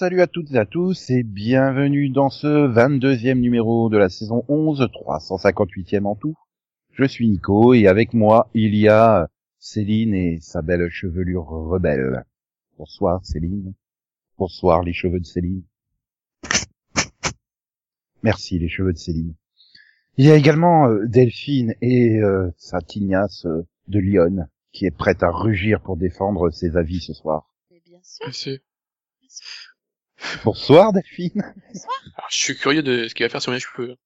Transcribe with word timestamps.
Salut 0.00 0.22
à 0.22 0.26
toutes 0.26 0.50
et 0.52 0.56
à 0.56 0.64
tous 0.64 1.10
et 1.10 1.22
bienvenue 1.22 2.08
dans 2.08 2.30
ce 2.30 2.46
22e 2.46 3.38
numéro 3.38 3.90
de 3.90 3.98
la 3.98 4.08
saison 4.08 4.46
11, 4.48 4.80
358e 4.80 6.06
en 6.06 6.14
tout. 6.14 6.34
Je 6.94 7.04
suis 7.04 7.28
Nico 7.28 7.74
et 7.74 7.86
avec 7.86 8.14
moi 8.14 8.48
il 8.54 8.74
y 8.74 8.88
a 8.88 9.28
Céline 9.58 10.14
et 10.14 10.38
sa 10.40 10.62
belle 10.62 10.88
chevelure 10.88 11.44
rebelle. 11.44 12.24
Bonsoir 12.78 13.22
Céline. 13.26 13.74
Bonsoir 14.38 14.82
les 14.82 14.94
cheveux 14.94 15.20
de 15.20 15.26
Céline. 15.26 15.64
Merci 18.22 18.58
les 18.58 18.70
cheveux 18.70 18.94
de 18.94 18.98
Céline. 18.98 19.34
Il 20.16 20.24
y 20.24 20.30
a 20.30 20.34
également 20.34 20.88
euh, 20.88 21.04
Delphine 21.08 21.74
et 21.82 22.20
euh, 22.20 22.48
sa 22.56 22.80
tignasse 22.80 23.44
euh, 23.44 23.66
de 23.88 23.98
Lyon 23.98 24.46
qui 24.72 24.86
est 24.86 24.96
prête 24.96 25.22
à 25.22 25.30
rugir 25.30 25.82
pour 25.82 25.98
défendre 25.98 26.48
ses 26.48 26.78
avis 26.78 27.02
ce 27.02 27.12
soir. 27.12 27.54
Mais 27.70 27.82
bien 27.84 28.00
sûr. 28.02 28.24
Merci. 28.24 28.62
Bonsoir 30.44 30.92
Delphine. 30.92 31.42
Alors, 31.42 32.28
je 32.30 32.36
suis 32.36 32.56
curieux 32.56 32.82
de 32.82 33.08
ce 33.08 33.14
qu'il 33.14 33.24
va 33.24 33.30
faire 33.30 33.42
sur 33.42 33.52
mes 33.52 33.60
cheveux. 33.60 33.96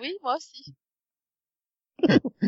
Oui, 0.00 0.16
moi 0.22 0.36
aussi. 0.36 0.74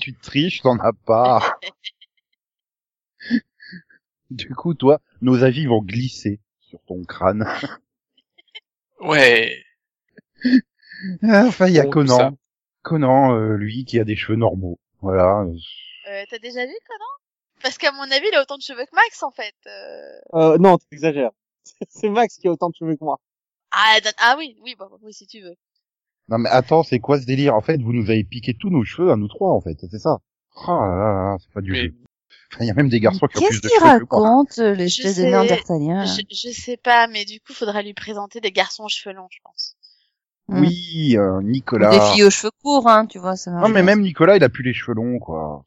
Tu 0.00 0.14
triches, 0.14 0.62
t'en 0.62 0.78
as 0.78 0.94
pas. 0.94 1.58
du 4.30 4.54
coup, 4.54 4.72
toi, 4.72 5.02
nos 5.20 5.44
avis 5.44 5.66
vont 5.66 5.82
glisser 5.82 6.40
sur 6.60 6.80
ton 6.86 7.04
crâne. 7.04 7.46
Ouais. 9.00 9.62
enfin, 11.22 11.66
il 11.66 11.74
y 11.74 11.78
a 11.78 11.82
Bon, 11.82 11.90
Conan. 11.90 12.38
Conan, 12.82 13.34
euh, 13.34 13.56
lui, 13.56 13.84
qui 13.84 14.00
a 14.00 14.04
des 14.04 14.16
cheveux 14.16 14.38
normaux. 14.38 14.78
Voilà. 15.02 15.44
Euh, 16.08 16.24
T'as 16.30 16.38
déjà 16.38 16.64
vu 16.64 16.72
Conan? 16.86 17.04
Parce 17.62 17.76
qu'à 17.76 17.92
mon 17.92 18.10
avis, 18.10 18.28
il 18.32 18.34
a 18.34 18.40
autant 18.40 18.56
de 18.56 18.62
cheveux 18.62 18.86
que 18.86 18.94
Max, 18.94 19.22
en 19.22 19.30
fait. 19.30 19.54
Euh... 19.66 20.20
Euh, 20.32 20.58
non, 20.58 20.78
t'exagères. 20.78 21.32
C'est 21.88 22.08
Max 22.08 22.36
qui 22.38 22.48
a 22.48 22.52
autant 22.52 22.68
de 22.70 22.74
cheveux 22.74 22.96
que 22.96 23.04
moi. 23.04 23.18
Ah, 23.72 23.98
ah 24.18 24.36
oui, 24.38 24.56
oui, 24.62 24.74
bah, 24.78 24.88
oui, 25.02 25.12
si 25.12 25.26
tu 25.26 25.40
veux. 25.42 25.54
Non 26.28 26.38
mais 26.38 26.48
attends, 26.48 26.82
c'est 26.82 26.98
quoi 26.98 27.20
ce 27.20 27.26
délire? 27.26 27.54
En 27.54 27.60
fait, 27.60 27.80
vous 27.80 27.92
nous 27.92 28.10
avez 28.10 28.24
piqué 28.24 28.54
tous 28.58 28.70
nos 28.70 28.84
cheveux 28.84 29.12
à 29.12 29.16
nous 29.16 29.28
trois, 29.28 29.52
en 29.52 29.60
fait. 29.60 29.76
C'est 29.90 29.98
ça? 29.98 30.18
Oh 30.66 30.70
là 30.70 30.96
là 30.96 31.12
là, 31.32 31.36
c'est 31.38 31.52
pas 31.52 31.60
du 31.60 31.70
Mais 31.72 31.82
jeu. 31.84 31.94
Enfin, 32.52 32.64
il 32.64 32.68
y 32.68 32.70
a 32.70 32.74
même 32.74 32.88
des 32.88 33.00
garçons 33.00 33.26
qui 33.26 33.38
ont 33.38 33.40
plus 33.42 33.60
Qu'est-ce 33.60 33.60
de 33.62 33.68
qu'il 33.68 33.78
cheveux 33.80 34.06
que 34.06 34.16
moi. 34.16 34.22
raconte, 34.28 34.58
euh, 34.58 34.72
Je 34.74 34.78
l'espèce 34.78 35.16
de 35.16 35.22
sais. 35.22 35.30
néandertalien 35.30 36.04
Je, 36.06 36.22
je 36.30 36.48
sais 36.50 36.76
pas, 36.76 37.06
mais 37.08 37.24
du 37.24 37.40
coup, 37.40 37.52
faudra 37.52 37.82
lui 37.82 37.92
présenter 37.94 38.40
des 38.40 38.52
garçons 38.52 38.84
aux 38.84 38.88
cheveux 38.88 39.14
longs, 39.14 39.28
je 39.30 39.38
pense. 39.44 39.76
Hmm. 40.48 40.60
Oui, 40.60 41.16
euh, 41.16 41.38
Ou 41.38 41.42
Nicolas. 41.42 41.90
Des 41.90 42.00
filles 42.12 42.24
aux 42.24 42.30
cheveux 42.30 42.52
courts, 42.62 42.88
hein, 42.88 43.06
tu 43.06 43.18
vois, 43.18 43.36
ça 43.36 43.50
Non 43.50 43.68
mais 43.68 43.82
même 43.82 44.00
Nicolas, 44.00 44.36
il 44.36 44.44
a 44.44 44.48
plus 44.48 44.62
les 44.62 44.72
cheveux 44.74 44.94
longs, 44.94 45.18
quoi. 45.18 45.64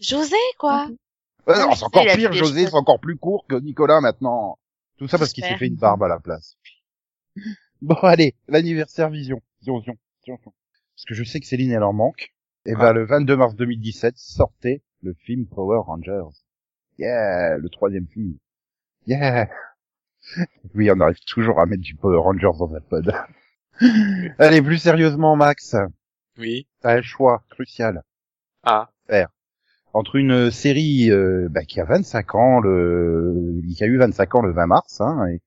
José, 0.00 0.36
quoi. 0.58 0.88
Ouais, 1.46 1.58
non, 1.58 1.74
c'est 1.74 1.84
encore 1.84 2.02
pire, 2.04 2.30
les 2.30 2.36
José, 2.38 2.60
cheveux. 2.60 2.70
c'est 2.70 2.76
encore 2.76 2.98
plus 3.00 3.16
court 3.16 3.44
que 3.48 3.56
Nicolas 3.56 4.00
maintenant. 4.00 4.58
Tout 5.02 5.08
ça 5.08 5.18
parce 5.18 5.32
qu'il 5.32 5.42
s'est 5.44 5.56
fait 5.56 5.66
une 5.66 5.74
barbe 5.74 6.04
à 6.04 6.08
la 6.08 6.20
place. 6.20 6.56
Bon, 7.80 7.96
allez, 7.96 8.36
l'anniversaire 8.46 9.10
Vision. 9.10 9.40
Vision, 9.60 9.78
Vision. 9.80 10.38
Parce 10.44 11.04
que 11.08 11.14
je 11.14 11.24
sais 11.24 11.40
que 11.40 11.46
Céline, 11.46 11.72
elle 11.72 11.82
en 11.82 11.92
manque. 11.92 12.32
Et 12.66 12.74
ben, 12.74 12.80
Ah. 12.90 12.92
le 12.92 13.04
22 13.04 13.36
mars 13.36 13.56
2017, 13.56 14.16
sortait 14.16 14.82
le 15.02 15.12
film 15.14 15.46
Power 15.46 15.80
Rangers. 15.84 16.30
Yeah, 17.00 17.58
le 17.58 17.68
troisième 17.68 18.06
film. 18.06 18.36
Yeah. 19.08 19.50
Oui, 20.74 20.88
on 20.92 21.00
arrive 21.00 21.18
toujours 21.26 21.58
à 21.58 21.66
mettre 21.66 21.82
du 21.82 21.96
Power 21.96 22.18
Rangers 22.18 22.56
dans 22.56 22.72
un 22.72 22.80
pod. 22.80 23.12
allez, 24.38 24.62
plus 24.62 24.78
sérieusement, 24.78 25.34
Max, 25.34 25.74
oui. 26.38 26.68
t'as 26.82 26.98
un 26.98 27.02
choix 27.02 27.42
crucial 27.50 28.04
Ah. 28.62 28.92
Entre 29.92 30.16
une 30.16 30.50
série 30.50 31.10
euh, 31.10 31.48
bah, 31.50 31.64
qui 31.64 31.80
a 31.80 31.84
25 31.84 32.34
ans, 32.34 32.60
le, 32.60 33.60
qui 33.76 33.82
a 33.84 33.86
eu 33.86 33.98
25 33.98 34.34
ans 34.36 34.42
le 34.42 34.52
20 34.52 34.66
mars, 34.66 35.00
hein, 35.00 35.26
et, 35.28 35.40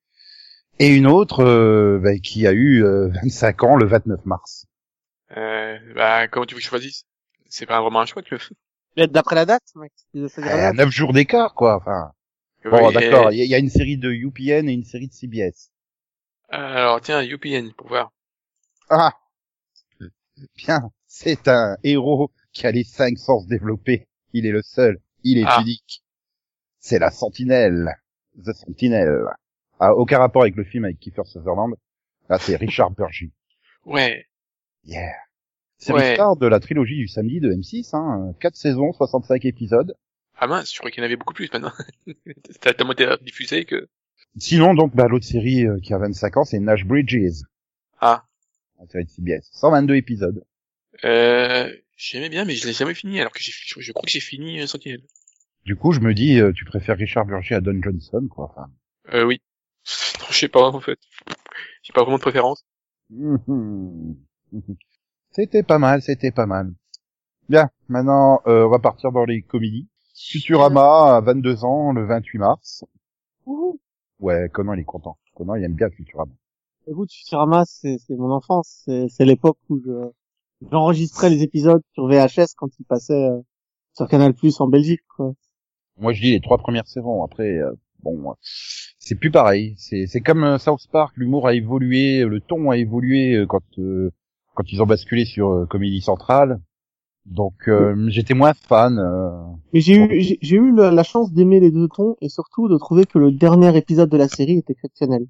et 0.80 0.96
une 0.96 1.08
autre 1.08 1.44
euh, 1.44 2.00
bah, 2.02 2.18
qui 2.18 2.48
a 2.48 2.54
eu 2.54 2.84
euh, 2.84 3.08
25 3.24 3.64
ans 3.64 3.76
le 3.76 3.86
29 3.86 4.26
mars. 4.26 4.68
Euh, 5.36 5.78
bah, 5.96 6.28
comment 6.28 6.46
tu 6.46 6.54
veux 6.56 6.60
que 6.60 6.64
je 6.64 6.70
choisisse? 6.70 7.06
C'est 7.50 7.66
pas 7.66 7.82
vraiment 7.82 8.02
un 8.02 8.06
choix, 8.06 8.22
Mais 8.98 9.08
D'après 9.08 9.36
la 9.36 9.46
date, 9.46 9.64
Max. 9.76 9.94
tu 10.12 10.20
dois 10.20 10.30
choisir 10.30 10.52
la 10.58 10.68
À 10.68 10.74
date. 10.74 10.86
9 10.86 10.92
jours 10.92 11.14
d'écart, 11.14 11.54
quoi. 11.54 11.78
Enfin, 11.78 12.12
bon, 12.66 12.92
d'accord. 12.92 13.32
et- 13.32 13.36
Il 13.36 13.38
y, 13.38 13.42
a- 13.42 13.46
il 13.46 13.50
y 13.50 13.56
a 13.56 13.60
une 13.60 13.70
série 13.70 13.98
de 13.98 14.12
UPN 14.12 14.68
et 14.70 14.74
une 14.74 14.84
série 14.84 15.08
de 15.08 15.14
CBS. 15.14 15.72
Alors, 16.50 17.02
tiens, 17.02 17.24
UPN, 17.24 17.72
pour 17.74 17.88
voir. 17.88 18.12
Ah, 18.90 19.12
bien. 20.58 20.92
C'est 21.08 21.48
un 21.48 21.78
héros 21.84 22.32
qui 22.52 22.68
a 22.68 22.72
les 22.72 22.84
cinq 22.84 23.18
sens 23.18 23.48
développés. 23.48 24.08
Il 24.38 24.46
est 24.46 24.52
le 24.52 24.62
seul. 24.62 25.00
Il 25.24 25.38
est 25.38 25.46
Ah. 25.48 25.62
unique. 25.62 26.04
C'est 26.80 27.00
la 27.00 27.10
Sentinelle. 27.10 27.96
The 28.44 28.52
Sentinel. 28.52 29.24
Ah, 29.80 29.94
aucun 29.96 30.20
rapport 30.20 30.42
avec 30.42 30.58
le 30.58 30.66
film 30.66 30.84
avec 30.84 31.00
Kiefer 31.00 31.22
Sutherland. 31.24 31.74
Là, 32.30 32.38
c'est 32.38 32.58
Richard 32.58 32.92
Burgi. 32.92 33.32
Ouais. 33.86 34.26
Yeah. 34.84 35.14
Série 35.78 36.00
Ouais. 36.00 36.14
star 36.16 36.36
de 36.36 36.48
la 36.48 36.60
trilogie 36.60 36.98
du 36.98 37.08
samedi 37.08 37.40
de 37.40 37.54
M6, 37.54 37.96
hein. 37.96 38.34
4 38.42 38.56
saisons, 38.58 38.92
65 38.92 39.46
épisodes. 39.46 39.96
Ah 40.38 40.48
mince, 40.48 40.74
je 40.74 40.78
croyais 40.80 40.92
qu'il 40.92 41.02
y 41.02 41.06
en 41.06 41.06
avait 41.06 41.16
beaucoup 41.16 41.34
plus 41.34 41.50
maintenant. 41.54 41.72
T'as 42.62 42.74
tellement 42.74 42.92
été 42.92 43.08
diffusé 43.22 43.64
que... 43.64 43.88
Sinon, 44.38 44.74
donc, 44.74 44.94
bah, 44.94 45.08
l'autre 45.08 45.26
série 45.26 45.66
euh, 45.66 45.80
qui 45.80 45.94
a 45.94 45.98
25 45.98 46.36
ans, 46.38 46.44
c'est 46.44 46.60
Nash 46.60 46.84
Bridges. 46.84 47.44
Ah. 48.02 48.26
La 48.80 48.86
série 48.88 49.06
de 49.06 49.10
CBS. 49.10 49.48
122 49.54 49.96
épisodes. 49.96 50.44
Euh, 51.06 51.74
j'aimais 51.96 52.30
bien, 52.30 52.46
mais 52.46 52.56
je 52.56 52.66
l'ai 52.68 52.74
jamais 52.74 52.94
fini, 52.94 53.20
alors 53.20 53.32
que 53.32 53.40
j'ai, 53.40 53.52
je, 53.52 53.80
je 53.80 53.92
crois 53.92 54.04
que 54.04 54.12
j'ai 54.12 54.20
fini 54.20 54.60
euh, 54.60 54.68
Sentinelle. 54.68 55.04
Du 55.66 55.76
coup, 55.76 55.92
je 55.92 56.00
me 56.00 56.14
dis, 56.14 56.40
euh, 56.40 56.52
tu 56.54 56.66
préfères 56.66 56.98
Richard 56.98 57.26
Burgi 57.26 57.54
à 57.54 57.62
Don 57.62 57.82
Johnson, 57.82 58.28
quoi. 58.30 58.52
Enfin, 58.52 58.70
Euh, 59.14 59.26
oui. 59.26 59.42
Non, 60.20 60.28
je 60.32 60.38
sais 60.38 60.48
pas, 60.48 60.70
en 60.70 60.80
fait. 60.80 61.00
J'ai 61.84 61.94
pas 61.94 62.02
vraiment 62.02 62.18
de 62.18 62.22
préférence. 62.22 62.66
C'était 65.32 65.64
pas 65.64 65.80
mal, 65.80 66.02
c'était 66.02 66.32
pas 66.32 66.46
mal. 66.46 66.74
Bien, 67.50 67.70
maintenant, 67.90 68.42
euh, 68.48 68.66
on 68.66 68.70
va 68.70 68.80
partir 68.80 69.12
dans 69.12 69.26
les 69.26 69.42
comédies. 69.42 69.88
Futurama 70.16 71.18
à 71.18 71.22
22 71.22 71.66
ans, 71.66 71.92
le 71.92 72.06
28 72.06 72.38
mars. 72.38 72.86
Ouh. 73.46 73.80
Ouais, 74.20 74.50
Conan, 74.54 74.74
il 74.74 74.80
est 74.80 74.86
content. 74.86 75.18
Conan, 75.36 75.56
il 75.56 75.64
aime 75.66 75.74
bien 75.76 75.90
Futurama. 75.90 76.32
Écoute, 76.88 77.12
Futurama, 77.12 77.66
c'est 77.66 77.98
c'est 78.00 78.16
mon 78.16 78.32
enfance. 78.32 78.84
C'est 78.86 79.08
c'est 79.10 79.26
l'époque 79.26 79.58
où 79.70 79.80
je 79.86 79.92
j'enregistrais 80.72 81.30
les 81.30 81.44
épisodes 81.44 81.82
sur 81.94 82.08
VHS 82.08 82.54
quand 82.58 82.70
ils 82.80 82.86
passaient 82.86 83.30
euh, 83.30 83.40
sur 83.94 84.08
Canal 84.08 84.34
Plus 84.34 84.60
en 84.62 84.68
Belgique. 84.68 85.02
Quoi. 85.16 85.34
Moi, 85.98 86.14
je 86.14 86.22
dis 86.22 86.32
les 86.32 86.42
trois 86.42 86.58
premières 86.58 86.88
saisons. 86.88 87.24
Après, 87.24 87.58
euh, 87.58 87.72
bon, 88.04 88.32
euh, 88.32 88.34
c'est 89.00 89.16
plus 89.16 89.32
pareil. 89.32 89.76
C'est 89.78 90.08
c'est 90.08 90.22
comme 90.22 90.44
euh, 90.44 90.58
South 90.58 90.88
Park. 90.92 91.14
L'humour 91.18 91.48
a 91.48 91.54
évolué, 91.54 92.24
le 92.26 92.40
ton 92.42 92.72
a 92.72 92.78
évolué 92.78 93.36
euh, 93.36 93.46
quand 93.46 93.64
euh, 93.80 94.12
quand 94.56 94.72
ils 94.72 94.82
ont 94.82 94.86
basculé 94.86 95.26
sur 95.26 95.66
Comédie 95.70 96.02
Centrale. 96.02 96.60
Donc, 97.26 97.68
euh, 97.68 98.06
j'étais 98.10 98.36
moins 98.36 98.54
fan. 98.54 99.00
euh. 99.00 99.32
Mais 99.74 99.82
j'ai 99.82 99.96
eu 99.98 100.38
j'ai 100.42 100.56
eu 100.56 100.74
la, 100.76 100.92
la 100.92 101.04
chance 101.04 101.34
d'aimer 101.34 101.60
les 101.60 101.72
deux 101.72 101.88
tons 101.88 102.16
et 102.22 102.30
surtout 102.30 102.68
de 102.70 102.78
trouver 102.78 103.06
que 103.06 103.18
le 103.18 103.32
dernier 103.32 103.76
épisode 103.76 104.10
de 104.10 104.18
la 104.18 104.28
série 104.28 104.60
était 104.60 104.74
exceptionnel. 104.74 105.26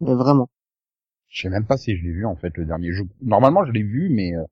Mais 0.00 0.14
vraiment. 0.14 0.48
Je 1.28 1.42
sais 1.42 1.50
même 1.50 1.66
pas 1.66 1.76
si 1.76 1.96
je 1.96 2.02
l'ai 2.02 2.12
vu 2.12 2.24
en 2.26 2.36
fait 2.36 2.56
le 2.56 2.64
dernier. 2.64 2.92
Je... 2.92 3.02
Normalement, 3.20 3.64
je 3.66 3.72
l'ai 3.72 3.82
vu, 3.82 4.08
mais 4.10 4.34
euh, 4.34 4.42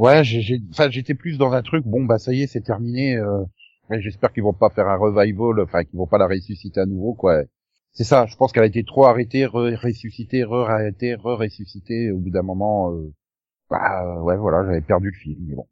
ouais, 0.00 0.24
j'ai, 0.24 0.60
enfin, 0.70 0.90
j'étais 0.90 1.14
plus 1.14 1.38
dans 1.38 1.52
un 1.52 1.62
truc. 1.62 1.84
Bon, 1.86 2.04
bah 2.04 2.18
ça 2.18 2.32
y 2.32 2.42
est, 2.42 2.46
c'est 2.46 2.60
terminé. 2.62 3.16
euh, 3.16 3.44
J'espère 3.90 4.32
qu'ils 4.32 4.42
vont 4.44 4.52
pas 4.52 4.70
faire 4.70 4.88
un 4.88 4.96
revival, 4.96 5.60
enfin 5.62 5.84
qu'ils 5.84 5.98
vont 5.98 6.06
pas 6.06 6.18
la 6.18 6.26
ressusciter 6.28 6.80
à 6.80 6.86
nouveau, 6.86 7.14
quoi. 7.14 7.42
C'est 7.92 8.04
ça. 8.04 8.26
Je 8.26 8.36
pense 8.36 8.52
qu'elle 8.52 8.62
a 8.62 8.66
été 8.66 8.84
trop 8.84 9.04
arrêtée, 9.06 9.46
re- 9.46 9.74
ressuscitée, 9.76 10.44
re-arrêtée, 10.44 11.14
re-ressuscitée. 11.16 12.12
Au 12.12 12.18
bout 12.18 12.30
d'un 12.30 12.42
moment, 12.42 12.92
euh, 12.92 13.12
bah 13.70 14.22
ouais, 14.22 14.36
voilà, 14.36 14.64
j'avais 14.66 14.80
perdu 14.80 15.08
le 15.10 15.16
fil. 15.18 15.36
Mais 15.40 15.54
bon. 15.56 15.66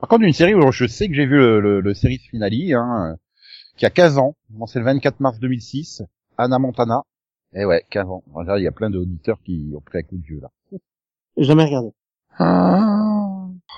Par 0.00 0.08
contre, 0.08 0.24
une 0.24 0.32
série 0.32 0.54
où 0.54 0.70
je 0.72 0.86
sais 0.86 1.08
que 1.08 1.14
j'ai 1.14 1.26
vu 1.26 1.36
le, 1.38 1.60
le, 1.60 1.80
le 1.80 1.94
series 1.94 2.18
finale, 2.18 2.52
hein, 2.74 3.16
qui 3.76 3.84
a 3.86 3.90
15 3.90 4.18
ans. 4.18 4.36
Bon, 4.50 4.66
c'est 4.66 4.78
le 4.78 4.84
24 4.84 5.18
mars 5.20 5.40
2006. 5.40 6.02
Anna 6.36 6.58
Montana. 6.60 7.02
Eh 7.54 7.64
ouais, 7.64 7.84
15 7.90 8.08
ans. 8.08 8.22
Regarde, 8.32 8.60
il 8.60 8.64
y 8.64 8.68
a 8.68 8.72
plein 8.72 8.90
d'auditeurs 8.90 9.40
qui 9.44 9.72
ont 9.76 9.80
pris 9.80 9.98
un 9.98 10.02
coup 10.02 10.18
de 10.18 10.22
vieux 10.24 10.40
là. 10.40 10.50
Jamais 11.36 11.64
regardé. 11.64 11.90
Ah. 12.38 12.97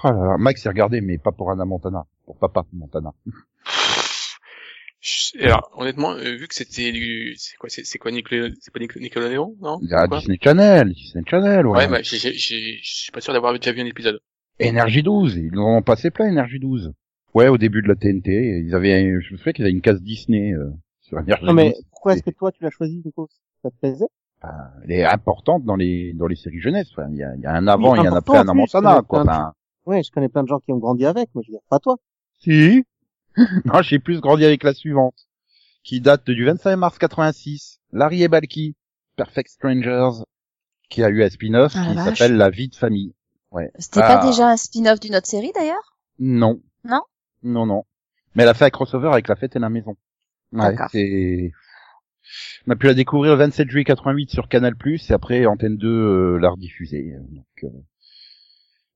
Oh 0.02 0.08
là 0.08 0.12
là, 0.12 0.36
Max, 0.38 0.64
il 0.64 0.68
regardé, 0.68 1.00
mais 1.00 1.18
pas 1.18 1.32
pour 1.32 1.50
Anna 1.50 1.64
Montana, 1.64 2.06
pour 2.24 2.36
Papa 2.38 2.64
Montana. 2.72 3.12
Alors, 5.40 5.70
honnêtement, 5.76 6.12
euh, 6.12 6.36
vu 6.36 6.46
que 6.46 6.54
c'était 6.54 6.92
du... 6.92 7.34
C'est 7.36 7.56
quoi, 7.56 7.70
c'est, 7.70 7.84
c'est 7.84 7.98
quoi 7.98 8.10
Nicolas... 8.10 8.48
C'est 8.60 8.72
pas 8.72 8.80
Néron, 9.28 9.56
non? 9.60 9.78
Il 9.82 9.88
y 9.88 9.94
a 9.94 10.06
Quoi? 10.06 10.18
Disney 10.18 10.38
Channel, 10.42 10.92
Disney 10.92 11.24
Channel, 11.26 11.66
ouais. 11.66 11.78
Ouais, 11.78 11.88
bah, 11.88 12.02
j'ai, 12.02 12.18
j'ai, 12.18 12.32
j'ai- 12.34 12.78
je 12.82 12.94
suis 12.94 13.12
pas 13.12 13.20
sûr 13.20 13.32
d'avoir 13.32 13.54
déjà 13.54 13.72
vu 13.72 13.80
un 13.80 13.86
épisode. 13.86 14.20
Énergie 14.58 15.02
12, 15.02 15.36
ils 15.36 15.58
en 15.58 15.78
ont 15.78 15.82
passé 15.82 16.10
plein, 16.10 16.28
Énergie 16.28 16.58
12. 16.58 16.92
Ouais, 17.32 17.48
au 17.48 17.56
début 17.56 17.80
de 17.80 17.88
la 17.88 17.94
TNT, 17.94 18.62
ils 18.66 18.74
avaient, 18.74 19.20
je 19.20 19.32
me 19.32 19.38
souviens 19.38 19.52
qu'ils 19.52 19.64
avaient 19.64 19.72
une 19.72 19.80
case 19.80 20.02
Disney 20.02 20.52
euh, 20.52 20.70
sur 21.00 21.18
Énergie 21.18 21.44
Non 21.44 21.54
mais 21.54 21.70
12. 21.70 21.82
pourquoi 21.90 22.14
est-ce 22.14 22.22
que 22.22 22.30
toi 22.30 22.52
tu 22.52 22.62
l'as 22.62 22.70
choisi 22.70 23.00
Nico 23.04 23.28
Ça 23.62 23.70
te 23.70 23.76
plaisait? 23.76 24.08
Enfin, 24.42 24.54
elle 24.84 24.92
est 24.92 25.04
importante 25.04 25.64
dans 25.64 25.76
les 25.76 26.12
dans 26.14 26.26
les 26.26 26.36
séries 26.36 26.60
jeunesse. 26.60 26.90
Il 27.10 27.16
y 27.16 27.22
a, 27.22 27.34
il 27.36 27.40
y 27.42 27.46
a 27.46 27.52
un 27.52 27.66
avant, 27.68 27.92
Oui, 27.92 28.00
il 28.00 28.04
y 28.04 28.08
en 28.08 28.14
a 28.14 28.18
après 28.18 28.38
Anna 28.38 28.52
oui, 28.52 28.58
Montana, 28.58 29.02
quoi. 29.06 29.24
Ouais, 29.90 30.02
je 30.04 30.10
connais 30.12 30.28
plein 30.28 30.42
de 30.44 30.48
gens 30.48 30.60
qui 30.60 30.70
ont 30.72 30.78
grandi 30.78 31.04
avec, 31.04 31.28
moi 31.34 31.42
je 31.44 31.50
veux 31.50 31.56
dire 31.58 31.66
pas 31.68 31.78
toi. 31.80 31.96
si. 32.38 32.84
non, 33.64 33.82
j'ai 33.82 33.98
plus 33.98 34.20
grandi 34.20 34.44
avec 34.44 34.62
la 34.62 34.72
suivante. 34.74 35.14
qui 35.82 36.00
date 36.00 36.28
du 36.30 36.44
25 36.44 36.76
mars 36.76 36.98
86. 36.98 37.80
Larry 37.92 38.22
et 38.22 38.28
Balky, 38.28 38.76
Perfect 39.16 39.48
Strangers, 39.50 40.22
qui 40.90 41.02
a 41.02 41.08
eu 41.08 41.22
un 41.24 41.28
spin-off 41.30 41.72
Ah, 41.74 41.88
qui 41.90 41.94
s'appelle 41.96 42.36
La 42.36 42.50
vie 42.50 42.68
de 42.68 42.74
famille. 42.76 43.14
Ouais. 43.50 43.70
C'était 43.78 44.00
Ah. 44.02 44.18
pas 44.18 44.26
déjà 44.26 44.48
un 44.48 44.56
spin-off 44.56 45.00
d'une 45.00 45.16
autre 45.16 45.26
série 45.26 45.52
d'ailleurs? 45.54 45.96
Non. 46.18 46.60
Non? 46.84 47.00
Non, 47.42 47.66
non. 47.66 47.84
Mais 48.34 48.42
elle 48.44 48.48
a 48.48 48.54
fait 48.54 48.66
un 48.66 48.70
crossover 48.70 49.08
avec 49.08 49.26
La 49.28 49.36
fête 49.36 49.56
et 49.56 49.58
la 49.58 49.70
maison. 49.70 49.96
Ouais, 50.52 50.70
D'accord. 50.70 50.88
c'est... 50.92 51.50
On 52.66 52.72
a 52.72 52.76
pu 52.76 52.86
la 52.86 52.94
découvrir 52.94 53.32
le 53.32 53.38
27 53.38 53.68
juillet 53.70 53.84
88 53.84 54.30
sur 54.30 54.48
Canal+, 54.48 54.74
et 54.86 55.12
après 55.12 55.46
Antenne 55.46 55.76
2 55.76 55.88
euh, 55.88 56.38
l'a 56.38 56.50
rediffusée. 56.50 57.14
Donc, 57.30 57.46
euh, 57.64 57.68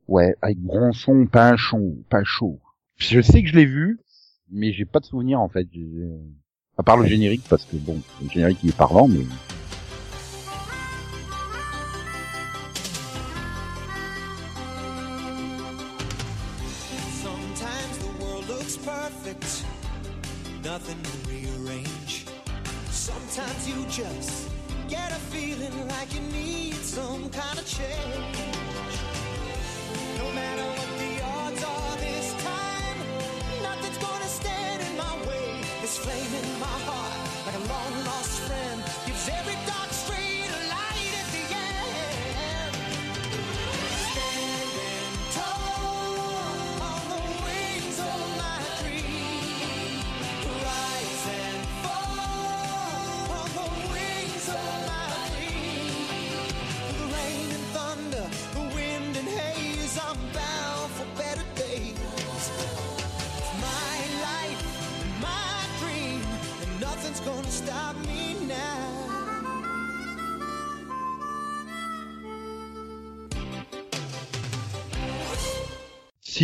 ouais, 0.09 0.35
avec 0.43 0.59
Bronson, 0.59 1.27
Pinchon, 1.31 1.97
Pinchot. 2.09 2.59
Je 2.97 3.21
sais 3.21 3.43
que 3.43 3.49
je 3.49 3.55
l'ai 3.55 3.67
vu, 3.67 3.99
mais 4.51 4.73
j'ai 4.73 4.85
pas 4.85 5.01
de 5.01 5.05
souvenir 5.05 5.41
en 5.41 5.49
fait. 5.49 5.67
J'ai- 5.73 6.09
À 6.77 6.83
part 6.83 6.97
le 6.97 7.07
générique, 7.07 7.45
parce 7.49 7.65
que 7.65 7.77
bon, 7.77 8.01
le 8.23 8.29
générique 8.29 8.59
il 8.65 8.71
est 8.71 8.77
parlant, 8.77 9.07
mais... 9.09 9.25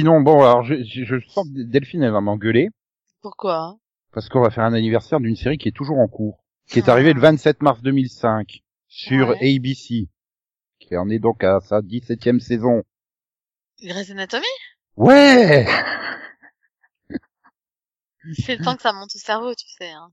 Sinon, 0.00 0.20
bon, 0.20 0.40
alors 0.42 0.62
je, 0.64 0.74
je, 0.82 1.20
sens 1.28 1.46
que 1.48 1.62
Delphine 1.62 2.02
elle 2.02 2.12
va 2.12 2.20
m'engueuler, 2.20 2.68
Pourquoi? 3.22 3.76
Parce 4.12 4.28
qu'on 4.28 4.40
va 4.40 4.50
faire 4.50 4.64
un 4.64 4.72
anniversaire 4.74 5.20
d'une 5.20 5.36
série 5.36 5.58
qui 5.58 5.68
est 5.68 5.76
toujours 5.76 5.98
en 5.98 6.08
cours, 6.08 6.42
qui 6.66 6.78
est 6.78 6.88
Ah. 6.88 6.92
arrivée 6.92 7.12
le 7.12 7.20
27 7.20 7.62
mars 7.62 7.80
2005 7.82 8.62
sur 8.88 9.28
Ouais. 9.28 9.36
ABC, 9.56 10.08
qui 10.80 10.96
en 10.96 11.08
est 11.10 11.18
donc 11.18 11.44
à 11.44 11.60
sa 11.60 11.80
17e 11.82 12.40
saison. 12.40 12.82
Grey's 13.82 14.10
Anatomy? 14.10 14.44
Ouais 14.96 15.66
C'est 18.34 18.56
le 18.58 18.64
temps 18.64 18.76
que 18.76 18.82
ça 18.82 18.92
monte 18.92 19.14
au 19.14 19.18
cerveau, 19.18 19.54
tu 19.54 19.66
sais. 19.68 19.90
Hein. 19.90 20.10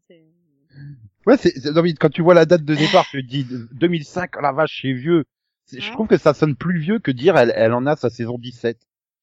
Ouais, 1.26 1.36
c'est, 1.38 1.54
quand 2.00 2.10
tu 2.10 2.22
vois 2.22 2.34
la 2.34 2.46
date 2.46 2.64
de 2.64 2.76
départ, 2.76 3.06
tu 3.10 3.22
te 3.22 3.30
dis 3.30 3.46
2005, 3.74 4.32
oh 4.38 4.42
la 4.42 4.54
vache, 4.54 4.80
c'est 4.82 4.94
vieux. 4.94 5.26
Je 5.72 5.86
Hein? 5.86 5.92
trouve 5.92 6.08
que 6.08 6.18
ça 6.18 6.34
sonne 6.34 6.56
plus 6.56 6.80
vieux 6.80 7.00
que 7.00 7.12
dire 7.12 7.36
elle, 7.36 7.52
elle 7.56 7.74
en 7.74 7.86
a 7.86 7.98
sa 7.98 8.10
saison 8.10 8.38
17. 8.38 8.80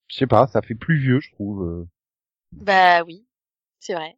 Je 0.08 0.16
sais 0.16 0.26
pas, 0.26 0.46
ça 0.46 0.62
fait 0.62 0.74
plus 0.74 0.98
vieux, 0.98 1.20
je 1.20 1.30
trouve. 1.32 1.62
euh. 1.62 1.88
Bah 2.52 3.02
oui, 3.04 3.26
c'est 3.80 3.94
vrai. 3.94 4.16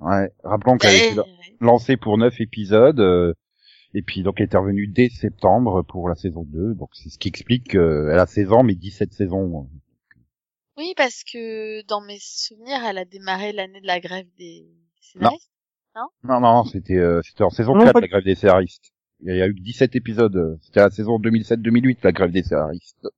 Ouais, 0.00 0.30
rappelons 0.44 0.76
qu'elle 0.78 0.90
a 0.94 0.96
Eh, 0.96 1.10
été 1.12 1.18
ouais. 1.18 1.26
lancée 1.60 1.96
pour 1.96 2.18
9 2.18 2.40
épisodes, 2.40 3.00
euh, 3.00 3.34
et 3.94 4.02
puis 4.02 4.22
donc 4.22 4.40
elle 4.40 4.48
est 4.52 4.56
revenue 4.56 4.86
dès 4.86 5.08
septembre 5.08 5.82
pour 5.82 6.08
la 6.08 6.14
saison 6.14 6.44
2, 6.44 6.74
donc 6.74 6.90
c'est 6.92 7.08
ce 7.08 7.18
qui 7.18 7.28
explique 7.28 7.70
qu'elle 7.70 8.18
a 8.18 8.26
16 8.26 8.52
ans 8.52 8.62
mais 8.62 8.74
17 8.76 9.12
saisons. 9.12 9.68
Oui, 10.76 10.92
parce 10.96 11.24
que 11.24 11.84
dans 11.86 12.00
mes 12.00 12.18
souvenirs, 12.20 12.84
elle 12.88 12.98
a 12.98 13.04
démarré 13.04 13.52
l'année 13.52 13.80
de 13.80 13.86
la 13.88 13.98
grève 13.98 14.28
des 14.38 14.68
scénaristes. 15.00 15.50
Non, 16.22 16.38
non, 16.40 16.62
c'était 16.64 16.94
euh, 16.98 17.20
c'était 17.24 17.42
en 17.42 17.50
saison 17.50 17.74
Non, 17.74 17.82
4 17.82 17.94
pas 17.94 18.00
la 18.00 18.06
grève 18.06 18.22
des 18.24 18.36
scénaristes. 18.36 18.92
Il 19.20 19.34
y 19.34 19.42
a 19.42 19.48
eu 19.48 19.54
que 19.54 19.60
17 19.60 19.96
épisodes, 19.96 20.36
euh, 20.36 20.56
c'était 20.62 20.78
la 20.78 20.90
saison 20.90 21.18
2007-2008 21.18 21.98
la 22.04 22.12
grève 22.12 22.30
des 22.30 22.44
scénaristes. 22.44 23.08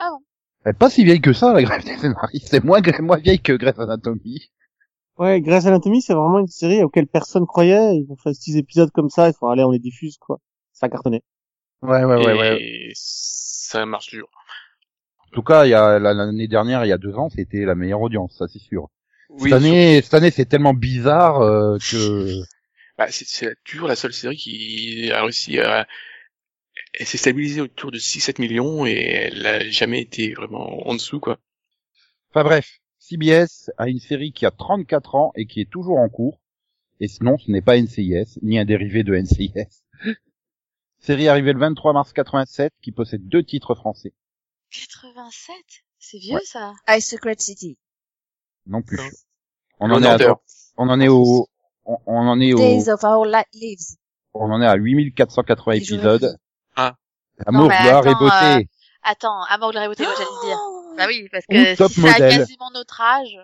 Ah 0.00 0.08
bon? 0.10 0.18
Elle 0.64 0.70
est 0.70 0.78
pas 0.78 0.90
si 0.90 1.04
vieille 1.04 1.20
que 1.20 1.32
ça 1.32 1.52
la 1.52 1.62
grève 1.62 1.84
des 1.84 1.96
scénaristes, 1.96 2.48
c'est 2.48 2.64
moins, 2.64 2.80
moins 3.00 3.18
vieille 3.18 3.40
que 3.40 3.52
Grey's 3.52 3.78
Anatomy. 3.78 4.50
Ouais, 5.18 5.40
Grey's 5.40 5.66
Anatomy, 5.66 6.02
c'est 6.02 6.14
vraiment 6.14 6.38
une 6.38 6.46
série 6.48 6.82
auquel 6.82 7.06
personne 7.06 7.46
croyait. 7.46 7.96
Ils 7.96 8.06
ont 8.10 8.16
fait 8.16 8.34
six 8.34 8.56
épisodes 8.56 8.90
comme 8.92 9.10
ça, 9.10 9.28
il 9.28 9.34
faut 9.34 9.48
aller, 9.48 9.62
on 9.64 9.70
les 9.70 9.78
diffuse, 9.78 10.16
quoi. 10.18 10.38
Ça 10.72 10.86
a 10.86 10.88
cartonné. 10.88 11.22
Ouais, 11.82 12.04
ouais, 12.04 12.16
ouais, 12.16 12.38
ouais. 12.38 12.62
Et 12.62 12.92
ça 12.94 13.84
marche 13.86 14.10
dur. 14.10 14.28
En 15.18 15.34
tout 15.34 15.42
cas, 15.42 15.64
il 15.66 15.70
y 15.70 15.74
a 15.74 15.98
la- 15.98 16.14
l'année 16.14 16.48
dernière, 16.48 16.84
il 16.84 16.88
y 16.88 16.92
a 16.92 16.98
deux 16.98 17.14
ans, 17.14 17.28
c'était 17.30 17.64
la 17.64 17.74
meilleure 17.74 18.00
audience, 18.00 18.36
ça 18.38 18.46
c'est 18.48 18.58
sûr. 18.58 18.88
Oui, 19.30 19.50
cette 19.50 19.52
année, 19.54 20.02
cette 20.02 20.14
année, 20.14 20.30
c'est 20.30 20.44
tellement 20.44 20.74
bizarre 20.74 21.40
euh, 21.40 21.78
que 21.78 22.42
Bah, 22.98 23.06
c'est 23.10 23.26
c'est 23.26 23.56
toujours 23.64 23.88
la 23.88 23.96
seule 23.96 24.12
série 24.12 24.36
qui 24.36 25.10
a 25.10 25.22
réussi 25.22 25.58
à... 25.58 25.86
Elle 26.98 27.06
s'est 27.06 27.18
stabilisée 27.18 27.60
autour 27.60 27.90
de 27.90 27.98
6-7 27.98 28.40
millions 28.40 28.84
et 28.86 28.92
elle 28.92 29.46
a 29.46 29.68
jamais 29.70 30.00
été 30.02 30.34
vraiment 30.34 30.86
en 30.86 30.94
dessous, 30.94 31.20
quoi. 31.20 31.38
Enfin 32.30 32.44
bref, 32.44 32.80
CBS 32.98 33.70
a 33.78 33.88
une 33.88 33.98
série 34.00 34.32
qui 34.32 34.44
a 34.46 34.50
34 34.50 35.14
ans 35.14 35.32
et 35.34 35.46
qui 35.46 35.60
est 35.60 35.70
toujours 35.70 35.98
en 35.98 36.08
cours. 36.08 36.40
Et 37.00 37.08
sinon, 37.08 37.36
ce 37.38 37.50
n'est 37.50 37.62
pas 37.62 37.80
NCIS, 37.80 38.38
ni 38.42 38.58
un 38.58 38.64
dérivé 38.64 39.02
de 39.04 39.14
NCIS. 39.16 39.52
série 40.98 41.28
arrivée 41.28 41.52
le 41.52 41.58
23 41.58 41.92
mars 41.94 42.12
87 42.12 42.72
qui 42.82 42.92
possède 42.92 43.26
deux 43.26 43.42
titres 43.42 43.74
français. 43.74 44.12
87 44.70 45.54
C'est 45.98 46.18
vieux, 46.18 46.34
Ouais. 46.34 46.40
ça 46.44 46.72
High 46.88 47.00
Secret 47.00 47.36
City. 47.38 47.76
Non 48.66 48.82
plus. 48.82 48.98
Non. 48.98 49.04
On 49.80 49.90
en 49.90 50.02
est 50.02 50.22
à, 50.24 50.40
on 50.76 50.88
en 50.88 51.00
est 51.00 51.08
au, 51.08 51.48
on, 51.84 51.96
on 52.06 52.16
en 52.28 52.40
est 52.40 52.52
au, 52.52 52.58
Days 52.58 52.88
of 52.88 53.02
Our 53.02 53.24
Li- 53.26 53.42
Lives. 53.60 53.96
on 54.34 54.50
en 54.52 54.62
est 54.62 54.66
à 54.66 54.76
8480 54.76 55.72
Les 55.72 55.80
jours 55.84 55.96
et 55.96 56.00
épisodes. 56.00 56.38
Amour, 57.46 57.68
mais 57.68 57.78
gloire 57.82 58.06
et 58.06 58.10
attends, 58.10 58.18
beauté. 58.58 58.68
Attends, 59.02 59.42
Amour, 59.48 59.70
gloire 59.70 59.84
et 59.84 59.88
beauté, 59.88 60.04
moi 60.04 60.12
j'allais 60.16 60.46
dire. 60.50 60.58
Oh 60.60 60.94
Bah 60.96 61.04
oui, 61.08 61.28
parce 61.32 61.44
que 61.46 61.76
top 61.76 61.90
si 61.92 62.00
ça 62.00 62.08
a 62.08 62.12
modèle. 62.12 62.38
quasiment 62.38 62.70
notre 62.72 63.00
âge... 63.00 63.38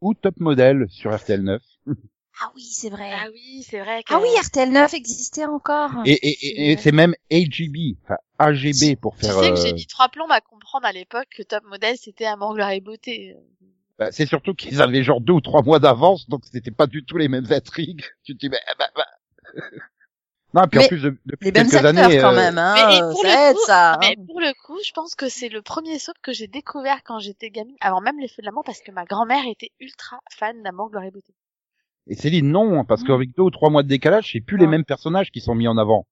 Ou 0.00 0.14
top 0.14 0.34
modèle 0.40 0.86
sur 0.90 1.14
RTL 1.16 1.42
9. 1.42 1.62
Ah 2.40 2.50
oui, 2.56 2.62
c'est 2.62 2.88
vrai. 2.88 3.10
Ah 3.12 3.26
oui, 3.30 3.62
c'est 3.68 3.78
vrai 3.78 4.02
que... 4.02 4.12
Ah 4.14 4.18
oui, 4.20 4.26
RTL 4.42 4.72
9 4.72 4.94
existait 4.94 5.44
encore. 5.44 5.90
Et, 6.06 6.12
et, 6.12 6.30
et, 6.46 6.72
et 6.72 6.76
c'est 6.78 6.90
même 6.90 7.14
AGB, 7.30 7.98
enfin 8.02 8.16
AGB 8.38 8.96
pour 8.98 9.14
Tu 9.16 9.26
faire. 9.26 9.34
sais 9.38 9.50
que 9.52 9.58
euh, 9.58 9.62
j'ai 9.62 9.72
mis 9.74 9.86
trois 9.86 10.08
plombs 10.08 10.30
à 10.30 10.40
comprendre 10.40 10.86
à 10.86 10.92
l'époque 10.92 11.28
que 11.36 11.42
Top 11.42 11.62
Model 11.64 11.94
c'était 11.98 12.24
Amour, 12.24 12.54
gloire 12.54 12.70
et 12.70 12.80
beauté. 12.80 13.36
Bah, 13.98 14.10
c'est 14.12 14.24
surtout 14.26 14.54
qu'ils 14.54 14.80
avaient 14.80 15.04
genre 15.04 15.20
deux 15.20 15.34
ou 15.34 15.40
trois 15.42 15.62
mois 15.62 15.78
d'avance, 15.78 16.26
donc 16.30 16.42
c'était 16.50 16.70
pas 16.70 16.86
du 16.86 17.04
tout 17.04 17.18
les 17.18 17.28
mêmes 17.28 17.46
intrigues. 17.52 18.02
Tu 18.24 18.32
te 18.34 18.38
dis, 18.38 18.48
bah, 18.48 18.56
bah, 18.78 18.88
bah. 18.96 19.06
Non, 20.54 20.66
puis 20.70 20.80
en 20.80 20.88
plus, 20.88 21.00
de- 21.00 21.16
depuis 21.24 21.46
Les 21.46 21.52
quelques 21.52 21.74
acteurs 21.76 22.04
années, 22.04 22.18
quand 22.20 22.32
euh, 22.32 22.36
même, 22.36 22.58
hein. 22.58 22.74
Mais 22.74 22.96
et 22.96 23.00
pour 23.00 23.22
ça 23.22 23.28
le 23.28 23.50
aide, 23.50 23.56
coup, 23.56 23.62
ça. 23.66 23.92
non, 23.92 23.98
mais 24.00 24.16
hein. 24.18 24.24
pour 24.26 24.40
le 24.40 24.52
coup, 24.66 24.78
je 24.86 24.92
pense 24.92 25.14
que 25.14 25.28
c'est 25.30 25.48
le 25.48 25.62
premier 25.62 25.98
soap 25.98 26.16
que 26.22 26.32
j'ai 26.32 26.46
découvert 26.46 27.02
quand 27.04 27.18
j'étais 27.20 27.48
gamine, 27.50 27.76
avant 27.80 28.00
même 28.02 28.18
les 28.20 28.28
feux 28.28 28.42
de 28.42 28.46
l'amour, 28.46 28.62
parce 28.64 28.80
que 28.82 28.90
ma 28.90 29.04
grand-mère 29.04 29.44
était 29.50 29.70
ultra 29.80 30.18
fan 30.30 30.62
d'Amour, 30.62 30.90
gloire 30.90 31.04
et 31.04 31.10
beauté. 31.10 31.34
et 32.08 32.14
Céline, 32.16 32.50
non, 32.50 32.84
parce 32.84 33.02
Mm. 33.02 33.06
qu'avec 33.06 33.36
deux 33.36 33.42
ou 33.44 33.50
trois 33.50 33.70
mois 33.70 33.82
de 33.82 33.88
décalage, 33.88 34.30
c'est 34.32 34.40
plus 34.40 34.58
les 34.58 34.66
mêmes 34.66 34.84
personnages 34.84 35.30
qui 35.30 35.40
sont 35.40 35.54
mis 35.54 35.68
en 35.68 35.78
avant. 35.78 36.06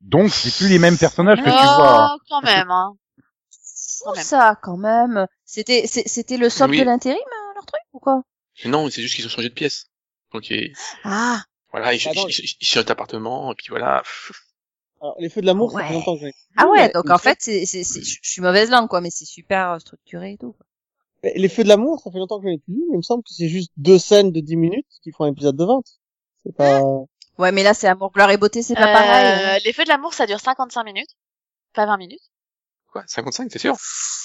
Donc, 0.00 0.30
c'est 0.30 0.54
plus 0.56 0.68
les 0.70 0.78
mêmes 0.78 0.96
personnages 0.96 1.38
que 1.42 1.48
oh, 1.48 1.52
tu 1.52 1.64
vois. 1.64 2.16
quand 2.30 2.42
même, 2.42 2.70
hein. 2.70 2.92
Quand 4.04 4.14
même. 4.14 4.22
ça, 4.24 4.56
quand 4.62 4.76
même. 4.76 5.26
C'était, 5.44 5.86
c'était 5.88 6.36
le 6.36 6.48
soap 6.48 6.70
Oui. 6.70 6.78
de 6.78 6.84
l'intérim, 6.84 7.18
euh, 7.18 7.54
leur 7.56 7.66
truc, 7.66 7.80
ou 7.92 7.98
quoi? 7.98 8.22
Non, 8.64 8.88
c'est 8.90 9.02
juste 9.02 9.16
qu'ils 9.16 9.26
ont 9.26 9.28
changé 9.28 9.48
de 9.48 9.54
pièce. 9.54 9.86
Ah. 11.04 11.40
Voilà, 11.70 11.94
ils, 11.94 12.08
Attends. 12.08 12.26
ils, 12.28 12.56
ils, 12.60 12.84
d'appartement, 12.84 13.52
et 13.52 13.54
puis 13.56 13.66
voilà. 13.70 14.02
Alors, 15.00 15.14
les 15.20 15.28
feux 15.28 15.40
de 15.40 15.46
l'amour, 15.46 15.70
ça 15.70 15.76
Ouais. 15.78 15.86
fait 15.88 15.94
longtemps 15.94 16.14
que 16.16 16.20
j'ai. 16.26 16.34
Ah 16.56 16.66
ouais, 16.66 16.90
donc 16.92 17.08
en 17.10 17.18
fait, 17.18 17.38
c'est, 17.40 17.66
c'est, 17.66 17.84
c'est, 17.84 18.02
je 18.02 18.18
suis 18.22 18.42
mauvaise 18.42 18.68
langue, 18.70 18.88
quoi, 18.88 19.00
mais 19.00 19.10
c'est 19.10 19.24
super 19.26 19.70
euh, 19.72 19.78
structuré 19.78 20.32
et 20.32 20.38
tout. 20.38 20.52
quoi. 20.54 20.66
Les 21.36 21.48
feux 21.48 21.62
de 21.64 21.68
l'amour, 21.68 22.00
ça 22.02 22.10
fait 22.10 22.18
longtemps 22.18 22.38
que 22.40 22.46
je 22.46 22.50
l'ai 22.50 22.58
plus 22.58 22.74
vu, 22.74 22.80
mais 22.88 22.94
il 22.94 22.98
me 22.98 23.02
semble 23.02 23.22
que 23.22 23.30
c'est 23.32 23.48
juste 23.48 23.70
deux 23.76 23.98
scènes 23.98 24.32
de 24.32 24.40
10 24.40 24.56
minutes 24.56 24.86
qui 25.02 25.12
font 25.12 25.24
un 25.24 25.30
épisode 25.32 25.56
de 25.56 25.64
20. 25.64 25.82
C'est 26.44 26.56
pas... 26.56 26.80
Ouais, 27.38 27.52
mais 27.52 27.62
là, 27.62 27.74
c'est 27.74 27.86
amour, 27.86 28.10
gloire 28.12 28.30
et 28.30 28.36
beauté, 28.36 28.62
c'est 28.62 28.74
pas 28.74 28.90
Euh, 28.90 28.92
pareil. 28.92 29.56
hein. 29.56 29.58
Les 29.64 29.72
feux 29.72 29.84
de 29.84 29.88
l'amour, 29.88 30.14
ça 30.14 30.26
dure 30.26 30.40
55 30.40 30.82
minutes. 30.84 31.10
Pas 31.74 31.86
20 31.86 31.96
minutes. 31.96 32.22
Quoi, 32.90 33.04
55, 33.06 33.48
c'est 33.52 33.58
sûr 33.60 33.74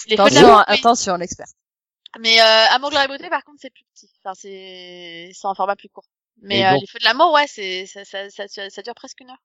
Les 0.08 0.16
feux 0.16 0.16
de 0.18 0.22
Attention, 0.22 0.42
l'amour, 0.48 0.64
oui. 0.70 0.76
attention, 0.80 1.16
l'expert. 1.18 1.48
Mais 2.20 2.40
euh, 2.42 2.66
Amour, 2.72 2.90
gloire 2.90 3.04
et 3.06 3.08
beauté, 3.08 3.30
par 3.30 3.44
contre, 3.44 3.58
c'est 3.62 3.72
plus 3.72 3.84
petit. 3.94 4.10
Enfin, 4.24 4.34
c'est 4.36 5.32
c'est 5.34 5.48
en 5.48 5.54
format 5.56 5.76
plus 5.76 5.90
court. 5.90 6.06
Mais 6.42 6.60
Et 6.60 6.66
euh, 6.66 6.72
donc- 6.72 6.82
les 6.82 6.88
feux 6.88 7.00
de 7.00 7.06
l'amour, 7.06 7.32
ouais, 7.34 7.48
c'est 7.48 7.86
ça, 7.86 8.04
ça, 8.06 8.30
ça, 8.30 8.48
ça, 8.48 8.70
ça 8.70 8.82
dure 8.82 8.96
presque 8.96 9.20
une 9.22 9.30
heure. 9.30 9.42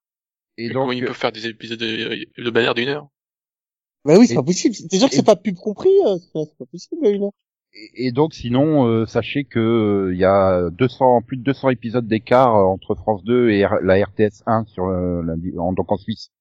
Et 0.57 0.67
donc, 0.69 0.81
Comment 0.81 0.91
ils 0.91 1.05
peuvent 1.05 1.15
faire 1.15 1.31
des 1.31 1.47
épisodes 1.47 1.79
de, 1.79 2.25
de 2.37 2.49
bannière 2.49 2.73
d'une 2.75 2.89
heure? 2.89 3.07
Bah 4.05 4.15
oui, 4.17 4.27
c'est 4.27 4.33
Et- 4.33 4.35
pas 4.35 4.43
possible. 4.43 4.75
T'es 4.89 4.97
sûr 4.97 5.07
que 5.09 5.13
et- 5.13 5.17
c'est 5.17 5.25
pas 5.25 5.35
pub 5.35 5.55
compris 5.55 5.89
euh, 6.05 6.17
C'est 6.19 6.57
pas 6.57 6.65
possible, 6.65 7.07
une 7.07 7.23
heure. 7.23 7.31
et 7.73 8.07
et 8.07 8.11
donc 8.11 8.33
sinon, 8.33 8.87
euh, 8.87 9.05
sachez 9.05 9.43
que 9.45 9.59
euh, 9.59 10.13
il 10.13 10.19
y 10.19 10.25
a 10.25 10.69
200, 10.71 11.21
plus 11.21 11.37
de 11.37 11.43
200 11.43 11.69
épisodes 11.69 12.07
d'écart 12.07 12.55
euh, 12.55 12.63
entre 12.63 12.95
France 12.95 13.23
2 13.23 13.49
et 13.49 13.61
R- 13.63 13.81
la 13.83 13.95
RTS 14.05 14.43
1 14.45 14.65
sur 14.65 14.87
le, 14.87 15.21
la, 15.21 15.61
en, 15.61 15.73
donc 15.73 15.91
en 15.91 15.97
Suisse. 15.97 16.31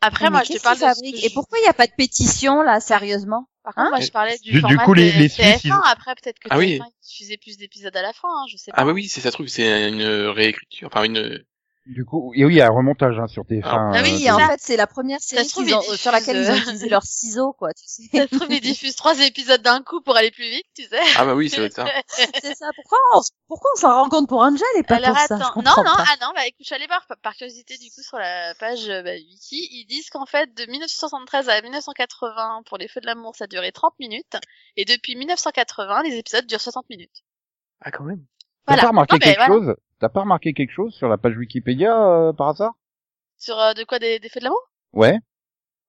Après, 0.00 0.24
Mais 0.24 0.30
moi, 0.30 0.42
je 0.42 0.52
te 0.52 0.62
parle 0.62 0.78
de 0.78 1.26
Et 1.26 1.30
pourquoi 1.30 1.58
il 1.58 1.62
n'y 1.62 1.68
a 1.68 1.72
pas 1.74 1.86
de 1.86 1.92
pétition, 1.96 2.62
là, 2.62 2.80
sérieusement? 2.80 3.46
Par 3.64 3.74
contre, 3.74 3.86
Hein 3.86 3.90
moi, 3.90 4.00
je 4.00 4.10
parlais 4.10 4.38
du, 4.38 4.50
Du- 4.50 4.56
du 4.56 4.60
format 4.60 4.84
coup, 4.84 4.94
les- 4.94 5.12
les 5.12 5.28
Suisses, 5.28 5.62
TF1. 5.62 5.80
ils- 5.84 5.90
Après, 5.90 6.14
peut-être 6.16 6.38
que 6.40 6.48
Ah 6.50 6.58
oui. 6.58 6.78
TF1 6.78 6.86
ils 6.88 7.06
diffusait 7.06 7.36
plus 7.36 7.56
d'épisodes 7.56 7.96
à 7.96 8.02
la 8.02 8.12
fin, 8.12 8.28
hein, 8.28 8.44
je 8.50 8.56
sais 8.56 8.72
pas. 8.72 8.78
Ah 8.80 8.84
bah 8.84 8.92
oui, 8.92 9.08
c'est 9.08 9.20
ça 9.20 9.30
truc, 9.30 9.48
c'est 9.48 9.88
une 9.88 10.02
réécriture, 10.02 10.88
enfin 10.92 11.04
une... 11.04 11.44
Du 11.86 12.04
coup, 12.04 12.32
et 12.34 12.44
oui, 12.44 12.54
il 12.54 12.56
y 12.58 12.60
a 12.60 12.68
un 12.68 12.70
remontage 12.70 13.18
hein, 13.18 13.26
sur 13.26 13.44
TF1. 13.44 13.66
Ah, 13.68 13.90
Ah 13.98 14.02
oui, 14.02 14.14
euh, 14.14 14.18
c'est 14.20 14.30
en 14.32 14.38
ça. 14.38 14.46
fait, 14.46 14.60
c'est 14.60 14.76
la 14.76 14.86
première 14.86 15.20
Ça 15.20 15.42
série 15.42 15.48
trouve, 15.48 15.64
ont- 15.72 15.82
ils 15.92 15.98
sur 15.98 16.12
laquelle 16.12 16.36
ils 16.36 16.50
ont 16.50 16.56
utilisé 16.56 16.88
leurs 16.88 17.02
ciseaux, 17.02 17.52
quoi, 17.52 17.72
tu 17.74 17.82
sais. 17.86 18.02
Ça 18.12 18.22
se 18.28 18.36
trouve, 18.36 18.52
ils 18.52 18.60
diffusent 18.60 18.94
trois 18.94 19.18
épisodes 19.20 19.62
d'un 19.62 19.82
coup 19.82 20.00
pour 20.00 20.16
aller 20.16 20.30
plus 20.30 20.48
vite, 20.48 20.66
tu 20.76 20.84
sais. 20.84 21.00
Ah 21.16 21.24
bah 21.24 21.34
oui, 21.34 21.48
ça 21.50 21.62
être 21.62 21.74
ça. 21.74 21.84
c'est 22.40 22.54
ça. 22.54 22.70
Pourquoi 22.76 22.98
on, 23.14 23.20
pourquoi 23.48 23.70
on 23.74 23.80
s'en 23.80 24.02
rend 24.02 24.08
compte 24.08 24.28
pour 24.28 24.42
Angel 24.42 24.64
et 24.76 24.84
pas 24.84 24.96
Alors 24.96 25.16
pour 25.16 25.18
ça? 25.18 25.36
attends, 25.38 25.54
Je 25.56 25.62
non, 25.64 25.72
non, 25.84 25.96
pas. 25.96 26.04
ah 26.06 26.16
non, 26.20 26.32
bah 26.36 26.46
écoute, 26.46 26.60
je 26.60 26.66
suis 26.66 26.74
allée 26.74 26.86
voir 26.86 27.04
par, 27.22 27.34
curiosité 27.34 27.76
du 27.78 27.90
coup 27.90 28.02
sur 28.02 28.18
la 28.18 28.54
page 28.54 28.88
euh, 28.88 29.02
bah, 29.02 29.14
wiki, 29.14 29.68
ils 29.72 29.86
disent 29.86 30.08
qu'en 30.10 30.26
fait 30.26 30.54
de 30.54 30.64
1973 30.70 31.48
à 31.48 31.60
1980 31.62 32.62
pour 32.66 32.78
les 32.78 32.88
Feux 32.88 33.00
de 33.00 33.06
l'amour 33.06 33.34
ça 33.34 33.46
durait 33.46 33.72
30 33.72 33.98
minutes 33.98 34.36
et 34.76 34.84
depuis 34.84 35.16
1980 35.16 36.02
les 36.04 36.16
épisodes 36.16 36.46
durent 36.46 36.60
60 36.60 36.88
minutes. 36.90 37.22
Ah 37.80 37.90
quand 37.90 38.04
même. 38.04 38.24
T'as 38.66 38.66
Voilà. 38.66 38.82
pas 38.82 38.88
remarqué 38.88 39.14
Non, 39.14 39.18
quelque 39.18 39.36
voilà. 39.36 39.46
chose? 39.46 39.74
T'as 40.02 40.08
pas 40.08 40.22
remarqué 40.22 40.52
quelque 40.52 40.72
chose 40.72 40.92
sur 40.92 41.06
la 41.08 41.16
page 41.16 41.36
Wikipédia 41.36 41.96
euh, 41.96 42.32
par 42.32 42.48
hasard? 42.48 42.72
Sur 43.38 43.56
euh, 43.60 43.72
de 43.72 43.84
quoi 43.84 44.00
des, 44.00 44.18
des 44.18 44.28
Feux 44.28 44.40
de 44.40 44.44
l'amour 44.46 44.68
Ouais. 44.92 45.16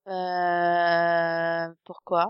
Euh 0.07 1.73
pourquoi? 1.83 2.25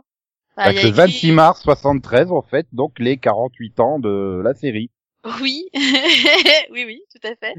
Bah, 0.56 0.64
Bah, 0.68 0.72
y 0.72 0.78
a 0.78 0.82
que 0.82 0.88
écrit- 0.88 0.92
26 0.92 1.32
mars 1.34 1.62
73 1.62 2.32
en 2.32 2.42
fait, 2.42 2.68
donc 2.72 3.00
les 3.00 3.18
48 3.18 3.82
ans 3.82 4.00
de 4.00 4.40
la 4.42 4.54
série. 4.54 4.92
Oui, 5.42 5.70
oui, 5.74 6.84
oui, 6.86 7.02
tout 7.12 7.26
à 7.28 7.36
fait. 7.36 7.54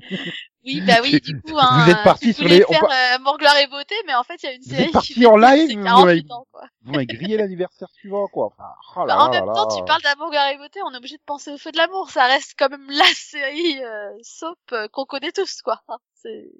Oui, 0.66 0.82
bah 0.82 0.96
oui, 1.02 1.18
du 1.20 1.40
coup, 1.40 1.56
hein, 1.58 1.84
Vous 1.84 1.90
êtes 1.90 2.02
parti 2.04 2.26
tu 2.28 2.32
sur 2.34 2.42
voulais 2.44 2.58
les- 2.58 2.64
on 2.68 2.72
faire 2.72 2.84
euh, 2.84 3.14
Amour, 3.16 3.38
gloire 3.38 3.56
et 3.58 3.66
beauté, 3.66 3.94
mais 4.06 4.14
en 4.14 4.22
fait, 4.22 4.42
il 4.42 4.46
y 4.46 4.48
a 4.48 4.52
une 4.52 4.62
Vous 4.62 4.70
série 4.70 4.82
êtes 4.94 4.98
qui 5.00 5.26
en 5.26 5.36
live, 5.36 5.78
vous 5.78 5.84
48 5.84 6.04
m'avez- 6.04 6.24
ans, 6.32 6.46
quoi. 6.52 6.62
Vous 6.82 6.92
m'avez 6.92 7.06
grillé 7.06 7.36
l'anniversaire 7.38 7.88
suivant 7.92 8.26
quoi. 8.28 8.46
Enfin, 8.46 8.68
oh 8.96 9.06
là 9.06 9.14
Bah, 9.16 9.22
en 9.22 9.24
là 9.26 9.30
même 9.40 9.46
là 9.46 9.52
temps, 9.54 9.68
là. 9.68 9.76
tu 9.76 9.84
parles 9.84 10.02
d'amour, 10.02 10.30
gloire 10.30 10.48
et 10.50 10.58
beauté, 10.58 10.80
on 10.84 10.92
est 10.92 10.96
obligé 10.98 11.16
de 11.16 11.22
penser 11.24 11.50
au 11.52 11.58
feu 11.58 11.72
de 11.72 11.78
l'amour. 11.78 12.10
Ça 12.10 12.24
reste 12.26 12.54
quand 12.58 12.68
même 12.68 12.86
la 12.90 13.04
série 13.14 13.82
euh, 13.82 14.10
soap 14.22 14.58
euh, 14.72 14.88
qu'on 14.88 15.04
connaît 15.06 15.32
tous, 15.32 15.62
quoi. 15.62 15.80
Hein, 15.88 15.96
c'est- 16.22 16.50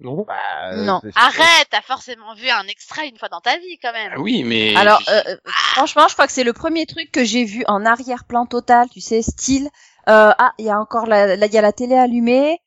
Non 0.00 0.24
Bah, 0.26 0.76
Non. 0.76 1.00
Arrête, 1.14 1.68
t'as 1.70 1.80
forcément 1.82 2.34
vu 2.34 2.48
un 2.50 2.66
extrait 2.68 3.08
une 3.08 3.16
fois 3.18 3.28
dans 3.30 3.40
ta 3.40 3.56
vie, 3.58 3.78
quand 3.82 3.92
même. 3.92 4.12
Ah 4.14 4.20
oui, 4.20 4.44
mais... 4.44 4.74
Alors, 4.76 5.00
euh, 5.08 5.22
euh, 5.28 5.36
franchement, 5.46 6.06
je 6.08 6.12
crois 6.14 6.26
que 6.26 6.32
c'est 6.34 6.44
le 6.44 6.52
premier 6.52 6.84
truc 6.86 7.10
que 7.10 7.24
j'ai 7.24 7.44
vu 7.44 7.64
en 7.66 7.84
arrière-plan 7.86 8.44
total, 8.46 8.88
tu 8.90 9.00
sais, 9.00 9.22
style. 9.22 9.68
Euh, 10.08 10.32
ah, 10.38 10.52
il 10.58 10.66
y 10.66 10.70
a 10.70 10.80
encore 10.80 11.06
la, 11.06 11.34
y 11.34 11.58
a 11.58 11.62
la 11.62 11.72
télé 11.72 11.96
allumée, 11.96 12.60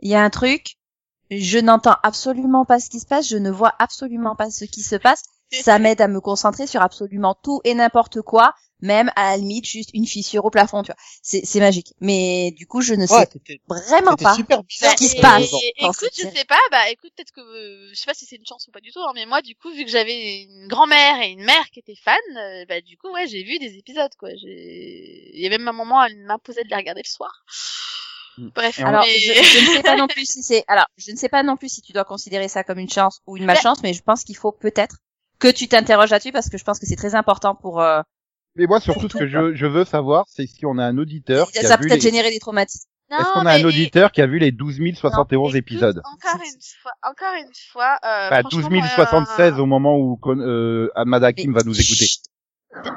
il 0.00 0.10
y 0.10 0.14
a 0.14 0.22
un 0.22 0.30
truc. 0.30 0.76
Je 1.30 1.58
n'entends 1.58 1.96
absolument 2.02 2.64
pas 2.64 2.78
ce 2.78 2.90
qui 2.90 3.00
se 3.00 3.06
passe, 3.06 3.28
je 3.28 3.36
ne 3.36 3.50
vois 3.50 3.74
absolument 3.78 4.36
pas 4.36 4.50
ce 4.50 4.64
qui 4.64 4.82
se 4.82 4.96
passe. 4.96 5.22
Ça 5.52 5.78
m'aide 5.78 6.00
à 6.00 6.08
me 6.08 6.20
concentrer 6.20 6.66
sur 6.66 6.82
absolument 6.82 7.34
tout 7.34 7.60
et 7.64 7.74
n'importe 7.74 8.20
quoi, 8.22 8.54
même 8.84 9.10
à 9.16 9.30
la 9.32 9.36
limite 9.38 9.66
juste 9.66 9.90
une 9.94 10.06
fissure 10.06 10.44
au 10.44 10.50
plafond, 10.50 10.82
tu 10.82 10.88
vois. 10.92 10.96
C'est 11.22 11.44
c'est 11.44 11.58
magique. 11.60 11.94
Mais 12.00 12.52
du 12.56 12.66
coup, 12.66 12.80
je 12.82 12.94
ne 12.94 13.06
sais 13.06 13.14
Ouais, 13.14 13.28
vraiment 13.66 14.14
pas. 14.16 14.34
super 14.34 14.62
bizarre. 14.62 14.92
ce 14.92 14.96
qui 14.96 15.08
se 15.08 15.16
passe 15.20 15.52
et- 15.52 15.82
dans 15.82 15.90
écoute, 15.90 16.10
je 16.16 16.22
sais 16.28 16.44
pas, 16.44 16.58
bah 16.70 16.90
écoute, 16.90 17.10
peut-être 17.16 17.32
que 17.32 17.40
euh, 17.40 17.88
je 17.90 17.94
sais 17.98 18.06
pas 18.06 18.14
si 18.14 18.26
c'est 18.26 18.36
une 18.36 18.46
chance 18.46 18.68
ou 18.68 18.70
pas 18.70 18.80
du 18.80 18.92
tout, 18.92 19.00
hein, 19.00 19.12
mais 19.14 19.26
moi 19.26 19.42
du 19.42 19.56
coup, 19.56 19.70
vu 19.72 19.84
que 19.84 19.90
j'avais 19.90 20.42
une 20.42 20.68
grand-mère 20.68 21.20
et 21.22 21.30
une 21.30 21.44
mère 21.44 21.68
qui 21.72 21.80
étaient 21.80 21.96
fans, 21.96 22.12
euh, 22.36 22.64
bah 22.68 22.80
du 22.80 22.96
coup, 22.96 23.10
ouais, 23.12 23.26
j'ai 23.26 23.42
vu 23.42 23.58
des 23.58 23.76
épisodes 23.78 24.14
quoi. 24.18 24.28
J'ai, 24.36 25.30
il 25.34 25.40
y 25.40 25.46
avait 25.46 25.58
même 25.58 25.68
un 25.68 25.72
moment, 25.72 26.04
elle 26.04 26.16
m'imposait 26.24 26.62
de 26.64 26.68
les 26.68 26.76
regarder 26.76 27.02
le 27.04 27.10
soir. 27.10 27.44
Mm. 28.38 28.48
Bref, 28.54 28.80
Alors, 28.80 29.04
mais- 29.04 29.18
je, 29.18 29.32
je 29.32 29.70
ne 29.70 29.76
sais 29.76 29.82
pas 29.82 29.96
non 29.96 30.06
plus 30.08 30.26
si 30.26 30.42
c'est. 30.42 30.64
Alors, 30.68 30.86
je 30.96 31.10
ne 31.12 31.16
sais 31.16 31.28
pas 31.28 31.42
non 31.42 31.56
plus 31.56 31.68
si 31.72 31.82
tu 31.82 31.92
dois 31.92 32.04
considérer 32.04 32.48
ça 32.48 32.64
comme 32.64 32.78
une 32.78 32.90
chance 32.90 33.20
ou 33.26 33.36
une 33.36 33.44
malchance, 33.44 33.82
mais 33.82 33.92
je 33.94 34.02
pense 34.02 34.24
qu'il 34.24 34.36
faut 34.36 34.52
peut-être 34.52 34.96
que 35.38 35.48
tu 35.48 35.68
t'interroges 35.68 36.10
là-dessus 36.10 36.32
parce 36.32 36.48
que 36.48 36.58
je 36.58 36.64
pense 36.64 36.78
que 36.78 36.86
c'est 36.86 36.96
très 36.96 37.14
important 37.14 37.54
pour. 37.54 37.80
Euh, 37.80 38.00
Mais 38.56 38.66
moi 38.66 38.80
surtout 38.80 39.08
ce 39.08 39.16
que 39.16 39.26
je, 39.26 39.54
je 39.54 39.66
veux 39.66 39.84
savoir, 39.84 40.26
c'est 40.28 40.46
si 40.46 40.64
on 40.64 40.78
a 40.78 40.84
un 40.84 40.98
auditeur 40.98 41.50
qui 41.50 41.58
ça 41.64 41.74
a 41.74 41.78
peut-être 41.78 41.94
les... 41.94 42.00
générer 42.00 42.30
des 42.30 42.38
traumatismes. 42.38 42.88
Est-ce 43.10 43.32
qu'on 43.32 43.46
a 43.46 43.52
un 43.52 43.64
auditeur 43.64 44.12
qui 44.12 44.22
a 44.22 44.26
vu 44.26 44.38
les 44.38 44.50
12 44.50 44.80
071 44.96 45.50
Écoute, 45.50 45.56
épisodes 45.56 46.02
Encore 46.04 46.40
une 46.40 46.60
fois, 46.82 46.92
encore 47.02 47.34
une 47.36 47.52
fois, 47.70 47.98
euh, 48.04 48.30
Bah, 48.30 48.40
franchement, 48.40 48.68
12 48.70 48.80
076 48.94 49.60
au 49.60 49.66
moment 49.66 49.96
où 49.98 50.18
euh, 50.26 50.88
Mais- 51.06 51.18
va 51.52 51.62
nous 51.64 51.80
écouter. 51.80 52.06
Chut. 52.06 52.22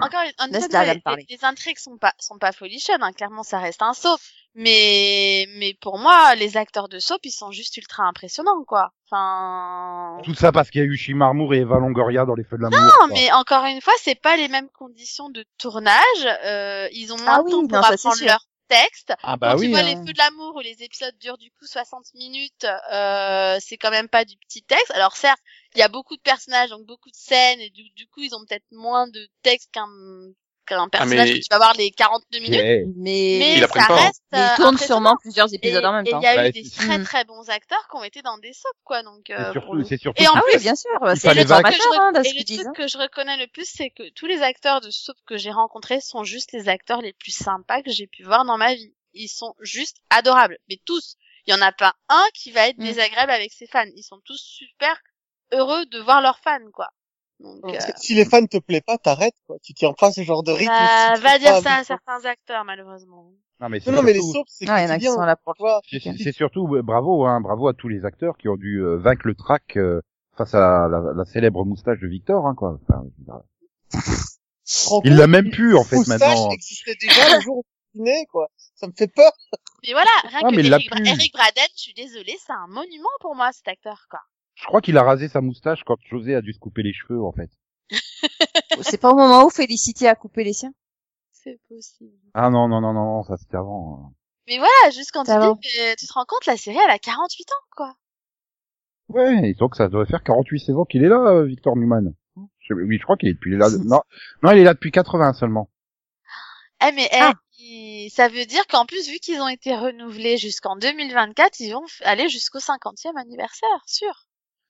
Encore 0.01 0.21
une, 0.21 0.53
une 0.55 0.61
fois, 0.71 0.85
les, 0.85 1.25
les 1.29 1.45
intrigues 1.45 1.77
sont 1.79 1.97
pas 1.97 2.13
sont 2.19 2.37
pas 2.37 2.51
folichonnes, 2.51 3.03
hein, 3.03 3.13
clairement 3.13 3.43
ça 3.43 3.59
reste 3.59 3.81
un 3.81 3.93
soap. 3.93 4.19
Mais 4.55 5.45
mais 5.57 5.75
pour 5.75 5.99
moi, 5.99 6.33
les 6.35 6.57
acteurs 6.57 6.89
de 6.89 6.97
soap, 6.97 7.19
ils 7.25 7.31
sont 7.31 7.51
juste 7.51 7.77
ultra 7.77 8.03
impressionnants, 8.03 8.63
quoi. 8.65 8.91
Enfin. 9.09 10.17
Tout 10.23 10.33
ça 10.33 10.51
parce 10.51 10.71
qu'il 10.71 10.81
y 10.81 10.83
a 10.83 10.87
eu 10.87 10.97
Shimarmour 10.97 11.53
et 11.53 11.59
Eva 11.59 11.77
Longoria 11.77 12.25
dans 12.25 12.33
les 12.33 12.43
feux 12.43 12.57
de 12.57 12.63
l'amour. 12.63 12.79
Non, 12.79 12.89
quoi. 12.97 13.07
mais 13.13 13.31
encore 13.33 13.65
une 13.65 13.81
fois, 13.81 13.93
c'est 14.01 14.19
pas 14.19 14.35
les 14.35 14.47
mêmes 14.47 14.69
conditions 14.69 15.29
de 15.29 15.45
tournage. 15.59 16.01
Euh, 16.43 16.87
ils 16.91 17.13
ont 17.13 17.17
moins 17.17 17.35
Ah 17.35 17.39
de 17.39 17.43
oui, 17.43 17.51
temps 17.51 17.61
non, 17.61 17.67
pour 17.67 17.85
c'est 17.85 17.93
apprendre 17.93 18.25
leur 18.25 18.45
texte. 18.67 19.13
Ah 19.23 19.37
bah 19.37 19.51
Quand 19.51 19.59
oui. 19.59 19.65
tu 19.67 19.71
vois 19.71 19.79
hein. 19.79 19.83
les 19.83 19.95
feux 19.95 20.11
de 20.13 20.17
l'amour 20.17 20.55
où 20.55 20.59
les 20.59 20.83
épisodes 20.83 21.15
durent 21.21 21.37
du 21.37 21.51
coup 21.51 21.65
60 21.65 22.13
minutes, 22.15 22.65
euh, 22.91 23.57
c'est 23.61 23.77
quand 23.77 23.91
même 23.91 24.09
pas 24.09 24.25
du 24.25 24.35
petit 24.37 24.63
texte. 24.63 24.91
Alors 24.91 25.15
certes, 25.15 25.39
il 25.77 25.79
y 25.79 25.83
a 25.83 25.87
beaucoup 25.89 26.15
de 26.17 26.21
personnages, 26.21 26.69
donc 26.71 26.85
beaucoup 26.85 27.09
de 27.09 27.15
scènes, 27.15 27.59
et 27.61 27.69
du, 27.69 27.83
du 27.91 28.07
coup 28.07 28.21
ils 28.21 28.33
ont 28.35 28.43
peut-être 28.47 28.65
moins 28.71 29.07
de 29.07 29.27
texte 29.43 29.69
qu'un 29.71 29.87
qu'un 30.65 30.89
personnage 30.89 31.29
mais- 31.29 31.35
que 31.35 31.39
tu 31.39 31.47
vas 31.49 31.57
voir 31.59 31.73
les 31.75 31.91
42 31.91 32.39
minutes. 32.39 32.55
Yeah. 32.55 32.83
Mais, 32.97 33.37
Mais 33.39 33.53
Ils 33.55 33.59
ça 33.61 33.67
pas, 33.69 33.85
hein. 33.89 33.95
reste 33.95 34.21
mais 34.33 34.39
euh, 34.39 34.47
ils 34.51 34.55
tournent 34.61 34.77
sûrement 34.77 35.15
plusieurs 35.21 35.47
Et 35.53 35.55
épisodes 35.55 35.85
en 35.85 35.93
même 35.93 36.05
et 36.05 36.09
temps. 36.09 36.19
il 36.19 36.23
y 36.23 36.27
a 36.27 36.35
Bah, 36.35 36.49
eu 36.49 36.51
des 36.51 36.69
très 36.69 37.01
très 37.05 37.23
bons 37.23 37.49
acteurs 37.49 37.87
qui 37.89 37.95
ont 37.95 38.03
été 38.03 38.21
dans 38.21 38.37
des 38.37 38.51
soaps, 38.51 38.75
quoi. 38.83 39.01
Donc, 39.01 39.21
C'est 39.27 39.33
euh, 39.33 39.51
surtout, 39.53 39.73
le- 39.75 39.85
c'est 39.85 39.97
surtout. 39.97 40.21
Et 40.21 40.27
en 40.27 40.33
Ah 40.35 40.41
plus, 40.41 40.57
oui, 40.57 40.61
bien 40.61 40.75
sûr, 40.75 40.89
c'est 41.15 41.33
le 41.33 41.43
vague- 41.45 41.71
formateur 41.71 42.01
hein, 42.01 42.11
de 42.11 42.21
ce 42.21 42.29
et 42.35 42.37
le 42.39 42.43
disent. 42.43 42.63
truc 42.65 42.75
que 42.75 42.87
je 42.89 42.97
reconnais 42.97 43.37
le 43.37 43.47
plus, 43.47 43.63
c'est 43.65 43.91
que 43.91 44.09
tous 44.09 44.25
les 44.25 44.41
acteurs 44.41 44.81
de 44.81 44.89
soap 44.91 45.15
que 45.25 45.37
j'ai 45.37 45.51
rencontrés 45.51 46.01
sont 46.01 46.25
juste 46.25 46.51
les 46.51 46.67
acteurs 46.67 47.01
les 47.01 47.13
plus 47.13 47.31
sympas 47.33 47.81
que 47.81 47.89
j'ai 47.91 48.07
pu 48.07 48.23
voir 48.23 48.43
dans 48.43 48.57
ma 48.57 48.75
vie. 48.75 48.93
Ils 49.13 49.29
sont 49.29 49.53
juste 49.61 49.95
adorables, 50.09 50.57
mais 50.67 50.81
tous. 50.85 51.15
Il 51.45 51.51
y 51.53 51.57
en 51.57 51.61
a 51.61 51.71
pas 51.71 51.95
un 52.09 52.25
qui 52.33 52.51
va 52.51 52.67
être 52.67 52.77
Mm. 52.77 52.83
désagréable 52.83 53.31
avec 53.31 53.53
ses 53.53 53.67
fans. 53.67 53.85
Ils 53.95 54.03
sont 54.03 54.19
tous 54.25 54.35
super 54.43 54.99
heureux 55.53 55.85
de 55.87 55.99
voir 55.99 56.21
leurs 56.21 56.39
fans, 56.39 56.59
quoi. 56.73 56.87
Donc, 57.39 57.65
euh, 57.65 57.77
Si 57.97 58.15
les 58.15 58.25
fans 58.25 58.45
te 58.45 58.57
plaît 58.57 58.81
pas, 58.81 58.97
t'arrêtes, 58.97 59.35
quoi. 59.45 59.57
Tu 59.63 59.73
tiens 59.73 59.93
pas 59.93 60.11
ce 60.11 60.21
genre 60.23 60.41
de 60.43 60.51
rythme. 60.51 60.71
bah, 60.71 61.15
si 61.15 61.21
va 61.21 61.37
dire 61.39 61.51
pas 61.53 61.61
ça 61.61 61.75
à 61.75 61.83
certains 61.83 62.25
acteurs, 62.25 62.63
malheureusement. 62.65 63.31
Non 63.59 63.69
mais 63.69 63.79
c'est 63.79 63.89
Non, 63.91 63.97
non, 63.97 64.03
mais 64.03 64.13
les 64.13 64.19
surtout- 64.21 64.33
soaps, 64.39 64.51
c'est 64.55 64.69
Ouais, 64.69 64.83
il 64.83 64.87
y 64.87 64.87
en 64.87 64.89
a 64.89 64.97
qui 64.99 65.05
quotidien. 65.05 65.13
sont 65.15 65.21
là 65.25 65.35
pour 65.35 65.53
le 65.53 65.57
Toi, 65.57 65.81
C'est 66.23 66.31
surtout 66.31 66.67
bravo, 66.83 67.25
hein, 67.25 67.41
bravo 67.41 67.67
à 67.67 67.73
tous 67.73 67.87
les 67.87 68.05
acteurs 68.05 68.37
qui 68.37 68.49
ont 68.49 68.55
dû 68.55 68.77
euh, 68.83 68.97
vaincre 68.97 69.25
le 69.27 69.33
trac 69.35 69.77
euh, 69.77 70.01
face 70.37 70.53
à 70.53 70.87
la, 70.87 71.01
la 71.15 71.25
célèbre 71.25 71.65
moustache 71.65 71.99
de 71.99 72.07
Victor, 72.07 72.45
hein, 72.45 72.53
quoi. 72.55 72.79
Enfin, 72.87 73.03
il 75.05 75.15
l'a 75.15 75.27
même 75.27 75.49
plus 75.49 75.75
en 75.75 75.83
fait 75.83 75.95
Moustache 75.97 76.19
maintenant. 76.19 76.51
existait 76.51 76.95
déjà 76.99 77.35
le 77.35 77.41
jour 77.41 77.57
où 77.95 78.05
quoi. 78.31 78.47
Ça 78.75 78.85
me 78.87 78.93
fait 78.95 79.07
peur. 79.07 79.31
Mais 79.83 79.93
voilà, 79.93 80.09
rien 80.25 80.39
Ah, 80.43 80.49
que 80.49 80.55
mais 80.55 80.61
il 80.63 80.69
l'a 80.69 80.77
Eric. 80.77 80.91
Eric 81.07 81.33
Braden, 81.33 81.67
je 81.75 81.81
suis 81.81 81.93
désolée, 81.93 82.35
c'est 82.45 82.51
un 82.53 82.67
monument 82.67 83.09
pour 83.21 83.35
moi, 83.35 83.51
cet 83.53 83.67
acteur, 83.67 84.05
quoi. 84.09 84.19
Je 84.59 84.65
crois 84.65 84.81
qu'il 84.81 84.97
a 84.97 85.03
rasé 85.03 85.27
sa 85.27 85.39
moustache 85.41 85.83
quand 85.85 85.97
José 86.09 86.33
a 86.35 86.41
dû 86.41 86.51
se 86.51 86.59
couper 86.59 86.81
les 86.83 86.93
cheveux 86.93 87.21
en 87.23 87.31
fait. 87.31 87.49
C'est 88.81 88.97
pas 88.99 89.11
au 89.11 89.15
moment 89.15 89.45
où 89.45 89.49
Félicité 89.49 90.07
a 90.07 90.15
coupé 90.15 90.43
les 90.43 90.53
siens? 90.53 90.73
C'est 91.31 91.59
possible. 91.69 92.11
Ah 92.33 92.49
non 92.49 92.67
non 92.67 92.81
non 92.81 92.91
non, 92.93 93.03
non 93.05 93.23
ça 93.23 93.37
c'était 93.37 93.57
avant. 93.57 94.07
hein. 94.09 94.13
Mais 94.47 94.57
voilà, 94.57 94.91
juste 94.93 95.11
quand 95.11 95.23
tu 95.25 95.31
dis, 95.31 95.37
que 95.69 95.95
tu 95.99 96.07
te 96.07 96.13
rends 96.13 96.25
compte, 96.25 96.45
la 96.47 96.55
série, 96.57 96.77
elle 96.83 96.89
a 96.89 96.97
48 96.99 97.51
ans, 97.51 97.65
quoi. 97.75 97.95
Ouais, 99.09 99.49
et 99.49 99.53
donc 99.53 99.75
ça 99.75 99.87
devrait 99.89 100.05
faire 100.05 100.23
48 100.23 100.59
saisons 100.59 100.85
qu'il 100.85 101.03
est 101.03 101.09
là, 101.09 101.17
euh, 101.19 101.45
Victor 101.45 101.75
Newman. 101.75 102.13
Je- 102.59 102.73
oui, 102.73 102.97
je 102.97 103.03
crois 103.03 103.17
qu'il 103.17 103.29
est 103.29 103.33
depuis 103.33 103.55
là. 103.57 103.67
Non, 103.85 104.01
non, 104.43 104.51
il 104.51 104.59
est 104.59 104.63
là 104.63 104.73
depuis 104.73 104.91
80 104.91 105.33
seulement. 105.33 105.69
Eh 106.85 106.91
mais 106.93 107.09
eh, 107.11 107.17
Ah. 107.19 107.33
il- 107.59 108.09
ça 108.09 108.27
veut 108.29 108.45
dire 108.45 108.65
qu'en 108.67 108.85
plus, 108.85 109.09
vu 109.09 109.17
qu'ils 109.19 109.41
ont 109.41 109.47
été 109.47 109.75
renouvelés 109.75 110.37
jusqu'en 110.37 110.75
2024, 110.77 111.59
ils 111.59 111.73
vont 111.73 111.83
aller 112.03 112.29
jusqu'au 112.29 112.59
50e 112.59 113.17
anniversaire, 113.17 113.83
sûr. 113.85 114.26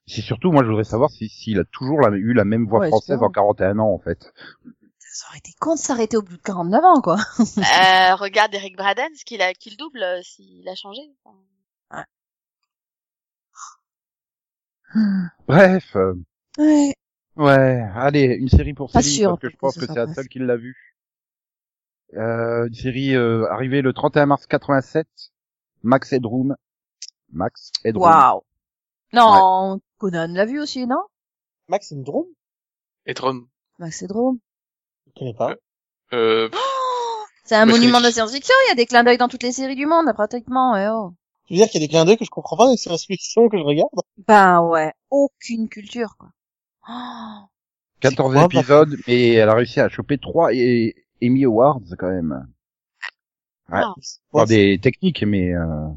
C'est 0.08 0.22
surtout, 0.22 0.52
moi, 0.52 0.64
je 0.64 0.70
voudrais 0.70 0.86
savoir 0.86 1.10
si 1.12 1.28
s'il 1.28 1.60
a 1.60 1.66
toujours 1.66 2.00
la- 2.02 2.16
eu 2.16 2.34
la 2.34 2.46
même 2.46 2.66
voix 2.66 2.80
Ouais, 2.80 2.88
française 2.88 3.22
en 3.22 3.30
41 3.30 3.78
ans, 3.80 3.92
en 3.92 4.00
fait. 4.00 4.34
Ça 5.00 5.28
aurait 5.30 5.40
été 5.40 5.52
con 5.60 5.74
de 5.76 5.80
s'arrêter 5.80 6.16
au 6.16 6.22
bout 6.22 6.38
de 6.38 6.42
49 6.42 6.84
ans, 6.86 7.02
quoi. 7.02 7.18
euh, 7.58 8.16
regarde 8.16 8.54
Eric 8.56 8.78
Braden, 8.78 9.14
ce 9.16 9.26
qu'il 9.26 9.42
a, 9.42 9.54
qu'il 9.54 9.76
double, 9.76 10.02
euh, 10.02 10.22
s'il 10.24 10.68
a 10.70 10.76
changé. 10.76 11.02
Enfin, 11.26 12.06
Bref, 15.48 15.96
euh, 15.96 16.14
Ouais. 16.58 16.94
ouais, 17.36 17.82
allez, 17.96 18.36
une 18.40 18.48
série 18.50 18.74
pour 18.74 18.92
Pas 18.92 19.02
Céline, 19.02 19.18
sûr, 19.18 19.30
parce 19.32 19.42
que 19.42 19.50
je 19.50 19.58
pense 19.58 19.78
que 19.78 19.86
c'est 19.86 19.96
la 19.96 20.14
seule 20.14 20.28
qui 20.28 20.40
l'a 20.40 20.56
vu. 20.56 20.96
Euh, 22.14 22.68
une 22.68 22.74
série 22.74 23.16
euh, 23.16 23.46
arrivée 23.52 23.82
le 23.82 23.92
31 23.94 24.28
mars 24.28 24.48
87, 24.48 25.08
Max 25.84 26.14
Headroom. 26.14 26.56
Max 27.32 27.72
Headroom. 27.84 28.06
Waouh. 28.06 28.42
Non, 29.14 29.80
Conan 29.98 30.28
l'a 30.30 30.46
vu 30.46 30.60
aussi, 30.60 30.86
non? 30.88 31.02
Max 31.70 31.94
Et 33.06 33.14
Tron. 33.14 33.46
Max 33.80 34.02
Headroom. 34.02 34.40
Je 35.08 35.12
connais 35.20 35.34
pas. 35.34 35.56
Euh, 36.14 36.50
C'est 37.44 37.56
un 37.56 37.66
Bah, 37.66 37.74
je 37.74 37.78
monument 37.78 37.98
de 38.00 38.04
la 38.04 38.12
science-fiction, 38.12 38.54
il 38.66 38.70
y 38.70 38.72
a 38.72 38.76
des 38.76 38.86
clins 38.86 39.04
d'œil 39.04 39.18
dans 39.18 39.28
toutes 39.28 39.44
les 39.44 39.52
séries 39.52 39.76
du 39.76 39.86
monde, 39.86 40.12
pratiquement, 40.14 40.76
eh 40.76 40.88
oh. 40.90 41.14
Tu 41.46 41.54
veux 41.54 41.58
dire 41.60 41.70
qu'il 41.70 41.82
y 41.82 41.84
a 41.84 41.88
des 41.88 41.92
clins 41.92 42.06
d'œil 42.06 42.18
que 42.18 42.26
je 42.26 42.30
comprends 42.30 42.58
pas 42.58 42.66
dans 42.66 42.72
les 42.72 42.78
science-fiction 42.78 43.50
que 43.50 43.58
je 43.58 43.64
regarde? 43.64 43.90
Ben 44.28 44.62
ouais, 44.62 44.94
aucune 45.10 45.70
culture, 45.70 46.16
quoi. 46.18 46.30
Oh, 46.90 47.48
14 48.02 48.34
C'est 48.34 48.38
quoi, 48.40 48.46
épisodes, 48.46 48.96
mais 49.08 49.32
elle 49.34 49.50
a 49.50 49.56
réussi 49.56 49.80
à 49.80 49.90
choper 49.90 50.18
3 50.18 50.54
et 50.54 50.96
Emmy 51.24 51.46
Awards 51.46 51.82
quand 51.98 52.10
même. 52.10 52.48
Ouais. 53.70 53.80
Ah. 53.82 53.94
Pas 54.32 54.42
Ouais, 54.42 54.46
des 54.46 54.80
techniques, 54.80 55.24
mais 55.24 55.54
euh, 55.54 55.88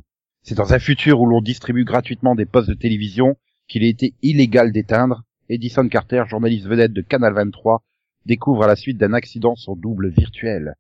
c'est 0.42 0.54
dans 0.56 0.72
un 0.72 0.78
futur 0.78 1.20
où 1.20 1.26
l'on 1.26 1.40
distribue 1.40 1.84
gratuitement 1.84 2.34
des 2.34 2.46
postes 2.46 2.68
de 2.68 2.74
télévision 2.74 3.36
qu'il 3.70 3.84
a 3.84 3.86
été 3.86 4.14
illégal 4.22 4.72
d'éteindre. 4.72 5.22
Edison 5.48 5.88
Carter, 5.88 6.24
journaliste 6.28 6.66
vedette 6.66 6.92
de 6.92 7.00
Canal 7.00 7.32
23, 7.34 7.82
découvre 8.26 8.64
à 8.64 8.66
la 8.66 8.76
suite 8.76 8.98
d'un 8.98 9.14
accident 9.14 9.54
son 9.56 9.76
double 9.76 10.10
virtuel. 10.10 10.74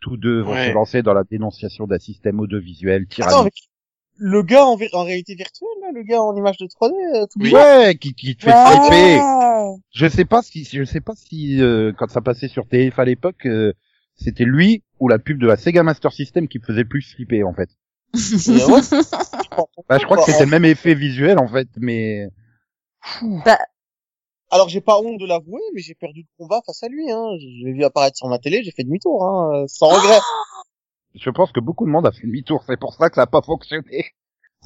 Tous 0.00 0.16
deux 0.16 0.40
vont 0.40 0.52
Ouais. 0.52 0.68
se 0.68 0.72
lancer 0.72 1.02
dans 1.02 1.12
la 1.12 1.24
dénonciation 1.24 1.86
d'un 1.86 1.98
système 1.98 2.40
audiovisuel 2.40 3.06
tyrannique. 3.06 3.68
le 4.16 4.42
gars 4.42 4.64
en, 4.64 4.76
réalité 4.76 5.34
virtuelle, 5.34 5.68
là, 5.80 5.88
le 5.94 6.02
gars 6.02 6.20
en 6.22 6.36
image 6.36 6.58
de 6.58 6.66
3D, 6.66 6.92
euh, 6.92 7.26
tout 7.26 7.40
Oui. 7.40 7.52
Ouais, 7.52 7.94
qui, 7.98 8.14
qui 8.14 8.36
te 8.36 8.44
fait 8.44 8.50
flipper. 8.52 9.20
Je 9.94 10.06
sais 10.08 10.24
pas 10.24 10.42
si, 10.42 10.64
je 10.64 10.84
sais 10.84 11.00
pas 11.00 11.14
si 11.16 11.60
euh, 11.62 11.92
quand 11.96 12.08
ça 12.10 12.20
passait 12.20 12.48
sur 12.48 12.66
TF 12.66 12.98
à 12.98 13.04
l'époque, 13.04 13.46
euh, 13.46 13.72
c'était 14.16 14.44
lui 14.44 14.82
ou 14.98 15.08
la 15.08 15.18
pub 15.18 15.38
de 15.38 15.46
la 15.46 15.56
Sega 15.56 15.82
Master 15.82 16.12
System 16.12 16.48
qui 16.48 16.58
me 16.58 16.64
faisait 16.64 16.84
plus 16.84 17.02
flipper 17.14 17.44
en 17.44 17.54
fait. 17.54 17.70
Euh, 18.48 18.68
ouais, 18.68 18.80
Bah, 19.88 19.98
je 19.98 20.04
crois 20.04 20.16
que 20.16 20.24
pas. 20.24 20.32
c'était 20.32 20.44
le 20.44 20.50
même 20.50 20.64
effet 20.64 20.94
visuel 20.94 21.38
en 21.38 21.48
fait, 21.48 21.68
mais 21.76 22.28
Bah, 23.44 23.58
Alors 24.50 24.68
j'ai 24.68 24.80
pas 24.80 24.98
honte 24.98 25.18
de 25.18 25.26
l'avouer, 25.26 25.60
mais 25.74 25.80
j'ai 25.80 25.94
perdu 25.94 26.20
le 26.22 26.28
combat 26.38 26.60
face 26.66 26.82
à 26.82 26.88
lui. 26.88 27.10
Hein. 27.10 27.36
Je 27.38 27.66
l'ai 27.66 27.72
vu 27.72 27.84
apparaître 27.84 28.16
sur 28.16 28.28
ma 28.28 28.38
télé, 28.38 28.62
j'ai 28.62 28.72
fait 28.72 28.84
demi-tour, 28.84 29.24
hein, 29.24 29.62
euh, 29.62 29.64
sans 29.68 29.88
regret. 29.88 30.18
je 31.14 31.30
pense 31.30 31.52
que 31.52 31.60
beaucoup 31.60 31.86
de 31.86 31.90
monde 31.90 32.06
a 32.06 32.12
fait 32.12 32.26
demi-tour. 32.26 32.62
C'est 32.66 32.78
pour 32.78 32.94
ça 32.94 33.08
que 33.08 33.16
ça 33.16 33.22
a 33.22 33.26
pas 33.26 33.42
fonctionné. 33.42 34.12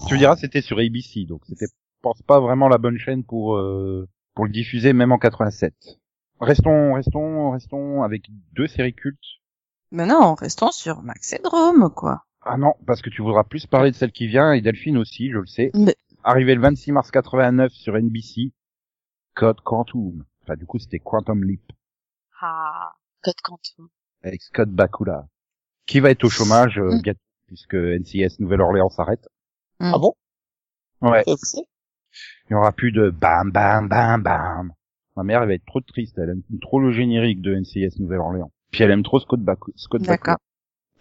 Tu 0.08 0.14
me 0.14 0.18
diras, 0.18 0.36
c'était 0.36 0.60
sur 0.60 0.78
ABC, 0.78 1.24
donc 1.24 1.42
c'était, 1.46 1.66
je 1.66 2.00
pense 2.02 2.20
pas 2.22 2.40
vraiment 2.40 2.68
la 2.68 2.78
bonne 2.78 2.98
chaîne 2.98 3.22
pour 3.24 3.56
euh, 3.56 4.08
pour 4.34 4.44
le 4.44 4.50
diffuser 4.50 4.92
même 4.92 5.12
en 5.12 5.18
87. 5.18 5.72
Restons, 6.40 6.94
restons, 6.94 7.52
restons 7.52 8.02
avec 8.02 8.26
deux 8.52 8.66
séries 8.66 8.94
cultes. 8.94 9.40
mais 9.92 10.04
non, 10.04 10.34
restons 10.34 10.72
sur 10.72 11.02
Max 11.02 11.32
Headroom, 11.32 11.90
quoi. 11.94 12.24
Ah 12.46 12.56
non, 12.56 12.74
parce 12.86 13.00
que 13.02 13.10
tu 13.10 13.22
voudras 13.22 13.44
plus 13.44 13.66
parler 13.66 13.90
de 13.90 13.96
celle 13.96 14.12
qui 14.12 14.26
vient 14.26 14.52
et 14.52 14.60
Delphine 14.60 14.98
aussi, 14.98 15.30
je 15.30 15.38
le 15.38 15.46
sais. 15.46 15.70
Mais- 15.74 15.96
Arrivé 16.22 16.54
le 16.54 16.60
26 16.60 16.92
mars 16.92 17.10
89 17.10 17.72
sur 17.72 17.96
NBC, 17.96 18.52
Code 19.34 19.60
Quantum. 19.60 20.24
Enfin, 20.42 20.56
du 20.56 20.64
coup, 20.66 20.78
c'était 20.78 20.98
Quantum 20.98 21.44
Leap 21.44 21.60
Ah, 22.40 22.92
Code 23.22 23.34
Quantum. 23.42 23.88
avec 24.22 24.42
Scott 24.42 24.68
Bakula, 24.70 25.26
qui 25.86 26.00
va 26.00 26.10
être 26.10 26.24
au 26.24 26.30
chômage 26.30 26.78
euh, 26.78 26.96
Mm. 26.96 27.02
bientôt, 27.02 27.20
puisque 27.46 27.74
NCS 27.74 28.40
Nouvelle-Orléans 28.40 28.88
s'arrête. 28.90 29.28
Ah 29.80 29.98
bon? 29.98 30.14
Ouais, 31.02 31.22
il 31.26 31.64
y 32.50 32.54
aura 32.54 32.72
plus 32.72 32.92
de 32.92 33.10
bam 33.10 33.50
bam 33.50 33.88
bam 33.88 34.22
bam. 34.22 34.72
Ma 35.16 35.22
mère, 35.24 35.42
elle 35.42 35.48
va 35.48 35.54
être 35.54 35.66
trop 35.66 35.80
triste. 35.80 36.16
Elle 36.18 36.30
aime 36.30 36.42
trop 36.62 36.80
le 36.80 36.90
générique 36.92 37.40
de 37.42 37.54
NCS 37.54 37.98
Nouvelle-Orléans. 38.00 38.50
Puis 38.70 38.82
elle 38.82 38.90
aime 38.90 39.02
trop 39.02 39.20
Scott 39.20 39.40
Bakula. 39.40 39.74
D'accord. 40.00 40.36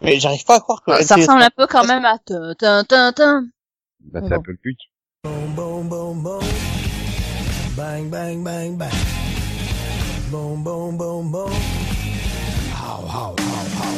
Mais 0.04 0.20
j'arrive 0.20 0.44
pas 0.44 0.56
à 0.56 0.60
croire 0.60 0.82
que 0.82 1.02
Ça 1.02 1.16
NCS 1.16 1.20
ressemble 1.22 1.42
un 1.42 1.50
peu 1.56 1.66
quand 1.66 1.86
même 1.86 2.04
à 2.04 2.18
tin, 2.18 2.54
tin, 2.58 2.84
tin, 2.84 3.12
tin. 3.12 3.46
Bah, 4.00 4.20
c'est 4.22 4.34
un 4.34 4.36
bon. 4.36 4.42
peu 4.42 4.52
le 4.52 4.58
but. 4.62 4.78
Boom, 5.24 5.88
boom, 5.88 6.22
boom. 6.22 6.44
Bang, 7.74 8.10
bang, 8.10 8.44
bang, 8.44 8.76
bang. 8.76 8.90
Boom, 10.30 10.62
boom, 10.62 10.98
boom, 10.98 11.30
boom. 11.32 11.50
How, 12.70 13.00
how, 13.06 13.34
how, 13.38 13.64
how. 13.78 13.94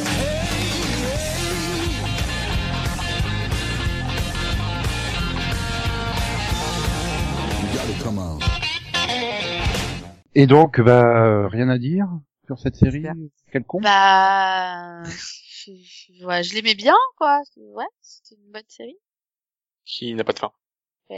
You 7.61 7.67
gotta 7.77 8.03
come 8.03 8.19
on. 8.19 8.39
Et 10.35 10.47
donc, 10.47 10.79
bah, 10.79 11.25
euh, 11.25 11.47
rien 11.47 11.67
à 11.67 11.77
dire 11.77 12.07
sur 12.45 12.59
cette 12.59 12.77
série 12.77 13.07
quelconque? 13.51 13.83
Bah, 13.83 15.03
je, 15.67 16.13
je- 16.19 16.25
ouais, 16.25 16.43
je 16.43 16.55
l'aimais 16.55 16.75
bien, 16.75 16.95
quoi. 17.17 17.41
Ouais, 17.57 17.85
c'était 18.01 18.41
une 18.41 18.51
bonne 18.51 18.63
série. 18.67 18.97
qui 19.85 20.13
n'a 20.15 20.23
pas 20.23 20.33
de 20.33 20.39
fin. 20.39 20.51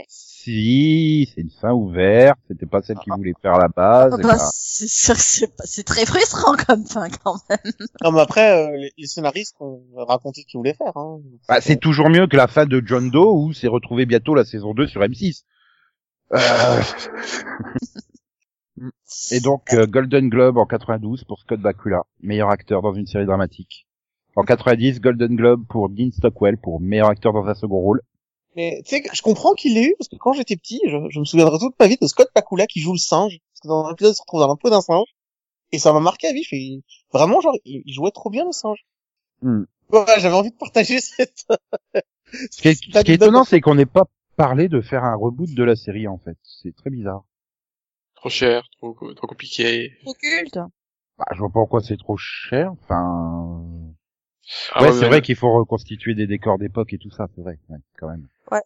Si, 0.06 1.28
c'est 1.34 1.40
une 1.40 1.50
fin 1.50 1.72
ouverte, 1.72 2.38
c'était 2.46 2.64
pas 2.66 2.80
celle 2.80 2.96
qu'il 2.98 3.12
voulait 3.12 3.32
faire 3.42 3.54
à 3.54 3.58
la 3.58 3.66
base. 3.68 4.16
Bah, 4.22 4.36
c'est 4.52 4.86
sûr 4.88 5.16
que 5.16 5.20
c'est 5.20 5.56
pas- 5.56 5.64
c'est 5.66 5.82
très 5.82 6.06
frustrant 6.06 6.54
comme 6.64 6.86
fin, 6.86 7.08
quand 7.10 7.34
même. 7.48 7.58
Non, 8.04 8.12
mais 8.12 8.20
après, 8.20 8.52
euh, 8.72 8.76
les, 8.76 8.92
les 8.96 9.06
scénaristes 9.08 9.56
ont 9.58 9.82
raconté 9.96 10.42
ce 10.42 10.46
qu'ils 10.46 10.58
voulaient 10.58 10.74
faire. 10.74 10.96
Hein. 10.96 11.18
bah, 11.48 11.60
c'est 11.60 11.80
toujours 11.80 12.08
mieux 12.08 12.28
que 12.28 12.36
la 12.36 12.46
fin 12.46 12.66
de 12.66 12.80
John 12.86 13.10
Doe 13.10 13.32
où 13.34 13.52
c'est 13.52 13.66
retrouvé 13.66 14.06
bientôt 14.06 14.36
la 14.36 14.44
saison 14.44 14.74
2 14.74 14.86
sur 14.86 15.00
M6. 15.02 15.42
Euh, 16.34 16.36
Et 19.32 19.40
donc, 19.40 19.74
euh, 19.74 19.86
Golden 19.86 20.28
Globe 20.28 20.56
en 20.56 20.66
92 20.66 21.24
pour 21.24 21.40
Scott 21.40 21.60
Bakula, 21.60 22.04
meilleur 22.20 22.48
acteur 22.50 22.80
dans 22.80 22.94
une 22.94 23.06
série 23.06 23.26
dramatique. 23.26 23.86
En 24.36 24.44
90, 24.44 25.00
Golden 25.00 25.34
Globe 25.34 25.64
pour 25.68 25.88
Dean 25.88 26.10
Stockwell 26.12 26.56
pour 26.56 26.80
meilleur 26.80 27.08
acteur 27.08 27.32
dans 27.32 27.44
un 27.46 27.54
second 27.54 27.80
rôle. 27.80 28.02
Mais 28.56 28.82
tu 28.84 28.96
sais, 28.96 29.02
je 29.12 29.22
comprends 29.22 29.54
qu'il 29.54 29.74
l'ait 29.74 29.84
eu, 29.84 29.94
parce 29.98 30.08
que 30.08 30.16
quand 30.16 30.32
j'étais 30.32 30.56
petit, 30.56 30.80
je, 30.86 30.96
je 31.08 31.20
me 31.20 31.24
souviendrai 31.24 31.58
toute 31.58 31.78
ma 31.78 31.86
vie 31.86 31.96
de 32.00 32.06
Scott 32.06 32.28
Bakula 32.34 32.66
qui 32.66 32.80
joue 32.80 32.92
le 32.92 32.98
singe. 32.98 33.38
Parce 33.52 33.60
que 33.62 33.68
dans 33.68 33.86
un 33.86 33.92
épisode, 33.92 34.12
il 34.12 34.16
se 34.16 34.22
retrouve 34.22 34.40
dans 34.40 34.48
la 34.48 34.56
peau 34.56 34.70
d'un 34.70 34.80
singe. 34.80 35.08
Et 35.72 35.78
ça 35.78 35.92
m'a 35.92 36.00
marqué 36.00 36.28
à 36.28 36.32
vie. 36.32 36.82
Vraiment, 37.12 37.40
genre, 37.40 37.56
il, 37.64 37.82
il 37.84 37.92
jouait 37.92 38.10
trop 38.10 38.30
bien 38.30 38.44
le 38.44 38.52
singe. 38.52 38.84
Hmm. 39.42 39.64
Ouais, 39.92 40.04
j'avais 40.18 40.34
envie 40.34 40.50
de 40.50 40.56
partager 40.56 41.00
cette... 41.00 41.46
Ce 42.32 42.62
qui 42.62 42.68
est, 42.68 42.74
ce 42.74 43.02
qui 43.02 43.12
est 43.12 43.14
étonnant, 43.14 43.44
c'est 43.44 43.60
qu'on 43.60 43.74
n'ait 43.74 43.86
pas 43.86 44.04
parlé 44.36 44.68
de 44.68 44.80
faire 44.80 45.04
un 45.04 45.14
reboot 45.14 45.52
de 45.52 45.64
la 45.64 45.76
série, 45.76 46.08
en 46.08 46.18
fait. 46.18 46.36
C'est 46.42 46.74
très 46.74 46.90
bizarre. 46.90 47.24
Trop 48.14 48.28
cher, 48.28 48.68
trop, 48.78 48.94
trop 49.14 49.26
compliqué. 49.26 49.92
Occulte. 50.06 50.58
Bah, 51.18 51.24
je 51.32 51.38
vois 51.38 51.48
pas 51.48 51.60
pourquoi 51.60 51.80
c'est 51.80 51.96
trop 51.96 52.16
cher. 52.16 52.72
Enfin, 52.72 53.62
Ah 54.72 54.82
ouais, 54.82 54.88
ouais, 54.90 54.92
c'est 54.98 55.06
vrai 55.06 55.22
qu'il 55.22 55.36
faut 55.36 55.52
reconstituer 55.52 56.14
des 56.14 56.26
décors 56.26 56.58
d'époque 56.58 56.92
et 56.92 56.98
tout 56.98 57.10
ça, 57.10 57.28
c'est 57.34 57.42
vrai, 57.42 57.58
ouais, 57.68 57.78
quand 57.98 58.08
même. 58.08 58.26
Ouais. 58.50 58.62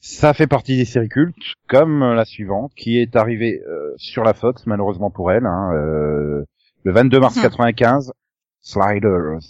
Ça 0.00 0.34
fait 0.34 0.46
partie 0.46 0.76
des 0.76 0.84
séries 0.84 1.08
cultes, 1.08 1.34
comme 1.68 2.02
euh, 2.02 2.14
la 2.14 2.24
suivante, 2.24 2.72
qui 2.74 2.98
est 2.98 3.16
arrivée 3.16 3.60
euh, 3.66 3.92
sur 3.96 4.22
la 4.22 4.34
Fox, 4.34 4.66
malheureusement 4.66 5.10
pour 5.10 5.32
elle, 5.32 5.46
hein, 5.46 5.72
euh, 5.74 6.44
le 6.84 6.92
22 6.92 7.18
mars 7.20 7.36
Mhm. 7.36 7.42
95, 7.42 8.12
Sliders, 8.60 9.40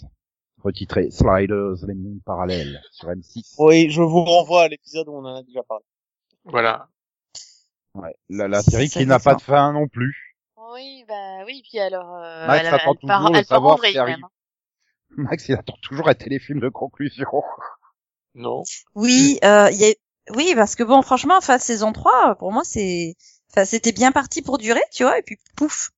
retitré 0.63 1.11
Sliders, 1.11 1.75
les 1.87 1.93
mondes 1.93 2.19
parallèles, 2.25 2.81
sur 2.91 3.09
M6. 3.09 3.55
Oui, 3.59 3.89
je 3.91 4.01
vous 4.01 4.23
renvoie 4.23 4.63
à 4.63 4.67
l'épisode 4.67 5.07
où 5.09 5.13
on 5.13 5.25
en 5.25 5.35
a 5.35 5.43
déjà 5.43 5.61
parlé. 5.63 5.83
Voilà. 6.45 6.87
Ouais. 7.93 8.15
La, 8.29 8.47
la 8.47 8.61
série 8.61 8.89
qui 8.89 9.05
n'a 9.05 9.19
pas 9.19 9.35
de 9.35 9.41
fin 9.41 9.73
non 9.73 9.87
plus. 9.87 10.35
Oui, 10.73 11.03
bah 11.07 11.43
oui, 11.45 11.61
puis 11.67 11.79
alors, 11.79 12.15
euh, 12.15 12.47
Max 12.47 12.59
elle, 12.67 12.73
attend 12.73 12.95
elle 13.01 13.07
part, 13.07 13.25
toujours 13.27 13.45
savoir 13.45 13.81
qui 13.81 13.97
arrive. 13.97 14.17
même. 14.17 14.25
Max, 15.17 15.47
il 15.49 15.53
attend 15.55 15.75
toujours 15.81 16.07
un 16.09 16.13
téléfilm 16.15 16.59
de 16.59 16.69
conclusion. 16.69 17.27
Non. 18.35 18.63
Oui, 18.93 19.39
euh, 19.43 19.71
y 19.71 19.85
a... 19.85 19.93
oui, 20.35 20.53
parce 20.55 20.75
que 20.75 20.83
bon, 20.83 21.01
franchement, 21.01 21.35
enfin, 21.35 21.57
saison 21.57 21.91
3, 21.91 22.35
pour 22.35 22.51
moi, 22.51 22.61
c'est, 22.63 23.15
enfin, 23.51 23.65
c'était 23.65 23.91
bien 23.91 24.11
parti 24.11 24.43
pour 24.43 24.59
durer, 24.59 24.83
tu 24.93 25.03
vois, 25.03 25.17
et 25.17 25.23
puis 25.23 25.37
pouf, 25.57 25.89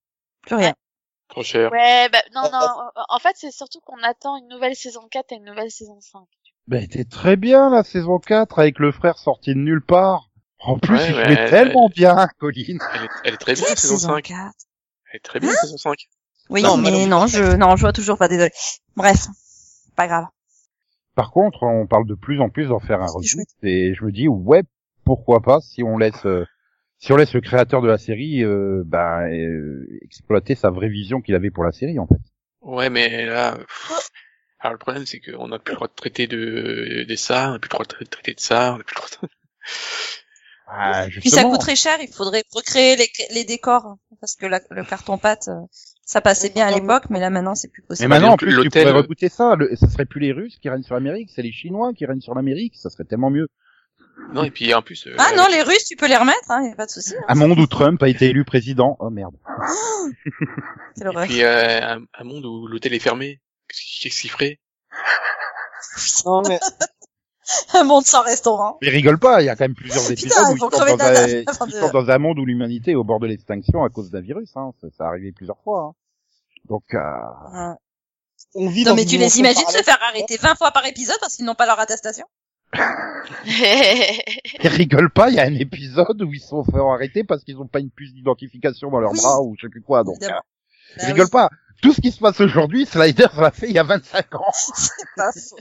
plus 0.44 0.56
rien. 0.56 0.74
Trop 1.28 1.44
cher. 1.44 1.70
Ouais, 1.74 2.08
bah 2.10 2.22
non, 2.34 2.44
non. 2.52 2.68
En 3.10 3.20
fait, 3.20 3.36
c'est 3.36 3.52
surtout 3.52 3.82
qu'on 3.82 4.02
attend 4.02 4.38
une 4.38 4.48
nouvelle 4.48 4.76
saison 4.78 5.08
4 5.12 5.34
et 5.34 5.36
une 5.36 5.44
nouvelle 5.44 5.70
saison 5.72 6.00
5. 6.00 6.22
Ben, 6.68 6.82
était 6.82 7.04
très 7.04 7.36
bien, 7.36 7.70
la 7.70 7.84
saison 7.84 8.18
4, 8.18 8.58
avec 8.60 8.80
le 8.80 8.94
frère 8.94 9.18
sorti 9.20 9.54
de 9.54 9.60
nulle 9.60 9.84
part. 9.86 10.30
En 10.60 10.80
plus, 10.80 10.96
Ouais, 10.96 11.10
il 11.10 11.16
ouais, 11.16 11.24
jouait 11.26 11.34
elle- 11.34 11.50
tellement 11.50 11.90
bien, 11.90 12.28
Colline. 12.40 12.80
Elle 12.96 13.04
est, 13.04 13.10
elle 13.26 13.34
est 13.34 13.38
très 13.38 13.54
bien, 13.56 13.66
Quelle 13.66 13.78
saison 13.78 13.98
5. 13.98 14.22
4 14.24 14.54
Elle 15.12 15.18
est 15.18 15.20
très 15.20 15.40
bien, 15.42 15.52
saison 15.52 15.78
5. 15.78 16.08
Oui, 16.52 16.62
Non, 16.64 16.78
mais 16.78 17.06
non, 17.06 17.28
je, 17.28 17.56
non, 17.56 17.76
je 17.76 17.82
vois 17.82 17.94
toujours 17.94 18.18
pas, 18.18 18.28
désolé. 18.28 18.52
Bref, 18.96 19.26
pas 19.96 20.08
grave. 20.08 20.26
Par 21.16 21.32
contre, 21.32 21.64
on 21.64 21.88
parle 21.88 22.06
de 22.06 22.16
plus 22.16 22.40
en 22.42 22.50
plus 22.50 22.68
d'en 22.68 22.80
faire 22.80 23.02
un 23.02 23.08
reboot, 23.08 23.26
chouette. 23.26 23.48
et 23.64 23.94
je 23.94 24.04
me 24.04 24.12
dis, 24.12 24.28
ouais, 24.28 24.64
pourquoi 25.04 25.42
pas, 25.42 25.60
si 25.62 25.84
on 25.84 25.98
laisse, 25.98 26.26
euh, 26.26 26.46
si 27.00 27.12
on 27.12 27.16
laisse 27.18 27.34
le 27.34 27.42
créateur 27.42 27.82
de 27.82 27.88
la 27.88 27.98
série, 27.98 28.44
euh, 28.44 28.84
ben, 28.86 29.30
euh, 29.30 29.88
exploiter 30.04 30.56
sa 30.56 30.70
vraie 30.70 30.90
vision 30.90 31.22
qu'il 31.22 31.36
avait 31.36 31.52
pour 31.52 31.64
la 31.64 31.72
série, 31.72 32.00
en 32.00 32.08
fait. 32.08 32.20
Ouais, 32.62 32.90
mais 32.90 33.26
là, 33.26 33.58
pff, 33.58 34.10
alors 34.60 34.74
le 34.74 34.78
problème 34.78 35.06
c'est 35.06 35.20
qu'on 35.20 35.48
n'a 35.48 35.58
plus 35.60 35.72
le 35.72 35.76
droit 35.78 35.88
de 35.88 35.94
traiter 35.96 36.28
de, 36.28 37.06
de 37.08 37.16
ça, 37.16 37.50
on 37.50 37.54
n'a 37.54 37.60
plus 37.60 37.68
le 37.70 37.72
droit 37.72 37.86
de 37.86 38.06
traiter 38.06 38.34
de 38.34 38.40
ça, 38.40 38.74
on 38.74 38.78
n'a 38.78 38.84
plus 38.84 38.96
le 38.96 39.02
droit 39.02 39.10
de... 39.24 39.28
Ah, 40.74 41.08
Puis 41.10 41.30
ça 41.30 41.42
justement. 41.42 41.52
coûterait 41.52 41.76
cher, 41.76 41.98
il 42.02 42.08
faudrait 42.08 42.44
recréer 42.54 42.96
les, 42.96 43.10
les 43.34 43.44
décors, 43.44 43.98
parce 44.22 44.36
que 44.36 44.46
la- 44.46 44.62
le 44.70 44.84
carton 44.86 45.18
pâte, 45.18 45.50
euh, 45.50 45.60
Ça 46.06 46.20
passait 46.20 46.50
bien 46.50 46.68
à 46.68 46.72
l'époque, 46.72 47.04
mais 47.10 47.20
là 47.20 47.30
maintenant 47.30 47.56
c'est 47.56 47.70
plus 47.70 47.82
Mais 47.84 47.88
possible. 47.88 48.10
maintenant, 48.10 48.32
en 48.34 48.38
plus, 48.38 48.58
tu 48.62 48.70
pourrais 48.70 48.92
rebooter 48.92 49.30
ça. 49.30 49.56
Le, 49.56 49.76
ça 49.76 49.88
serait 49.88 50.06
plus 50.06 50.20
les 50.20 50.34
Russes 50.34 50.58
qui 50.62 50.68
règnent 50.70 50.84
sur 50.84 50.96
l'Amérique, 50.96 51.30
c'est 51.34 51.42
les 51.42 51.52
Chinois 51.54 51.94
qui 51.96 52.06
règnent 52.06 52.22
sur 52.22 52.36
l'Amérique. 52.36 52.74
Ça 52.76 52.90
serait 52.90 53.06
tellement 53.06 53.30
mieux. 53.30 53.48
Non, 54.34 54.44
et 54.44 54.52
puis 54.52 54.74
en 54.74 54.82
plus. 54.82 55.08
euh, 55.08 55.16
Ah 55.18 55.32
non, 55.38 55.46
les 55.52 55.62
Russes, 55.62 55.86
tu 55.86 55.96
peux 55.96 56.08
les 56.08 56.18
remettre, 56.18 56.50
hein, 56.50 56.64
y 56.68 56.72
a 56.72 56.76
pas 56.76 56.86
de 56.86 56.92
souci. 56.92 57.16
hein. 57.18 57.24
Un 57.28 57.36
monde 57.36 57.58
où 57.60 57.66
Trump 57.68 58.02
a 58.04 58.10
été 58.10 58.26
élu 58.30 58.44
président. 58.44 58.98
Oh 59.00 59.10
merde. 59.10 59.36
C'est 60.96 61.06
Et 61.06 61.28
puis 61.28 61.44
euh, 61.44 61.82
un, 61.82 62.02
un 62.14 62.24
monde 62.24 62.46
où 62.46 62.68
l'hôtel 62.68 62.94
est 62.94 63.00
fermé. 63.00 63.40
Qu'est-ce 63.70 64.02
qu'est-ce 64.04 64.22
qu'il 64.22 64.32
ferait? 64.32 64.60
Non, 66.26 66.42
mais 66.48 66.60
Un 67.74 67.84
monde 67.84 68.06
sans 68.06 68.22
restaurant. 68.22 68.78
Mais 68.82 68.90
rigole 68.90 69.18
pas, 69.20 69.42
il 69.42 69.46
y 69.46 69.50
a 69.50 69.56
quand 69.56 69.64
même 69.66 69.76
plusieurs 69.76 70.04
Putain, 70.08 70.14
épisodes 70.14 70.46
où 70.52 70.56
ils 70.56 70.60
sont, 70.60 70.70
dans 70.70 70.82
un, 70.82 71.28
ils 71.68 71.74
sont 71.74 71.90
dans 71.92 72.10
un 72.10 72.18
monde 72.20 72.40
où 72.40 72.46
l'humanité 72.46 72.92
est 72.92 72.96
au 72.96 73.04
bord 73.04 73.20
de 73.20 73.28
l'extinction 73.28 73.84
à 73.84 73.90
cause 73.90 74.12
d'un 74.12 74.22
virus. 74.22 74.52
Hein. 74.56 74.72
Ça, 74.82 74.88
ça 74.98 75.06
a 75.06 75.08
arrivé 75.08 75.32
plusieurs 75.32 75.58
fois. 75.64 75.82
hein. 75.82 75.94
Donc, 76.70 76.84
euh... 76.94 77.00
Ouais. 77.00 77.76
on 78.56 78.70
vit 78.70 78.84
Non 78.84 78.92
dans 78.92 78.96
mais 78.98 79.06
tu 79.06 79.18
les 79.18 79.40
imagines 79.40 79.68
se 79.68 79.82
faire 79.84 79.98
arrêter 80.08 80.38
20 80.38 80.56
fois 80.56 80.72
par 80.72 80.86
épisode 80.86 81.18
parce 81.20 81.36
qu'ils 81.36 81.46
n'ont 81.46 81.56
pas 81.56 81.66
leur 81.66 81.80
attestation? 81.80 82.26
Ils 83.46 84.68
rigolent 84.70 85.10
pas, 85.12 85.30
il 85.30 85.36
y 85.36 85.40
a 85.40 85.44
un 85.44 85.56
épisode 85.56 86.22
où 86.22 86.34
ils 86.34 86.40
se 86.40 86.48
sont 86.50 86.64
fait 86.64 86.78
arrêter 86.80 87.24
parce 87.24 87.44
qu'ils 87.44 87.58
ont 87.58 87.68
pas 87.68 87.80
une 87.80 87.90
puce 87.92 88.14
d'identification 88.14 88.90
dans 88.90 89.00
leur 89.00 89.12
Oui. 89.12 89.20
bras 89.20 89.42
ou 89.42 89.56
je 89.58 89.66
sais 89.66 89.70
plus 89.70 89.82
quoi. 89.82 90.04
Donc, 90.04 90.22
euh, 90.24 90.28
Bah 90.30 91.06
rigole 91.08 91.26
oui, 91.26 91.32
pas. 91.32 91.50
Tout 91.82 91.94
ce 91.94 92.02
qui 92.02 92.12
se 92.12 92.20
passe 92.20 92.40
aujourd'hui, 92.40 92.86
Slider 92.86 93.26
l'a 93.38 93.52
fait 93.52 93.68
il 93.68 93.74
y 93.74 93.80
a 93.80 93.84
25 93.84 94.36
ans. 94.36 94.46
c'est 94.76 94.92
pas 95.16 95.32
faux. 95.32 95.58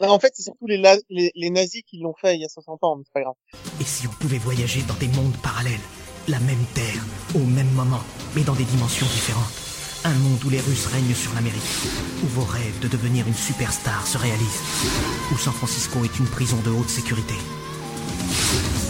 Non, 0.00 0.10
en 0.10 0.18
fait, 0.18 0.32
c'est 0.34 0.42
surtout 0.42 0.66
les, 0.66 0.76
la- 0.76 0.98
les, 1.08 1.32
les 1.34 1.50
nazis 1.50 1.82
qui 1.88 1.98
l'ont 1.98 2.14
fait 2.20 2.34
il 2.36 2.42
y 2.42 2.44
a 2.44 2.48
60 2.48 2.84
ans, 2.84 2.96
mais 2.96 3.04
c'est 3.06 3.12
pas 3.14 3.22
grave. 3.22 3.34
Et 3.80 3.84
si 3.84 4.06
on 4.06 4.10
pouvait 4.10 4.38
voyager 4.38 4.82
dans 4.82 4.94
des 4.94 5.08
mondes 5.08 5.36
parallèles, 5.42 5.80
la 6.28 6.38
même 6.40 6.62
Terre, 6.74 7.02
au 7.34 7.38
même 7.40 7.70
moment, 7.72 8.02
mais 8.36 8.42
dans 8.42 8.52
des 8.54 8.64
dimensions 8.64 9.06
différentes 9.06 9.50
Un 10.04 10.14
monde 10.14 10.44
où 10.44 10.50
les 10.50 10.60
Russes 10.60 10.86
règnent 10.86 11.14
sur 11.14 11.32
l'Amérique, 11.34 11.62
où 12.22 12.26
vos 12.28 12.44
rêves 12.44 12.78
de 12.80 12.88
devenir 12.88 13.26
une 13.26 13.34
superstar 13.34 14.06
se 14.06 14.18
réalisent, 14.18 14.62
où 15.32 15.38
San 15.38 15.52
Francisco 15.54 16.04
est 16.04 16.18
une 16.18 16.26
prison 16.28 16.58
de 16.64 16.70
haute 16.70 16.90
sécurité. 16.90 17.34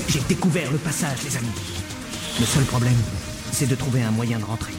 J'ai 0.08 0.20
découvert 0.28 0.70
le 0.72 0.78
passage, 0.78 1.22
les 1.24 1.36
amis. 1.36 1.48
Le 2.40 2.44
seul 2.46 2.64
problème, 2.64 2.98
c'est 3.52 3.66
de 3.68 3.74
trouver 3.76 4.02
un 4.02 4.10
moyen 4.10 4.38
de 4.38 4.44
rentrer. 4.44 4.72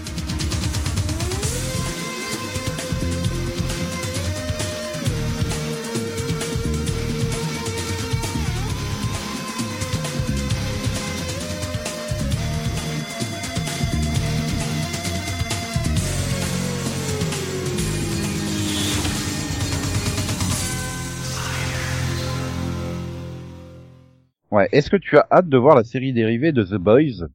Ouais. 24.53 24.69
Est-ce 24.71 24.89
que 24.89 24.97
tu 24.97 25.17
as 25.17 25.27
hâte 25.31 25.47
de 25.49 25.57
voir 25.57 25.75
la 25.75 25.83
série 25.83 26.13
dérivée 26.13 26.51
de 26.51 26.63
The 26.63 26.75
Boys? 26.75 27.27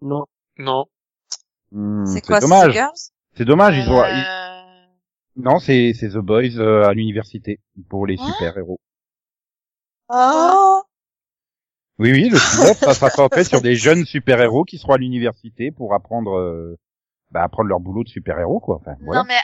Non. 0.00 0.24
Non. 0.58 0.86
Hmm, 1.72 2.06
C'est 2.06 2.24
quoi, 2.24 2.40
c'est 2.40 2.46
dommage. 2.48 2.70
The 2.70 2.74
Girls 2.74 2.92
C'est 3.36 3.44
dommage. 3.44 3.76
Ils 3.78 3.90
ont. 3.90 4.04
ils- 4.04 4.26
Euh, 4.26 4.54
Non, 5.36 5.58
c'est 5.58 5.92
c'est 5.94 6.08
The 6.10 6.18
Boys 6.18 6.56
euh, 6.58 6.86
à 6.88 6.94
l'université 6.94 7.60
pour 7.88 8.06
les 8.06 8.16
Hein 8.18 8.24
super 8.32 8.56
héros. 8.56 8.78
Oh 10.08 10.82
Oui, 11.98 12.12
oui, 12.12 12.28
le 12.28 12.36
spin-off, 12.38 12.78
ça 12.78 12.94
sera 12.94 13.10
centré 13.10 13.44
sur 13.44 13.60
des 13.60 13.74
jeunes 13.76 14.04
super-héros 14.04 14.64
qui 14.64 14.78
seront 14.78 14.94
à 14.94 14.98
l'université 14.98 15.70
pour 15.70 15.94
apprendre, 15.94 16.36
euh, 16.38 16.78
bah, 17.30 17.42
apprendre 17.42 17.68
leur 17.68 17.80
boulot 17.80 18.04
de 18.04 18.08
super-héros, 18.08 18.60
quoi. 18.60 18.76
Enfin, 18.76 18.94
voilà. 19.00 19.20
Non 19.22 19.26
mais 19.28 19.34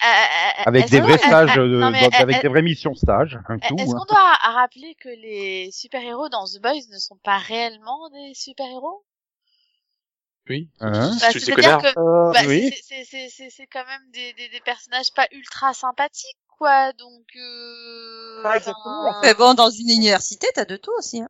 avec 0.66 0.90
des 0.90 1.01
vrais 1.01 1.14
euh, 1.14 1.18
stages, 1.18 1.59
euh, 1.59 1.68
de- 1.68 1.81
non, 1.81 1.90
mais, 1.90 2.03
donc, 2.03 2.14
euh, 2.14 2.23
avec 2.23 2.37
euh, 2.37 2.40
des 2.42 2.49
vraies 2.49 2.62
missions 2.62 2.94
stage, 2.94 3.38
un 3.49 3.59
tout. 3.59 3.75
Est-ce 3.77 3.90
hein. 3.90 3.99
qu'on 3.99 4.05
doit 4.05 4.33
rappeler 4.42 4.94
que 5.01 5.09
les 5.09 5.70
super-héros 5.73 6.29
dans 6.29 6.44
The 6.44 6.61
Boys 6.62 6.88
ne 6.92 6.99
sont 6.99 7.18
pas 7.23 7.38
réellement 7.38 8.09
des 8.11 8.33
super-héros? 8.35 9.05
Oui. 10.49 10.68
Hein 10.81 10.90
bah, 11.20 11.29
C'est 11.33 11.35
des 11.35 11.40
C'est-à-dire 11.40 11.79
que 11.79 11.99
Euh, 11.99 12.33
bah, 12.33 12.40
oui. 12.46 12.70
c'est- 12.73 12.83
c'est- 12.83 13.05
c'est 13.05 13.29
c'est- 13.29 13.51
c'est 13.51 13.66
quand 13.66 13.85
même 13.87 14.11
des, 14.12 14.33
des, 14.33 14.49
des 14.49 14.61
personnages 14.64 15.12
pas 15.14 15.27
ultra 15.33 15.73
sympathiques, 15.75 16.38
quoi. 16.59 16.92
Donc, 16.94 17.27
euh, 17.37 18.42
Pas 18.42 18.57
exactement, 18.57 19.09
enfin, 19.09 19.20
Mais 19.23 19.35
bon, 19.35 19.55
dans 19.55 19.70
une 19.70 19.90
université, 19.90 20.46
t'as 20.55 20.64
de 20.64 20.77
tout 20.77 20.92
aussi. 20.99 21.20
Hein. 21.23 21.29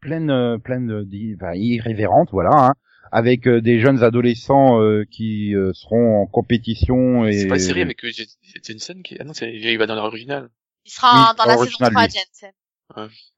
pleine, 0.00 0.30
euh, 0.30 0.56
pleine, 0.56 1.04
enfin, 1.36 1.52
irrévérente, 1.54 2.28
voilà, 2.32 2.50
hein, 2.54 2.74
avec 3.12 3.46
euh, 3.46 3.60
des 3.60 3.80
jeunes 3.80 4.02
adolescents 4.02 4.80
euh, 4.80 5.04
qui 5.10 5.54
euh, 5.54 5.72
seront 5.74 6.22
en 6.22 6.26
compétition 6.26 7.26
et 7.26 7.32
C'est 7.32 7.48
pas 7.48 7.56
une 7.56 7.60
série 7.60 7.82
avec 7.82 8.04
Jen- 8.04 8.36
Jensen 8.64 9.02
qui. 9.02 9.16
Ah 9.20 9.24
non, 9.24 9.32
c'est 9.34 9.52
il 9.52 9.78
va 9.78 9.86
dans 9.86 9.94
l'original. 9.96 10.50
il 10.84 10.90
sera 10.90 11.12
Oui, 11.14 11.20
en- 11.30 11.34
dans 11.34 11.44
la 11.44 11.52
saison 11.58 11.62
original, 11.62 11.90
3, 11.92 12.06
lui. 12.06 12.12
Jensen. 12.12 12.52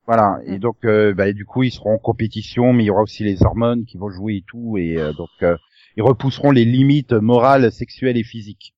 Voilà, 0.07 0.39
et 0.47 0.59
donc 0.59 0.79
euh, 0.85 1.13
bah, 1.15 1.31
du 1.33 1.45
coup 1.45 1.63
ils 1.63 1.71
seront 1.71 1.95
en 1.95 1.99
compétition, 1.99 2.73
mais 2.73 2.85
il 2.85 2.87
y 2.87 2.91
aura 2.91 3.03
aussi 3.03 3.23
les 3.23 3.43
hormones 3.43 3.85
qui 3.85 3.99
vont 3.99 4.09
jouer 4.11 4.37
et 4.37 4.45
tout, 4.47 4.79
et 4.79 4.97
euh, 4.97 5.13
donc 5.13 5.29
euh, 5.43 5.57
ils 5.97 6.03
repousseront 6.03 6.51
les 6.51 6.65
limites 6.65 7.13
morales, 7.13 7.71
sexuelles 7.71 8.17
et 8.17 8.25
physiques 8.25 8.75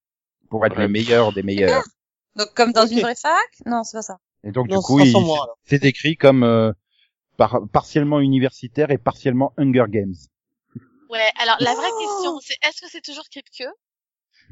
pour 0.50 0.66
être 0.66 0.76
Ouais. 0.76 0.82
le 0.82 0.88
meilleur 0.88 1.32
des 1.32 1.42
meilleurs. 1.44 1.84
Donc 2.36 2.48
comme 2.54 2.72
dans 2.72 2.86
une 2.86 3.00
vraie 3.00 3.14
fac? 3.14 3.38
Non, 3.66 3.84
c'est 3.84 3.96
pas 3.96 4.02
ça. 4.02 4.18
Et 4.42 4.50
donc 4.50 4.68
Non, 4.68 4.78
du 4.78 4.82
coup 4.82 5.00
c'est 5.64 5.84
écrit 5.84 6.16
comme 6.16 6.42
euh, 6.42 6.72
par- 7.36 7.60
partiellement 7.72 8.18
universitaire 8.20 8.90
et 8.90 8.98
partiellement 8.98 9.52
Hunger 9.56 9.84
Games. 9.88 10.14
Ouais. 11.14 11.30
Alors 11.40 11.56
la 11.60 11.74
vraie 11.74 11.88
Oh 11.92 11.98
question, 12.00 12.40
c'est 12.40 12.54
est-ce 12.68 12.80
que 12.82 12.90
c'est 12.90 13.00
toujours 13.00 13.24
Kripke 13.30 13.64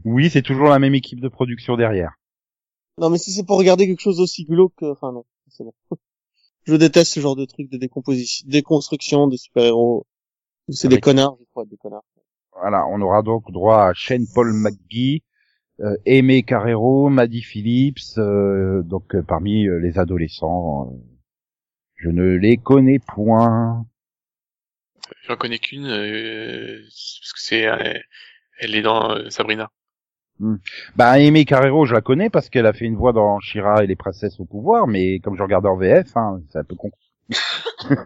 Oui, 0.04 0.30
c'est 0.30 0.42
toujours 0.42 0.68
la 0.68 0.78
même 0.78 0.94
équipe 0.94 1.20
de 1.20 1.28
production 1.28 1.76
derrière. 1.76 2.12
Non, 2.98 3.10
mais 3.10 3.18
si 3.18 3.32
c'est 3.32 3.44
pour 3.44 3.58
regarder 3.58 3.86
quelque 3.86 4.00
chose 4.00 4.20
aussi 4.20 4.44
glauque, 4.44 4.74
que- 4.76 4.90
enfin 4.92 5.12
non, 5.12 5.24
c'est 5.48 5.64
bon. 5.64 5.74
Je 6.64 6.74
déteste 6.76 7.12
ce 7.14 7.20
genre 7.20 7.34
de 7.36 7.44
truc 7.44 7.68
de 7.70 7.76
décomposition, 7.76 8.46
déconstruction 8.48 9.26
de 9.26 9.36
super-héros. 9.36 10.06
C'est 10.68 10.86
des 10.88 10.94
Avec- 10.94 11.04
connards, 11.04 11.36
je 11.40 11.44
crois, 11.50 11.64
des 11.64 11.76
connards. 11.76 12.04
Voilà, 12.52 12.86
on 12.86 13.00
aura 13.00 13.22
donc 13.22 13.50
droit 13.50 13.88
à 13.88 13.94
Shane 13.94 14.26
Paul 14.32 14.52
McGee, 14.52 15.24
euh, 15.80 15.96
Aimé 16.06 16.44
Carrero, 16.44 17.08
Maddie 17.08 17.42
Phillips, 17.42 17.98
euh, 18.18 18.82
donc 18.84 19.16
euh, 19.16 19.22
parmi 19.22 19.66
euh, 19.66 19.78
les 19.80 19.98
adolescents. 19.98 20.92
euh, 20.92 20.96
je 21.96 22.10
ne 22.10 22.36
les 22.36 22.56
connais 22.58 22.98
point. 23.00 23.84
J'en 25.26 25.36
connais 25.36 25.58
qu'une 25.58 25.86
euh, 25.86 26.78
parce 26.82 27.32
que 27.34 27.40
c'est 27.40 27.66
euh, 27.66 27.94
elle 28.58 28.74
est 28.74 28.82
dans 28.82 29.10
euh, 29.16 29.30
Sabrina. 29.30 29.70
Bah 30.96 31.20
Aimé 31.20 31.44
Carrero, 31.44 31.84
je 31.86 31.94
la 31.94 32.00
connais 32.00 32.28
parce 32.30 32.48
qu'elle 32.50 32.66
a 32.66 32.72
fait 32.72 32.84
une 32.86 32.96
voix 32.96 33.12
dans 33.12 33.38
Shira 33.40 33.84
et 33.84 33.86
les 33.86 33.94
princesses 33.96 34.40
au 34.40 34.44
pouvoir, 34.44 34.88
mais 34.88 35.20
comme 35.20 35.36
je 35.36 35.42
regardais 35.42 35.68
en 35.68 35.76
VF, 35.76 36.16
hein, 36.16 36.40
c'est 36.50 36.58
un 36.58 36.64
peu 36.64 36.74
con. 36.74 36.90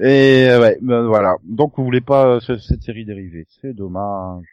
et 0.00 0.46
euh, 0.48 0.60
ouais, 0.60 0.78
ben 0.80 1.02
voilà. 1.06 1.36
Donc 1.44 1.74
vous 1.76 1.84
voulez 1.84 2.00
pas 2.00 2.26
euh, 2.36 2.40
ce- 2.40 2.56
cette 2.58 2.82
série 2.82 3.04
dérivée, 3.04 3.46
c'est 3.60 3.74
dommage. 3.74 4.44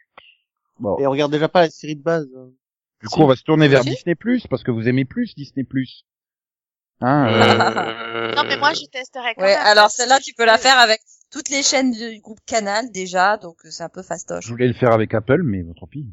Bon, 0.78 0.98
Et 0.98 1.06
on 1.06 1.10
regarde 1.10 1.32
déjà 1.32 1.48
pas 1.48 1.62
la 1.62 1.70
série 1.70 1.96
de 1.96 2.02
base. 2.02 2.28
hein. 2.36 2.50
du 3.00 3.08
coup 3.08 3.22
on 3.22 3.26
va 3.26 3.36
se 3.36 3.42
tourner 3.44 3.68
vers. 3.68 3.82
Disney 3.82 4.14
Plus 4.14 4.46
parce 4.46 4.62
que 4.62 4.70
vous 4.70 4.88
aimez 4.88 5.06
plus 5.06 5.34
Disney 5.34 5.64
Plus. 5.64 6.04
Hein, 7.00 7.28
euh. 7.28 8.34
Non, 8.36 8.44
mais 8.44 8.56
moi 8.56 8.72
je 8.72 8.84
testerai 8.86 9.34
quand 9.34 9.42
Ouais, 9.42 9.54
même. 9.54 9.66
alors 9.66 9.90
celle-là, 9.90 10.18
tu 10.20 10.32
peux 10.34 10.44
la 10.46 10.58
faire 10.58 10.78
avec 10.78 11.00
toutes 11.30 11.48
les 11.50 11.62
chaînes 11.62 11.90
du 11.92 12.20
groupe 12.20 12.38
Canal 12.46 12.90
déjà, 12.92 13.36
donc 13.36 13.56
euh, 13.64 13.68
c'est 13.70 13.82
un 13.82 13.88
peu 13.88 14.02
fastoche. 14.02 14.44
Je 14.46 14.50
voulais 14.50 14.68
le 14.68 14.74
faire 14.74 14.92
avec 14.92 15.12
Apple, 15.14 15.42
mais 15.42 15.62
bon, 15.62 15.74
tant 15.74 15.86
pis. 15.86 16.06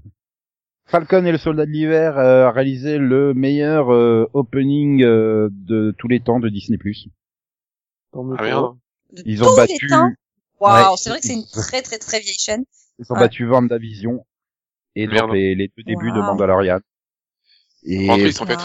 Falcon 0.85 1.23
et 1.25 1.31
le 1.31 1.37
soldat 1.37 1.65
de 1.65 1.71
l'hiver 1.71 2.17
euh, 2.17 2.47
a 2.47 2.51
réalisé 2.51 2.97
le 2.97 3.33
meilleur 3.33 3.93
euh, 3.93 4.29
opening 4.33 5.01
euh, 5.03 5.47
de 5.51 5.95
tous 5.97 6.09
les 6.09 6.19
temps 6.19 6.39
de 6.41 6.49
Disney+. 6.49 6.77
Ah, 8.13 8.73
Ils 9.25 9.39
tous 9.39 9.45
ont 9.47 9.51
les 9.51 9.55
battu, 9.55 9.87
temps. 9.87 10.09
Waouh, 10.59 10.91
Ouais. 10.91 10.97
c'est 10.97 11.09
vrai 11.09 11.19
que 11.19 11.25
c'est 11.25 11.33
une 11.33 11.45
très 11.47 11.81
très 11.81 11.97
très 11.97 12.19
vieille 12.19 12.37
chaîne. 12.37 12.63
ils 12.99 13.05
ont 13.11 13.15
Ouais. 13.15 13.21
battu 13.21 13.45
Vendavision 13.45 14.25
et 14.95 15.07
donc 15.07 15.33
les, 15.33 15.55
les 15.55 15.67
deux 15.75 15.83
débuts 15.83 16.11
de 16.11 16.19
Wow. 16.19 16.25
Mandalorian. 16.25 16.79
Et 17.85 18.09
En 18.09 18.17
triste, 18.17 18.41
en 18.41 18.45
fait. 18.45 18.59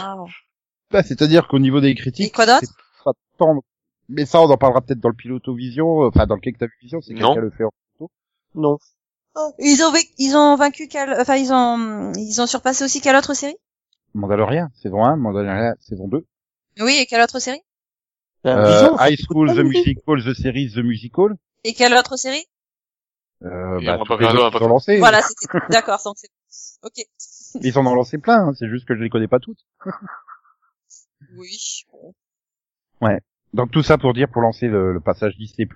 Bah, 0.91 1.03
c'est-à-dire 1.03 1.49
qu'au 1.49 1.59
niveau 1.59 1.81
des 1.81 1.95
critiques, 1.95 2.29
Et 2.29 2.31
quoi 2.31 2.47
d'autre 2.47 2.61
c'est 2.63 3.05
pas 3.05 3.13
tant. 3.39 3.61
Mais 4.09 4.25
ça, 4.25 4.41
on 4.41 4.51
en 4.51 4.57
parlera 4.57 4.81
peut-être 4.81 5.01
dans 5.01 5.11
le 5.11 5.15
piloto 5.15 5.55
vision, 5.55 6.05
euh, 6.05 6.09
enfin 6.09 6.27
dans 6.27 6.35
le 6.35 6.41
Cake 6.41 6.57
Vision, 6.81 7.01
c'est 7.03 7.13
Non. 7.13 7.35
quelqu'un 7.35 7.41
le 7.43 7.51
fait 7.51 7.65
en 7.65 7.71
photo. 7.99 8.11
Non. 8.55 8.79
Ils 9.59 9.83
ont 9.85 9.93
vaincu- 9.93 10.09
ils 10.19 10.35
ont 10.35 10.57
vaincu 10.57 10.89
quel 10.89 11.13
enfin 11.21 11.37
ils 11.37 11.53
ont 11.53 12.13
ils 12.17 12.41
ont 12.41 12.47
surpassé 12.47 12.85
aussi 12.85 13.01
quelle 13.01 13.15
autre 13.17 13.35
série? 13.35 13.57
Mandalorian, 14.15 14.69
saison 14.83 15.05
1, 15.05 15.17
Mandalorian, 15.17 15.75
saison 15.81 16.09
2. 16.09 16.27
Oui, 16.81 16.97
et 16.99 17.07
quelle 17.07 17.21
autre 17.21 17.39
série? 17.39 17.61
La 18.43 18.57
Euh, 18.59 18.97
High 18.99 19.19
School 19.21 19.55
The 19.55 19.59
Musical, 19.59 20.25
The 20.25 20.33
Series 20.35 20.73
The 20.75 20.79
Musical. 20.79 21.35
Et 21.65 21.75
quelle 21.75 21.93
autre 21.95 22.17
série? 22.17 22.47
Euh, 23.45 23.79
Et 23.79 23.85
bah, 23.87 23.95
on 23.95 23.99
va 23.99 23.99
toutes 23.99 24.09
pas 24.09 24.17
les 24.17 24.21
faire 24.25 24.29
autres 24.31 24.35
deux, 24.35 24.41
on 24.41 24.45
va 24.45 24.51
qu'ils 24.51 24.59
pas 24.59 24.65
ont 24.65 24.69
lancé. 24.69 24.99
Voilà, 24.99 25.21
c'était 25.23 25.59
d'accord, 25.71 26.01
donc 26.05 26.17
c'est 26.19 26.79
OK. 26.83 27.05
Ils 27.63 27.79
en 27.79 27.87
ont 27.87 27.95
lancé 27.95 28.19
plein, 28.19 28.49
hein, 28.49 28.53
c'est 28.59 28.69
juste 28.69 28.87
que 28.89 28.97
je 28.97 29.03
les 29.03 29.11
connais 29.11 29.29
pas 29.29 29.39
toutes. 29.39 29.61
Oui. 31.37 31.57
bon. 31.91 32.15
Donc 33.55 33.71
tout 33.71 33.83
ça 33.83 33.97
pour 33.99 34.13
dire, 34.15 34.29
pour 34.29 34.43
lancer 34.43 34.69
le, 34.69 34.93
le 34.93 35.01
passage 35.01 35.37
Disney+, 35.37 35.67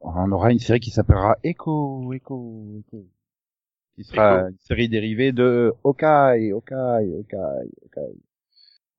on 0.00 0.30
aura 0.32 0.52
une 0.52 0.58
série 0.58 0.80
qui 0.80 0.90
s'appellera 0.90 1.36
Echo, 1.42 2.12
Echo, 2.12 2.80
Echo. 2.80 3.06
qui 3.94 4.04
sera 4.04 4.48
une 4.50 4.58
série 4.58 4.88
dérivée 4.88 5.32
de 5.32 5.72
Hawkeye, 5.84 6.52
Hawkeye, 6.52 7.14
Hawkeye, 7.16 7.70
Hawkeye. 7.82 8.20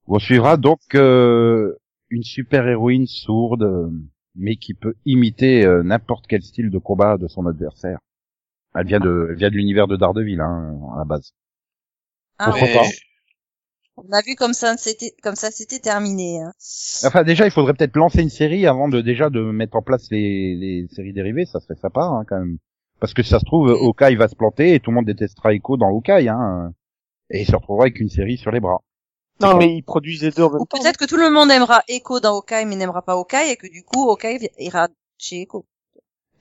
On 0.07 0.19
suivra 0.19 0.57
donc 0.57 0.79
euh, 0.95 1.75
une 2.09 2.23
super-héroïne 2.23 3.05
sourde, 3.07 3.91
mais 4.35 4.55
qui 4.55 4.73
peut 4.73 4.95
imiter 5.05 5.65
euh, 5.65 5.83
n'importe 5.83 6.25
quel 6.27 6.41
style 6.41 6.69
de 6.71 6.77
combat 6.79 7.17
de 7.17 7.27
son 7.27 7.45
adversaire. 7.45 7.99
Elle 8.73 8.87
vient 8.87 8.99
de, 8.99 9.27
elle 9.29 9.35
vient 9.37 9.49
de 9.49 9.55
l'univers 9.55 9.87
de 9.87 9.97
Daredevil, 9.97 10.39
hein, 10.41 10.79
à 10.95 10.99
la 10.99 11.05
base. 11.05 11.33
Ah, 12.39 12.45
Pourquoi 12.49 12.67
Mais- 12.67 12.73
pas? 12.73 12.83
On 13.97 14.11
a 14.11 14.21
vu 14.21 14.35
comme 14.35 14.53
ça, 14.53 14.77
c'était 14.77 15.13
comme 15.23 15.35
ça, 15.35 15.49
c'était 15.51 15.79
terminé. 15.79 16.39
hein. 16.41 16.53
Enfin, 17.03 17.23
déjà, 17.23 17.45
il 17.45 17.51
faudrait 17.51 17.73
peut-être 17.73 17.95
lancer 17.95 18.21
une 18.21 18.29
série 18.29 18.67
avant 18.67 18.87
de 18.87 19.01
déjà 19.01 19.29
de 19.29 19.41
mettre 19.41 19.75
en 19.75 19.81
place 19.81 20.07
les, 20.11 20.55
les 20.55 20.87
séries 20.93 21.13
dérivées. 21.13 21.45
Ça 21.45 21.59
serait 21.59 21.75
sympa, 21.75 22.01
hein, 22.03 22.23
quand 22.27 22.37
même. 22.37 22.57
Parce 22.99 23.13
que 23.13 23.23
si 23.23 23.29
ça 23.29 23.39
se 23.39 23.45
trouve, 23.45 23.69
Hawkeye 23.71 24.15
va 24.15 24.27
se 24.27 24.35
planter 24.35 24.73
et 24.75 24.79
tout 24.79 24.91
le 24.91 24.95
monde 24.95 25.05
détestera 25.05 25.53
Echo 25.53 25.77
dans 25.77 25.89
Hawkeye, 25.89 26.29
hein. 26.29 26.73
Et 27.29 27.41
il 27.41 27.45
se 27.45 27.55
retrouvera 27.55 27.85
avec 27.85 27.99
une 27.99 28.09
série 28.09 28.37
sur 28.37 28.51
les 28.51 28.59
bras. 28.59 28.81
Non, 29.41 29.57
mais 29.57 29.75
ils 29.77 29.83
produisent 29.83 30.23
les 30.23 30.31
deux 30.31 30.43
en 30.43 30.49
même 30.51 30.61
Ou 30.61 30.65
temps. 30.65 30.79
peut-être 30.79 30.97
que 30.97 31.05
tout 31.05 31.17
le 31.17 31.29
monde 31.29 31.51
aimera 31.51 31.83
Echo 31.87 32.19
dans 32.19 32.37
Hawkeye, 32.37 32.65
mais 32.65 32.75
n'aimera 32.75 33.01
pas 33.01 33.13
Hawkeye, 33.13 33.51
et 33.51 33.55
que 33.55 33.67
du 33.67 33.83
coup 33.83 34.09
Hawkeye 34.09 34.49
ira 34.59 34.87
chez 35.17 35.41
Echo. 35.41 35.65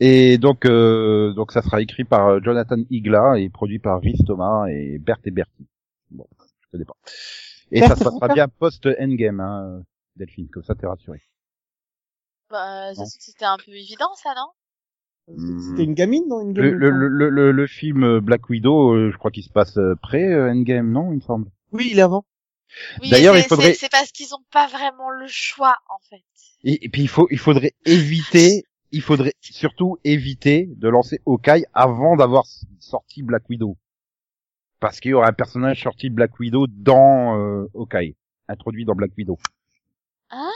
Et 0.00 0.38
donc, 0.38 0.64
euh, 0.66 1.32
donc 1.34 1.52
ça 1.52 1.62
sera 1.62 1.80
écrit 1.80 2.04
par 2.04 2.28
euh, 2.28 2.40
Jonathan 2.42 2.76
Igla 2.90 3.38
et 3.38 3.48
produit 3.48 3.78
par 3.78 4.00
Rhys 4.00 4.22
Thomas 4.26 4.66
et 4.68 4.98
Berthe 4.98 5.26
et 5.26 5.30
Bertie. 5.30 5.66
Et 7.70 7.82
ça 7.82 7.96
se 7.96 8.00
passera 8.02 8.28
bien 8.28 8.48
post-endgame, 8.48 9.40
hein, 9.40 9.82
Delphine, 10.16 10.48
comme 10.48 10.62
ça 10.64 10.74
t'es 10.74 10.86
rassuré. 10.86 11.20
Bah, 12.50 12.92
c'était 13.04 13.44
un 13.44 13.56
peu 13.56 13.70
évident, 13.70 14.12
ça, 14.16 14.34
non? 14.34 14.50
C'était 15.60 15.84
une 15.84 15.94
gamine, 15.94 16.24
non? 16.28 16.40
Une 16.40 16.52
Le, 16.54 16.70
gamine 16.70 16.78
le, 16.78 16.90
le, 16.90 17.08
le, 17.08 17.28
le- 17.30 17.52
le 17.52 17.66
film 17.66 18.20
Black 18.20 18.48
Widow, 18.48 18.94
euh, 18.94 19.10
je 19.12 19.18
crois 19.18 19.30
qu'il 19.30 19.42
se 19.42 19.50
passe 19.50 19.76
euh, 19.76 19.94
près 20.00 20.32
euh, 20.32 20.50
Endgame, 20.50 20.90
non, 20.90 21.12
il 21.12 21.16
me 21.16 21.20
semble? 21.20 21.50
Oui, 21.72 21.88
il 21.90 21.98
est 21.98 22.02
avant. 22.02 22.24
Oui, 23.00 23.10
D'ailleurs, 23.10 23.36
il 23.36 23.44
faudrait- 23.44 23.74
c'est- 23.74 23.88
parce 23.90 24.12
qu'ils 24.12 24.34
ont 24.34 24.44
pas 24.50 24.66
vraiment 24.66 25.10
le 25.10 25.26
choix, 25.28 25.76
en 25.88 25.98
fait. 26.10 26.24
Et, 26.64 26.84
et 26.84 26.88
puis 26.88 27.02
il 27.02 27.08
faut, 27.08 27.28
il 27.30 27.38
faudrait 27.38 27.72
éviter, 27.84 28.64
il 28.92 29.02
faudrait 29.02 29.34
surtout 29.40 29.98
éviter 30.04 30.68
de 30.76 30.88
lancer 30.88 31.20
Hawkeye 31.26 31.64
avant 31.74 32.16
d'avoir 32.16 32.44
sorti 32.78 33.22
Black 33.22 33.48
Widow, 33.48 33.76
parce 34.86 35.00
qu'il 35.00 35.10
y 35.10 35.14
aura 35.14 35.26
un 35.26 35.32
personnage 35.32 35.82
sorti 35.82 36.10
de 36.10 36.14
Black 36.14 36.38
Widow 36.38 36.68
dans 36.68 37.36
euh, 37.40 37.68
Hawkeye, 37.74 38.14
introduit 38.46 38.84
dans 38.84 38.94
Black 38.94 39.10
Widow. 39.18 39.36
Hein 40.30 40.52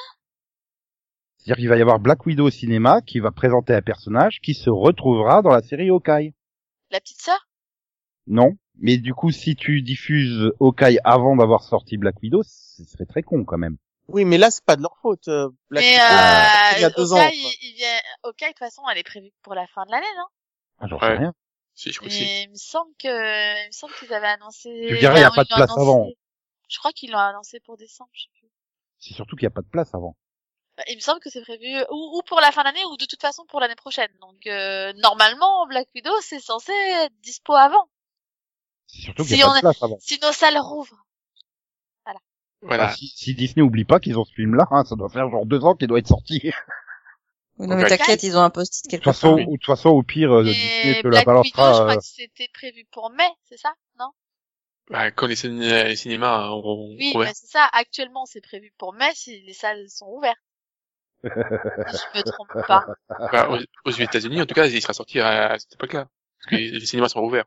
C'est-à-dire 1.36 1.56
qu'il 1.56 1.68
va 1.68 1.76
y 1.76 1.82
avoir 1.82 1.98
Black 1.98 2.24
Widow 2.26 2.46
au 2.46 2.50
cinéma 2.50 3.00
qui 3.02 3.18
va 3.18 3.32
présenter 3.32 3.74
un 3.74 3.82
personnage 3.82 4.38
qui 4.40 4.54
se 4.54 4.70
retrouvera 4.70 5.42
dans 5.42 5.50
la 5.50 5.62
série 5.62 5.90
Hawkeye. 5.90 6.32
La 6.92 7.00
petite 7.00 7.20
sœur? 7.20 7.48
Non, 8.28 8.52
mais 8.78 8.98
du 8.98 9.14
coup 9.14 9.32
si 9.32 9.56
tu 9.56 9.82
diffuses 9.82 10.52
Hawkeye 10.60 11.00
avant 11.02 11.34
d'avoir 11.34 11.64
sorti 11.64 11.96
Black 11.96 12.22
Widow, 12.22 12.44
ce 12.44 12.84
serait 12.84 13.06
très 13.06 13.24
con 13.24 13.42
quand 13.44 13.58
même. 13.58 13.78
Oui, 14.06 14.24
mais 14.24 14.38
là, 14.38 14.52
c'est 14.52 14.64
pas 14.64 14.76
de 14.76 14.82
leur 14.82 14.96
faute. 15.02 15.26
euh, 15.26 15.48
Black 15.70 15.82
Mais 15.84 15.90
Widow, 15.90 16.04
euh, 16.04 16.76
il 16.76 16.82
y 16.82 16.84
a 16.84 16.90
deux 16.90 17.12
ans. 17.14 17.28
Il, 17.32 17.52
il 17.62 17.74
vient... 17.76 17.98
Hawkeye, 18.22 18.44
de 18.46 18.50
toute 18.50 18.58
façon, 18.60 18.82
elle 18.92 18.98
est 18.98 19.02
prévue 19.02 19.30
pour 19.42 19.54
la 19.56 19.66
fin 19.66 19.84
de 19.86 19.90
l'année, 19.90 20.06
non? 20.16 20.24
Ah, 20.78 20.86
j'en 20.86 20.96
Ouais. 20.98 21.00
sais 21.08 21.18
rien. 21.18 21.32
Si, 21.80 21.92
je 21.92 21.98
crois 21.98 22.08
que 22.08 22.14
si. 22.14 22.22
Et 22.24 22.42
il 22.42 22.50
me 22.50 22.56
semble 22.56 22.92
que, 22.98 23.64
il 23.64 23.66
me 23.68 23.72
semble 23.72 23.94
qu'ils 23.94 24.12
avaient 24.12 24.26
annoncé. 24.26 24.68
Tu 24.88 24.98
dirais, 24.98 25.20
il 25.20 25.22
y 25.22 25.24
a 25.24 25.30
pas 25.30 25.44
de 25.44 25.48
place 25.48 25.70
avant. 25.70 26.02
annoncé- 26.04 26.18
Je 26.68 26.78
crois 26.78 26.92
qu'ils 26.92 27.10
l'ont 27.10 27.18
annoncé 27.18 27.58
pour 27.60 27.78
décembre, 27.78 28.10
je 28.12 28.24
sais 28.24 28.28
plus. 28.38 28.48
C'est 28.98 29.14
surtout 29.14 29.34
qu'il 29.34 29.46
n'y 29.46 29.52
a 29.52 29.54
pas 29.54 29.62
de 29.62 29.68
place 29.70 29.94
avant. 29.94 30.14
Bah, 30.76 30.82
Il 30.88 30.96
me 30.96 31.00
semble 31.00 31.20
que 31.20 31.30
c'est 31.30 31.40
prévu 31.40 31.74
ou, 31.90 32.18
ou 32.18 32.22
pour 32.26 32.38
la 32.40 32.52
fin 32.52 32.64
d'année 32.64 32.84
ou 32.84 32.98
de 32.98 33.06
toute 33.06 33.22
façon 33.22 33.46
pour 33.46 33.60
l'année 33.60 33.76
prochaine. 33.76 34.10
Donc 34.20 34.46
euh, 34.46 34.92
normalement 34.98 35.66
Black 35.66 35.88
Widow 35.94 36.12
c'est 36.20 36.38
censé 36.38 36.70
être 36.72 37.18
dispo 37.22 37.54
avant. 37.54 37.88
C'est 38.86 39.00
surtout 39.00 39.22
Si 39.22 39.28
qu'il 39.30 39.36
n'y 39.38 39.42
a 39.42 39.46
pas 39.46 39.54
de 39.56 39.60
place 39.60 39.82
avant. 39.82 39.96
Si 40.00 40.18
nos 40.20 40.32
salles 40.32 40.58
rouvrent. 40.58 41.06
Voilà. 42.62 42.84
Enfin, 42.88 42.94
si, 42.94 43.08
si 43.08 43.34
Disney 43.34 43.62
oublie 43.62 43.86
pas 43.86 44.00
qu'ils 44.00 44.18
ont 44.18 44.24
ce 44.26 44.34
film-là, 44.34 44.66
hein, 44.70 44.84
ça 44.84 44.94
doit 44.94 45.08
faire 45.08 45.30
genre 45.30 45.46
deux 45.46 45.64
ans 45.64 45.74
qu'il 45.74 45.88
doit 45.88 45.98
être 45.98 46.08
sorti. 46.08 46.52
Oui, 47.60 47.66
non, 47.66 47.76
mais 47.76 47.84
t'inquiète, 47.86 48.22
ils 48.22 48.36
ont 48.36 48.40
un 48.40 48.50
post-it 48.50 48.88
quelque 48.90 49.04
toute 49.04 49.12
façon, 49.12 49.36
part. 49.36 49.48
ou 49.48 49.52
de 49.52 49.56
toute 49.58 49.66
façon, 49.66 49.90
au 49.90 50.02
pire, 50.02 50.32
euh, 50.32 50.44
Disney 50.44 51.02
te 51.02 51.08
la 51.08 51.18
Widow, 51.18 51.20
je 51.20 51.24
balancera. 51.26 51.72
crois 51.72 51.92
euh, 51.92 51.96
que 51.96 52.02
c'était 52.02 52.48
prévu 52.54 52.86
pour 52.90 53.10
mai, 53.10 53.28
c'est 53.48 53.58
ça 53.58 53.72
Non? 53.98 54.10
Bah, 54.88 55.10
quand 55.10 55.26
les, 55.26 55.36
ciné- 55.36 55.84
les 55.84 55.96
cinémas 55.96 56.48
auront 56.48 56.88
Oui, 56.98 57.12
ouvert. 57.14 57.28
mais 57.28 57.34
c'est 57.34 57.46
ça. 57.48 57.68
Actuellement 57.72 58.24
c'est 58.26 58.40
prévu 58.40 58.72
pour 58.78 58.94
mai 58.94 59.10
si 59.14 59.40
les 59.42 59.52
salles 59.52 59.88
sont 59.88 60.06
ouvertes. 60.06 60.36
je 61.22 61.28
me 61.28 62.22
trompe 62.22 62.66
pas. 62.66 62.86
Bah, 63.30 63.50
aux, 63.50 63.58
aux 63.88 63.92
États-Unis, 63.92 64.40
en 64.40 64.46
tout 64.46 64.54
cas, 64.54 64.66
il 64.66 64.80
sera 64.80 64.94
sorti 64.94 65.20
à, 65.20 65.52
à 65.52 65.58
cette 65.58 65.74
époque-là. 65.74 66.06
Parce 66.38 66.50
que 66.50 66.56
les 66.56 66.86
cinémas 66.86 67.08
sont 67.10 67.20
ouverts. 67.20 67.44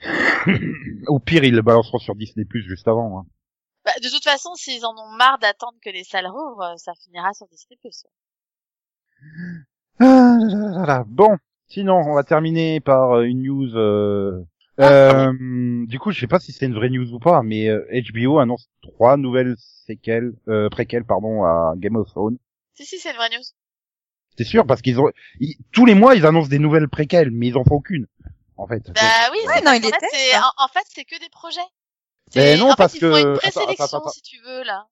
Au 1.06 1.20
pire, 1.20 1.44
ils 1.44 1.54
le 1.54 1.62
balanceront 1.62 1.98
sur 1.98 2.16
Disney 2.16 2.44
Plus 2.44 2.62
juste 2.62 2.88
avant. 2.88 3.20
Hein. 3.20 3.26
Bah, 3.84 3.92
de 4.02 4.08
toute 4.08 4.24
façon, 4.24 4.54
s'ils 4.54 4.84
en 4.84 4.94
ont 4.96 5.08
marre 5.16 5.38
d'attendre 5.38 5.78
que 5.82 5.90
les 5.90 6.04
salles 6.04 6.26
rouvrent, 6.26 6.74
ça 6.78 6.92
finira 7.04 7.32
sur 7.34 7.46
Disney+. 7.48 7.78
Ah, 10.00 10.36
là, 10.40 10.56
là, 10.58 10.70
là, 10.80 10.86
là. 10.86 11.04
Bon, 11.06 11.36
sinon, 11.68 11.96
on 11.96 12.14
va 12.14 12.24
terminer 12.24 12.80
par 12.80 13.12
euh, 13.18 13.22
une 13.22 13.42
news. 13.42 13.76
Euh... 13.76 14.42
euh, 14.80 15.32
du 15.86 15.98
coup, 15.98 16.10
je 16.10 16.20
sais 16.20 16.26
pas 16.26 16.40
si 16.40 16.52
c'est 16.52 16.66
une 16.66 16.74
vraie 16.74 16.90
news 16.90 17.12
ou 17.12 17.18
pas, 17.18 17.42
mais 17.42 17.68
euh, 17.68 17.84
HBO 18.12 18.38
annonce 18.38 18.68
trois 18.82 19.16
nouvelles 19.16 19.54
séquelles, 19.86 20.32
euh, 20.48 20.68
préquelles, 20.68 21.04
pardon, 21.04 21.44
à 21.44 21.74
Game 21.76 21.96
of 21.96 22.08
Thrones. 22.08 22.38
Si, 22.74 22.84
si, 22.84 22.98
c'est 22.98 23.10
une 23.10 23.16
vraie 23.16 23.30
news. 23.30 23.44
C'est 24.36 24.44
sûr, 24.44 24.66
parce 24.66 24.82
qu'ils 24.82 24.98
ont 25.00 25.10
ils- 25.38 25.56
tous 25.70 25.86
les 25.86 25.94
mois 25.94 26.16
ils 26.16 26.26
annoncent 26.26 26.48
des 26.48 26.58
nouvelles 26.58 26.88
préquelles, 26.88 27.30
mais 27.30 27.46
ils 27.48 27.56
en 27.56 27.62
font 27.62 27.78
qu'une, 27.80 28.08
en 28.56 28.66
fait. 28.66 28.82
Bah 28.92 29.00
oui, 29.30 29.38
Ouais, 29.46 29.60
non, 29.62 29.72
il 29.74 29.80
fait, 29.82 29.92
c'est- 30.10 30.34
hein. 30.34 30.42
en, 30.58 30.64
en 30.64 30.68
fait, 30.68 30.82
c'est 30.88 31.04
que 31.04 31.20
des 31.20 31.28
projets. 31.28 31.60
Mais 32.34 32.56
C'est- 32.56 32.58
non, 32.58 32.70
en 32.70 32.74
parce 32.74 32.94
fait, 32.94 32.98
ils 32.98 33.00
font 33.12 33.16
une 33.16 33.34
que- 33.34 33.38
présélection, 33.38 33.84
attends, 33.84 33.98
attends, 33.98 34.08
si 34.08 34.22
tu 34.22 34.40
veux, 34.44 34.64
là. 34.64 34.88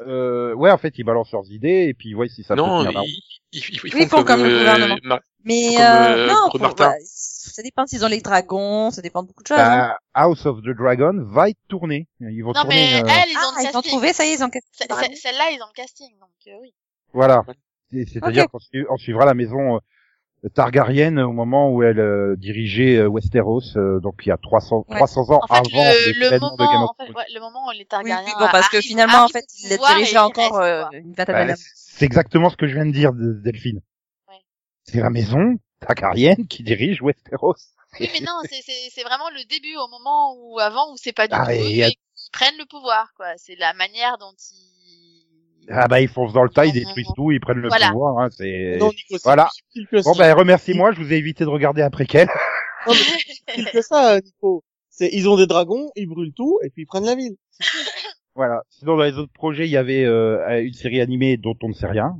Euh, 0.00 0.52
ouais, 0.54 0.70
en 0.70 0.78
fait, 0.78 0.98
ils 0.98 1.04
balancent 1.04 1.32
leurs 1.32 1.50
idées 1.50 1.86
et 1.88 1.94
puis 1.94 2.14
ouais, 2.14 2.28
si 2.28 2.42
ça 2.42 2.54
non, 2.54 2.82
peut 2.82 2.86
tenir 2.90 3.02
ils, 3.04 3.20
ils, 3.52 3.58
ils, 3.58 3.74
ils 3.74 3.80
Oui, 3.94 4.00
ils 4.02 4.08
font 4.08 4.24
comme 4.24 4.42
le 4.42 4.50
euh, 4.50 4.58
gouvernement. 4.58 5.18
Mais 5.44 5.74
Comme, 5.76 5.84
euh, 5.84 6.26
euh, 6.26 6.32
non, 6.58 6.74
bah, 6.76 6.94
ça 7.04 7.62
dépend 7.62 7.86
s'ils 7.86 8.04
ont 8.04 8.08
les 8.08 8.20
dragons, 8.20 8.90
ça 8.90 9.00
dépend 9.00 9.22
de 9.22 9.28
beaucoup 9.28 9.42
de 9.44 9.48
choses. 9.48 9.58
hein. 9.58 9.88
Bah, 9.88 9.98
House 10.14 10.44
of 10.44 10.60
the 10.62 10.76
Dragon 10.76 11.22
va 11.24 11.48
être 11.50 11.58
tourné. 11.68 12.08
Ils 12.20 12.42
vont 12.42 12.52
Non, 12.52 12.62
tourner. 12.62 12.74
mais 12.74 13.02
euh, 13.02 13.06
elles, 13.06 13.30
ils 13.30 13.36
ont 13.36 13.40
Ah, 13.56 13.62
ils 13.62 13.66
ont 13.68 13.72
casting. 13.72 13.90
trouvé, 13.92 14.12
ça 14.12 14.24
y 14.24 14.30
est, 14.30 14.34
ils 14.34 14.42
ont 14.44 14.50
c'est- 14.72 14.88
Celle-là, 15.16 15.50
ils 15.52 15.62
ont 15.62 15.66
le 15.68 15.74
casting, 15.76 16.18
donc 16.18 16.30
euh, 16.48 16.58
oui. 16.60 16.74
Voilà. 17.12 17.44
C'est- 17.92 18.06
C'est-à-dire 18.12 18.46
qu'on 18.50 18.58
su- 18.58 18.86
on 18.90 18.96
suivra 18.96 19.24
la 19.24 19.34
maison 19.34 19.76
euh, 19.76 19.78
Targaryen 20.54 21.16
au 21.18 21.32
moment 21.32 21.70
où 21.70 21.82
elle 21.82 21.98
euh, 21.98 22.36
dirigeait 22.36 22.96
euh, 22.98 23.08
Westeros, 23.08 23.76
euh, 23.76 24.00
donc 24.00 24.20
il 24.24 24.28
y 24.28 24.32
a 24.32 24.36
300, 24.36 24.84
Ouais. 24.88 24.96
300 24.96 25.30
ans 25.32 25.40
En 25.42 25.46
fait, 25.46 25.54
avant 25.54 25.84
le, 25.84 26.06
les 26.06 26.12
le 26.12 26.30
de 26.30 26.30
Game 26.30 26.82
of 26.82 26.90
en 26.90 26.94
fait, 26.94 27.04
Thrones. 27.04 27.16
ouais, 27.16 27.24
le 27.34 27.40
moment 27.40 27.66
où 27.66 27.70
les 27.72 27.78
Oui, 27.78 27.86
Targaryens 27.86 28.24
oui, 28.26 28.32
bon, 28.38 28.48
parce 28.52 28.68
que 28.68 28.80
finalement, 28.80 29.24
en 29.24 29.28
fait, 29.28 29.44
au 29.44 29.44
il 29.64 29.68
les 29.70 30.10
ils 30.10 30.18
encore 30.18 30.58
euh, 30.60 30.84
une 30.92 31.14
vingtaine 31.14 31.48
Bah, 31.48 31.54
c'est 31.74 32.04
exactement 32.04 32.50
ce 32.50 32.56
que 32.56 32.66
je 32.68 32.74
viens 32.74 32.86
de 32.86 32.92
dire, 32.92 33.12
de- 33.12 33.32
Delphine. 33.42 33.80
Ouais. 34.28 34.34
C'est 34.84 35.00
la 35.00 35.10
maison 35.10 35.56
Targaryen 35.80 36.36
qui 36.48 36.62
dirige 36.62 37.02
Westeros. 37.02 37.56
Oui, 37.98 38.10
mais 38.12 38.20
non, 38.20 38.38
c'est- 38.44 38.62
c'est 38.62 38.90
c'est 38.92 39.02
vraiment 39.04 39.30
le 39.30 39.42
début, 39.48 39.74
au 39.76 39.88
moment 39.88 40.34
où, 40.38 40.58
avant, 40.60 40.92
où 40.92 40.96
c'est 40.96 41.12
pas 41.14 41.26
du 41.28 41.34
Ah, 41.34 41.46
tout 41.46 41.50
et 41.52 41.60
eux, 41.60 41.66
il 41.70 41.76
y 41.76 41.82
a- 41.82 41.88
et 41.88 41.92
qu'ils 41.92 42.30
prennent 42.32 42.58
le 42.58 42.66
pouvoir, 42.66 43.12
quoi. 43.16 43.26
C'est 43.38 43.56
la 43.56 43.72
manière 43.72 44.18
dont 44.18 44.32
ils... 44.52 44.75
Ah 45.68 45.88
bah 45.88 46.00
ils 46.00 46.08
foncent 46.08 46.32
dans 46.32 46.42
le 46.44 46.48
tas, 46.50 46.64
ils 46.66 46.72
détruisent 46.72 47.12
tout, 47.16 47.32
ils 47.32 47.40
prennent 47.40 47.58
le 47.58 47.68
Voilà. 47.68 47.90
pouvoir. 47.90 48.18
Hein, 48.18 48.28
c'est... 48.30 48.76
Non, 48.78 48.88
Nico, 48.90 49.18
c'est 49.18 49.22
Voilà. 49.24 49.48
Bon 50.04 50.14
ben 50.16 50.32
remercie-moi, 50.34 50.92
je 50.92 51.00
vous 51.00 51.12
ai 51.12 51.16
évité 51.16 51.44
de 51.44 51.48
regarder 51.50 51.82
après 51.82 52.06
quel. 52.06 52.28
Non, 52.86 52.92
mais 53.56 53.64
c'est 53.72 53.82
ça, 53.82 54.20
Nico. 54.20 54.62
C'est, 54.90 55.08
ils 55.12 55.28
ont 55.28 55.36
des 55.36 55.48
dragons, 55.48 55.90
ils 55.96 56.06
brûlent 56.06 56.32
tout, 56.32 56.60
et 56.62 56.70
puis 56.70 56.82
ils 56.82 56.86
prennent 56.86 57.04
la 57.04 57.16
ville. 57.16 57.34
Voilà. 58.36 58.62
Sinon 58.70 58.96
dans 58.96 59.02
les 59.02 59.14
autres 59.18 59.32
projets, 59.32 59.66
il 59.66 59.70
y 59.72 59.76
avait 59.76 60.04
euh, 60.04 60.62
une 60.62 60.72
série 60.72 61.00
animée 61.00 61.36
dont 61.36 61.56
on 61.62 61.68
ne 61.68 61.74
sait 61.74 61.88
rien. 61.88 62.16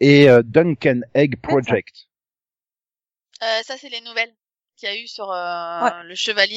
Et 0.00 0.28
euh, 0.28 0.42
Duncan 0.44 1.00
Egg 1.14 1.36
Project. 1.40 1.94
Euh, 3.42 3.46
ça, 3.62 3.76
c'est 3.78 3.90
les 3.90 4.00
nouvelles 4.00 4.34
qu'il 4.76 4.88
y 4.88 4.92
a 4.92 4.96
eu 5.00 5.06
sur 5.06 5.30
euh, 5.30 6.02
le 6.04 6.14
chevalier 6.14 6.56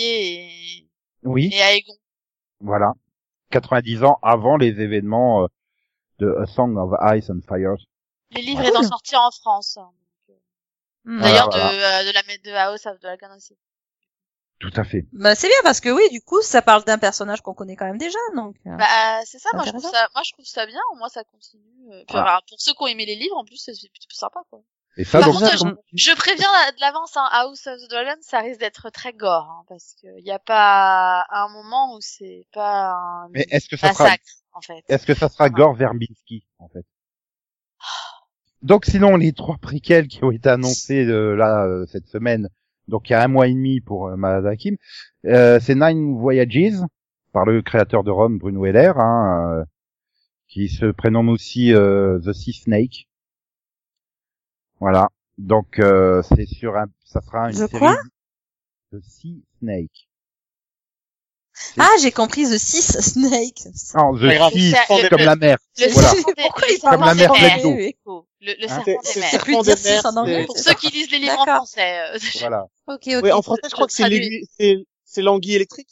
et, 0.79 0.87
Oui, 1.23 1.49
et 1.53 1.59
Aegon. 1.59 1.93
voilà. 2.61 2.93
90 3.51 4.03
ans 4.03 4.17
avant 4.23 4.57
les 4.57 4.81
événements 4.81 5.43
euh, 5.43 5.47
de 6.19 6.35
A 6.41 6.45
Song 6.45 6.77
of 6.77 6.91
Ice 7.15 7.29
and 7.29 7.39
Fire. 7.47 7.75
Les 8.31 8.41
livres 8.41 8.61
Ah, 8.63 8.69
étant 8.69 8.79
cool. 8.79 8.87
sortis 8.89 9.15
en 9.15 9.31
France. 9.31 9.77
D'ailleurs, 11.05 11.49
Voilà, 11.49 11.69
de, 11.73 12.07
euh, 12.07 12.11
de 12.11 12.13
la 12.13 12.21
de 12.37 12.57
House 12.57 12.85
of 12.85 12.99
Dragon 13.01 13.35
aussi. 13.35 13.57
Tout 14.59 14.71
à 14.77 14.85
fait. 14.85 15.05
Bah, 15.11 15.35
c'est 15.35 15.49
bien 15.49 15.57
parce 15.63 15.81
que 15.81 15.89
oui, 15.89 16.03
du 16.11 16.21
coup, 16.21 16.41
ça 16.41 16.61
parle 16.61 16.85
d'un 16.85 16.97
personnage 16.97 17.41
qu'on 17.41 17.53
connaît 17.53 17.75
quand 17.75 17.85
même 17.85 17.97
déjà, 17.97 18.17
donc. 18.35 18.55
euh, 18.65 18.77
Bah, 18.77 19.19
c'est 19.25 19.37
ça, 19.39 19.49
moi 19.53 19.63
je, 19.65 19.71
trouve 19.71 19.81
ça, 19.83 20.07
moi 20.15 20.21
je 20.25 20.31
trouve 20.31 20.45
ça 20.45 20.65
bien, 20.65 20.79
au 20.93 20.95
moins 20.95 21.09
ça 21.09 21.23
continue. 21.25 21.63
euh, 21.91 22.03
puis, 22.07 22.15
Ah. 22.17 22.21
alors, 22.23 22.41
pour 22.47 22.61
ceux 22.61 22.71
qui 22.71 22.81
ont 22.81 22.87
aimé 22.87 23.05
les 23.05 23.15
livres, 23.15 23.35
en 23.37 23.43
plus, 23.43 23.57
c'est 23.57 23.73
plutôt 23.73 24.07
sympa, 24.15 24.39
quoi. 24.49 24.61
Et 24.95 25.03
ça, 25.03 25.19
Par 25.19 25.31
donc, 25.31 25.41
contre, 25.41 25.57
comme- 25.57 25.77
Je 25.93 26.13
préviens 26.15 26.47
de 26.71 26.79
l'avance, 26.79 27.17
hein, 27.17 27.27
House 27.31 27.67
of 27.67 27.77
the 27.81 27.89
Dragon, 27.89 28.15
ça 28.21 28.39
risque 28.39 28.59
d'être 28.61 28.89
très 28.91 29.11
gore, 29.11 29.49
hein, 29.51 29.65
parce 29.67 29.95
qu'il 29.95 30.23
n'y 30.23 30.31
a 30.31 30.39
pas 30.39 31.25
un 31.29 31.49
moment 31.49 31.95
où 31.95 31.97
c'est 31.99 32.45
pas 32.53 32.91
un 32.91 33.27
mais 33.31 33.45
est-ce 33.49 33.67
que 33.67 33.75
ça 33.75 33.91
sera 33.91 34.03
massacre, 34.05 34.23
en 34.53 34.61
fait. 34.61 34.83
Est-ce 34.87 35.05
que 35.05 35.13
ça 35.13 35.29
sera 35.29 35.49
Gore 35.49 35.73
Verbinski, 35.75 36.45
en 36.59 36.67
fait? 36.69 36.85
Donc 38.61 38.85
sinon, 38.85 39.17
les 39.17 39.33
trois 39.33 39.57
préquels 39.57 40.07
qui 40.07 40.23
ont 40.23 40.31
été 40.31 40.47
annoncés 40.49 41.05
euh, 41.05 41.35
là 41.35 41.65
euh, 41.65 41.85
cette 41.87 42.07
semaine, 42.07 42.49
Donc 42.87 43.09
il 43.09 43.13
y 43.13 43.15
a 43.15 43.23
un 43.23 43.27
mois 43.27 43.47
et 43.47 43.53
demi 43.53 43.81
pour 43.81 44.07
euh, 44.07 44.15
Malade 44.15 44.45
Hakim. 44.45 44.77
Euh, 45.25 45.59
c'est 45.59 45.75
Nine 45.75 46.17
Voyages 46.17 46.81
par 47.31 47.45
le 47.45 47.61
créateur 47.61 48.03
de 48.03 48.11
Rome, 48.11 48.37
Bruno 48.37 48.65
Heller, 48.65 48.97
hein, 48.97 49.59
euh, 49.59 49.65
qui 50.47 50.69
se 50.69 50.85
prénomme 50.85 51.29
aussi 51.29 51.73
euh, 51.73 52.19
The 52.19 52.33
Sea 52.33 52.53
Snake. 52.53 53.07
Voilà. 54.79 55.09
Donc 55.37 55.79
euh, 55.79 56.21
c'est 56.23 56.45
sur 56.45 56.77
un, 56.77 56.87
ça 57.03 57.21
sera 57.21 57.49
une 57.49 57.53
The 57.53 57.69
série 57.69 57.79
quoi? 57.79 57.97
The 58.91 59.01
Sea 59.01 59.43
Snake. 59.59 60.09
Ah, 61.77 61.89
j'ai 62.01 62.11
compris 62.11 62.43
The 62.45 62.57
Six 62.57 62.99
Snake. 62.99 63.63
Non, 63.95 64.13
The 64.15 64.21
le- 64.21 65.09
comme 65.09 65.19
la 65.21 65.35
mer. 65.35 65.57
Voilà. 65.77 66.09
serpent 66.09 66.31
des, 66.35 66.43
Pourquoi 66.43 66.67
le 66.67 66.73
il 66.73 66.79
parle 66.79 66.97
Comme 66.97 67.05
la 67.05 67.13
mer 67.15 67.31
des 67.31 67.37
pleine 67.39 67.75
mers. 67.75 67.93
d'eau. 68.05 68.25
Le, 68.41 68.53
le 68.59 68.71
Hein 68.71 68.81
serpent 68.83 69.01
des 69.13 69.19
mers. 69.19 69.43
Plus 69.43 69.61
dire 69.61 69.77
six 69.77 70.05
en 70.05 70.17
anglais. 70.17 70.45
Pour 70.45 70.57
ceux 70.57 70.73
qui 70.73 70.87
lisent 70.91 71.11
les 71.11 71.19
livres 71.19 71.39
en 71.39 71.45
français. 71.45 71.99
euh, 72.13 72.17
Voilà. 72.39 72.65
Ok, 72.87 73.07
ok. 73.21 73.31
En 73.31 73.41
français, 73.41 73.61
je 73.65 73.71
crois 73.71 73.87
que 73.87 73.93
c'est 73.93 75.21
l'anguille 75.21 75.55
électrique. 75.55 75.89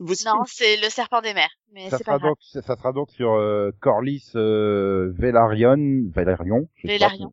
Non, 0.00 0.44
c'est 0.46 0.76
le 0.76 0.90
serpent 0.90 1.20
des 1.22 1.34
mers. 1.34 1.50
Mais 1.72 1.90
Ça 1.90 1.98
c'est 1.98 2.04
pas 2.04 2.18
grave. 2.18 2.30
donc, 2.30 2.38
ça 2.52 2.76
sera 2.76 2.92
donc 2.92 3.10
sur 3.10 3.32
euh, 3.32 3.72
Corlys 3.80 4.30
euh, 4.36 5.12
Velaryon, 5.18 6.04
Velaryon, 6.14 6.68
je 6.76 6.82
sais 6.82 6.86
pas. 6.86 6.92
Vélarion. 7.08 7.32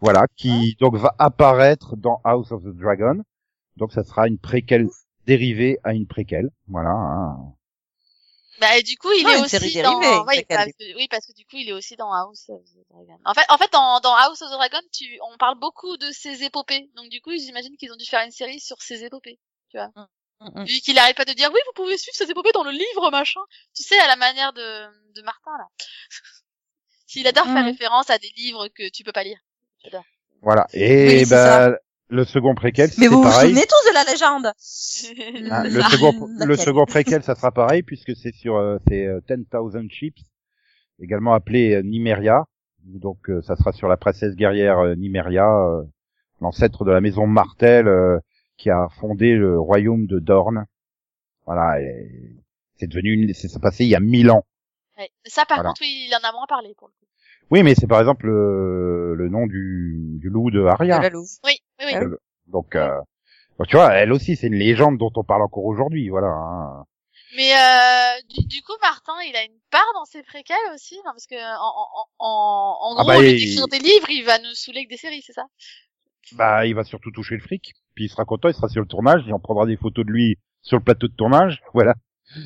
Voilà, 0.00 0.24
qui 0.34 0.76
donc 0.80 0.96
va 0.96 1.14
apparaître 1.18 1.96
dans 1.96 2.22
House 2.24 2.52
of 2.52 2.62
the 2.62 2.68
Dragon. 2.74 3.20
Donc 3.76 3.92
ça 3.92 4.02
sera 4.02 4.28
une 4.28 4.38
préquelle 4.38 4.86
dérivée 5.30 5.78
à 5.84 5.92
une 5.92 6.06
préquelle. 6.08 6.50
Voilà. 6.66 6.90
hein. 6.90 7.54
Bah, 8.60 8.76
et 8.76 8.82
du 8.82 8.96
coup, 8.98 9.10
il 9.12 9.24
Non, 9.24 9.30
est 9.30 9.40
aussi 9.40 9.80
dans, 9.80 9.98
dérivée, 10.00 10.18
oui, 10.26 10.44
parce 10.48 10.72
que, 10.72 10.96
oui, 10.96 11.08
parce 11.08 11.26
que 11.26 11.32
du 11.32 11.44
coup, 11.46 11.56
il 11.56 11.68
est 11.68 11.72
aussi 11.72 11.96
dans 11.96 12.12
House 12.12 12.50
of 12.50 12.60
the 12.62 12.90
Dragon. 12.90 13.18
En 13.24 13.32
fait, 13.32 13.46
en 13.48 13.56
fait, 13.56 13.72
dans, 13.72 14.00
dans 14.00 14.14
House 14.14 14.42
of 14.42 14.50
the 14.50 14.54
Dragon, 14.54 14.80
tu, 14.92 15.18
on 15.32 15.38
parle 15.38 15.58
beaucoup 15.58 15.96
de 15.96 16.10
ses 16.10 16.42
épopées. 16.42 16.90
Donc, 16.96 17.08
du 17.08 17.20
coup, 17.22 17.30
j'imagine 17.30 17.74
qu'ils 17.78 17.92
ont 17.92 17.96
dû 17.96 18.04
faire 18.04 18.22
une 18.24 18.32
série 18.32 18.60
sur 18.60 18.82
ses 18.82 19.04
épopées. 19.04 19.38
Mm, 19.72 19.80
mm. 20.40 20.64
Vu 20.64 20.80
qu'il 20.80 20.98
arrête 20.98 21.16
pas 21.16 21.24
de 21.24 21.32
dire, 21.32 21.50
oui, 21.54 21.60
vous 21.66 21.72
pouvez 21.82 21.96
suivre 21.96 22.16
ses 22.16 22.30
épopées 22.30 22.52
dans 22.52 22.64
le 22.64 22.72
livre, 22.72 23.10
machin. 23.10 23.40
Tu 23.74 23.82
sais, 23.82 23.98
à 23.98 24.08
la 24.08 24.16
manière 24.16 24.52
de, 24.52 24.86
de 25.14 25.22
Martin, 25.22 25.52
là. 25.56 25.66
S'il 27.06 27.26
adore 27.26 27.46
faire 27.46 27.64
référence 27.64 28.10
à 28.10 28.18
des 28.18 28.30
livres 28.36 28.68
que 28.68 28.88
tu 28.90 29.04
peux 29.04 29.12
pas 29.12 29.24
lire. 29.24 29.38
Voilà. 30.42 30.66
Et 30.74 31.06
Oui, 31.06 31.26
c'est 31.26 31.30
bah, 31.30 31.76
le 32.10 32.24
second 32.24 32.54
préquel, 32.54 32.88
Mais 32.98 33.04
c'est 33.04 33.08
vous 33.08 33.16
vous 33.18 33.22
pareil. 33.22 33.48
souvenez 33.50 33.66
tous 33.66 33.88
de 33.90 33.94
la 33.94 34.04
légende 34.04 34.46
Hein, 35.50 35.64
le 35.68 35.80
Ah, 35.82 35.88
second, 35.90 36.28
le 36.38 36.56
second 36.56 36.84
préquel, 36.84 37.22
ça 37.22 37.34
sera 37.34 37.50
pareil 37.52 37.82
puisque 37.82 38.14
c'est 38.16 38.34
sur 38.34 38.56
euh, 38.56 38.78
c'est 38.88 39.06
euh, 39.06 39.20
10,000 39.28 39.90
Ships, 39.90 40.18
également 41.00 41.32
appelé 41.34 41.74
euh, 41.76 41.82
Nymeria. 41.82 42.44
Donc 42.84 43.28
euh, 43.30 43.42
ça 43.42 43.56
sera 43.56 43.72
sur 43.72 43.88
la 43.88 43.96
princesse 43.96 44.34
guerrière 44.34 44.78
euh, 44.80 44.94
Nymeria, 44.94 45.46
euh, 45.48 45.82
l'ancêtre 46.40 46.84
de 46.84 46.90
la 46.90 47.00
maison 47.00 47.26
Martel 47.26 47.86
euh, 47.88 48.18
qui 48.56 48.70
a 48.70 48.88
fondé 49.00 49.34
le 49.36 49.58
royaume 49.58 50.06
de 50.06 50.18
Dorne. 50.18 50.66
Voilà, 51.46 51.78
c'est 52.78 52.86
devenu, 52.86 53.12
une- 53.12 53.34
c'est 53.34 53.60
passé 53.60 53.84
il 53.84 53.90
y 53.90 53.94
a 53.96 54.00
mille 54.00 54.30
ans. 54.30 54.44
Ouais. 54.98 55.10
Ça, 55.26 55.44
par 55.46 55.58
Voilà. 55.58 55.70
contre, 55.70 55.80
oui, 55.82 56.06
il 56.08 56.14
en 56.14 56.28
a 56.28 56.32
moins 56.32 56.46
parlé, 56.48 56.74
pour 56.76 56.88
le 56.88 56.92
coup. 56.92 57.06
Oui, 57.50 57.62
mais 57.64 57.74
c'est 57.74 57.86
par 57.88 57.98
exemple 58.00 58.26
le, 58.26 59.14
le 59.16 59.28
nom 59.28 59.46
du, 59.46 60.16
du 60.20 60.28
loup 60.28 60.50
de 60.50 60.62
Arya. 60.62 60.98
De 60.98 61.02
la 61.02 61.08
louve. 61.10 61.28
Oui, 61.44 61.54
oui, 61.80 61.86
oui. 61.86 61.92
Ah 61.94 62.00
Euh, 62.02 62.16
Donc, 62.46 62.74
euh, 62.76 63.00
donc, 63.58 63.68
tu 63.68 63.76
vois, 63.76 63.92
elle 63.94 64.12
aussi, 64.12 64.36
c'est 64.36 64.46
une 64.48 64.54
légende 64.54 64.98
dont 64.98 65.12
on 65.16 65.24
parle 65.24 65.42
encore 65.42 65.64
aujourd'hui, 65.64 66.08
voilà. 66.08 66.28
hein. 66.28 66.84
Mais 67.36 67.52
euh, 67.52 68.20
du, 68.28 68.44
du 68.46 68.62
coup, 68.62 68.72
Martin, 68.82 69.12
il 69.28 69.36
a 69.36 69.44
une 69.44 69.58
part 69.70 69.86
dans 69.94 70.04
ses 70.04 70.22
préquels 70.24 70.56
aussi, 70.74 70.96
non 70.96 71.12
Parce 71.12 71.26
que 71.26 71.36
en, 71.36 71.62
en, 71.64 72.06
en, 72.18 72.78
en 72.80 72.96
Ah 72.98 73.02
gros, 73.02 73.06
bah, 73.06 73.18
au 73.18 73.20
lieu 73.22 73.28
il- 73.30 73.38
d'écrire 73.38 73.68
des 73.68 73.78
livres, 73.78 74.10
il 74.10 74.24
va 74.24 74.38
nous 74.40 74.52
saouler 74.54 74.78
avec 74.80 74.88
des 74.90 74.96
séries, 74.96 75.22
c'est 75.24 75.32
ça? 75.34 75.44
Bah, 76.32 76.66
il 76.66 76.74
va 76.74 76.84
surtout 76.84 77.10
toucher 77.10 77.34
le 77.36 77.40
fric, 77.40 77.72
puis 77.94 78.04
il 78.04 78.08
sera 78.08 78.24
content, 78.24 78.48
il 78.48 78.54
sera 78.54 78.68
sur 78.68 78.80
le 78.82 78.88
tournage, 78.88 79.26
et 79.28 79.32
on 79.32 79.38
prendra 79.40 79.66
des 79.66 79.76
photos 79.76 80.04
de 80.06 80.10
lui 80.10 80.38
sur 80.62 80.76
le 80.76 80.82
plateau 80.84 81.08
de 81.08 81.14
tournage, 81.14 81.62
voilà. 81.74 81.94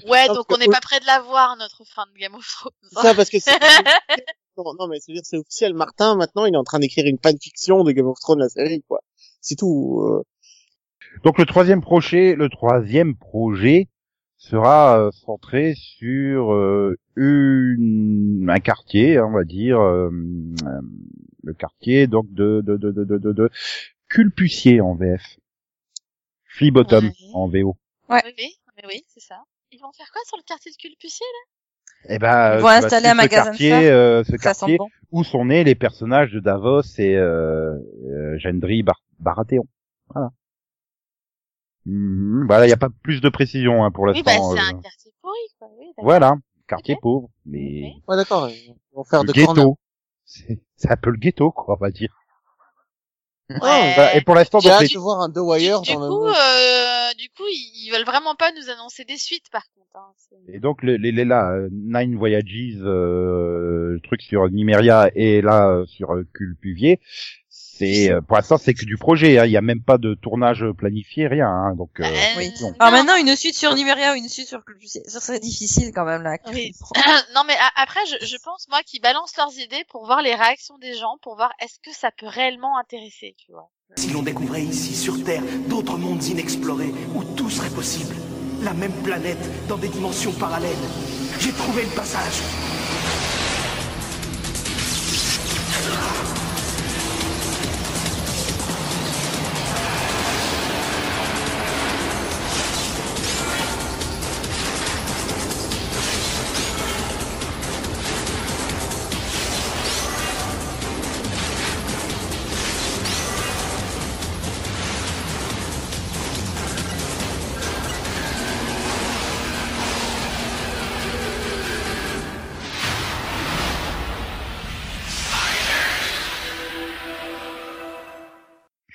Ouais, 0.07 0.27
Parce 0.27 0.39
donc 0.39 0.47
que 0.49 0.55
on 0.55 0.59
n'est 0.59 0.67
pas 0.67 0.81
près 0.81 1.01
de 1.01 1.07
la 1.07 1.21
voir 1.21 1.57
notre 1.57 1.85
fin 1.85 2.07
de 2.07 2.19
Game 2.19 2.35
of 2.35 2.47
Thrones. 2.47 2.73
C'est 2.91 3.01
ça, 3.01 3.15
parce 3.15 3.29
que 3.29 3.39
c'est, 3.39 3.53
non, 4.57 4.73
non, 4.79 4.87
mais 4.89 4.99
c'est-à-dire, 5.01 5.23
c'est 5.25 5.37
officiel. 5.37 5.75
Martin, 5.75 6.15
maintenant, 6.17 6.47
il 6.47 6.55
est 6.55 6.59
en 6.59 6.65
train 6.65 6.79
d'écrire 6.79 7.05
une 7.07 7.19
fanfiction 7.23 7.85
de 7.85 7.93
Game 7.93 8.07
of 8.07 8.19
Thrones, 8.21 8.39
la 8.41 8.49
série, 8.49 8.83
quoi. 8.89 9.01
C'est 9.45 9.57
tout. 9.57 10.01
euh. 10.03 10.23
Donc 11.23 11.39
le 11.39 11.45
troisième 11.47 11.81
projet, 11.81 12.35
le 12.35 12.49
troisième 12.49 13.15
projet 13.15 13.89
sera 14.37 14.99
euh, 14.99 15.11
centré 15.13 15.75
sur 15.77 16.53
euh, 16.53 16.97
une, 17.17 18.47
un 18.51 18.59
quartier, 18.59 19.21
on 19.21 19.31
va 19.31 19.45
dire, 19.45 19.79
le 19.81 21.53
quartier 21.57 22.07
donc 22.07 22.27
de 22.33 22.63
de 22.65 22.77
de 22.77 22.91
de 22.91 23.05
de, 23.19 23.33
de, 23.33 23.51
Culpucier 24.09 24.81
en 24.81 24.95
VF, 24.95 25.23
Flea 26.47 26.71
Bottom 26.71 27.05
Ouais. 27.07 27.13
en 27.35 27.49
VO. 27.49 27.77
Ouais. 28.09 28.21
Oui, 28.25 28.33
oui, 28.39 28.57
mais 28.77 28.85
oui, 28.89 29.05
c'est 29.09 29.21
ça. 29.23 29.37
Ils 29.73 29.81
vont 29.81 29.93
faire 29.93 30.11
quoi 30.13 30.23
sur 30.27 30.37
le 30.37 30.43
quartier 30.47 30.71
de 30.73 30.77
Culpucier 30.77 31.27
là? 31.27 32.15
Eh 32.15 32.19
ben, 32.19 32.57
Ils 32.59 32.61
vont 32.63 32.69
installer 32.69 33.07
un 33.09 33.13
ce 33.13 33.17
magasin 33.17 33.45
quartier, 33.47 33.73
euh, 33.91 34.23
ce 34.25 34.33
Ça 34.33 34.39
quartier 34.39 34.75
sent 34.75 34.79
bon. 34.79 34.89
où 35.11 35.25
sont 35.25 35.47
nés 35.47 35.65
les 35.65 35.75
personnages 35.75 36.33
de 36.33 36.41
Davos 36.41 36.83
et 36.99 37.17
euh, 37.17 37.75
euh, 38.11 38.39
Gendry 38.39 38.83
Bar 38.83 39.01
Baratheon. 39.19 39.65
Voilà. 40.09 40.31
Mhm. 41.87 42.47
Voilà, 42.47 42.65
il 42.65 42.69
n'y 42.69 42.73
a 42.75 42.79
pas 42.79 42.89
plus 43.03 43.21
de 43.21 43.29
précision 43.29 43.85
hein, 43.85 43.91
pour 43.91 44.05
Oui, 44.05 44.23
bah 44.23 44.33
l'instant. 44.33 44.55
c'est 44.55 44.61
euh, 44.61 44.65
un 44.77 44.81
quartier 44.81 45.13
pourri, 45.21 45.39
quoi. 45.59 45.69
Oui. 45.79 45.87
Voilà, 45.99 46.37
quartier 46.67 46.97
pauvre, 47.01 47.29
mais. 47.45 47.93
Ouais, 48.09 48.17
d'accord. 48.17 48.49
Vont 48.93 49.05
faire 49.05 49.23
le 49.23 49.29
de 49.29 49.33
ghetto. 49.33 49.79
C'est 50.25 50.61
c'est 50.77 50.91
un 50.91 50.97
peu 50.97 51.11
le 51.11 51.19
ghetto, 51.19 51.51
quoi, 51.51 51.75
on 51.79 51.81
va 51.81 51.91
dire. 51.91 52.15
Ouais. 53.51 53.59
Voilà, 53.61 54.17
et 54.17 54.23
pour 54.23 54.35
l'instant, 54.35 54.59
J'ai 54.61 54.71
donc, 54.71 54.81
les- 54.81 54.97
voir 54.97 55.21
un 55.21 55.29
The 55.29 55.35
Du, 55.35 55.41
Wire 55.41 55.83
du 55.83 55.93
dans 55.93 56.01
le 56.01 56.09
coup, 56.09 56.25
euh, 56.27 57.15
du 57.19 57.29
coup, 57.37 57.45
ils, 57.47 57.85
ils 57.87 57.91
veulent 57.93 58.07
vraiment 58.07 58.35
pas 58.35 58.51
nous 58.53 58.71
annoncer 58.71 59.05
des 59.05 59.19
suites, 59.19 59.51
par 59.53 59.63
contre. 59.75 59.91
Hein. 59.97 60.37
Et 60.49 60.59
donc 60.61 60.83
les, 60.83 60.97
les, 60.97 61.13
les 61.13 61.27
là, 61.27 61.51
euh, 61.53 61.69
Nine 61.71 62.17
Voyages, 62.17 62.43
euh, 62.81 63.93
le 63.93 64.01
truc 64.03 64.23
sur 64.23 64.49
Nymeria 64.51 65.11
et 65.15 65.43
là 65.43 65.69
euh, 65.69 65.85
sur 65.87 66.15
euh, 66.15 66.27
Culpuvier, 66.33 67.01
c'est 67.77 68.11
euh, 68.11 68.21
pour 68.21 68.37
l'instant 68.37 68.57
c'est 68.59 68.75
que 68.75 68.85
du 68.85 68.97
projet. 68.97 69.39
hein. 69.39 69.47
Il 69.47 69.53
y 69.53 69.57
a 69.57 69.61
même 69.63 69.83
pas 69.83 69.99
de 69.99 70.15
tournage 70.15 70.65
planifié, 70.79 71.27
rien. 71.27 71.49
hein. 71.49 71.75
donc 71.77 71.91
euh, 72.01 72.05
Euh, 72.05 72.39
Oui. 72.39 72.53
non. 72.61 72.73
Alors 72.79 72.93
maintenant, 72.93 73.17
une 73.17 73.35
suite 73.37 73.55
sur 73.55 73.75
Numéria 73.75 74.13
ou 74.13 74.17
une 74.17 74.29
suite 74.29 74.49
sur 74.49 74.61
ça 75.07 75.21
serait 75.21 75.41
difficile 75.41 75.93
quand 75.95 76.05
même 76.05 76.23
là. 76.23 76.37
Oui. 76.53 76.73
non, 77.35 77.43
mais 77.47 77.55
après, 77.77 78.01
je, 78.07 78.25
je 78.27 78.37
pense 78.43 78.67
moi 78.69 78.81
qu'ils 78.87 79.01
balancent 79.01 79.37
leurs 79.37 79.57
idées 79.59 79.85
pour 79.91 80.07
voir 80.07 80.23
les 80.23 80.35
réactions 80.35 80.79
des 80.79 80.95
gens, 80.95 81.17
pour 81.23 81.37
voir 81.37 81.51
est-ce 81.61 81.79
que 81.83 81.97
ça 81.97 82.11
peut 82.17 82.27
réellement 82.29 82.79
intéresser, 82.79 83.35
tu 83.39 83.53
vois. 83.53 83.71
Si 83.97 84.11
l'on 84.11 84.23
découvrait 84.23 84.63
ici 84.63 84.95
sur 84.95 85.23
Terre 85.23 85.43
d'autres 85.69 85.97
mondes 85.99 86.25
inexplorés 86.25 86.93
où 87.15 87.23
tout 87.37 87.51
serait 87.51 87.71
possible, 87.71 88.15
la 88.63 88.73
même 88.73 88.93
planète 89.05 89.39
dans 89.69 89.77
des 89.77 89.89
dimensions 89.89 90.33
parallèles, 90.33 90.71
j'ai 91.39 91.53
trouvé 91.53 91.83
le 91.83 91.91
passage. 91.95 92.41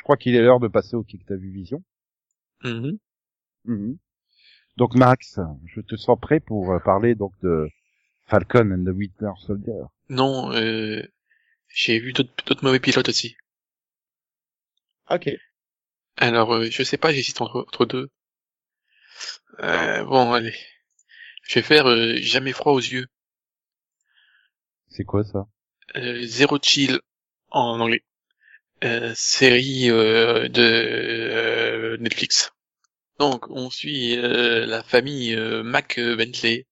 Crois 0.10 0.18
qu'il 0.18 0.34
est 0.36 0.42
l'heure 0.42 0.60
de 0.60 0.68
passer 0.68 0.96
au 0.96 1.04
kick 1.04 1.24
t'as 1.28 1.36
vu 1.36 1.52
vision. 1.52 1.84
Mhm. 2.64 2.98
Mhm. 3.66 3.98
Donc 4.76 4.96
Max, 4.96 5.40
je 5.68 5.82
te 5.82 5.96
sens 5.98 6.18
prêt 6.20 6.40
pour 6.40 6.72
euh, 6.72 6.80
parler 6.80 7.14
donc 7.14 7.32
de 7.44 7.70
Falcon 8.26 8.72
and 8.72 8.86
the 8.86 8.96
Winter 8.96 9.30
Soldier. 9.38 9.84
Non, 10.10 10.52
euh, 10.54 11.04
j'ai 11.68 12.00
vu 12.00 12.12
d'autres 12.14 12.34
d'autres 12.48 12.64
mauvais 12.64 12.80
pilotes 12.80 13.08
aussi. 13.08 13.38
Ok. 15.12 15.30
Alors, 16.18 16.56
euh, 16.56 16.72
je 16.72 16.82
sais 16.82 16.98
pas, 16.98 17.14
j'hésite 17.14 17.40
entre, 17.40 17.60
entre 17.68 17.86
deux. 17.86 18.10
Euh, 19.60 20.04
bon, 20.06 20.34
allez. 20.34 20.56
Je 21.44 21.60
vais 21.60 21.62
faire 21.62 21.88
euh, 21.88 22.16
jamais 22.16 22.54
froid 22.54 22.74
aux 22.74 22.80
yeux. 22.80 23.06
C'est 24.88 25.04
quoi 25.04 25.24
ça? 25.24 25.48
Euh, 25.98 26.24
Zero 26.24 26.58
Chill 26.60 27.00
en 27.52 27.80
anglais. 27.80 28.04
Euh, 28.84 29.12
série 29.16 29.90
euh, 29.90 30.48
de 30.48 30.62
euh, 30.62 31.98
Netflix. 31.98 32.52
Donc, 33.20 33.50
on 33.50 33.70
suit 33.70 34.18
euh, 34.18 34.66
la 34.66 34.84
famille 34.84 35.36
euh, 35.36 35.64
Mac 35.64 36.00
Bentley 36.00 36.68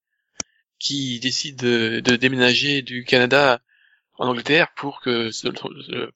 qui 0.78 1.20
décide 1.20 1.56
de, 1.58 2.00
de 2.00 2.16
déménager 2.16 2.82
du 2.82 3.04
Canada 3.04 3.60
en 4.18 4.28
Angleterre 4.28 4.68
pour 4.76 5.00
que 5.00 5.30
ce- 5.32 5.48
le, 5.48 6.12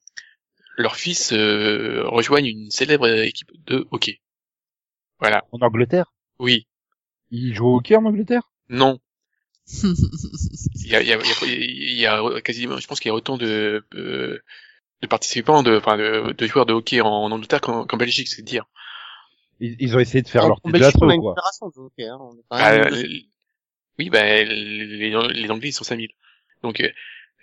leurs 0.78 0.96
fils 0.96 1.32
euh, 1.32 2.04
rejoignent 2.08 2.46
une 2.48 2.70
célèbre 2.70 3.08
équipe 3.22 3.52
de 3.66 3.86
hockey. 3.92 4.20
Voilà. 5.20 5.44
En 5.52 5.58
Angleterre? 5.60 6.12
Oui. 6.38 6.66
Il 7.30 7.54
joue 7.54 7.66
au 7.68 7.76
hockey 7.78 7.96
en 7.96 8.04
Angleterre? 8.06 8.50
Non. 8.68 9.00
Il 10.84 10.90
y 10.90 10.96
a, 10.96 11.02
il 11.02 11.08
y 11.08 11.12
a, 11.12 11.18
il 11.18 11.26
y 11.28 11.32
a- 11.32 11.46
il 11.46 12.00
y 12.00 12.06
a 12.06 12.40
quasiment, 12.42 12.78
je 12.78 12.86
pense 12.86 13.00
qu'il 13.00 13.08
y 13.08 13.12
a 13.12 13.14
autant 13.14 13.36
de, 13.38 13.84
euh, 13.94 14.40
de 15.02 15.06
participants, 15.06 15.62
de, 15.62 15.76
enfin, 15.76 15.96
de, 15.96 16.32
de 16.32 16.46
joueurs 16.46 16.66
de 16.66 16.72
hockey 16.72 17.00
en, 17.00 17.30
Angleterre 17.30 17.60
qu'en 17.60 17.86
qu'en 17.86 17.96
Belgique, 17.96 18.28
c'est 18.28 18.42
dire. 18.42 18.64
ils, 19.60 19.76
ils 19.78 19.96
ont 19.96 20.00
essayé 20.00 20.22
de 20.22 20.28
faire 20.28 20.44
En 20.44 20.48
leur 20.48 20.60
petit 20.60 20.70
quoi. 20.70 21.34
fédération 21.34 21.68
de 21.68 21.80
hockey, 21.80 22.06
hein. 22.06 22.18
On 22.20 22.34
est 22.34 22.44
quand 22.48 22.56
Bah, 22.56 22.72
euh, 22.72 23.06
oui, 23.98 24.10
bah, 24.10 24.22
les, 24.44 25.10
les 25.10 25.50
Anglais, 25.50 25.68
ils 25.68 25.72
sont 25.72 25.84
5000. 25.84 26.10
Donc, 26.62 26.80
euh, 26.80 26.88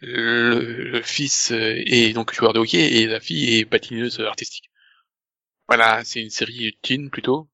le, 0.02 0.84
le 0.92 1.02
fils 1.02 1.52
euh, 1.52 1.76
est 1.86 2.14
donc 2.14 2.34
joueur 2.34 2.54
de 2.54 2.60
hockey 2.60 2.80
et 2.80 3.08
la 3.08 3.20
fille 3.20 3.58
est 3.60 3.66
patineuse 3.66 4.20
artistique. 4.22 4.70
Voilà, 5.68 6.04
c'est 6.04 6.22
une 6.22 6.30
série 6.30 6.78
teen 6.82 7.10
plutôt. 7.10 7.50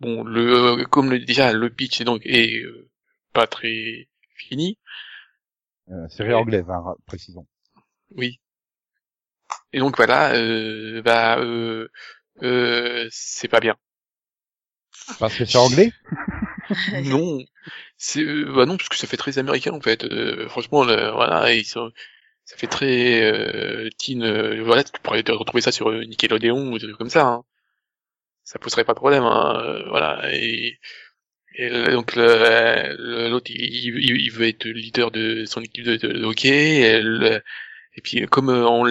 Bon, 0.00 0.22
le 0.24 0.84
comme 0.84 1.10
le, 1.10 1.18
déjà 1.18 1.52
le 1.52 1.70
pitch 1.70 2.00
est 2.00 2.04
donc 2.04 2.22
est 2.24 2.62
euh, 2.62 2.88
pas 3.32 3.46
très 3.46 4.08
fini. 4.34 4.78
Euh, 5.90 6.08
série 6.08 6.34
anglaise, 6.34 6.68
hein, 6.68 6.94
précisons. 7.06 7.46
Oui. 8.10 8.38
Et 9.72 9.78
donc 9.78 9.96
voilà, 9.96 10.34
euh, 10.34 11.02
bah 11.02 11.38
euh, 11.38 11.88
euh, 12.42 13.06
c'est 13.10 13.48
pas 13.48 13.60
bien. 13.60 13.76
Parce 15.18 15.36
que 15.36 15.44
c'est 15.44 15.58
anglais? 15.58 15.92
Non, 17.04 17.38
c'est 17.96 18.22
euh, 18.22 18.52
bah 18.52 18.66
non 18.66 18.76
parce 18.76 18.88
que 18.88 18.96
ça 18.96 19.06
fait 19.06 19.16
très 19.16 19.38
américain 19.38 19.72
en 19.72 19.80
fait. 19.80 20.04
Euh, 20.04 20.48
franchement, 20.48 20.84
le- 20.84 21.10
voilà, 21.12 21.52
ils 21.52 21.64
sont, 21.64 21.92
ça 22.44 22.56
fait 22.56 22.66
très 22.66 23.22
euh, 23.22 23.88
teen. 23.98 24.22
euh, 24.24 24.62
voilà, 24.64 24.82
tu 24.82 24.92
pourrais 25.02 25.22
retrouver 25.28 25.60
ça 25.60 25.70
sur 25.72 25.92
Nickelodeon 25.92 26.72
ou 26.72 26.78
des 26.78 26.86
trucs 26.86 26.98
comme 26.98 27.10
ça. 27.10 27.24
Hein. 27.26 27.44
Ça 28.44 28.58
poserait 28.58 28.84
pas 28.84 28.94
de 28.94 28.98
problème. 28.98 29.24
Hein, 29.24 29.82
voilà. 29.90 30.22
Et, 30.34 30.78
donc 31.92 32.14
l'autre, 32.16 33.50
il, 33.50 33.98
il, 33.98 34.20
il 34.20 34.30
veut 34.32 34.48
être 34.48 34.66
leader 34.66 35.10
de 35.10 35.44
son 35.46 35.62
équipe 35.62 35.84
de, 35.84 35.96
de- 35.96 36.12
de 36.12 36.24
hockey. 36.24 36.80
Et, 36.80 37.00
le- 37.02 37.42
et 37.94 38.00
puis 38.02 38.26
comme 38.26 38.50
euh, 38.50 38.66
on 38.68 38.84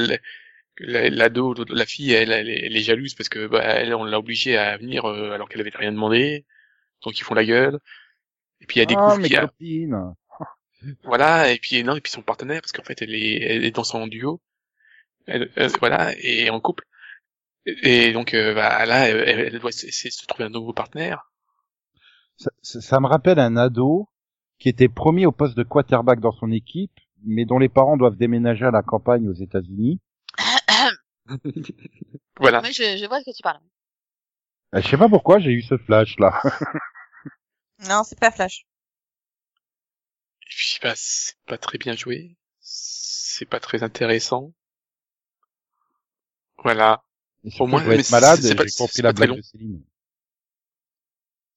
l'ado, 0.80 1.53
la 1.69 1.86
fille, 1.86 2.11
elle, 2.13 2.32
elle, 2.32 2.49
est- 2.49 2.65
elle 2.65 2.76
est 2.78 2.82
jalouse 2.82 3.13
parce 3.15 3.30
que 3.30 3.47
bah, 3.47 3.61
elle, 3.63 3.93
on 3.95 4.03
l'a 4.05 4.19
obligée 4.19 4.57
à 4.57 4.78
venir 4.78 5.05
euh, 5.05 5.32
alors 5.32 5.49
qu'elle 5.49 5.61
avait 5.61 5.71
rien 5.76 5.91
demandé. 5.91 6.45
Donc 7.03 7.19
ils 7.19 7.23
font 7.23 7.36
la 7.36 7.45
gueule. 7.45 7.80
Et 8.61 8.67
puis 8.67 8.78
il 8.78 8.82
y 8.82 8.84
a 8.84 8.88
des 8.88 8.97
Oh, 8.97 8.97
coups 8.97 9.17
mes 9.17 9.30
qui 9.30 9.36
a, 9.38 9.47
copines 9.49 10.15
voilà, 11.03 11.51
et 11.51 11.59
puis 11.59 11.84
non, 11.84 11.95
et 11.95 12.01
puis 12.01 12.11
son 12.11 12.21
partenaire, 12.21 12.61
parce 12.61 12.71
qu'en 12.71 12.84
fait 12.84 13.01
elle 13.01 13.13
est, 13.15 13.41
elle 13.41 13.63
est 13.65 13.71
dans 13.71 13.84
son 13.84 14.07
duo, 14.07 14.41
elle, 15.28 15.51
euh, 15.59 15.69
voilà, 15.80 16.13
et 16.19 16.49
en 16.51 16.59
couple. 16.61 16.86
Et, 17.65 18.09
et 18.09 18.13
donc 18.13 18.34
euh, 18.36 18.53
bah, 18.55 18.86
là, 18.88 19.09
elle, 19.09 19.53
elle 19.55 19.59
doit 19.59 19.69
essayer 19.71 20.09
de 20.11 20.15
se 20.15 20.26
trouver 20.28 20.45
un 20.45 20.49
nouveau 20.49 20.73
partenaire. 20.73 21.32
ça, 22.38 22.49
ça- 22.61 22.80
ça 22.82 22.99
me 23.01 23.07
rappelle 23.07 23.39
un 23.39 23.57
ado 23.57 24.07
qui 24.59 24.69
était 24.69 24.88
premier 24.88 25.26
au 25.26 25.32
poste 25.34 25.57
de 25.57 25.63
quarterback 25.63 26.19
dans 26.21 26.32
son 26.32 26.49
équipe, 26.51 26.97
mais 27.26 27.43
dont 27.45 27.59
les 27.59 27.67
parents 27.69 27.97
doivent 27.97 28.15
déménager 28.15 28.65
à 28.65 28.71
la 28.71 28.84
campagne 28.84 29.28
aux 29.28 29.34
États-Unis. 29.34 29.99
Voilà. 32.39 32.61
Oui, 32.61 32.73
je, 32.73 32.97
je 32.97 33.05
vois 33.07 33.19
de 33.19 33.23
quoi 33.23 33.34
tu 33.34 33.41
parles. 33.43 33.61
Euh, 34.76 34.82
Je 34.82 34.88
sais 34.88 34.97
pas 34.97 35.09
pourquoi 35.09 35.39
j'ai 35.39 35.51
eu 35.51 35.61
ce 35.61 35.78
flash 35.78 36.17
là. 36.19 36.41
Non, 37.89 38.03
c'est 38.03 38.19
pas 38.19 38.32
Flash. 38.32 38.65
Et 40.43 40.45
puis 40.49 40.80
bah, 40.82 40.93
c'est 40.95 41.36
pas 41.45 41.57
très 41.57 41.78
bien 41.78 41.93
joué, 41.95 42.38
c'est 42.61 43.45
pas 43.45 43.59
très 43.59 43.84
intéressant. 43.84 44.53
Voilà. 46.63 47.03
Et 47.43 47.49
surtout, 47.49 47.67
moins, 47.71 47.84
je 47.84 47.89
mais 47.89 47.95
être 47.99 48.09
malade 48.11 48.39
c'est 48.41 48.53
et 48.53 48.55
pas- 48.55 48.63
j'ai 48.63 48.69
c'est 48.69 48.78
compris 48.84 49.01
pas 49.01 49.07
la 49.09 49.13
très 49.13 49.26
blague 49.28 49.30
long. 49.30 49.36
de 49.38 49.41
Céline. 49.41 49.84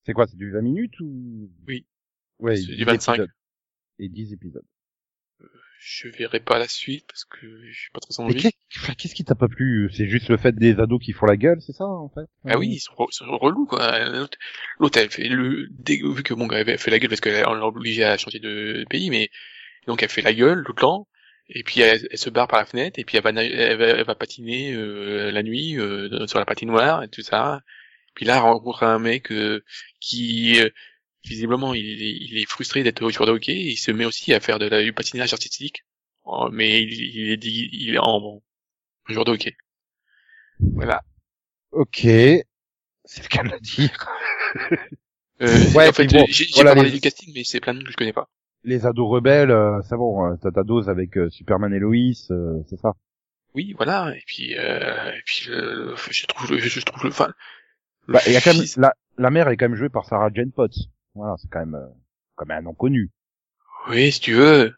C'est 0.04 0.12
quoi, 0.12 0.26
c'est 0.26 0.36
du 0.36 0.50
20 0.50 0.62
minutes 0.62 0.98
ou 1.00 1.50
Oui. 1.66 1.86
Ouais, 2.40 2.56
C'est 2.56 2.66
du 2.66 2.76
10 2.76 2.84
25. 2.84 3.12
épisodes. 3.14 3.30
Et 4.00 4.08
10 4.08 4.32
épisodes. 4.32 4.64
Je 5.81 6.09
verrai 6.09 6.41
pas 6.41 6.59
la 6.59 6.68
suite 6.68 7.07
parce 7.07 7.24
que 7.24 7.47
j'ai 7.70 7.89
pas 7.93 8.01
trop 8.01 8.22
Mais 8.26 8.35
envie. 8.35 8.51
qu'est-ce 8.99 9.14
qui 9.14 9.24
t'a 9.24 9.35
pas 9.35 9.49
plu? 9.49 9.91
C'est 9.93 10.07
juste 10.09 10.29
le 10.29 10.37
fait 10.37 10.53
des 10.53 10.79
ados 10.79 11.01
qui 11.03 11.12
font 11.12 11.26
la 11.26 11.37
gueule, 11.37 11.61
c'est 11.61 11.72
ça 11.72 11.87
en 11.87 12.09
fait? 12.09 12.26
Ah 12.47 12.59
oui, 12.59 12.68
ils 12.72 12.81
sont, 12.81 12.93
re- 12.95 13.09
ils 13.11 13.14
sont 13.14 13.39
relous 13.39 13.66
quoi. 13.66 13.99
L'autre, 14.79 14.99
elle 14.99 15.11
fait 15.11 15.29
le 15.29 15.68
vu 16.14 16.22
que 16.22 16.35
bon, 16.35 16.49
elle 16.51 16.79
fait 16.79 16.91
la 16.91 16.99
gueule 16.99 17.11
parce 17.11 17.20
qu'on 17.20 17.31
l'a 17.55 17.66
obligé 17.66 18.05
à 18.05 18.16
changer 18.16 18.39
de 18.39 18.85
pays, 18.89 19.11
mais 19.11 19.31
donc 19.87 20.03
elle 20.03 20.09
fait 20.11 20.22
la 20.22 20.35
gueule 20.35 20.64
tout 20.64 20.72
le 20.72 20.81
temps. 20.81 21.09
Et 21.51 21.64
puis 21.64 21.81
elle, 21.83 22.07
elle 22.11 22.18
se 22.18 22.31
barre 22.31 22.49
par 22.49 22.61
la 22.61 22.66
fenêtre 22.66 22.99
et 22.99 23.05
puis 23.05 23.18
elle 23.18 23.24
va, 23.24 23.33
na- 23.33 23.45
elle 23.45 23.79
va, 23.79 23.87
elle 23.87 24.05
va 24.07 24.14
patiner 24.16 24.74
euh, 24.74 25.31
la 25.33 25.43
nuit 25.43 25.79
euh, 25.79 26.26
sur 26.29 26.39
la 26.41 26.47
patinoire 26.47 27.03
et 27.05 27.09
tout 27.09 27.22
ça. 27.22 27.62
Puis 28.14 28.26
là, 28.26 28.37
elle 28.37 28.43
rencontre 28.43 28.85
un 28.85 28.99
mec 29.01 29.33
euh, 29.33 29.64
qui 30.01 30.61
euh, 30.61 30.70
visiblement 31.24 31.74
il, 31.74 32.02
est- 32.02 32.16
il 32.20 32.38
est 32.38 32.46
frustré 32.48 32.82
d'être 32.82 33.08
joueur 33.10 33.26
de 33.26 33.32
hockey. 33.32 33.54
Il 33.56 33.76
se 33.76 33.90
met 33.90 34.04
aussi 34.04 34.32
à 34.34 34.40
faire 34.40 34.58
de 34.58 34.66
la, 34.66 34.82
du 34.82 34.92
patinage 34.92 35.32
artistique, 35.32 35.84
Oh, 36.24 36.48
mais 36.52 36.82
il, 36.82 36.92
il 36.92 37.30
est 37.30 37.36
dit, 37.38 37.68
il 37.72 37.94
est 37.94 37.98
en 37.98 38.20
bon, 38.20 38.42
joueur 39.08 39.24
de 39.24 39.32
hockey. 39.32 39.56
Voilà. 40.60 41.02
Ok, 41.72 42.00
c'est 42.02 43.22
le 43.22 43.28
cas 43.28 43.42
de 43.44 43.50
le 43.50 43.60
dire. 43.60 44.08
Euh, 45.40 45.70
Ouais, 45.74 45.88
en 45.88 45.92
fait, 45.92 46.06
bon, 46.08 46.24
j'ai 46.28 46.46
voilà, 46.54 46.74
parlé 46.74 46.90
les- 46.90 46.96
du 46.96 47.00
casting, 47.00 47.32
mais 47.34 47.44
c'est 47.44 47.60
plein 47.60 47.72
de 47.74 47.78
noms 47.78 47.84
que 47.84 47.92
je 47.92 47.96
connais 47.96 48.12
pas. 48.12 48.28
Les 48.64 48.86
ados 48.86 49.08
rebelles, 49.08 49.50
euh, 49.52 49.80
c'est 49.88 49.96
bon, 49.96 50.26
euh, 50.32 50.36
t'as 50.42 50.50
ta 50.50 50.64
dose 50.64 50.88
avec 50.88 51.16
euh, 51.16 51.30
Superman 51.30 51.72
et 51.72 51.78
Lois, 51.78 51.94
euh, 52.30 52.60
c'est 52.68 52.76
ça. 52.78 52.92
Oui, 53.54 53.72
voilà. 53.76 54.12
Et 54.16 54.22
puis, 54.26 54.56
euh, 54.58 55.12
et 55.12 55.22
puis, 55.24 55.42
je 55.44 56.26
trouve, 56.26 56.50
le- 56.50 56.58
je 56.58 56.80
trouve, 56.80 57.04
le- 57.04 57.10
enfin, 57.10 57.32
Bah, 58.08 58.20
il 58.26 58.32
y 58.32 58.36
a 58.36 58.40
quand 58.40 58.54
même 58.54 58.66
la, 58.76 58.94
la 59.16 59.30
mère 59.30 59.48
est 59.48 59.56
quand 59.56 59.68
même 59.68 59.78
jouée 59.78 59.88
par 59.88 60.04
Sarah 60.06 60.30
Jane 60.34 60.50
Potts. 60.50 60.88
Voilà, 61.18 61.34
c'est 61.38 61.48
quand 61.50 61.58
même 61.58 61.74
euh, 61.74 61.86
quand 62.36 62.46
même 62.46 62.58
un 62.58 62.62
nom 62.62 62.74
connu. 62.74 63.10
Oui, 63.90 64.12
si 64.12 64.20
tu 64.20 64.34
veux. 64.34 64.74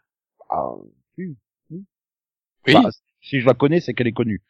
Ah, 0.49 0.71
oui. 1.17 1.37
Oui. 1.69 2.73
Bah, 2.73 2.89
si 3.21 3.39
je 3.39 3.45
la 3.45 3.53
connais, 3.53 3.79
c'est 3.79 3.93
qu'elle 3.93 4.07
est 4.07 4.11
connue. 4.11 4.41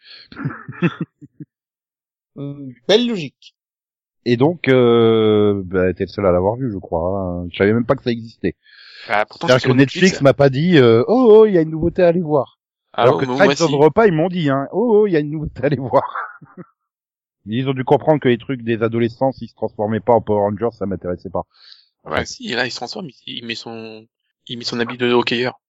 Hum, 2.35 2.73
Belle 2.87 3.07
logique. 3.07 3.55
Et 4.23 4.37
donc, 4.37 4.67
euh, 4.67 5.61
bah, 5.65 5.93
t'es 5.93 6.03
le 6.03 6.07
seul 6.09 6.25
à 6.25 6.31
l'avoir 6.31 6.55
vu, 6.55 6.71
je 6.71 6.77
crois. 6.77 7.19
hein. 7.19 7.47
Je 7.51 7.57
savais 7.57 7.73
même 7.73 7.85
pas 7.85 7.95
que 7.95 8.03
ça 8.03 8.11
existait. 8.11 8.55
Bah, 9.07 9.25
pourtant, 9.25 9.47
c'est 9.47 9.53
C'est-à-dire 9.53 9.67
que 9.73 9.77
Netflix 9.77 10.21
m'a 10.21 10.33
pas 10.33 10.49
dit 10.49 10.77
euh, 10.77 11.03
oh 11.07 11.27
oh 11.31 11.45
il 11.45 11.53
y 11.53 11.57
a 11.57 11.61
une 11.61 11.71
nouveauté 11.71 12.03
à 12.03 12.07
aller 12.07 12.21
voir. 12.21 12.59
Ah, 12.93 13.01
Alors 13.03 13.15
oh, 13.15 13.19
que 13.19 13.25
Tribes 13.25 13.53
si. 13.53 13.75
Repas 13.75 14.05
ils 14.05 14.13
m'ont 14.13 14.29
dit 14.29 14.49
hein 14.49 14.67
oh 14.71 14.99
oh 15.01 15.07
il 15.07 15.13
y 15.13 15.17
a 15.17 15.19
une 15.19 15.31
nouveauté 15.31 15.63
à 15.63 15.65
aller 15.65 15.77
voir. 15.77 16.03
Ils 17.47 17.67
ont 17.67 17.73
dû 17.73 17.83
comprendre 17.83 18.19
que 18.19 18.29
les 18.29 18.37
trucs 18.37 18.61
des 18.61 18.83
adolescents 18.83 19.31
s'ils 19.31 19.49
se 19.49 19.55
transformaient 19.55 19.99
pas 19.99 20.13
en 20.13 20.21
Power 20.21 20.41
Rangers 20.41 20.69
ça 20.77 20.85
m'intéressait 20.85 21.31
pas. 21.31 21.47
Ouais, 22.03 22.25
si, 22.25 22.47
là, 22.49 22.65
il 22.65 22.71
se 22.71 22.77
transforme, 22.77 23.07
il, 23.09 23.15
il 23.37 23.45
met 23.45 23.55
son, 23.55 24.07
il 24.47 24.57
met 24.57 24.63
son 24.63 24.79
habit 24.79 24.97
de 24.97 25.11
hockeyeur. 25.11 25.59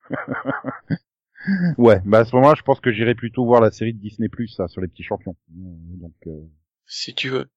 Ouais, 1.76 2.00
bah 2.06 2.20
à 2.20 2.24
ce 2.24 2.34
moment-là 2.36 2.54
je 2.56 2.62
pense 2.62 2.80
que 2.80 2.90
j'irai 2.90 3.14
plutôt 3.14 3.44
voir 3.44 3.60
la 3.60 3.70
série 3.70 3.92
de 3.92 3.98
Disney 3.98 4.28
Plus 4.30 4.48
ça 4.48 4.66
sur 4.66 4.80
les 4.80 4.88
petits 4.88 5.02
champions. 5.02 5.36
Donc 5.48 6.14
euh, 6.26 6.40
Si 6.86 7.14
tu 7.14 7.28
veux. 7.28 7.50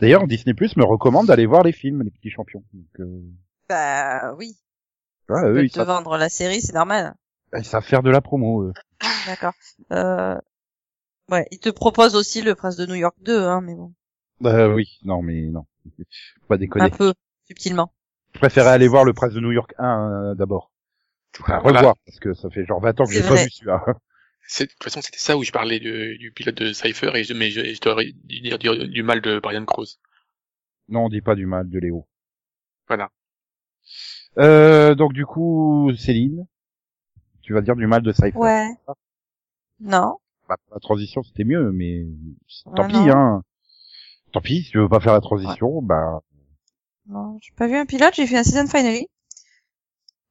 d'ailleurs 0.00 0.26
Disney 0.26 0.54
Plus 0.54 0.76
me 0.76 0.84
recommande 0.84 1.26
d'aller 1.26 1.44
voir 1.44 1.62
les 1.62 1.72
films 1.72 2.02
les 2.02 2.10
petits 2.10 2.30
champions. 2.30 2.64
Donc 2.72 3.00
euh... 3.00 3.20
Bah 3.68 4.32
oui. 4.34 4.56
ouais, 5.28 5.40
Ils 5.42 5.46
eux, 5.46 5.64
ils 5.64 5.70
te 5.70 5.74
savent, 5.74 5.88
vendre 5.88 6.16
la 6.16 6.30
série, 6.30 6.62
c'est 6.62 6.72
normal. 6.72 7.14
ils 7.54 7.64
savent 7.66 7.84
faire 7.84 8.02
de 8.02 8.08
la 8.10 8.22
promo. 8.22 8.62
eux. 8.62 8.72
D'accord. 9.26 9.52
Euh... 9.92 10.38
Ouais, 11.30 11.46
ils 11.50 11.60
te 11.60 11.68
proposent 11.68 12.14
aussi 12.16 12.40
le 12.40 12.54
Prince 12.54 12.76
de 12.76 12.86
New 12.86 12.94
York 12.94 13.16
2, 13.20 13.42
hein, 13.42 13.60
mais 13.60 13.74
bon. 13.74 13.92
Bah 14.40 14.68
oui, 14.70 14.98
non 15.04 15.20
mais 15.20 15.42
non. 15.50 15.66
Faut 15.84 16.46
pas 16.48 16.56
déconner. 16.56 16.86
Un 16.86 16.90
peu, 16.90 17.12
subtilement. 17.48 17.92
Je 18.34 18.38
préférais 18.38 18.70
aller 18.70 18.88
voir 18.88 19.04
le 19.04 19.12
Prince 19.12 19.32
de 19.32 19.40
New 19.40 19.52
York 19.52 19.74
1 19.78 20.10
euh, 20.30 20.34
d'abord. 20.34 20.70
Enfin, 21.40 21.58
Voilà. 21.60 21.78
revoir 21.80 21.94
parce 22.06 22.18
que 22.20 22.34
ça 22.34 22.50
fait 22.50 22.64
genre 22.64 22.80
20 22.80 23.00
ans 23.00 23.04
que 23.04 23.12
j'ai 23.12 23.22
pas 23.22 23.34
vu 23.34 23.50
celui-là. 23.50 23.84
C'est, 24.50 24.64
de 24.64 24.70
toute 24.70 24.82
façon, 24.82 25.02
c'était 25.02 25.18
ça 25.18 25.36
où 25.36 25.44
je 25.44 25.52
parlais 25.52 25.78
de- 25.78 26.16
du 26.16 26.32
pilote 26.32 26.54
de 26.54 26.72
Cypher 26.72 27.10
et 27.14 27.22
je, 27.24 27.34
mais 27.34 27.50
je, 27.50 27.74
je 27.74 27.80
dois 27.82 28.02
dire 28.02 28.58
du, 28.58 28.88
du 28.88 29.02
mal 29.02 29.20
de 29.20 29.38
Brian 29.40 29.64
Krause. 29.66 30.00
Non, 30.88 31.04
on 31.04 31.08
dit 31.10 31.20
pas 31.20 31.34
du 31.34 31.44
mal 31.44 31.68
de 31.68 31.78
Léo. 31.78 32.06
Voilà. 32.86 33.10
Euh, 34.38 34.94
donc 34.94 35.12
du 35.12 35.26
coup, 35.26 35.92
Céline, 35.98 36.46
tu 37.42 37.52
vas 37.52 37.60
dire 37.60 37.76
du 37.76 37.86
mal 37.86 38.00
de 38.02 38.10
Cypher. 38.12 38.36
Ouais. 38.38 38.68
Non. 39.80 40.16
Bah, 40.48 40.56
la 40.72 40.80
transition 40.80 41.22
c'était 41.22 41.44
mieux, 41.44 41.70
mais 41.72 42.06
tant 42.74 42.84
Ouais, 42.84 42.88
pis, 42.88 42.94
non. 43.06 43.10
hein. 43.16 43.42
Tant 44.32 44.40
pis, 44.40 44.62
si 44.62 44.70
tu 44.70 44.78
veux 44.78 44.88
pas 44.88 45.00
faire 45.00 45.12
la 45.12 45.20
transition, 45.20 45.82
bah 45.82 46.22
Non, 47.08 47.38
j'ai 47.42 47.50
pas 47.56 47.66
vu 47.66 47.74
un 47.76 47.86
pilote, 47.86 48.14
j'ai 48.14 48.28
fait 48.28 48.38
un 48.38 48.44
season 48.44 48.68
finale. 48.68 49.04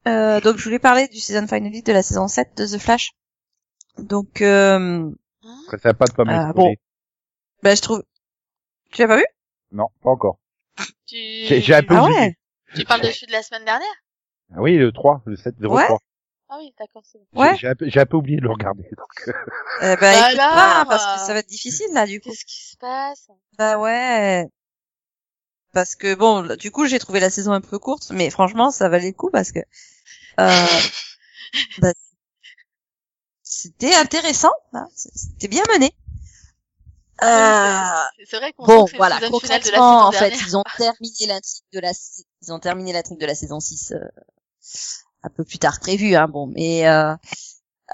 Euh, 0.08 0.40
donc 0.40 0.56
je 0.56 0.64
voulais 0.64 0.78
parler 0.78 1.06
du 1.08 1.18
season 1.20 1.46
finale 1.46 1.82
de 1.82 1.92
la 1.92 2.02
saison 2.02 2.26
7 2.28 2.56
de 2.56 2.66
The 2.66 2.78
Flash. 2.80 3.12
Donc, 3.98 4.42
euh, 4.42 5.10
très 5.66 5.78
sympa 5.78 6.06
de 6.06 6.12
pas 6.12 6.24
Ah, 6.24 6.52
m'exposer. 6.52 6.78
bah 7.62 7.74
je 7.74 7.82
trouve... 7.82 8.02
Tu 8.92 9.02
l'as 9.02 9.08
pas 9.08 9.16
vu? 9.18 9.26
Non, 9.72 9.88
pas 10.02 10.10
encore. 10.10 10.38
Tu, 11.06 11.16
J'ai 11.16 11.60
j'ai 11.60 11.74
un 11.74 11.82
peu 11.82 11.96
Ah 11.96 12.02
vu. 12.04 12.12
ouais? 12.20 12.34
Tu 12.74 12.84
parles 12.84 13.02
de 13.02 13.10
celui 13.10 13.26
de 13.28 13.32
la 13.32 13.42
semaine 13.42 13.64
dernière? 13.64 13.94
Ah 14.54 14.60
oui, 14.60 14.76
le 14.76 14.92
3, 14.92 15.22
le 15.26 15.36
7 15.36 15.56
03. 15.58 15.74
Ouais. 15.76 15.86
Ah 16.48 16.56
oui, 16.58 16.74
d'accord, 16.78 17.02
c'est 17.04 17.18
bon. 17.18 17.26
Ouais. 17.40 17.54
J'ai- 17.54 17.60
J'ai 17.60 17.68
un, 17.68 17.74
peu- 17.74 17.88
j'ai 17.88 18.00
un 18.00 18.06
peu 18.06 18.16
oublié 18.16 18.36
de 18.38 18.42
le 18.42 18.50
regarder. 18.50 18.82
Donc, 18.96 19.28
euh, 19.28 19.32
Eh 19.80 19.96
ben, 19.96 19.96
Bah 20.00 20.14
écoute 20.30 20.40
alors, 20.42 20.54
pas, 20.54 20.86
parce 20.88 21.06
que 21.06 21.18
euh, 21.22 21.26
ça 21.26 21.32
va 21.32 21.38
être 21.40 21.48
difficile, 21.48 21.86
là, 21.92 22.06
du 22.06 22.20
coup. 22.20 22.30
Qu'est-ce 22.30 22.44
qui 22.44 22.62
se 22.70 22.76
passe? 22.76 23.28
Bah 23.58 23.78
ouais. 23.78 24.46
Parce 25.78 25.94
que 25.94 26.16
bon, 26.16 26.56
du 26.56 26.72
coup, 26.72 26.86
j'ai 26.86 26.98
trouvé 26.98 27.20
la 27.20 27.30
saison 27.30 27.52
un 27.52 27.60
peu 27.60 27.78
courte, 27.78 28.10
mais 28.10 28.30
franchement, 28.30 28.72
ça 28.72 28.88
valait 28.88 29.06
le 29.06 29.12
coup 29.12 29.30
parce 29.30 29.52
que 29.52 29.60
euh, 30.40 30.66
bah, 31.78 31.92
c'était 33.44 33.94
intéressant, 33.94 34.50
hein, 34.72 34.88
c'était 34.96 35.46
bien 35.46 35.62
mené. 35.72 35.92
Euh, 37.22 37.78
C'est- 38.26 38.38
vrai 38.38 38.52
qu'on 38.54 38.66
bon, 38.66 38.86
voilà, 38.96 39.20
le 39.20 39.30
concrètement, 39.30 40.08
en 40.08 40.10
fait, 40.10 40.34
ils 40.44 40.56
ont 40.56 40.64
terminé 40.76 41.26
l'intrigue 41.28 41.64
de 41.72 41.78
la, 41.78 41.92
ils 42.42 42.52
ont 42.52 42.58
terminé 42.58 42.92
l'intrigue 42.92 43.20
de 43.20 43.26
la 43.26 43.36
saison 43.36 43.60
6 43.60 43.92
euh, 43.92 44.00
un 45.22 45.30
peu 45.30 45.44
plus 45.44 45.60
tard 45.60 45.76
que 45.78 45.84
prévu, 45.84 46.16
hein, 46.16 46.26
bon, 46.26 46.48
mais 46.48 46.88
euh, 46.88 47.14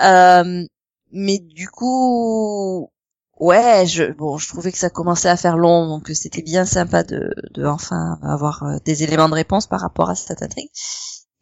euh, 0.01 0.67
mais 1.13 1.39
du 1.39 1.69
coup, 1.69 2.91
ouais, 3.39 3.87
je, 3.87 4.13
bon, 4.13 4.39
je 4.39 4.49
trouvais 4.49 4.73
que 4.73 4.79
ça 4.79 4.91
commençait 4.91 5.29
à 5.29 5.37
faire 5.37 5.57
long, 5.57 5.89
donc 5.89 6.09
c'était 6.15 6.43
bien 6.43 6.65
sympa 6.65 7.03
de, 7.03 7.31
enfin 7.65 8.19
avoir 8.23 8.63
euh, 8.65 8.77
des 8.85 9.03
éléments 9.03 9.29
de 9.29 9.35
réponse 9.35 9.67
par 9.67 9.81
rapport 9.81 10.11
à 10.11 10.15
cette 10.15 10.43
intrigue. 10.43 10.71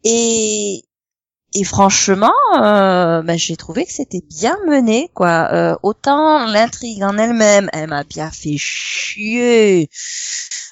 Et 0.03 0.83
et 1.55 1.63
franchement, 1.63 2.33
euh, 2.55 3.21
ben, 3.21 3.37
j'ai 3.37 3.55
trouvé 3.55 3.85
que 3.85 3.91
c'était 3.91 4.23
bien 4.27 4.57
mené, 4.67 5.11
quoi. 5.13 5.49
Euh, 5.53 5.75
autant 5.83 6.47
l'intrigue 6.47 7.03
en 7.03 7.17
elle-même, 7.19 7.69
elle 7.73 7.89
m'a 7.89 8.03
bien 8.03 8.31
fait 8.31 8.57
chier 8.57 9.87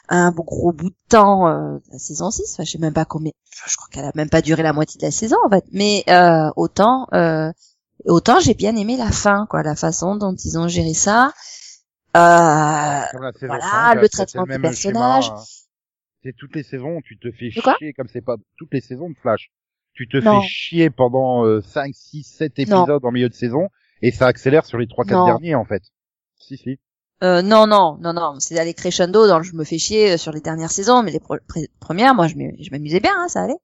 un 0.10 0.32
gros 0.32 0.74
bout 0.74 0.90
de 0.90 0.96
temps 1.10 1.48
euh, 1.48 1.78
la 1.92 2.00
saison 2.00 2.32
6. 2.32 2.54
Enfin, 2.54 2.64
je 2.64 2.72
sais 2.72 2.78
même 2.80 2.94
pas 2.94 3.06
combien. 3.06 3.32
Je 3.66 3.76
crois 3.78 3.88
qu'elle 3.92 4.06
a 4.06 4.12
même 4.16 4.30
pas 4.30 4.42
duré 4.42 4.64
la 4.64 4.74
moitié 4.74 5.00
de 5.00 5.06
la 5.06 5.12
saison, 5.12 5.38
en 5.46 5.50
fait. 5.50 5.64
Mais 5.72 6.04
euh, 6.10 6.50
autant, 6.56 7.08
euh, 7.14 7.52
autant 8.06 8.39
j'ai 8.39 8.54
bien 8.54 8.76
aimé 8.76 8.97
la 8.97 9.12
fin, 9.12 9.45
quoi, 9.49 9.64
la 9.64 9.76
façon 9.76 10.16
dont 10.16 10.36
ils 10.36 10.58
ont 10.58 10.68
géré 10.68 10.93
ça. 10.93 11.34
Euh, 12.18 12.20
voilà, 13.14 13.32
5, 13.39 13.95
le 14.02 14.10
traitement 14.10 14.45
des 14.45 14.60
personnages. 14.60 15.30
hein. 15.30 15.43
C'est 16.24 16.36
toutes 16.36 16.56
les 16.56 16.64
saisons, 16.64 17.02
tu 17.02 17.18
te 17.18 17.32
fais 17.32 17.49
chier 17.49 17.93
comme 17.93 18.08
c'est 18.08 18.22
pas 18.22 18.36
toutes 18.58 18.74
les 18.74 18.82
saisons 18.82 19.10
de 19.10 19.16
Flash. 19.18 19.52
Tu 19.93 20.08
te 20.08 20.18
Non. 20.18 20.41
fais 20.41 20.47
chier 20.47 20.89
pendant 20.89 21.45
euh, 21.45 21.62
5, 21.62 21.93
6, 21.95 22.24
7 22.24 22.58
Non. 22.68 22.82
épisodes 22.84 23.04
en 23.06 23.12
milieu 23.12 23.30
de 23.30 23.34
saison 23.34 23.70
et 24.02 24.12
ça 24.12 24.28
accélère 24.28 24.66
sur 24.66 24.78
les 24.78 24.88
3 24.88 25.06
4 25.06 25.18
Non. 25.18 25.26
derniers 25.26 25.56
en 25.56 25.66
fait. 25.66 25.84
Si 26.38 26.58
si. 26.58 26.80
Euh, 27.24 27.42
non, 27.42 27.68
non, 27.68 27.98
non, 28.02 28.14
non, 28.14 28.36
c'est 28.40 28.58
aller 28.58 28.74
crescendo 28.74 29.28
dans 29.28 29.38
le 29.38 29.44
je 29.44 29.54
me 29.54 29.64
fais 29.64 29.78
chier 29.78 30.14
euh, 30.14 30.18
sur 30.18 30.32
les 30.32 30.42
dernières 30.42 30.72
saisons, 30.72 31.04
mais 31.04 31.12
les 31.12 31.20
pre- 31.20 31.40
premières, 31.80 32.16
moi, 32.16 32.28
je 32.28 32.36
m'amusais 32.72 33.00
bien, 33.00 33.14
hein, 33.16 33.28
ça 33.28 33.44
allait. 33.44 33.56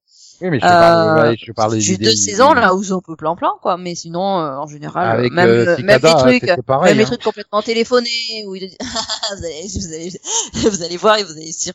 Oui, 0.42 0.52
mais 0.52 0.58
je 0.60 0.62
te 0.62 0.68
Euh, 0.68 0.70
parle, 0.70 1.30
ouais, 1.30 1.36
je 1.36 1.80
J'ai 1.80 1.94
d'idées- 1.98 2.12
deux 2.12 2.16
saisons 2.16 2.54
là 2.54 2.76
où 2.76 2.84
c'est 2.84 2.92
un 2.94 3.00
peu 3.00 3.16
plan-plan, 3.16 3.54
quoi, 3.60 3.78
mais 3.78 3.96
sinon, 3.96 4.40
euh, 4.40 4.58
en 4.58 4.68
général, 4.68 5.18
Avec 5.18 5.32
même, 5.34 5.50
euh, 5.50 5.76
euh, 5.76 5.78
même 5.82 6.00
les 6.04 6.40
trucs, 6.40 6.66
pareil. 6.66 6.92
même 6.92 6.98
les 7.00 7.04
hein. 7.04 7.08
trucs 7.08 7.24
complètement 7.24 7.64
téléphonés, 7.64 8.46
où 8.46 8.54
il 8.56 8.68
dit, 8.70 8.78
vous 9.40 9.44
allez, 9.46 9.68
vous 9.74 9.94
allez, 9.94 10.22
vous 10.70 10.84
allez 10.84 10.98
voir 10.98 11.18
et 11.18 11.24
vous 11.24 11.32
allez 11.32 11.52
sur, 11.52 11.74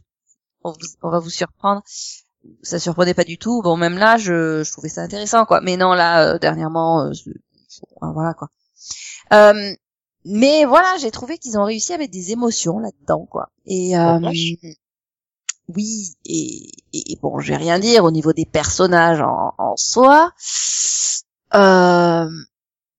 on, 0.62 0.70
vous- 0.70 0.78
on 1.02 1.10
va 1.10 1.18
vous 1.18 1.30
surprendre. 1.30 1.82
Ça 2.62 2.78
surprenait 2.78 3.14
pas 3.14 3.24
du 3.24 3.38
tout. 3.38 3.62
Bon, 3.62 3.76
même 3.76 3.98
là, 3.98 4.16
je, 4.16 4.62
je 4.64 4.70
trouvais 4.72 4.88
ça 4.88 5.00
intéressant, 5.02 5.44
quoi. 5.44 5.60
Mais 5.60 5.76
non, 5.76 5.92
là, 5.94 6.34
euh, 6.34 6.38
dernièrement, 6.38 7.06
euh, 7.06 7.10
voilà, 8.00 8.34
quoi. 8.34 8.48
Euh, 9.32 9.72
mais 10.24 10.64
voilà, 10.64 10.96
j'ai 10.98 11.10
trouvé 11.10 11.38
qu'ils 11.38 11.58
ont 11.58 11.64
réussi 11.64 11.92
à 11.92 11.98
mettre 11.98 12.12
des 12.12 12.32
émotions 12.32 12.78
là-dedans, 12.78 13.26
quoi. 13.26 13.50
Et 13.66 13.96
euh, 13.98 14.18
oui, 15.68 16.16
et, 16.26 16.70
et, 16.92 17.16
bon, 17.22 17.38
je 17.40 17.52
vais 17.52 17.56
rien 17.56 17.78
dire 17.78 18.04
au 18.04 18.10
niveau 18.10 18.32
des 18.32 18.44
personnages 18.44 19.20
en, 19.20 19.54
en 19.58 19.76
soi. 19.76 20.32
Euh, 21.54 22.28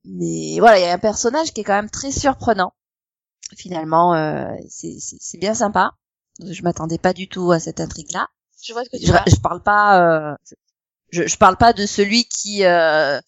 mais 0.06 0.60
voilà, 0.60 0.80
il 0.80 0.84
y 0.84 0.86
a 0.86 0.94
un 0.94 1.00
personnage 1.00 1.54
qui 1.54 1.62
est 1.62 1.64
quand 1.64 1.76
même 1.76 1.90
très 1.90 2.12
surprenant. 2.12 2.74
Finalement, 3.56 4.16
euh, 4.16 4.52
c'est 4.70 5.38
bien 5.38 5.54
sympa. 5.54 5.92
Je 6.40 6.62
m'attendais 6.64 6.98
pas 6.98 7.14
du 7.14 7.28
tout 7.28 7.52
à 7.52 7.60
cette 7.60 7.80
intrigue-là. 7.80 8.28
Je 8.64 8.74
vois 8.74 8.84
ce 8.86 8.90
que 8.90 8.98
tu 8.98 9.06
Je, 9.06 9.36
je 9.36 9.42
parle 9.42 9.62
pas, 9.62 10.32
euh, 10.32 10.36
je, 11.12 11.28
je 11.28 11.38
parle 11.38 11.58
pas 11.58 11.74
de 11.74 11.86
celui 11.86 12.26
qui, 12.26 12.66
euh, 12.66 13.20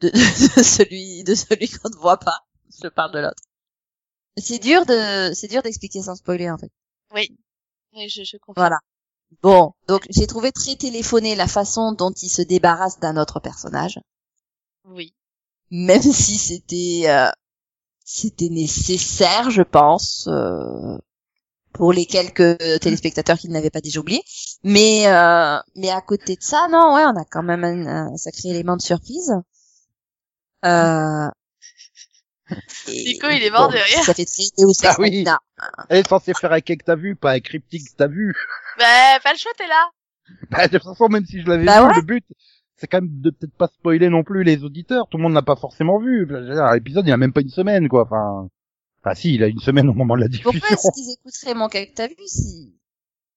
de, 0.00 0.08
de 0.56 0.62
celui, 0.62 1.24
de 1.24 1.34
celui 1.34 1.68
qu'on 1.68 1.90
ne 1.90 1.96
voit 1.96 2.18
pas. 2.18 2.40
Je 2.82 2.88
parle 2.88 3.12
de 3.12 3.18
l'autre. 3.20 3.42
C'est 4.36 4.58
dur 4.58 4.84
de, 4.86 5.32
c'est 5.34 5.48
dur 5.48 5.62
d'expliquer 5.62 6.02
sans 6.02 6.16
spoiler 6.16 6.50
en 6.50 6.58
fait. 6.58 6.70
Oui, 7.14 7.36
je, 8.08 8.24
je 8.24 8.36
comprends. 8.38 8.60
Voilà. 8.62 8.78
Bon, 9.42 9.72
donc 9.88 10.06
j'ai 10.10 10.26
trouvé 10.26 10.52
très 10.52 10.76
téléphoné 10.76 11.34
la 11.36 11.46
façon 11.48 11.92
dont 11.92 12.10
il 12.12 12.28
se 12.28 12.42
débarrasse 12.42 12.98
d'un 13.00 13.16
autre 13.16 13.40
personnage, 13.40 13.98
Oui. 14.84 15.14
même 15.70 16.02
si 16.02 16.36
c'était 16.38 17.02
euh, 17.08 17.30
c'était 18.04 18.48
nécessaire, 18.48 19.50
je 19.50 19.62
pense, 19.62 20.28
euh, 20.28 20.98
pour 21.72 21.92
les 21.92 22.06
quelques 22.06 22.58
téléspectateurs 22.80 23.38
qui 23.38 23.48
ne 23.48 23.54
l'avaient 23.54 23.70
pas 23.70 23.80
déjà 23.80 24.00
oublié. 24.00 24.22
Mais 24.62 25.06
euh, 25.08 25.58
mais 25.74 25.90
à 25.90 26.00
côté 26.00 26.36
de 26.36 26.42
ça, 26.42 26.68
non, 26.70 26.94
ouais, 26.94 27.04
on 27.04 27.16
a 27.20 27.24
quand 27.24 27.42
même 27.42 27.64
un, 27.64 28.12
un 28.12 28.16
sacré 28.16 28.50
élément 28.50 28.76
de 28.76 28.82
surprise. 28.82 29.32
Euh, 30.64 31.28
Nico, 32.88 33.28
il 33.30 33.42
est 33.42 33.50
mort 33.50 33.68
bon, 33.68 33.74
de 33.74 33.78
rire. 33.78 34.04
Ça 34.04 34.14
fait 34.14 34.24
très 34.26 34.44
Ah 34.84 34.94
oui. 34.98 35.24
Elle 35.88 35.98
est 35.98 36.08
censée 36.08 36.34
faire 36.34 36.52
un 36.52 36.60
cake 36.60 36.80
que 36.80 36.84
t'as 36.84 36.96
vu, 36.96 37.16
pas 37.16 37.32
un 37.32 37.40
cryptique 37.40 37.90
que 37.90 37.96
t'as 37.96 38.06
vu. 38.08 38.34
Bah, 38.78 39.18
pas 39.22 39.32
le 39.32 39.38
choix, 39.38 39.52
t'es 39.56 39.66
là. 39.66 39.90
Bah, 40.50 40.68
de 40.68 40.78
toute 40.78 40.86
façon, 40.88 41.08
même 41.08 41.24
si 41.24 41.40
je 41.42 41.46
l'avais 41.48 41.64
Bah 41.64 41.80
vu, 41.82 41.88
ouais. 41.88 41.94
le 41.96 42.02
but, 42.02 42.24
c'est 42.76 42.86
quand 42.86 43.00
même 43.00 43.20
de 43.20 43.30
peut-être 43.30 43.56
pas 43.56 43.68
spoiler 43.68 44.08
non 44.08 44.24
plus 44.24 44.42
les 44.42 44.64
auditeurs. 44.64 45.06
Tout 45.08 45.16
le 45.16 45.22
monde 45.22 45.32
n'a 45.32 45.42
pas 45.42 45.56
forcément 45.56 45.98
vu. 45.98 46.26
L'épisode, 46.28 47.06
il 47.06 47.12
a 47.12 47.16
même 47.16 47.32
pas 47.32 47.40
une 47.40 47.48
semaine, 47.50 47.88
quoi. 47.88 48.02
Enfin, 48.02 48.48
enfin, 49.02 49.14
si, 49.14 49.34
il 49.34 49.42
a 49.44 49.46
une 49.48 49.60
semaine 49.60 49.88
au 49.88 49.94
moment 49.94 50.16
de 50.16 50.22
la 50.22 50.28
diffusion. 50.28 50.50
Pourquoi 50.52 50.70
est-ce 50.70 50.90
qu'ils 50.94 51.12
écouteraient 51.12 51.54
mon 51.54 51.68
cas 51.68 51.84
que 51.86 51.92
t'as 51.94 52.08
vu 52.08 52.14
si 52.26 52.74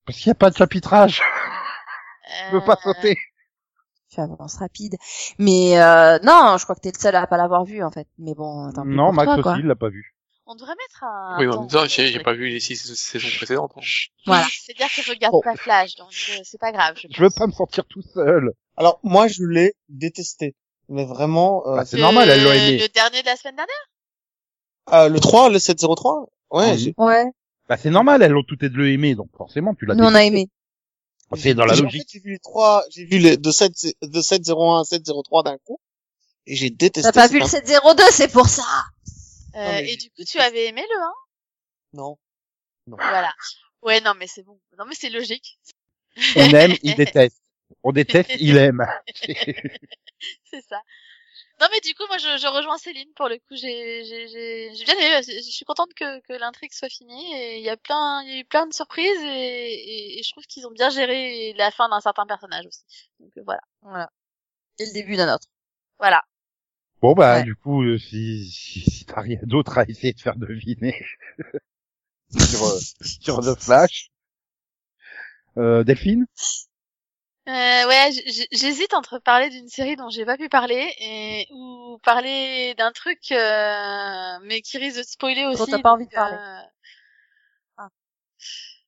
Parce 0.05 0.17
qu'il 0.17 0.29
n'y 0.29 0.31
a 0.31 0.35
pas 0.35 0.49
de 0.49 0.57
chapitrage. 0.57 1.21
Je 2.47 2.51
peux 2.51 2.63
pas 2.65 2.77
Euh, 2.85 2.93
sauter. 2.93 3.17
Tu 4.25 4.31
avances 4.31 4.57
rapide 4.57 4.95
Mais 5.39 5.79
euh, 5.81 6.19
non, 6.23 6.55
je 6.57 6.63
crois 6.63 6.75
que 6.75 6.81
t'es 6.81 6.91
le 6.93 6.99
seul 6.99 7.15
à 7.15 7.25
pas 7.27 7.37
l'avoir 7.37 7.63
vu 7.63 7.83
en 7.83 7.91
fait. 7.91 8.07
Mais 8.17 8.33
bon, 8.33 8.71
tant 8.73 8.83
Non, 8.85 9.11
Max 9.13 9.25
toi, 9.25 9.33
aussi, 9.35 9.43
quoi. 9.43 9.55
il 9.59 9.65
l'a 9.65 9.75
pas 9.75 9.89
vu. 9.89 10.13
On 10.49 10.55
devrait 10.55 10.75
mettre 10.75 11.03
un. 11.03 11.37
Oui, 11.39 11.47
en 11.47 11.59
même 11.61 11.69
temps, 11.69 11.85
j'ai 11.87 12.19
pas 12.23 12.33
vu 12.33 12.47
les 12.47 12.59
six 12.61 12.77
saisons 12.77 13.27
précédentes. 13.37 13.71
hein. 13.75 13.81
Voilà. 14.25 14.45
C'est-à-dire 14.49 14.87
que 14.95 15.01
je 15.01 15.11
regarde 15.11 15.33
Bon. 15.33 15.41
pas 15.41 15.55
Flash, 15.55 15.95
donc 15.95 16.07
euh, 16.07 16.39
c'est 16.43 16.57
pas 16.59 16.71
grave. 16.71 16.95
Je, 16.97 17.07
Je 17.11 17.21
veux 17.21 17.29
pense. 17.29 17.37
pas 17.37 17.47
me 17.47 17.51
sentir 17.51 17.83
tout 17.85 18.01
seul. 18.01 18.51
Alors 18.77 18.99
moi 19.03 19.27
je 19.27 19.43
l'ai 19.43 19.73
détesté, 19.89 20.55
mais 20.87 21.03
vraiment 21.05 21.63
euh, 21.67 21.75
Bah, 21.75 21.85
c'est 21.85 21.97
normal, 21.99 22.29
elle 22.29 22.43
l'a 22.43 22.55
aimé. 22.55 22.77
Le 22.79 22.87
dernier 22.93 23.21
de 23.21 23.25
la 23.25 23.35
semaine 23.35 23.55
dernière? 23.57 23.75
Euh, 24.93 25.09
le 25.09 25.19
3, 25.19 25.49
le 25.49 25.59
703. 25.59 26.27
Ouais, 26.51 26.77
Ouais. 26.97 27.25
Bah, 27.67 27.75
c'est 27.75 27.89
normal, 27.89 28.21
elles 28.21 28.33
ont 28.35 28.43
toutes 28.43 28.61
les 28.61 28.69
deux 28.69 28.87
aimé, 28.87 29.15
donc 29.15 29.27
forcément, 29.35 29.75
tu 29.75 29.85
l'as 29.85 29.95
Nous 29.95 30.03
on 30.05 30.07
a 30.07 30.11
détesté. 30.21 30.27
aimé. 30.27 30.47
C'est 31.35 31.53
dans 31.53 31.65
la 31.65 31.75
logique. 31.75 32.07
J'ai 32.11 32.19
vu 32.19 32.31
les 32.31 32.39
trois, 32.39 32.83
j'ai 32.89 33.03
vu 33.05 33.17
les 33.19 33.35
de 33.37 33.51
7 33.51 33.71
de 34.01 34.21
701 34.21 34.81
à 34.81 34.83
703 34.85 35.43
d'un 35.43 35.57
coup 35.59 35.79
et 36.45 36.55
j'ai 36.55 36.69
détesté. 36.69 37.11
T'as 37.11 37.21
pas 37.21 37.27
vu 37.27 37.39
le 37.39 37.45
un- 37.45 37.47
702, 37.47 38.03
c'est 38.11 38.31
pour 38.31 38.47
ça. 38.47 38.63
euh, 39.55 39.81
mais 39.81 39.91
Et 39.93 39.97
du 39.97 40.09
coup, 40.11 40.23
tu 40.23 40.39
avais 40.39 40.67
aimé 40.67 40.83
le 40.89 41.01
1 41.01 41.13
Non. 41.93 42.17
Non. 42.87 42.97
Voilà. 42.97 43.33
Ouais, 43.81 43.99
non, 44.01 44.13
mais 44.17 44.27
c'est 44.27 44.43
bon. 44.43 44.57
Non, 44.77 44.85
mais 44.87 44.95
c'est 44.95 45.09
logique. 45.09 45.59
On 46.37 46.49
aime, 46.53 46.75
il 46.83 46.95
déteste. 46.95 47.41
On 47.83 47.91
déteste, 47.91 48.31
il 48.39 48.55
aime. 48.57 48.85
c'est 49.25 50.61
ça. 50.69 50.81
Non, 51.59 51.67
mais 51.71 51.79
du 51.81 51.93
coup, 51.95 52.03
moi, 52.07 52.17
je, 52.17 52.37
je 52.37 52.47
rejoins 52.47 52.77
Céline 52.77 53.11
pour 53.15 53.27
le 53.29 53.37
coup. 53.37 53.55
J'ai, 53.55 54.03
j'ai, 54.05 54.27
j'ai, 54.27 54.75
j'ai 54.75 54.85
bien 54.85 54.95
aimé. 54.95 55.21
Je 55.25 55.41
suis 55.51 55.65
contente 55.65 55.93
que, 55.95 56.19
que 56.21 56.33
l'intrigue 56.33 56.71
soit 56.73 56.89
finie. 56.89 57.33
Et 57.35 57.57
il 57.57 57.63
y 57.63 57.69
a 57.69 57.77
plein, 57.77 58.21
il 58.23 58.29
y 58.29 58.37
a 58.37 58.39
eu 58.39 58.45
plein 58.45 58.67
de 58.67 58.73
surprises 58.73 59.21
et, 59.23 59.73
et, 59.73 60.19
et 60.19 60.23
je 60.23 60.31
trouve 60.31 60.45
qu'ils 60.45 60.67
ont 60.67 60.71
bien 60.71 60.89
géré 60.89 61.53
la 61.57 61.71
fin 61.71 61.89
d'un 61.89 61.99
certain 62.01 62.25
personnage 62.27 62.65
aussi. 62.67 62.83
Donc 63.19 63.31
euh, 63.37 63.41
voilà. 63.45 63.61
Voilà. 63.81 64.09
Et 64.79 64.85
le 64.85 64.93
début 64.93 65.15
d'un 65.17 65.33
autre. 65.33 65.47
Voilà. 65.99 66.23
Bon, 67.01 67.13
bah, 67.13 67.37
Ouais. 67.37 67.43
du 67.43 67.55
coup, 67.55 67.83
euh, 67.83 67.97
si, 67.97 68.49
si, 68.51 68.81
si 68.81 69.05
t'as 69.05 69.21
rien 69.21 69.39
d'autre 69.43 69.77
à 69.77 69.83
essayer 69.87 70.13
de 70.13 70.19
faire 70.21 70.35
deviner 70.35 71.05
sur, 72.29 72.63
euh, 72.65 72.79
sur 73.01 73.39
The 73.41 73.59
Flash. 73.59 74.09
Euh, 75.57 75.83
Delphine? 75.83 76.25
Euh, 77.47 77.87
ouais, 77.87 78.09
j'hésite 78.51 78.93
entre 78.93 79.19
parler 79.19 79.49
d'une 79.49 79.69
série 79.69 79.95
dont 79.95 80.09
j'ai 80.09 80.25
pas 80.25 80.35
pu 80.35 80.49
parler 80.49 80.93
et 80.99 81.47
ou 81.51 81.97
parler 82.03 82.73
d'un 82.77 82.91
truc, 82.91 83.19
euh, 83.31 84.37
mais 84.43 84.59
qui 84.61 84.77
risque 84.77 84.97
de 84.97 85.03
spoiler 85.03 85.45
aussi. 85.45 85.71
t'as 85.71 85.79
pas 85.79 85.93
envie 85.93 86.07
de 86.07 86.11
parler. 86.13 86.35
euh, 87.79 87.83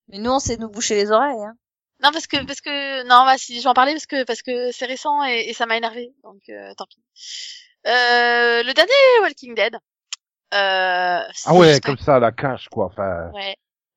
Mais 0.09 0.17
nous 0.17 0.31
on 0.31 0.39
sait 0.39 0.57
nous 0.57 0.69
boucher 0.69 0.95
les 0.95 1.11
oreilles. 1.11 1.41
Hein. 1.43 1.55
Non 2.01 2.11
parce 2.11 2.27
que 2.27 2.43
parce 2.45 2.61
que 2.61 3.03
non 3.03 3.23
bah 3.25 3.37
si 3.37 3.57
je 3.57 3.63
vais 3.63 3.67
en 3.69 3.73
parler 3.73 3.93
parce 3.93 4.05
que 4.05 4.23
parce 4.23 4.41
que 4.41 4.71
c'est 4.71 4.85
récent 4.85 5.23
et, 5.25 5.45
et 5.49 5.53
ça 5.53 5.65
m'a 5.65 5.77
énervé 5.77 6.13
donc 6.23 6.41
euh, 6.49 6.73
tant 6.77 6.85
pis. 6.85 7.01
Euh, 7.87 8.63
le 8.63 8.73
dernier 8.73 8.91
Walking 9.21 9.55
Dead. 9.55 9.75
Euh, 10.53 11.21
c'est 11.33 11.49
Ah 11.49 11.53
ouais, 11.53 11.69
juste- 11.69 11.83
comme 11.85 11.97
ça, 11.97 12.19
la 12.19 12.31
cache, 12.31 12.67
quoi. 12.69 12.87
Enfin, 12.87 13.29
Ouais. 13.33 13.55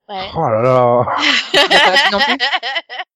Ouais. 0.09 0.29
oh 0.37 0.49
là 0.49 0.61
là. 0.63 1.07
T'as 1.53 1.69
pas 1.69 1.93
vu 1.97 2.11
non 2.13 2.19
plus? 2.21 2.37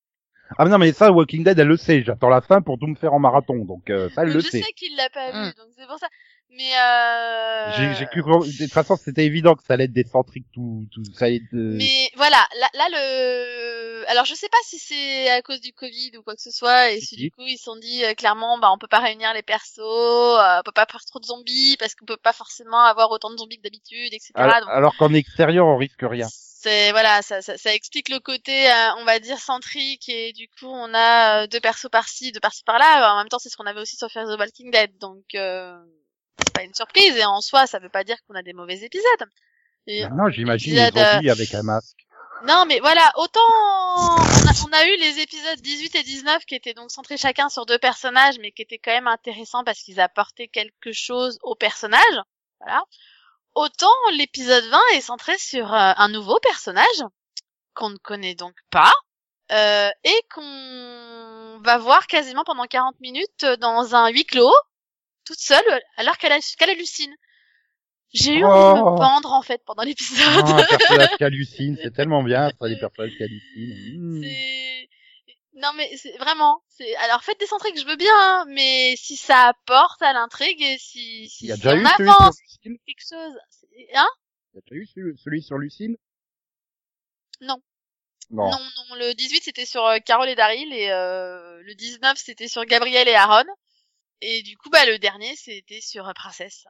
Ah 0.58 0.64
mais 0.64 0.70
non, 0.70 0.78
mais 0.78 0.92
ça, 0.92 1.10
Walking 1.12 1.44
Dead, 1.44 1.58
elle 1.58 1.66
le 1.68 1.76
sait. 1.76 2.02
J'attends 2.02 2.28
la 2.28 2.40
fin 2.40 2.62
pour 2.62 2.78
tout 2.78 2.86
me 2.86 2.94
faire 2.94 3.12
en 3.14 3.18
marathon, 3.18 3.64
donc 3.64 3.90
euh, 3.90 4.08
ça, 4.10 4.22
elle 4.22 4.32
le 4.32 4.40
je 4.40 4.48
sait. 4.48 4.62
sais 4.62 4.72
qu'il 4.72 4.94
l'a 4.96 5.10
pas 5.10 5.30
vu, 5.32 5.54
donc 5.56 5.66
c'est 5.76 5.86
pour 5.86 5.98
ça. 5.98 6.08
Mais 6.50 6.70
euh... 6.78 7.72
J'ai 7.76 7.94
j'ai 7.98 8.06
cru 8.06 8.22
que 8.22 8.28
de 8.46 8.56
toute 8.64 8.72
façon, 8.72 8.96
c'était 8.96 9.26
évident 9.26 9.54
que 9.56 9.62
ça 9.64 9.74
allait 9.74 9.84
être 9.84 9.92
décentrique, 9.92 10.46
tout, 10.54 10.86
tout, 10.92 11.02
ça 11.12 11.24
allait 11.26 11.36
être. 11.36 11.52
euh, 11.54 11.74
Mais 11.76 12.08
voilà, 12.16 12.38
là, 12.60 12.68
là 12.74 12.86
le. 12.92 14.08
Alors 14.08 14.24
je 14.24 14.34
sais 14.34 14.48
pas 14.48 14.56
si 14.64 14.78
c'est 14.78 15.28
à 15.30 15.42
cause 15.42 15.60
du 15.60 15.72
Covid 15.72 16.12
ou 16.16 16.22
quoi 16.22 16.36
que 16.36 16.40
ce 16.42 16.52
soit, 16.52 16.92
et 16.92 17.00
Si, 17.00 17.06
si 17.06 17.16
si. 17.16 17.16
du 17.16 17.30
coup 17.32 17.42
ils 17.46 17.58
se 17.58 17.64
sont 17.64 17.76
dit 17.76 18.04
euh, 18.04 18.14
clairement, 18.14 18.58
bah 18.58 18.70
on 18.72 18.78
peut 18.78 18.86
pas 18.86 19.00
réunir 19.00 19.34
les 19.34 19.42
persos, 19.42 19.80
euh, 19.80 20.60
on 20.60 20.62
peut 20.64 20.70
pas 20.72 20.86
faire 20.90 21.04
trop 21.04 21.18
de 21.18 21.24
zombies 21.26 21.76
parce 21.78 21.94
qu'on 21.96 22.06
peut 22.06 22.16
pas 22.16 22.32
forcément 22.32 22.80
avoir 22.84 23.10
autant 23.10 23.30
de 23.30 23.36
zombies 23.36 23.58
que 23.58 23.62
d'habitude, 23.62 24.14
etc. 24.14 24.30
alors 24.36 24.60
Donc, 24.60 24.68
alors 24.70 24.96
qu'en 24.96 25.12
extérieur, 25.12 25.66
on 25.66 25.76
risque 25.76 26.02
rien. 26.02 26.28
C'est 26.58 26.90
voilà, 26.92 27.20
ça, 27.20 27.42
ça, 27.42 27.58
ça 27.58 27.74
explique 27.74 28.08
le 28.08 28.18
côté, 28.18 28.70
euh, 28.70 28.94
on 28.98 29.04
va 29.04 29.18
dire 29.18 29.38
centrique, 29.38 30.08
et 30.08 30.32
du 30.32 30.48
coup 30.48 30.66
on 30.66 30.94
a 30.94 31.42
euh, 31.42 31.46
deux 31.46 31.60
persos 31.60 31.90
par-ci, 31.90 32.32
deux 32.32 32.40
persos 32.40 32.62
par-là. 32.64 33.12
En 33.12 33.18
même 33.18 33.28
temps, 33.28 33.38
c'est 33.38 33.50
ce 33.50 33.56
qu'on 33.56 33.66
avait 33.66 33.80
aussi 33.80 33.96
sur 33.96 34.10
Fear 34.10 34.24
the 34.24 34.38
Walking 34.38 34.70
Dead, 34.70 34.96
donc 34.98 35.22
euh, 35.34 35.76
c'est 36.38 36.54
pas 36.54 36.62
une 36.62 36.72
surprise. 36.72 37.14
Et 37.16 37.24
en 37.24 37.42
soi, 37.42 37.66
ça 37.66 37.78
veut 37.78 37.90
pas 37.90 38.04
dire 38.04 38.16
qu'on 38.26 38.34
a 38.34 38.42
des 38.42 38.54
mauvais 38.54 38.78
épisodes. 38.78 39.28
Et 39.86 40.08
Non, 40.08 40.30
j'imagine 40.30 40.74
les 40.74 40.80
euh, 40.80 41.12
zombies 41.14 41.30
avec 41.30 41.54
un 41.54 41.62
masque. 41.62 42.06
non, 42.46 42.64
mais 42.66 42.80
voilà, 42.80 43.12
autant 43.16 43.40
on 43.98 44.46
a, 44.46 44.52
on 44.66 44.72
a 44.72 44.86
eu 44.86 44.96
les 44.98 45.20
épisodes 45.20 45.60
18 45.60 45.94
et 45.94 46.02
19 46.02 46.46
qui 46.46 46.54
étaient 46.54 46.74
donc 46.74 46.90
centrés 46.90 47.18
chacun 47.18 47.50
sur 47.50 47.66
deux 47.66 47.78
personnages, 47.78 48.38
mais 48.40 48.50
qui 48.50 48.62
étaient 48.62 48.78
quand 48.78 48.92
même 48.92 49.08
intéressants 49.08 49.62
parce 49.62 49.80
qu'ils 49.80 50.00
apportaient 50.00 50.48
quelque 50.48 50.92
chose 50.92 51.38
aux 51.42 51.54
personnages. 51.54 52.22
Voilà. 52.60 52.82
Autant 53.56 53.90
l'épisode 54.16 54.64
20 54.64 54.78
est 54.94 55.00
centré 55.00 55.36
sur 55.38 55.72
euh, 55.72 55.92
un 55.96 56.08
nouveau 56.08 56.38
personnage 56.40 57.02
qu'on 57.74 57.90
ne 57.90 57.96
connaît 57.96 58.34
donc 58.34 58.54
pas 58.70 58.92
euh, 59.50 59.88
et 60.04 60.20
qu'on 60.34 61.58
va 61.64 61.78
voir 61.78 62.06
quasiment 62.06 62.44
pendant 62.44 62.66
40 62.66 63.00
minutes 63.00 63.44
dans 63.60 63.94
un 63.94 64.08
huis 64.10 64.24
clos, 64.26 64.52
toute 65.24 65.38
seule, 65.40 65.80
alors 65.96 66.16
qu'elle 66.18 66.32
a- 66.32 66.38
qu'elle 66.58 66.70
hallucine. 66.70 67.14
J'ai 68.12 68.34
eu 68.34 68.44
envie 68.44 68.78
de 68.80 68.84
Oh. 68.86 68.92
me 68.92 68.96
pendre 68.98 69.32
en 69.32 69.42
fait 69.42 69.60
pendant 69.66 69.82
l'épisode. 69.82 70.44
Ah, 70.46 70.56
un 70.58 70.64
personnage 70.64 71.16
qui 71.16 71.24
hallucine, 71.24 71.76
c'est 71.82 71.92
tellement 71.94 72.22
bien, 72.22 72.50
ça, 72.60 72.68
les 72.68 72.78
personnages 72.78 73.12
qui 73.16 73.22
hallucinent. 73.22 74.20
Hmm. 74.20 74.22
Non 75.56 75.72
mais 75.74 75.96
c'est 75.96 76.16
vraiment 76.18 76.62
c'est 76.68 76.94
alors 76.96 77.24
faites 77.24 77.40
des 77.40 77.46
centriques 77.46 77.80
je 77.80 77.86
veux 77.86 77.96
bien 77.96 78.12
hein, 78.14 78.44
mais 78.48 78.94
si 78.96 79.16
ça 79.16 79.48
apporte 79.48 80.02
à 80.02 80.12
l'intrigue 80.12 80.60
et 80.60 80.76
si 80.76 81.30
si, 81.30 81.46
Il 81.46 81.48
y 81.48 81.52
a 81.52 81.56
si 81.56 81.62
déjà 81.62 81.74
on 81.74 81.78
eu 81.78 81.86
celui 81.96 82.10
avance 82.10 82.36
sur 82.36 82.44
Lucille 82.44 82.78
quelque 82.86 83.08
chose 83.08 83.38
hein? 83.94 84.08
Il 84.52 84.56
y 84.56 84.58
a 84.58 84.60
déjà 84.60 84.76
eu 84.76 84.86
celui, 84.86 85.18
celui 85.18 85.42
sur 85.42 85.56
Lucille 85.56 85.96
Non. 87.40 87.56
Non. 88.28 88.50
non 88.50 88.58
non 88.58 88.96
le 88.96 89.14
18 89.14 89.44
c'était 89.44 89.64
sur 89.64 89.82
euh, 89.86 89.98
Carole 89.98 90.28
et 90.28 90.34
Daryl 90.34 90.70
et 90.74 90.90
euh, 90.90 91.62
le 91.62 91.74
19 91.74 92.18
c'était 92.18 92.48
sur 92.48 92.66
Gabriel 92.66 93.08
et 93.08 93.14
Aaron 93.14 93.46
et 94.20 94.42
du 94.42 94.58
coup 94.58 94.68
bah 94.68 94.84
le 94.84 94.98
dernier 94.98 95.34
c'était 95.36 95.80
sur 95.80 96.06
euh, 96.06 96.12
Princesse 96.12 96.66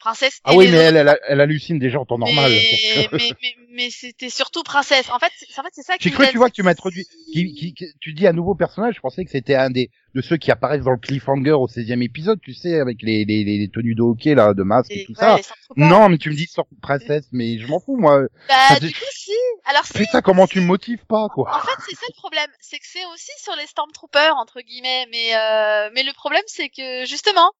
Princesse 0.00 0.40
Ah 0.44 0.54
et 0.54 0.56
oui, 0.56 0.68
mais 0.68 0.78
elle, 0.78 0.96
elle, 0.96 1.18
elle 1.28 1.40
hallucine 1.40 1.78
déjà 1.78 2.00
en 2.00 2.04
temps 2.06 2.18
normal. 2.18 2.50
mais, 2.50 3.02
donc, 3.02 3.12
euh, 3.14 3.16
mais, 3.18 3.32
mais, 3.42 3.54
mais 3.72 3.90
c'était 3.90 4.30
surtout 4.30 4.62
Princesse 4.64 5.08
en 5.10 5.18
fait 5.20 5.30
c'est 5.38 5.46
en 5.58 5.62
fait 5.62 5.68
c'est 5.72 5.82
ça 5.82 5.94
J'ai 6.00 6.10
cru, 6.10 6.26
tu 6.30 6.38
vois, 6.38 6.48
que 6.48 6.54
tu 6.54 6.62
m'as 6.62 6.70
introduit. 6.72 7.06
Qui, 7.32 7.54
qui, 7.54 7.74
qui- 7.74 7.92
tu 8.00 8.12
dis 8.12 8.26
un 8.26 8.32
nouveau 8.32 8.54
personnage, 8.56 8.96
je 8.96 9.00
pensais 9.00 9.24
que 9.24 9.30
c'était 9.30 9.54
un 9.54 9.70
des 9.70 9.90
de 10.14 10.20
ceux 10.22 10.36
qui 10.38 10.50
apparaissent 10.50 10.82
dans 10.82 10.90
le 10.90 10.96
cliffhanger 10.98 11.52
au 11.52 11.68
16e 11.68 12.02
épisode, 12.02 12.40
tu 12.42 12.52
sais, 12.52 12.80
avec 12.80 13.00
les, 13.02 13.24
les, 13.24 13.44
les, 13.44 13.68
tenues 13.68 13.94
de 13.94 14.02
hockey 14.02 14.34
là, 14.34 14.54
de 14.54 14.64
masque 14.64 14.90
et, 14.90 15.02
Et- 15.02 15.04
tout 15.04 15.12
ouais, 15.12 15.40
ça. 15.42 15.54
Non, 15.76 16.08
mais 16.08 16.18
tu 16.18 16.30
me 16.30 16.34
dis 16.34 16.46
sort 16.46 16.66
princesse, 16.82 17.26
mais 17.30 17.58
je 17.58 17.66
m'en 17.68 17.78
fous 17.78 17.96
moi. 17.96 18.22
Bah, 18.48 18.54
Ah, 18.70 18.80
du 18.80 18.88
tu- 18.92 18.98
coup, 18.98 19.06
si. 19.12 19.30
Alors, 19.66 19.84
si. 19.84 19.92
Putain, 19.92 20.20
comment 20.22 20.48
tu 20.48 20.60
me 20.60 20.66
motives 20.66 21.04
pas 21.06 21.24
En 21.24 21.28
quoi 21.28 21.62
fait, 21.64 21.82
c'est 21.88 21.94
ça 21.94 22.06
le 22.08 22.14
problème. 22.16 22.48
C'est 22.60 22.78
que 22.78 22.86
c'est 22.86 23.04
aussi 23.14 23.30
sur 23.40 23.54
les 23.54 23.66
Stormtroopers, 23.66 24.34
entre 24.36 24.60
guillemets. 24.62 25.06
Mais, 25.12 25.36
euh, 25.36 25.90
mais 25.94 26.02
le 26.02 26.12
problème, 26.12 26.42
c'est 26.46 26.70
que, 26.70 27.04
justement, 27.06 27.52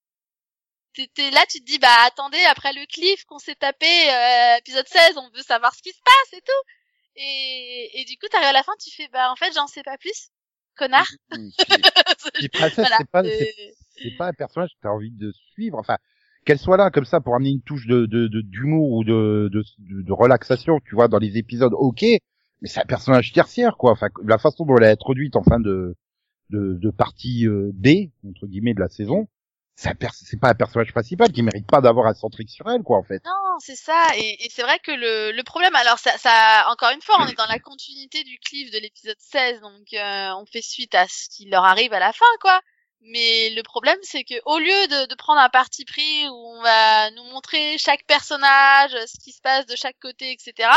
t'es 0.95 1.31
là, 1.31 1.41
tu 1.49 1.61
te 1.61 1.65
dis, 1.67 1.79
bah, 1.79 1.89
attendez, 2.07 2.43
après 2.51 2.73
le 2.73 2.85
cliff 2.87 3.25
qu'on 3.25 3.39
s'est 3.39 3.55
tapé, 3.55 3.87
euh, 3.87 4.57
épisode 4.59 4.87
16, 4.89 5.17
on 5.17 5.29
veut 5.37 5.43
savoir 5.43 5.75
ce 5.75 5.83
qui 5.83 5.91
se 5.91 6.01
passe 6.05 6.39
et 6.39 6.43
tout. 6.43 6.63
Et, 7.17 8.01
et 8.01 8.05
du 8.05 8.17
coup, 8.17 8.27
t'arrives 8.31 8.49
à 8.49 8.53
la 8.53 8.63
fin, 8.63 8.73
tu 8.83 8.91
fais, 8.95 9.09
bah, 9.13 9.31
en 9.31 9.37
fait, 9.37 9.53
j'en 9.55 9.67
sais 9.67 9.83
pas 9.83 9.99
plus. 9.99 10.31
Connard. 10.77 11.07
Puis- 11.31 11.53
puis 12.35 12.49
princesse, 12.49 12.77
Voilà, 12.79 12.97
c'est 12.99 13.11
pas, 13.11 13.23
c'est- 13.25 14.17
pas 14.17 14.27
un 14.29 14.33
personnage 14.33 14.71
que 14.71 14.81
t'as 14.83 14.91
envie 14.91 15.11
de 15.11 15.33
suivre. 15.53 15.79
Enfin, 15.79 15.97
qu'elle 16.47 16.59
soit 16.59 16.77
là 16.77 16.91
comme 16.91 17.05
ça 17.05 17.21
pour 17.21 17.35
amener 17.35 17.51
une 17.51 17.63
touche 17.63 17.87
de 17.87 18.07
de 18.07 18.29
de- 18.29 18.41
d'humour 18.41 18.93
ou 18.93 19.05
de, 19.05 19.49
de 19.53 19.63
de 19.79 20.03
de 20.03 20.13
relaxation, 20.13 20.81
tu 20.87 20.95
vois, 20.95 21.09
dans 21.09 21.19
les 21.19 21.37
épisodes, 21.37 21.73
ok. 21.75 22.03
Mais 22.03 22.69
c'est 22.69 22.81
un 22.81 22.85
personnage 22.87 23.33
tertiaire, 23.33 23.77
quoi. 23.77 23.93
Enfin, 23.93 24.09
la 24.25 24.39
façon 24.39 24.65
dont 24.65 24.77
elle 24.79 24.85
est 24.85 24.91
introduite 24.91 25.37
en 25.37 25.43
fin 25.43 25.61
de 25.61 25.97
de, 26.51 26.79
de 26.81 26.91
partie 26.91 27.47
euh, 27.47 27.71
B 27.75 28.11
entre 28.27 28.47
guillemets 28.47 28.75
de 28.75 28.81
la 28.81 28.89
saison, 28.89 29.29
c'est 29.81 30.41
pas 30.41 30.51
un 30.51 30.55
personnage 30.55 30.93
principal 30.93 31.33
qui 31.33 31.43
mérite 31.43 31.67
pas 31.67 31.81
d'avoir 31.81 32.07
un 32.07 32.15
centrique 32.15 32.51
sur 32.51 32.71
elle, 32.71 32.83
quoi, 32.83 32.99
en 32.99 33.03
fait. 33.03 33.25
Non, 33.25 33.59
c'est 33.59 33.77
ça. 33.77 34.09
Et, 34.17 34.45
et 34.45 34.51
c'est 34.51 34.63
vrai 34.63 34.79
que 34.79 34.93
le, 34.93 35.33
le 35.33 35.43
problème, 35.43 35.75
alors 35.75 35.99
ça, 35.99 36.17
ça, 36.19 36.67
encore 36.71 36.91
une 36.91 37.01
fois, 37.01 37.17
on 37.21 37.27
est 37.27 37.37
dans 37.37 37.47
la 37.47 37.59
continuité 37.59 38.23
du 38.25 38.39
cliff 38.39 38.71
de 38.71 38.79
l'épisode 38.79 39.17
16, 39.19 39.61
donc 39.61 39.93
euh, 39.95 40.35
on 40.37 40.45
fait 40.47 40.63
suite 40.63 40.95
à 40.95 41.07
ce 41.09 41.29
qui 41.31 41.47
leur 41.47 41.65
arrive 41.65 41.93
à 41.93 41.99
la 41.99 42.13
fin, 42.13 42.27
quoi. 42.41 42.61
Mais 43.03 43.51
le 43.51 43.63
problème, 43.63 43.99
c'est 44.03 44.25
que 44.25 44.35
au 44.45 44.59
lieu 44.59 44.87
de, 44.89 45.07
de 45.07 45.15
prendre 45.15 45.41
un 45.41 45.49
parti 45.49 45.87
pris 45.87 46.29
où 46.29 46.35
on 46.35 46.63
va 46.63 47.11
nous 47.13 47.25
montrer 47.25 47.79
chaque 47.79 48.05
personnage, 48.05 48.91
ce 48.91 49.19
qui 49.25 49.33
se 49.33 49.41
passe 49.41 49.65
de 49.65 49.77
chaque 49.77 49.99
côté, 49.99 50.33
etc. 50.33 50.69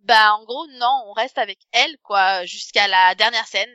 Bah, 0.00 0.34
en 0.34 0.44
gros, 0.44 0.66
non, 0.78 1.02
on 1.06 1.12
reste 1.12 1.36
avec 1.36 1.58
elle, 1.72 1.98
quoi, 2.02 2.44
jusqu'à 2.46 2.88
la 2.88 3.14
dernière 3.14 3.46
scène. 3.46 3.68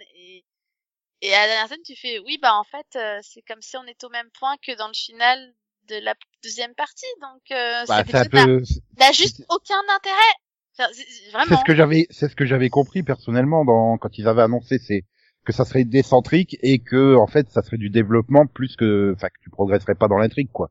Et 1.21 1.33
à 1.33 1.41
la 1.41 1.47
dernière 1.47 1.67
scène, 1.67 1.83
tu 1.85 1.95
fais, 1.95 2.19
oui, 2.19 2.37
bah 2.41 2.53
en 2.55 2.63
fait, 2.63 2.87
euh, 2.95 3.19
c'est 3.21 3.41
comme 3.43 3.61
si 3.61 3.77
on 3.77 3.83
est 3.85 4.03
au 4.03 4.09
même 4.09 4.29
point 4.39 4.55
que 4.65 4.75
dans 4.77 4.87
le 4.87 4.93
final 4.93 5.53
de 5.89 5.95
la 6.03 6.13
deuxième 6.43 6.73
partie, 6.75 7.05
donc 7.21 7.41
euh, 7.51 7.83
Bah, 7.87 7.97
un 7.97 8.01
épisode 8.01 8.63
n'a- 8.99 9.11
juste 9.11 9.43
aucun 9.49 9.81
intérêt. 9.95 10.33
Enfin, 10.79 10.87
c'est- 10.93 11.55
ce 11.57 11.63
que 11.65 11.75
j'avais, 11.75 12.07
c'est 12.09 12.29
ce 12.29 12.35
que 12.35 12.45
j'avais 12.45 12.69
compris 12.69 13.03
personnellement 13.03 13.65
dans 13.65 13.97
quand 13.97 14.17
ils 14.17 14.27
avaient 14.27 14.41
annoncé, 14.43 14.77
c'est 14.79 15.03
que 15.45 15.51
ça 15.53 15.65
serait 15.65 15.83
décentrique 15.83 16.57
et 16.61 16.79
que 16.79 17.15
en 17.15 17.27
fait 17.27 17.49
ça 17.49 17.61
serait 17.63 17.77
du 17.77 17.89
développement 17.89 18.45
plus 18.47 18.75
que, 18.75 19.13
enfin 19.15 19.27
que 19.29 19.39
tu 19.41 19.49
progresserais 19.49 19.95
pas 19.95 20.07
dans 20.07 20.17
l'intrigue, 20.17 20.49
quoi. 20.51 20.69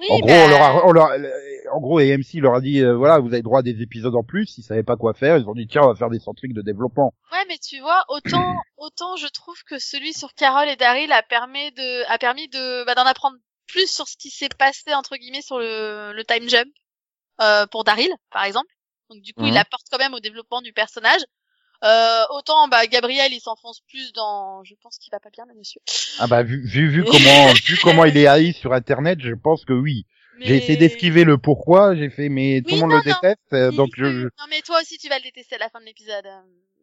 Oui, 0.00 0.06
en 0.10 0.18
gros, 0.20 0.28
bah, 0.28 0.44
on 0.44 0.48
leur 0.48 0.62
a, 0.62 0.86
on 0.86 0.92
leur, 0.92 1.08
en 1.72 1.80
gros, 1.80 1.98
AMC 1.98 2.34
leur 2.34 2.54
a 2.54 2.60
dit, 2.60 2.80
euh, 2.80 2.94
voilà, 2.96 3.18
vous 3.18 3.28
avez 3.32 3.42
droit 3.42 3.60
à 3.60 3.62
des 3.62 3.80
épisodes 3.82 4.14
en 4.14 4.22
plus. 4.22 4.58
Ils 4.58 4.62
savaient 4.62 4.82
pas 4.82 4.96
quoi 4.96 5.14
faire. 5.14 5.36
Ils 5.38 5.48
ont 5.48 5.54
dit, 5.54 5.66
tiens, 5.66 5.82
on 5.84 5.88
va 5.88 5.94
faire 5.94 6.10
des 6.10 6.18
centriques 6.20 6.54
de 6.54 6.62
développement. 6.62 7.14
Ouais, 7.32 7.44
mais 7.48 7.58
tu 7.58 7.80
vois, 7.80 8.04
autant, 8.08 8.42
autant 8.76 9.16
je 9.16 9.26
trouve 9.28 9.56
que 9.64 9.78
celui 9.78 10.12
sur 10.12 10.34
Carole 10.34 10.68
et 10.68 10.76
Daryl 10.76 11.10
a 11.12 11.22
permis 11.22 11.72
de, 11.72 12.10
a 12.10 12.18
permis 12.18 12.48
de, 12.48 12.84
bah, 12.84 12.94
d'en 12.94 13.06
apprendre 13.06 13.36
plus 13.66 13.90
sur 13.90 14.06
ce 14.08 14.16
qui 14.16 14.30
s'est 14.30 14.48
passé 14.58 14.92
entre 14.94 15.16
guillemets 15.16 15.40
sur 15.42 15.58
le, 15.58 16.12
le 16.14 16.24
time 16.24 16.48
jump 16.48 16.68
euh, 17.40 17.66
pour 17.66 17.84
Daryl, 17.84 18.10
par 18.30 18.44
exemple. 18.44 18.68
Donc 19.10 19.22
du 19.22 19.32
coup, 19.34 19.42
Mhm. 19.42 19.48
il 19.48 19.56
apporte 19.58 19.86
quand 19.90 19.98
même 19.98 20.14
au 20.14 20.20
développement 20.20 20.60
du 20.62 20.72
personnage. 20.72 21.22
Euh, 21.82 22.22
autant, 22.30 22.68
bah, 22.68 22.86
Gabriel, 22.86 23.32
il 23.32 23.40
s'enfonce 23.40 23.80
plus 23.88 24.12
dans, 24.14 24.64
je 24.64 24.74
pense 24.82 24.96
qu'il 24.98 25.10
va 25.12 25.20
pas 25.20 25.28
bien, 25.30 25.44
le 25.46 25.54
monsieur. 25.54 25.80
Ah 26.18 26.26
bah 26.26 26.42
vu, 26.42 26.66
vu, 26.66 26.88
vu 26.88 27.04
comment, 27.04 27.52
vu 27.66 27.76
comment 27.82 28.04
il 28.06 28.16
est 28.16 28.26
haï 28.26 28.52
sur 28.54 28.72
Internet, 28.72 29.18
je 29.20 29.34
pense 29.34 29.64
que 29.64 29.72
oui. 29.74 30.06
J'ai 30.40 30.56
essayé 30.56 30.76
d'esquiver 30.76 31.24
le 31.24 31.38
pourquoi. 31.38 31.94
J'ai 31.94 32.10
fait, 32.10 32.28
mais 32.28 32.60
tout 32.66 32.74
Oui, 32.74 32.80
le 32.80 32.80
monde 32.82 32.90
non, 32.90 33.00
le 33.04 33.10
non. 33.10 33.16
déteste, 33.20 33.52
euh, 33.52 33.70
Oui, 33.70 33.76
donc 33.76 33.90
je, 33.96 34.04
je, 34.04 34.22
Non, 34.24 34.46
mais 34.50 34.60
toi 34.62 34.80
aussi, 34.80 34.98
tu 34.98 35.08
vas 35.08 35.18
le 35.18 35.22
détester 35.24 35.54
à 35.56 35.58
la 35.58 35.68
fin 35.68 35.80
de 35.80 35.84
l'épisode. 35.86 36.24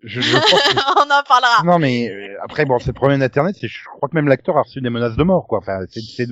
je, 0.04 0.22
je 0.22 0.32
pense 0.38 0.44
que- 0.44 0.48
On 1.08 1.12
en 1.12 1.24
parlera. 1.24 1.64
Non 1.64 1.78
mais 1.80 2.10
euh, 2.10 2.36
après 2.44 2.66
bon 2.66 2.80
c'est 2.80 2.88
le 2.88 2.94
problème 2.94 3.20
d'internet 3.20 3.56
c'est 3.60 3.68
je 3.68 3.84
crois 3.86 4.10
que 4.10 4.16
même 4.16 4.28
l'acteur 4.28 4.58
a 4.58 4.64
reçu 4.64 4.82
des 4.82 4.90
menaces 4.90 5.16
de 5.16 5.24
mort 5.24 5.46
quoi 5.48 5.60
enfin 5.60 5.80
c'est 5.92 6.02
c'est 6.02 6.26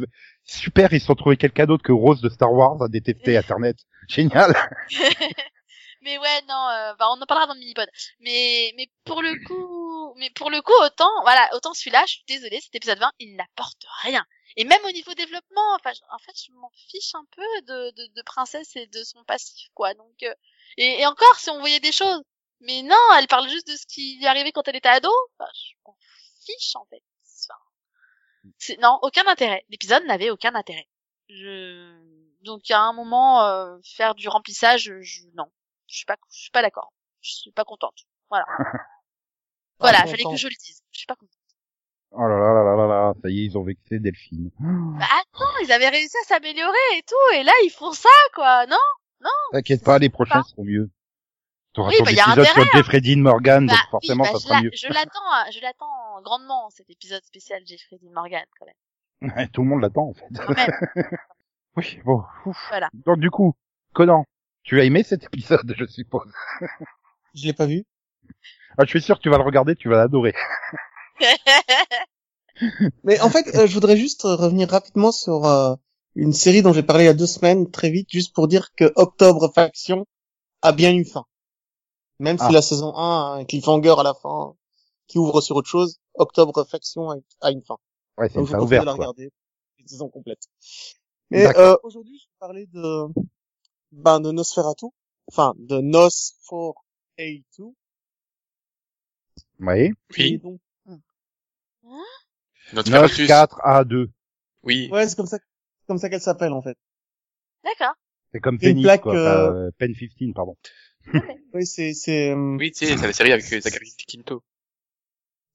super 0.43 0.91
ils 0.91 0.99
se 0.99 1.05
sont 1.05 1.13
trouvés 1.15 1.37
quelqu'un 1.37 1.65
d'autre 1.67 1.83
que 1.83 1.91
Rose 1.91 2.19
de 2.21 2.29
Star 2.29 2.51
Wars 2.51 2.81
à 2.81 2.87
détester 2.87 3.37
internet 3.37 3.77
génial 4.07 4.55
mais 6.01 6.17
ouais, 6.17 6.41
non, 6.47 6.55
euh, 6.71 6.93
bah, 6.97 7.07
on 7.15 7.21
en 7.21 7.25
parlera 7.27 7.45
dans 7.47 7.53
le 7.55 7.59
mini-pod. 7.59 7.87
Mais, 8.21 8.71
mais 8.77 8.87
pour 9.05 9.21
le 9.21 9.35
coup, 9.45 10.13
mais 10.17 10.29
pour 10.33 10.49
le 10.49 10.61
coup, 10.61 10.71
autant, 10.85 11.09
voilà, 11.23 11.49
autant 11.53 11.73
celui-là, 11.73 12.01
je 12.07 12.13
suis 12.13 12.23
désolée, 12.27 12.59
cet 12.61 12.73
épisode 12.75 12.99
20, 12.99 13.11
il 13.19 13.35
n'apporte 13.35 13.83
rien. 14.03 14.23
Et 14.57 14.63
même 14.65 14.83
au 14.85 14.91
niveau 14.91 15.13
développement, 15.15 15.75
enfin, 15.75 15.91
je- 15.93 16.01
en 16.11 16.19
fait, 16.19 16.33
je 16.45 16.51
m'en 16.53 16.71
fiche 16.89 17.15
un 17.15 17.25
peu 17.31 17.61
de, 17.63 17.91
de, 17.91 18.07
de 18.13 18.21
Princesse 18.23 18.75
et 18.75 18.87
de 18.87 19.03
son 19.03 19.23
passif, 19.25 19.69
quoi. 19.73 19.93
Donc, 19.93 20.23
euh, 20.23 20.33
et, 20.77 21.01
et 21.01 21.05
encore, 21.07 21.35
si 21.39 21.49
on 21.49 21.59
voyait 21.59 21.79
des 21.79 21.91
choses. 21.91 22.21
Mais 22.61 22.81
non, 22.83 22.97
elle 23.17 23.27
parle 23.27 23.49
juste 23.49 23.67
de 23.67 23.75
ce 23.77 23.85
qui 23.85 24.17
lui 24.19 24.27
arrivé 24.27 24.51
quand 24.51 24.67
elle 24.67 24.75
était 24.75 24.89
ado. 24.89 25.09
Enfin, 25.39 25.49
je 25.55 25.73
m'en 25.85 25.95
fiche, 26.45 26.75
en 26.75 26.85
fait. 26.85 27.03
Enfin, 27.49 28.75
non, 28.81 28.99
aucun 29.01 29.25
intérêt. 29.27 29.65
L'épisode 29.69 30.03
n'avait 30.05 30.29
aucun 30.29 30.55
intérêt. 30.55 30.87
Je, 31.29 31.93
donc, 32.41 32.69
à 32.71 32.79
un 32.81 32.93
moment, 32.93 33.43
euh, 33.45 33.77
faire 33.83 34.15
du 34.15 34.27
remplissage, 34.29 34.91
je, 35.01 35.23
non. 35.33 35.51
Je 35.87 35.97
suis 35.97 36.05
pas, 36.05 36.17
je 36.31 36.39
suis 36.41 36.51
pas 36.51 36.61
d'accord. 36.61 36.93
Je 37.21 37.31
suis 37.33 37.51
pas 37.51 37.65
contente. 37.65 37.97
Voilà. 38.29 38.45
voilà, 39.79 40.05
fallait 40.07 40.25
que 40.27 40.35
je 40.35 40.47
le 40.47 40.55
dise. 40.55 40.83
Je 40.91 40.99
suis 40.99 41.05
pas 41.07 41.15
contente. 41.15 41.38
Oh 42.11 42.27
là 42.27 42.37
là 42.37 42.53
là 42.53 42.63
là 42.63 42.75
là 42.75 42.87
là 42.87 43.13
ça 43.21 43.29
y 43.29 43.41
est 43.41 43.45
ils 43.45 43.57
ont 43.57 43.63
vexé 43.63 43.99
Delphine 43.99 44.51
Bah 44.59 45.05
attends, 45.21 45.57
ils 45.63 45.71
avaient 45.71 45.89
réussi 45.89 46.15
à 46.23 46.27
s'améliorer 46.27 46.97
et 46.97 47.03
tout, 47.03 47.35
et 47.35 47.43
là 47.43 47.53
ils 47.63 47.71
font 47.71 47.91
ça, 47.91 48.09
quoi, 48.33 48.65
non 48.67 48.77
t'inquiète 49.51 49.83
pas 49.83 49.99
les 49.99 50.09
prochains 50.09 50.43
seront 50.43 50.63
mieux 50.63 50.89
t'auras 51.73 51.89
Oui, 51.89 51.97
ton 51.97 52.05
bah, 52.05 52.11
épisode 52.11 52.45
sur 52.45 52.71
Jeffrey 52.73 53.01
Dean 53.01 53.19
Morgan 53.19 53.67
Bah 53.67 53.73
donc 53.73 53.81
oui, 53.81 53.89
forcément 53.91 54.23
bah, 54.23 54.29
ça 54.31 54.37
je 54.37 54.43
sera 54.43 54.61
mieux 54.61 54.71
Je 54.73 54.87
l'attends, 54.87 55.33
euh, 55.33 55.51
je 55.53 55.61
l'attends 55.61 56.21
grandement 56.23 56.69
cet 56.69 56.89
épisode 56.89 57.23
spécial 57.23 57.61
Jeffrey 57.65 57.97
Dean 58.01 58.11
Morgan 58.13 58.45
quand 58.59 58.65
même. 58.65 59.31
Ouais, 59.35 59.47
Tout 59.53 59.61
le 59.61 59.67
monde 59.67 59.81
l'attend 59.81 60.09
en 60.09 60.13
fait. 60.13 60.25
Quand 60.35 60.55
même. 60.55 60.71
Oui, 61.75 61.99
bon. 62.03 62.23
ouf. 62.45 62.57
Voilà. 62.69 62.89
Donc 63.05 63.19
du 63.19 63.29
coup, 63.29 63.53
Conan, 63.93 64.25
tu 64.63 64.81
as 64.81 64.83
aimé 64.83 65.03
cet 65.03 65.23
épisode, 65.23 65.73
je 65.77 65.85
suppose? 65.85 66.33
Je 67.35 67.45
l'ai 67.45 67.53
pas 67.53 67.67
vu. 67.67 67.85
Ah, 68.77 68.85
je 68.85 68.89
suis 68.89 69.01
sûr 69.01 69.17
que 69.17 69.21
tu 69.21 69.29
vas 69.29 69.37
le 69.37 69.43
regarder, 69.43 69.75
tu 69.75 69.87
vas 69.87 69.97
l'adorer. 69.97 70.33
Mais 73.03 73.19
en 73.21 73.29
fait, 73.29 73.55
euh, 73.55 73.67
je 73.67 73.73
voudrais 73.73 73.97
juste 73.97 74.23
revenir 74.23 74.69
rapidement 74.69 75.11
sur 75.11 75.45
euh, 75.45 75.75
une 76.15 76.33
série 76.33 76.61
dont 76.61 76.73
j'ai 76.73 76.83
parlé 76.83 77.05
il 77.05 77.07
y 77.07 77.09
a 77.09 77.13
deux 77.13 77.27
semaines, 77.27 77.71
très 77.71 77.89
vite, 77.89 78.09
juste 78.11 78.33
pour 78.33 78.47
dire 78.47 78.73
que 78.75 78.91
Octobre 78.95 79.51
Faction 79.53 80.05
a 80.61 80.71
bien 80.71 80.91
une 80.91 81.05
fin. 81.05 81.25
Même 82.19 82.37
si 82.37 82.45
Ah. 82.47 82.51
la 82.51 82.61
saison 82.61 82.93
1 82.95 82.99
a 82.99 83.39
un 83.39 83.45
cliffhanger 83.45 83.95
à 83.97 84.03
la 84.03 84.13
fin 84.13 84.53
qui 85.07 85.17
ouvre 85.17 85.41
sur 85.41 85.55
autre 85.55 85.69
chose, 85.69 85.99
Octobre 86.15 86.65
Faction 86.65 87.09
a, 87.41 87.51
une 87.51 87.61
fin. 87.61 87.77
Ouais, 88.17 88.27
c'est 88.29 88.39
une 88.39 88.47
fin 88.47 88.59
ouverte, 88.59 88.85
la 88.85 88.93
regarder. 88.93 89.31
Une 89.77 89.87
saison 89.87 90.09
complète. 90.09 90.41
Mais 91.31 91.45
euh, 91.57 91.77
aujourd'hui, 91.83 92.19
je 92.19 92.25
vais 92.25 92.37
parler 92.39 92.65
de 92.67 93.05
ben 93.91 94.19
de 94.19 94.31
Nosferatu, 94.31 94.87
enfin 95.27 95.53
de 95.57 95.79
Nos 95.79 96.09
4A2. 96.49 97.73
Oui. 99.61 99.93
Oui, 100.17 100.37
donc 100.39 100.59
notre 102.73 102.89
9, 102.91 103.01
Ferratus. 103.01 103.27
4, 103.27 103.59
A, 103.63 103.83
2. 103.83 104.09
Oui, 104.63 104.89
ouais, 104.91 105.07
c'est 105.07 105.15
comme 105.15 105.25
ça, 105.25 105.37
c'est 105.37 105.87
comme 105.87 105.97
ça 105.97 106.09
qu'elle 106.09 106.21
s'appelle 106.21 106.53
en 106.53 106.61
fait. 106.61 106.77
D'accord. 107.63 107.93
C'est 108.31 108.39
comme 108.39 108.59
Penny, 108.59 108.83
plaque, 108.83 109.01
quoi. 109.01 109.15
euh, 109.15 109.49
Enfin, 109.49 109.55
euh, 109.55 109.71
Pen 109.77 109.93
15, 109.95 110.33
pardon. 110.35 110.55
Oui, 111.53 111.65
c'est 111.65 111.93
c'est 111.93 112.31
euh, 112.31 112.57
oui, 112.59 112.71
tu 112.71 112.85
sais, 112.85 112.95
c'est 112.97 113.07
la 113.07 113.13
série 113.13 113.31
avec 113.31 113.43
Zachary 113.43 113.89
Quinto. 114.07 114.43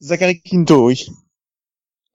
Zachary 0.03 0.41
Quinto, 0.43 0.87
oui. 0.87 1.07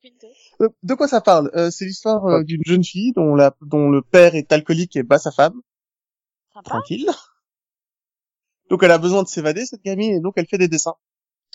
Quinto. 0.02 0.28
Euh, 0.62 0.70
De 0.84 0.94
quoi 0.96 1.08
ça 1.08 1.22
parle? 1.22 1.50
Euh, 1.56 1.72
C'est 1.72 1.86
l'histoire 1.86 2.26
euh, 2.26 2.44
d'une 2.44 2.62
jeune 2.66 2.84
fille 2.84 3.14
dont 3.14 3.36
la 3.36 3.56
dont 3.62 3.90
le 3.90 4.02
père 4.02 4.36
est 4.36 4.52
alcoolique 4.52 4.96
et 4.98 5.04
bat 5.04 5.18
sa 5.20 5.32
femme. 5.32 5.62
Sympa. 6.54 6.70
Tranquille. 6.70 7.10
Donc 8.70 8.84
elle 8.84 8.92
a 8.92 8.98
besoin 8.98 9.24
de 9.24 9.28
s'évader 9.30 9.66
cette 9.66 9.84
gamine 9.84 10.14
et 10.16 10.20
donc 10.20 10.34
elle 10.36 10.48
fait 10.48 10.58
des 10.58 10.68
dessins. 10.68 10.96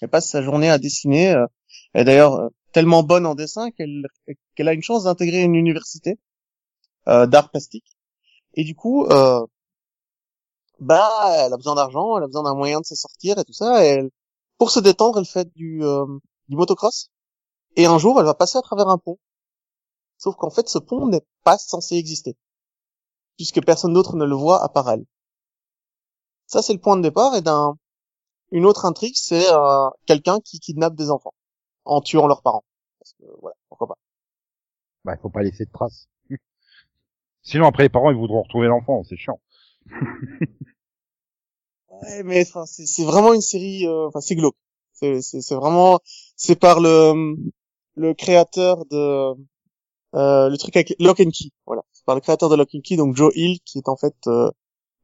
Elle 0.05 0.11
passe 0.11 0.29
sa 0.29 0.43
journée 0.43 0.69
à 0.69 0.77
dessiner. 0.77 1.33
euh, 1.33 1.47
elle 1.95 2.03
est 2.03 2.05
d'ailleurs 2.05 2.35
euh, 2.35 2.49
tellement 2.73 3.03
bonne 3.03 3.25
en 3.25 3.35
dessin 3.35 3.71
qu'elle 3.71 4.07
qu'elle 4.55 4.69
a 4.69 4.75
une 4.75 4.83
chance 4.83 5.05
d'intégrer 5.05 5.41
une 5.43 5.55
université 5.55 6.19
euh, 7.09 7.27
d'art 7.27 7.51
plastique. 7.51 7.97
Et 8.53 8.65
du 8.65 8.75
coup, 8.75 9.07
euh, 9.07 9.47
bah, 10.79 11.09
elle 11.39 11.55
a 11.55 11.57
besoin 11.57 11.75
d'argent, 11.75 12.19
elle 12.19 12.25
a 12.25 12.27
besoin 12.27 12.43
d'un 12.43 12.55
moyen 12.55 12.81
de 12.81 12.85
se 12.85 12.95
sortir 12.95 13.39
et 13.39 13.45
tout 13.45 13.55
ça. 13.55 13.83
Et 13.83 13.89
elle, 13.89 14.11
pour 14.59 14.71
se 14.71 14.79
détendre, 14.79 15.19
elle 15.19 15.25
fait 15.25 15.51
du 15.55 15.83
euh, 15.83 16.05
du 16.49 16.57
motocross. 16.57 17.11
Et 17.77 17.87
un 17.87 17.97
jour, 17.97 18.21
elle 18.21 18.27
va 18.27 18.35
passer 18.35 18.59
à 18.59 18.63
travers 18.63 18.89
un 18.89 18.99
pont. 18.99 19.19
Sauf 20.19 20.37
qu'en 20.37 20.51
fait, 20.51 20.69
ce 20.69 20.79
pont 20.79 21.07
n'est 21.07 21.25
pas 21.45 21.57
censé 21.57 21.97
exister. 21.97 22.37
Puisque 23.39 23.65
personne 23.65 23.95
d'autre 23.95 24.17
ne 24.17 24.27
le 24.27 24.35
voit 24.35 24.63
à 24.63 24.69
part 24.69 24.91
elle. 24.91 25.07
Ça, 26.47 26.61
c'est 26.61 26.75
le 26.75 26.81
point 26.81 26.99
de 26.99 27.03
départ. 27.03 27.35
Et 27.37 27.41
d'un, 27.41 27.79
une 28.55 28.67
autre 28.67 28.85
intrigue, 28.87 29.17
c'est 29.17 29.53
euh, 29.53 29.91
quelqu'un 30.07 30.39
qui 30.41 30.61
kidnappe 30.61 30.95
des 30.95 31.11
enfants. 31.11 31.35
En 31.85 32.01
tuant 32.01 32.27
leurs 32.27 32.41
parents. 32.41 32.65
Parce 32.99 33.13
que, 33.15 33.25
voilà, 33.41 33.57
pourquoi 33.69 33.89
pas. 33.89 33.99
Bah, 35.05 35.15
il 35.19 35.21
faut 35.21 35.29
pas 35.29 35.43
laisser 35.43 35.67
de 35.67 35.71
traces. 35.71 36.09
Sinon, 37.43 37.67
après, 37.67 37.83
les 37.83 37.89
parents, 37.91 38.11
ils 38.11 38.17
voudront 38.17 38.43
retrouver 38.43 38.69
l'enfant, 38.69 39.03
c'est 39.05 39.17
chiant. 39.17 39.41
Ouais, 42.03 42.25
mais 42.25 42.43
enfin, 42.43 42.67
c'est 42.67 43.05
vraiment 43.05 43.35
une 43.35 43.41
série, 43.41 43.87
euh, 43.87 44.09
enfin, 44.09 44.21
c'est 44.21 44.35
glauque. 44.35 44.57
C'est 44.93 45.55
vraiment, 45.55 46.01
c'est 46.35 46.59
par 46.59 46.81
le 46.81 47.37
le 47.95 48.15
créateur 48.15 48.85
de 48.87 49.35
euh, 50.15 50.49
le 50.49 50.57
truc 50.57 50.77
avec 50.77 50.95
Lock 50.99 51.21
and 51.21 51.31
Key. 51.31 51.51
Voilà, 51.67 51.83
c'est 51.93 52.05
par 52.05 52.15
le 52.15 52.21
créateur 52.21 52.49
de 52.49 52.57
Lock 52.57 52.71
and 52.75 52.81
Key, 52.83 52.97
donc 52.97 53.15
Joe 53.15 53.33
Hill, 53.37 53.61
qui 53.65 53.79
est 53.79 53.89
en 53.89 53.97
fait 53.97 54.15
euh, 54.27 54.51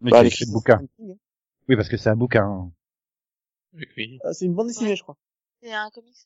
Mais 0.01 0.11
bah, 0.11 0.20
qui 0.20 0.24
a 0.24 0.28
écrit 0.28 0.44
le 0.46 0.53
bouquin. 0.53 0.80
Hein. 0.82 1.14
Oui, 1.68 1.76
parce 1.76 1.88
que 1.88 1.96
c'est 1.96 2.11
un 2.11 2.16
bouquin. 2.16 2.70
Oui. 3.75 4.18
Euh, 4.25 4.33
c'est 4.33 4.45
une 4.47 4.55
bande 4.55 4.68
dessinée, 4.68 4.91
Ouais. 4.91 4.97
je 4.97 5.03
crois. 5.03 5.16
C'est 5.62 5.73
un 5.73 5.91
comics. 5.91 6.16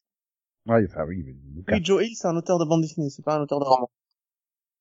Ouais, 0.66 0.86
enfin, 0.88 1.04
oui, 1.06 1.22
mais 1.24 1.32
bouquin. 1.32 1.74
Oui, 1.76 1.84
Joe 1.84 2.04
Hill, 2.04 2.16
c'est 2.16 2.26
un 2.28 2.36
auteur 2.36 2.58
de 2.58 2.64
bande 2.64 2.80
dessinée, 2.82 3.10
c'est 3.10 3.22
pas 3.24 3.36
un 3.36 3.42
auteur 3.42 3.60
de 3.60 3.64
roman. 3.64 3.90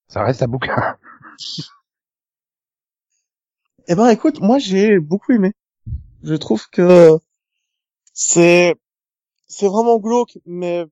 Ça 0.07 0.23
reste 0.23 0.41
un 0.43 0.47
bouquin. 0.47 0.97
Eh 3.87 3.95
ben, 3.95 4.07
écoute, 4.09 4.39
moi, 4.39 4.59
j'ai 4.59 4.97
beaucoup 4.99 5.33
aimé. 5.33 5.51
Je 6.23 6.35
trouve 6.35 6.69
que 6.69 7.17
c'est, 8.13 8.75
c'est 9.47 9.67
vraiment 9.67 9.99
glauque, 9.99 10.37
mais 10.45 10.85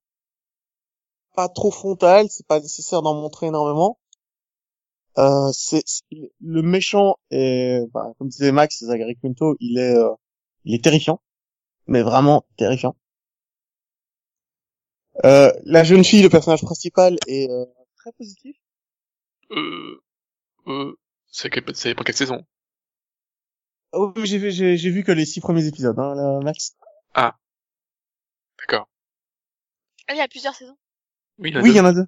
pas 1.36 1.48
trop 1.48 1.72
frontal, 1.72 2.28
c'est 2.30 2.46
pas 2.46 2.60
nécessaire 2.60 3.02
d'en 3.02 3.14
montrer 3.16 3.48
énormément. 3.48 3.98
Euh, 5.18 5.52
c'est, 5.54 5.84
c'est- 5.86 6.04
le 6.42 6.62
méchant 6.62 7.16
est, 7.30 7.82
bah, 7.94 8.12
comme 8.18 8.28
disait 8.28 8.52
Max, 8.52 8.84
Zachary 8.84 9.16
Quinto, 9.16 9.56
il 9.62 9.78
est, 9.78 9.96
euh, 9.96 10.14
il 10.66 10.76
est 10.76 10.84
terrifiant. 10.84 11.22
Mais 11.88 12.02
vraiment 12.02 12.46
terrifiant. 12.58 12.96
Euh, 15.26 15.52
la 15.66 15.84
jeune 15.84 16.04
fille, 16.04 16.24
le 16.24 16.30
personnage 16.30 16.62
principal, 16.62 17.18
est 17.28 17.50
euh, 17.50 17.66
très 17.98 18.12
positif. 18.14 18.56
Euh, 19.52 20.02
euh, 20.68 20.96
c'est 21.28 21.50
quelle, 21.50 21.64
pour 21.64 22.06
quelle 22.06 22.16
saison? 22.16 22.46
Ah 23.94 24.00
oui, 24.16 24.26
j'ai 24.26 24.38
vu, 24.38 24.52
j'ai, 24.52 24.78
j'ai 24.78 24.90
vu 24.90 25.04
que 25.04 25.12
les 25.12 25.26
six 25.26 25.42
premiers 25.42 25.68
épisodes, 25.68 26.00
hein, 26.00 26.16
là, 26.16 26.40
Max. 26.44 26.76
D'accord. 28.60 28.88
Ah, 30.08 30.14
il 30.14 30.18
y 30.18 30.22
a 30.22 30.28
plusieurs 30.28 30.56
saisons. 30.56 30.78
Oui, 31.40 31.50
il 31.50 31.56
y 31.56 31.58
en 31.58 31.60
a 31.60 31.64
Oui, 31.64 31.70
il 31.70 31.74
deux. 31.74 31.78
y 31.78 31.82
en 31.82 31.86
a 31.86 31.94
deux. 31.94 32.08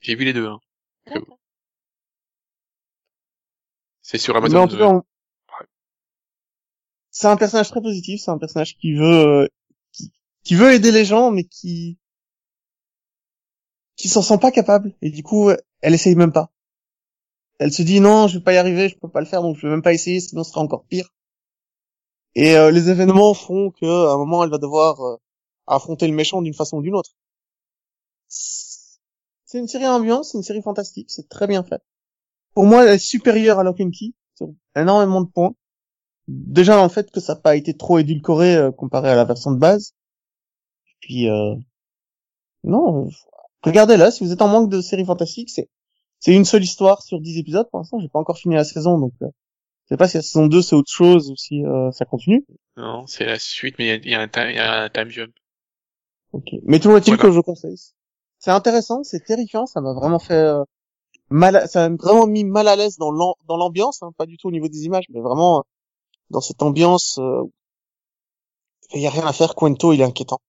J'ai 0.00 0.14
vu 0.14 0.24
les 0.24 0.32
deux, 0.32 0.46
hein. 0.46 0.58
D'accord. 1.06 1.38
C'est 4.02 4.18
sur 4.18 4.34
Mais 4.34 4.38
Amazon. 4.48 4.62
en 4.64 4.68
tout 4.68 4.76
cas, 4.76 4.84
euh, 4.84 4.88
on- 4.88 5.02
c'est 7.18 7.26
un 7.26 7.36
personnage 7.36 7.68
très 7.68 7.82
positif, 7.82 8.20
c'est 8.20 8.30
un 8.30 8.38
personnage 8.38 8.76
qui 8.76 8.94
veut, 8.94 9.26
euh, 9.26 9.48
qui, 9.90 10.12
qui 10.44 10.54
veut 10.54 10.72
aider 10.72 10.92
les 10.92 11.04
gens, 11.04 11.32
mais 11.32 11.42
qui, 11.42 11.98
qui 13.96 14.08
s'en 14.08 14.22
sent 14.22 14.38
pas 14.38 14.52
capable. 14.52 14.94
Et 15.02 15.10
du 15.10 15.24
coup, 15.24 15.50
elle 15.80 15.94
essaye 15.94 16.14
même 16.14 16.30
pas. 16.30 16.52
Elle 17.58 17.72
se 17.72 17.82
dit 17.82 17.98
non, 17.98 18.28
je 18.28 18.38
vais 18.38 18.44
pas 18.44 18.52
y 18.52 18.56
arriver, 18.56 18.88
je 18.88 18.96
peux 18.96 19.08
pas 19.08 19.18
le 19.18 19.26
faire, 19.26 19.42
donc 19.42 19.56
je 19.56 19.66
vais 19.66 19.72
même 19.72 19.82
pas 19.82 19.92
essayer, 19.92 20.20
sinon 20.20 20.44
ce 20.44 20.52
sera 20.52 20.60
encore 20.60 20.84
pire. 20.84 21.12
Et 22.36 22.56
euh, 22.56 22.70
les 22.70 22.88
événements 22.88 23.34
font 23.34 23.72
que 23.72 23.84
à 23.84 24.12
un 24.12 24.16
moment, 24.16 24.44
elle 24.44 24.50
va 24.50 24.58
devoir 24.58 25.00
euh, 25.00 25.16
affronter 25.66 26.06
le 26.06 26.14
méchant 26.14 26.40
d'une 26.40 26.54
façon 26.54 26.76
ou 26.76 26.82
d'une 26.82 26.94
autre. 26.94 27.16
C'est 28.28 29.58
une 29.58 29.66
série 29.66 29.88
ambiance, 29.88 30.30
c'est 30.30 30.38
une 30.38 30.44
série 30.44 30.62
fantastique, 30.62 31.10
c'est 31.10 31.28
très 31.28 31.48
bien 31.48 31.64
fait. 31.64 31.82
Pour 32.54 32.64
moi, 32.64 32.84
elle 32.84 32.94
est 32.94 32.98
supérieure 32.98 33.58
à 33.58 33.64
Lock 33.64 33.80
and 33.80 33.90
Key 33.90 34.12
sur 34.36 34.50
énormément 34.76 35.20
de 35.20 35.28
points. 35.28 35.56
Déjà 36.28 36.80
le 36.82 36.88
fait 36.88 37.10
que 37.10 37.20
ça 37.20 37.34
n'a 37.34 37.40
pas 37.40 37.56
été 37.56 37.74
trop 37.76 37.98
édulcoré 37.98 38.54
euh, 38.56 38.70
comparé 38.70 39.10
à 39.10 39.16
la 39.16 39.24
version 39.24 39.50
de 39.50 39.58
base. 39.58 39.94
Puis 41.00 41.28
euh, 41.28 41.54
non, 42.64 43.06
euh, 43.06 43.10
regardez-la 43.62 44.10
si 44.10 44.24
vous 44.24 44.32
êtes 44.32 44.42
en 44.42 44.48
manque 44.48 44.70
de 44.70 44.80
séries 44.80 45.04
fantastiques, 45.04 45.50
c'est 45.50 45.68
c'est 46.20 46.34
une 46.34 46.44
seule 46.44 46.64
histoire 46.64 47.02
sur 47.02 47.20
10 47.20 47.38
épisodes 47.38 47.68
pour 47.70 47.78
l'instant, 47.80 47.98
j'ai 48.00 48.08
pas 48.08 48.18
encore 48.18 48.38
fini 48.38 48.56
la 48.56 48.64
saison 48.64 48.98
donc 48.98 49.12
euh, 49.22 49.26
je 49.84 49.94
sais 49.94 49.96
pas 49.96 50.08
si 50.08 50.16
la 50.16 50.22
saison 50.22 50.46
2 50.48 50.62
c'est 50.62 50.74
autre 50.76 50.90
chose 50.92 51.30
ou 51.30 51.36
si 51.36 51.64
euh, 51.64 51.90
ça 51.92 52.04
continue. 52.04 52.44
Non, 52.76 53.06
c'est 53.06 53.24
la 53.24 53.38
suite, 53.38 53.76
mais 53.78 53.86
il 53.86 53.88
y 53.88 53.92
a- 53.92 53.96
il 53.96 54.10
y, 54.10 54.14
a 54.14 54.20
un 54.20 54.28
time- 54.28 54.50
y 54.50 54.58
a 54.58 54.82
un 54.82 54.88
time 54.88 55.08
jump. 55.10 55.32
OK. 56.32 56.50
Mais 56.64 56.78
toujours 56.78 56.98
est-il 56.98 57.14
Voilà. 57.14 57.22
que 57.30 57.32
je 57.34 57.40
conseille. 57.40 57.76
C'est 58.38 58.50
intéressant, 58.50 59.02
c'est 59.02 59.24
terrifiant, 59.24 59.66
ça 59.66 59.80
m'a 59.80 59.94
vraiment 59.94 60.18
fait 60.18 60.34
euh, 60.34 60.62
mal 61.30 61.56
à- 61.56 61.66
ça 61.68 61.88
m'a 61.88 61.96
vraiment 61.96 62.26
mis 62.26 62.44
mal 62.44 62.68
à 62.68 62.76
l'aise 62.76 62.96
dans 62.98 63.10
l'am- 63.12 63.34
dans 63.48 63.56
l'ambiance, 63.56 64.02
hein, 64.02 64.10
pas 64.18 64.26
du 64.26 64.36
tout 64.36 64.48
au 64.48 64.52
niveau 64.52 64.68
des 64.68 64.84
images, 64.84 65.06
mais 65.10 65.20
vraiment 65.20 65.64
dans 66.30 66.40
cette 66.40 66.62
ambiance 66.62 67.18
euh, 67.18 67.44
il 68.92 69.00
y 69.00 69.06
a 69.06 69.10
rien 69.10 69.26
à 69.26 69.32
faire 69.32 69.54
Quento, 69.54 69.94
il 69.94 70.02
est 70.02 70.04
inquiétant. 70.04 70.40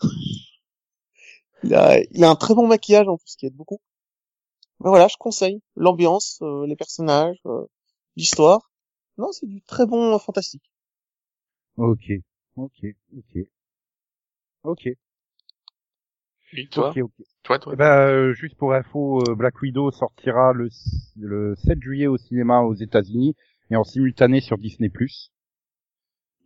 il 1.64 1.74
a 1.74 1.98
il 2.12 2.24
a 2.24 2.30
un 2.30 2.34
très 2.36 2.54
bon 2.54 2.66
maquillage 2.66 3.08
en 3.08 3.18
plus 3.18 3.36
qui 3.36 3.44
aide 3.46 3.54
beaucoup. 3.54 3.78
Mais 4.80 4.88
voilà, 4.88 5.06
je 5.08 5.16
conseille 5.18 5.60
l'ambiance, 5.76 6.38
euh, 6.40 6.66
les 6.66 6.76
personnages, 6.76 7.36
euh, 7.44 7.66
l'histoire. 8.16 8.70
Non, 9.18 9.30
c'est 9.32 9.46
du 9.46 9.60
très 9.62 9.84
bon 9.86 10.14
euh, 10.14 10.18
fantastique. 10.18 10.64
Ok, 11.76 12.04
ok, 12.56 12.78
ok. 13.16 13.48
Ok, 14.62 14.86
Oui, 16.52 16.68
toi, 16.68 16.90
ok, 16.90 16.98
ok. 17.02 17.26
toi, 17.42 17.58
toi. 17.58 17.72
Eh 17.72 17.76
ben, 17.76 18.08
euh, 18.08 18.32
juste 18.32 18.56
pour 18.56 18.72
info, 18.72 19.20
euh, 19.28 19.34
Black 19.34 19.60
Widow 19.62 19.90
sortira 19.90 20.52
le, 20.52 20.68
le 21.16 21.54
7 21.56 21.80
juillet 21.82 22.06
au 22.06 22.16
cinéma 22.16 22.60
aux 22.62 22.74
États-Unis 22.74 23.34
et 23.70 23.76
en 23.76 23.84
simultané 23.84 24.40
sur 24.40 24.58
Disney+. 24.58 24.90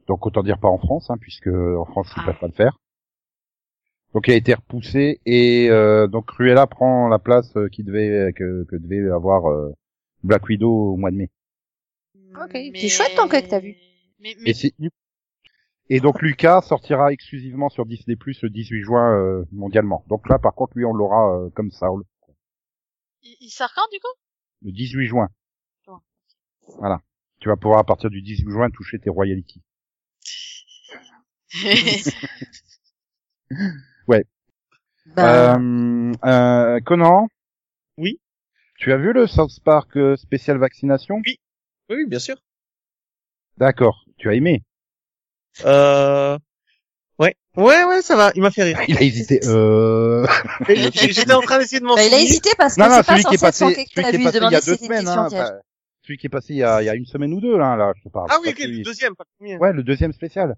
Donc 0.07 0.27
autant 0.27 0.43
dire 0.43 0.59
pas 0.59 0.69
en 0.69 0.79
France, 0.79 1.11
hein, 1.11 1.17
puisque 1.21 1.49
en 1.49 1.85
France 1.85 2.09
ils 2.17 2.21
Ah. 2.23 2.27
peuvent 2.27 2.39
pas 2.41 2.47
le 2.49 2.53
faire. 2.53 2.79
Donc 4.13 4.27
il 4.27 4.33
a 4.33 4.37
été 4.37 4.55
repoussé 4.55 5.21
et 5.25 5.69
euh, 5.71 6.09
donc 6.09 6.27
Cruella 6.27 6.67
prend 6.67 7.07
la 7.09 7.19
place 7.21 7.57
euh, 7.57 7.69
qui 7.69 7.85
devait 7.85 8.33
que, 8.33 8.65
que 8.65 8.77
devait 8.77 9.09
avoir 9.11 9.49
euh, 9.49 9.73
Black 10.25 10.49
Widow 10.49 10.95
au 10.95 10.97
mois 10.97 11.11
de 11.13 11.17
mai. 11.17 11.31
Ok. 12.35 12.51
C'est 12.75 12.89
chouette 12.89 13.15
ton 13.17 13.29
cas 13.29 13.41
que 13.43 13.49
t'as 13.49 13.61
vu. 13.61 13.77
Mais, 14.19 14.35
mais 14.41 14.51
Et, 14.51 14.91
Et 15.97 16.01
donc 16.01 16.23
Lucas 16.23 16.63
sortira 16.63 17.13
exclusivement 17.13 17.69
sur 17.69 17.87
Disney 17.87 18.17
Plus 18.17 18.43
le 18.43 18.51
18 18.51 18.83
juin 18.83 19.15
euh, 19.17 19.45
mondialement. 19.53 20.05
Donc 20.09 20.29
là, 20.29 20.39
par 20.39 20.55
contre, 20.55 20.77
lui, 20.77 20.85
on 20.85 20.93
l'aura 20.93 21.37
euh, 21.37 21.51
comme 21.51 21.71
ça, 21.71 21.89
Il, 23.23 23.37
il 23.41 23.51
sort 23.51 23.71
quand, 23.75 23.87
du 23.93 23.99
coup? 24.01 24.13
Le 24.63 24.73
18 24.73 25.07
juin. 25.07 25.29
Oh. 25.87 25.99
Voilà. 26.79 27.01
Tu 27.41 27.49
vas 27.49 27.57
pouvoir 27.57 27.81
à 27.81 27.85
partir 27.85 28.11
du 28.11 28.23
18 28.23 28.51
juin 28.51 28.71
toucher 28.71 28.99
tes 28.99 29.11
royalties. 29.11 29.63
Ben, 35.17 35.59
Euh, 35.59 36.13
euh, 36.25 36.81
Conan? 36.81 37.29
Oui. 37.97 38.21
Tu 38.79 38.93
as 38.93 38.97
vu 38.97 39.13
le 39.13 39.27
South 39.27 39.59
Park 39.65 39.97
euh, 39.97 40.17
spécial 40.17 40.59
vaccination? 40.59 41.21
Oui. 41.25 41.41
Oui, 41.89 42.07
bien 42.07 42.19
sûr. 42.19 42.37
D'accord. 43.59 44.05
Tu 44.19 44.29
as 44.29 44.35
aimé? 44.35 44.63
Euh... 45.65 46.39
Ouais, 47.19 47.35
ouais, 47.57 47.85
ouais, 47.85 48.03
ça 48.03 48.17
va. 48.17 48.31
Il 48.35 48.43
m'a 48.43 48.51
fait 48.51 48.63
rire. 48.63 48.79
Il 48.89 48.97
a 48.97 49.03
hésité. 49.03 49.41
Euh... 49.47 50.27
J'étais 50.69 51.33
en 51.33 51.41
train 51.41 51.59
d'essayer 51.59 51.81
de 51.81 51.85
m'en 51.85 51.97
bah, 51.97 52.05
il 52.05 52.15
a 52.15 52.21
hésité 52.21 52.51
parce 52.57 52.77
que 52.77 52.83
c'est 52.83 52.89
pas 52.89 53.03
celui 53.03 53.25
qui 53.25 53.35
est 53.35 53.39
censé 53.39 53.65
passé, 53.65 53.81
être 53.81 53.95
que 53.95 54.03
celui 54.03 54.11
qui 54.11 54.15
est 54.15 54.19
vu, 54.19 54.25
passé 54.25 54.39
il 54.39 54.53
y 54.53 54.55
a 54.55 54.61
si 54.61 54.71
deux 54.71 54.77
semaines. 54.77 55.09
Hein, 55.09 55.29
bah, 55.31 55.61
celui 56.11 56.19
qui 56.19 56.27
est 56.27 56.31
passé 56.31 56.55
il 56.55 56.59
y 56.59 56.65
a, 56.65 56.83
il 56.83 56.87
y 56.87 56.89
a 56.89 56.95
une 56.97 57.07
semaine 57.07 57.33
ou 57.33 57.41
deux, 57.41 57.57
là, 57.57 57.77
là, 57.77 57.93
je 57.97 58.03
te 58.03 58.09
parle. 58.09 58.27
Ah 58.31 58.39
oui, 58.41 58.47
Pas 58.47 58.51
ok, 58.51 58.59
celui- 58.59 58.79
le 58.79 58.85
deuxième, 58.85 59.15
pas 59.15 59.25
le 59.25 59.37
premier. 59.39 59.59
Ouais, 59.59 59.73
le 59.73 59.85
deuxième 59.85 60.13
spécial. 60.13 60.57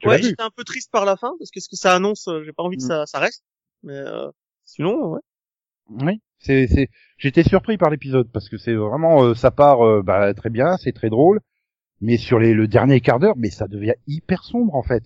Tu 0.00 0.08
Ouais, 0.08 0.22
j'étais 0.22 0.42
un 0.42 0.50
peu 0.54 0.62
triste 0.62 0.92
par 0.92 1.04
la 1.04 1.16
fin 1.16 1.32
parce 1.40 1.50
que 1.50 1.58
ce 1.58 1.68
que 1.68 1.74
ça 1.74 1.92
annonce, 1.94 2.28
euh, 2.28 2.44
j'ai 2.44 2.52
pas 2.52 2.62
envie 2.62 2.76
que 2.76 2.84
Mm. 2.84 2.86
ça, 2.86 3.06
ça 3.06 3.18
reste. 3.18 3.42
Mais 3.82 3.94
euh, 3.96 4.28
sinon, 4.64 5.08
ouais. 5.14 5.20
Oui, 5.90 6.20
c'est, 6.38 6.68
c'est, 6.68 6.88
j'étais 7.16 7.42
surpris 7.42 7.76
par 7.78 7.90
l'épisode 7.90 8.30
parce 8.30 8.48
que 8.48 8.56
c'est 8.58 8.74
vraiment, 8.74 9.24
euh, 9.24 9.34
ça 9.34 9.50
part, 9.50 9.84
euh, 9.84 10.02
bah, 10.02 10.32
très 10.34 10.50
bien, 10.50 10.76
c'est 10.76 10.92
très 10.92 11.10
drôle, 11.10 11.40
mais 12.00 12.16
sur 12.16 12.38
les, 12.38 12.54
le 12.54 12.68
dernier 12.68 13.00
quart 13.00 13.18
d'heure, 13.18 13.36
mais 13.36 13.50
ça 13.50 13.66
devient 13.66 13.94
hyper 14.06 14.44
sombre 14.44 14.76
en 14.76 14.82
fait. 14.84 15.02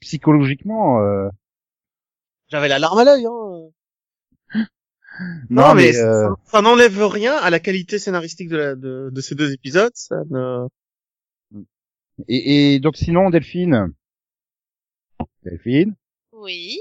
Psychologiquement, 0.00 1.00
euh, 1.00 1.28
J'avais 2.48 2.68
la 2.68 2.78
larme 2.78 2.98
à 2.98 3.04
l'œil. 3.04 3.26
Hein. 3.26 3.70
Non, 5.50 5.74
mais, 5.74 5.92
ça, 5.92 6.28
euh, 6.28 6.34
ça 6.46 6.62
n'enlève 6.62 7.02
rien 7.06 7.34
à 7.36 7.50
la 7.50 7.60
qualité 7.60 7.98
scénaristique 7.98 8.48
de, 8.48 8.56
la, 8.56 8.74
de, 8.74 9.10
de 9.12 9.20
ces 9.20 9.34
deux 9.34 9.52
épisodes. 9.52 9.92
Ça 9.94 10.16
ne... 10.30 10.66
et, 12.28 12.74
et 12.74 12.80
donc 12.80 12.96
sinon, 12.96 13.30
Delphine, 13.30 13.92
Delphine, 15.44 15.94
oui. 16.32 16.78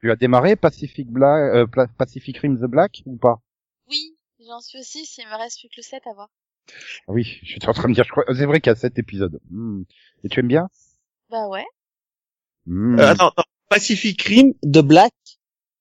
tu 0.00 0.10
as 0.10 0.16
démarré 0.16 0.56
Pacific 0.56 1.08
Black, 1.08 1.54
euh, 1.54 1.86
Pacific 1.98 2.36
Rim 2.38 2.58
the 2.58 2.70
Black 2.70 3.02
ou 3.06 3.16
pas? 3.16 3.40
Oui. 3.88 4.16
J'en 4.46 4.60
suis 4.60 4.78
aussi, 4.78 5.04
s'il 5.04 5.26
me 5.26 5.36
reste 5.36 5.60
plus 5.60 5.68
que 5.68 5.74
le 5.76 5.82
7 5.82 6.02
à 6.06 6.14
voir. 6.14 6.28
Ah 7.06 7.12
Oui, 7.12 7.38
j'étais 7.42 7.68
en 7.68 7.72
train 7.72 7.88
de 7.88 7.94
dire, 7.94 8.04
je 8.04 8.10
crois, 8.10 8.24
c'est 8.34 8.46
vrai 8.46 8.60
qu'il 8.60 8.70
y 8.70 8.72
a 8.72 8.76
sept 8.76 8.98
épisodes. 8.98 9.38
Hmm. 9.50 9.82
Et 10.24 10.28
tu 10.28 10.40
aimes 10.40 10.48
bien? 10.48 10.68
Bah 11.28 11.46
ouais. 11.48 11.66
Hmm. 12.66 12.98
Euh, 12.98 13.10
attends, 13.10 13.28
attends. 13.28 13.44
Pacific 13.68 14.20
Rim 14.22 14.54
de 14.62 14.80
Black? 14.80 15.12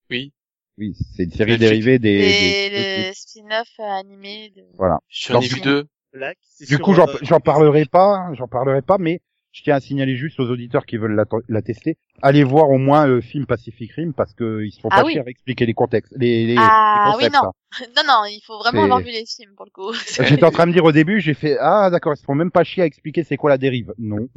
Oui. 0.09 0.33
Oui, 0.80 0.95
c'est 1.15 1.23
une 1.23 1.32
série 1.32 1.57
dérivée 1.57 1.99
des. 1.99 2.09
Et 2.09 2.69
des- 2.69 3.07
le 3.09 3.13
spin-off 3.13 3.67
euh, 3.80 3.84
animé 3.84 4.51
de... 4.55 4.63
Voilà. 4.77 4.99
J'en 5.09 5.34
Alors, 5.34 5.43
ai 5.43 5.47
du 5.47 5.53
vu 5.55 5.59
coup- 5.61 5.67
deux. 5.67 5.86
Black. 6.13 6.38
Du 6.59 6.65
sur, 6.65 6.80
coup, 6.80 6.93
j'en 6.93 7.07
euh, 7.07 7.17
j'en 7.21 7.39
parlerai 7.39 7.86
pas, 7.86 8.30
j'en 8.34 8.47
parlerai 8.47 8.82
pas, 8.82 8.97
mais 8.97 9.19
je 9.51 9.61
tiens 9.61 9.75
à 9.75 9.80
signaler 9.80 10.15
juste 10.15 10.39
aux 10.39 10.49
auditeurs 10.49 10.86
qui 10.88 10.97
veulent 10.97 11.13
la, 11.15 11.25
la 11.49 11.61
tester, 11.61 11.97
allez 12.23 12.43
voir 12.43 12.69
au 12.71 12.77
moins 12.80 13.05
le 13.05 13.21
film 13.21 13.45
Pacific 13.45 13.91
Rim 13.91 14.13
parce 14.13 14.34
que 14.34 14.63
ils 14.63 14.71
se 14.71 14.80
font 14.80 14.88
Ah 14.91 15.01
pas 15.01 15.05
oui. 15.05 15.11
chier 15.13 15.21
à 15.21 15.30
expliquer 15.30 15.65
les 15.67 15.73
contextes, 15.75 16.11
les, 16.17 16.47
les, 16.47 16.55
Ah 16.57 17.15
les 17.19 17.25
oui, 17.25 17.32
non. 17.32 17.51
non, 17.95 18.03
non, 18.07 18.25
il 18.25 18.41
faut 18.43 18.57
vraiment 18.57 18.86
avoir 18.86 18.99
vu 19.01 19.11
les 19.11 19.23
films 19.27 19.53
pour 19.55 19.65
le 19.65 19.71
coup. 19.71 19.89
hein. 19.93 20.23
J'étais 20.25 20.43
en 20.45 20.51
train 20.51 20.65
de 20.65 20.71
dire 20.71 20.84
au 20.86 20.91
début, 20.91 21.19
j'ai 21.21 21.36
fait 21.36 21.57
ah 21.59 21.89
d'accord, 21.91 22.13
ils 22.15 22.19
se 22.19 22.23
font 22.23 22.34
même 22.36 22.51
pas 22.51 22.63
chier 22.63 22.82
à 22.82 22.86
expliquer 22.88 23.23
c'est 23.23 23.38
quoi 23.38 23.51
la 23.51 23.57
dérive. 23.59 23.93
Non. 23.99 24.30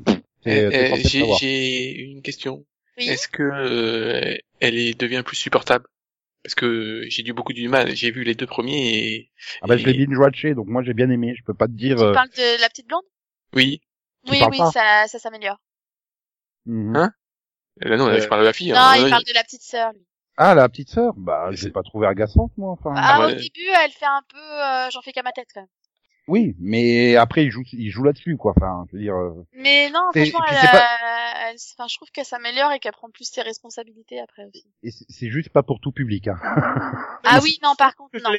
Euh, 0.46 0.88
censé 0.90 1.20
le 1.20 1.26
J'ai 1.40 2.00
une 2.02 2.20
question. 2.20 2.64
Oui. 2.98 3.08
Est-ce 3.08 3.28
que 3.28 3.42
euh, 3.42 4.36
elle 4.60 4.76
est, 4.76 4.98
devient 5.00 5.22
plus 5.24 5.36
supportable? 5.36 5.86
Parce 6.44 6.54
que 6.56 7.04
j'ai 7.08 7.26
eu 7.26 7.32
beaucoup 7.32 7.52
du 7.52 7.68
mal. 7.68 7.94
J'ai 7.94 8.10
vu 8.10 8.24
les 8.24 8.34
deux 8.34 8.46
premiers 8.46 8.94
et 9.14 9.30
Ah 9.60 9.66
bah 9.68 9.76
je 9.76 9.86
l'ai 9.86 9.92
et- 9.92 10.06
binge 10.06 10.18
watché, 10.18 10.54
donc 10.54 10.66
moi 10.66 10.82
j'ai 10.82 10.92
bien 10.94 11.08
aimé. 11.10 11.34
Je 11.36 11.44
peux 11.44 11.54
pas 11.54 11.66
te 11.68 11.72
dire. 11.72 11.96
Tu 11.96 12.02
euh, 12.02 12.12
parles 12.12 12.30
de 12.30 12.60
la 12.60 12.68
petite 12.68 12.88
blonde? 12.88 13.04
Oui. 13.54 13.80
Tu 14.24 14.32
Oui, 14.32 14.40
oui, 14.50 14.58
pas 14.58 14.70
ça, 14.72 15.04
ça 15.08 15.18
s'améliore. 15.18 15.58
mhm. 16.66 16.96
Hein? 16.96 17.12
Là, 17.76 17.96
non, 17.96 18.06
là, 18.06 18.14
Euh, 18.14 18.20
je 18.20 18.28
parle 18.28 18.42
de 18.42 18.46
la 18.46 18.52
fille. 18.52 18.70
Non, 18.72 18.78
hein. 18.78 18.96
il 18.96 19.04
Ouais, 19.04 19.10
parle 19.10 19.24
de 19.24 19.32
la 19.34 19.44
petite 19.44 19.62
sœur, 19.62 19.92
lui. 19.92 20.04
Ah 20.36 20.54
la 20.54 20.68
petite 20.68 20.90
sœur, 20.90 21.12
bah 21.16 21.48
je 21.50 21.56
C'est- 21.56 21.66
l'ai 21.66 21.72
pas 21.72 21.82
trouvé 21.82 22.06
agaçante 22.06 22.52
moi. 22.56 22.72
Enfin. 22.72 22.92
Ah, 22.96 23.20
ouais. 23.26 23.32
au 23.34 23.36
début, 23.36 23.68
elle 23.84 23.90
fait 23.92 24.04
un 24.06 24.22
peu, 24.28 24.38
euh, 24.38 24.90
j'en 24.90 25.00
fais 25.02 25.12
qu'à 25.12 25.22
ma 25.22 25.32
tête 25.32 25.48
quand 25.54 25.60
même. 25.60 25.68
Oui, 26.28 26.54
mais 26.60 27.16
après 27.16 27.44
il 27.44 27.50
joue, 27.50 27.62
il 27.72 27.90
joue 27.90 28.04
là-dessus 28.04 28.36
quoi. 28.36 28.54
Enfin, 28.56 28.84
je 28.90 28.96
veux 28.96 29.02
dire. 29.02 29.14
euh, 29.16 29.44
Mais 29.54 29.90
non, 29.90 30.00
franchement, 30.14 30.40
elle, 30.48 30.56
elle- 30.56 31.56
enfin, 31.76 31.88
je 31.88 31.96
trouve 31.96 32.08
qu'elle 32.12 32.24
s'améliore 32.24 32.70
et 32.72 32.78
qu'elle 32.78 32.92
prend 32.92 33.10
plus 33.10 33.24
ses 33.28 33.42
responsabilités 33.42 34.20
après 34.20 34.44
aussi. 34.46 34.64
et 34.84 34.90
c'est 34.90 35.30
juste 35.30 35.48
pas 35.50 35.62
pour 35.64 35.80
tout 35.80 35.90
public. 35.92 36.28
Hein. 36.28 36.36
Ah 37.24 37.40
oui, 37.42 37.58
non, 37.62 37.74
par 37.76 37.96
contre, 37.96 38.18
non. 38.22 38.30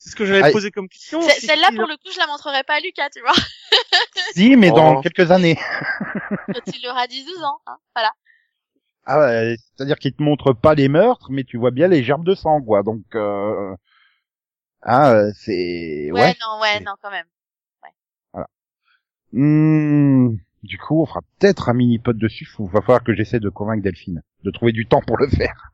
C'est 0.00 0.10
ce 0.10 0.16
que 0.16 0.24
j'allais 0.24 0.42
Ah, 0.44 0.52
poser 0.52 0.70
comme 0.70 0.88
question. 0.88 1.20
Celle-là, 1.20 1.70
pour 1.74 1.88
le 1.88 1.96
coup, 1.96 2.12
je 2.14 2.18
la 2.20 2.28
montrerai 2.28 2.62
pas 2.62 2.74
à 2.74 2.80
Lucas, 2.80 3.08
tu 3.12 3.20
vois. 3.20 3.32
si, 4.34 4.54
mais 4.56 4.70
dans 4.70 4.98
Oh. 4.98 5.00
quelques 5.00 5.32
années. 5.32 5.56
Quand 6.46 6.72
il 6.72 6.86
aura 6.88 7.06
10-12 7.08 7.44
ans, 7.44 7.58
hein. 7.66 7.76
Voilà. 7.96 8.12
Ah 9.04 9.18
ouais, 9.18 9.56
c'est-à-dire 9.74 9.96
qu'il 9.98 10.14
te 10.14 10.22
montre 10.22 10.52
pas 10.52 10.74
les 10.74 10.88
meurtres, 10.88 11.26
mais 11.30 11.42
tu 11.42 11.56
vois 11.56 11.72
bien 11.72 11.88
les 11.88 12.04
gerbes 12.04 12.24
de 12.24 12.34
sang, 12.36 12.60
quoi. 12.62 12.84
Donc, 12.84 13.02
euh... 13.16 13.74
ah, 14.82 15.12
euh, 15.12 15.30
c'est 15.34 16.10
Ouais, 16.12 16.20
ouais. 16.20 16.34
non, 16.40 16.60
ouais, 16.62 16.80
non, 16.80 16.92
quand 17.02 17.10
même. 17.10 17.26
Hmm, 19.32 20.36
Du 20.62 20.78
coup, 20.78 21.02
on 21.02 21.06
fera 21.06 21.20
peut-être 21.38 21.68
un 21.68 21.74
mini 21.74 21.98
pod 21.98 22.16
dessus. 22.18 22.48
Il 22.58 22.66
va 22.66 22.80
falloir 22.80 23.04
que 23.04 23.14
j'essaie 23.14 23.40
de 23.40 23.48
convaincre 23.50 23.82
Delphine 23.82 24.22
de 24.44 24.50
trouver 24.50 24.72
du 24.72 24.86
temps 24.86 25.02
pour 25.06 25.18
le 25.18 25.28
faire, 25.28 25.70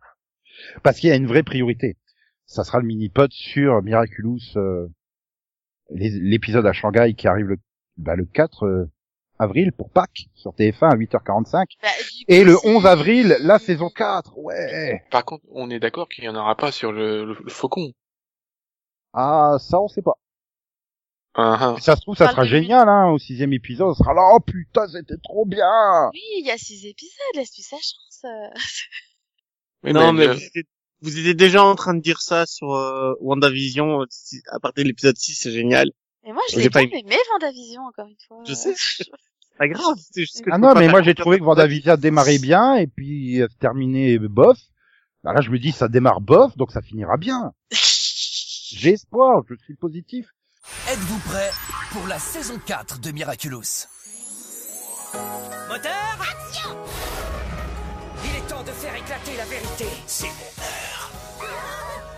parce 0.83 0.99
qu'il 0.99 1.09
y 1.11 1.13
a 1.13 1.17
une 1.17 1.27
vraie 1.27 1.43
priorité. 1.43 1.97
Ça 2.47 2.65
sera 2.65 2.79
le 2.81 2.87
mini 2.87 3.09
pod 3.09 3.31
sur 3.33 3.83
Miraculous, 3.83 4.41
euh, 4.57 4.89
l'épisode 5.91 6.67
à 6.67 6.73
Shanghai 6.73 7.15
qui 7.17 7.29
arrive 7.29 7.47
le, 7.47 7.59
bah, 7.97 8.17
le 8.17 8.25
4 8.27 8.65
euh, 8.67 8.91
avril 9.39 9.73
pour 9.73 9.91
Pâques 9.91 10.27
sur 10.35 10.53
TF1 10.53 10.91
à 10.93 10.97
8h45. 10.97 11.67
Bah, 11.83 11.89
Et 12.29 12.41
coup, 12.41 12.47
le 12.47 12.57
si- 12.57 12.67
11 12.69 12.87
avril, 12.87 13.37
la 13.41 13.59
saison 13.59 13.89
4. 13.89 14.37
Ouais. 14.39 15.03
Par 15.11 15.25
contre, 15.25 15.45
on 15.51 15.71
est 15.71 15.79
d'accord 15.81 16.09
qu'il 16.09 16.25
y 16.25 16.29
en 16.29 16.35
aura 16.35 16.57
pas 16.57 16.73
sur 16.73 16.93
le, 16.93 17.25
le, 17.25 17.37
le 17.43 17.51
faucon. 17.51 17.93
Ah, 19.15 19.57
ça, 19.61 19.81
on 19.81 19.89
sait 19.89 20.03
pas. 20.03 20.15
Ah, 21.37 21.57
ah. 21.61 21.81
Ça 21.81 21.97
se 21.97 22.03
trouve, 22.03 22.17
ça 22.17 22.29
sera 22.31 22.45
génial, 22.45 22.89
hein, 22.89 23.11
au 23.11 23.19
sixième 23.19 23.53
épisode. 23.53 23.95
Ça 23.95 24.05
sera 24.05 24.15
là, 24.15 24.23
oh 24.35 24.41
putain, 24.41 24.87
c'était 24.89 25.17
trop 25.23 25.45
bien. 25.47 26.11
Oui, 26.12 26.21
il 26.39 26.47
y 26.47 26.51
a 26.51 26.59
6 26.59 26.87
épisodes, 26.87 27.35
laisse-lui 27.35 27.62
sa 27.62 27.77
chance. 27.77 28.21
euh. 28.25 28.59
Oui, 29.83 29.93
non, 29.93 30.12
mais 30.12 30.27
vous, 30.29 30.43
étiez, 30.43 30.65
vous 31.03 31.19
étiez 31.19 31.35
déjà 31.35 31.65
en 31.65 31.75
train 31.75 31.95
de 31.95 32.01
dire 32.01 32.21
ça 32.21 32.47
sur 32.47 32.75
euh, 32.75 33.15
WandaVision. 33.21 34.03
euh, 34.03 34.07
À 34.53 34.61
partir 34.61 34.85
de 34.85 34.89
l'épisode 34.89 35.17
6, 35.17 35.35
c'est 35.35 35.51
génial. 35.53 35.91
Et 36.25 36.33
moi, 36.33 36.43
je 36.51 36.57
J'ai 36.57 36.62
l'ai 36.62 36.71
pas 36.71 36.83
aimé, 36.83 37.03
Vendavision, 37.33 37.83
encore 37.83 38.07
une 38.07 38.17
fois. 38.27 38.43
Je 38.47 38.55
sais. 38.55 38.75
Pas 39.59 39.69
grave. 39.69 39.95
c'est 40.11 40.23
juste 40.23 40.43
que 40.43 40.51
Ah 40.53 40.59
non, 40.59 40.75
mais 40.75 40.89
moi, 40.89 41.03
j'ai 41.03 41.15
trouvé 41.15 41.39
que 41.39 41.45
Vendavision 41.45 41.97
démarrait 41.97 42.39
bien, 42.39 42.75
et 42.77 42.87
puis 42.89 43.41
euh, 43.41 43.47
terminé 43.61 44.19
bof. 44.19 44.59
Bah 45.23 45.33
là, 45.33 45.41
je 45.41 45.51
me 45.51 45.59
dis, 45.59 45.71
ça 45.73 45.89
démarre 45.89 46.21
bof, 46.21 46.57
donc 46.57 46.73
ça 46.73 46.81
finira 46.83 47.17
bien. 47.17 47.53
J'ai 48.77 48.95
espoir, 48.95 49.43
je 49.49 49.55
suis 49.64 49.75
positif. 49.75 50.27
Êtes-vous 50.91 51.18
prêts 51.31 51.51
pour 51.93 52.09
la 52.09 52.18
saison 52.18 52.59
4 52.66 52.99
de 52.99 53.12
Miraculous? 53.12 53.87
Moteur? 55.68 55.93
Action 56.20 56.77
Il 58.25 58.37
est 58.37 58.47
temps 58.49 58.64
de 58.64 58.72
faire 58.72 58.97
éclater 58.97 59.37
la 59.37 59.45
vérité. 59.45 59.87
C'est 60.07 60.27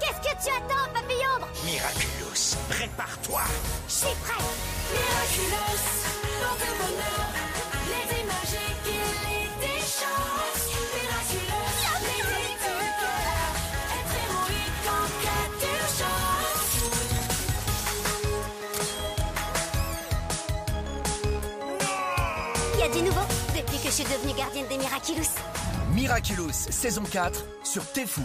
Qu'est-ce 0.00 0.20
que 0.20 0.44
tu 0.44 0.50
attends, 0.57 0.92
papillon? 0.94 1.46
Miraculous. 1.66 2.57
Prépare-toi. 2.70 3.42
Je 3.88 3.92
suis 3.92 4.16
prêt 4.22 4.44
Miraculous, 4.92 5.82
dans 6.40 6.54
le 6.54 6.70
bonheur, 6.78 7.36
suis 23.97 24.05
devenue 24.05 24.36
gardienne 24.36 24.66
des 24.68 24.76
Miraculous. 24.76 25.32
Miraculous, 25.94 26.53
saison 26.53 27.03
4 27.03 27.47
sur 27.64 27.82
Tfou. 27.82 28.20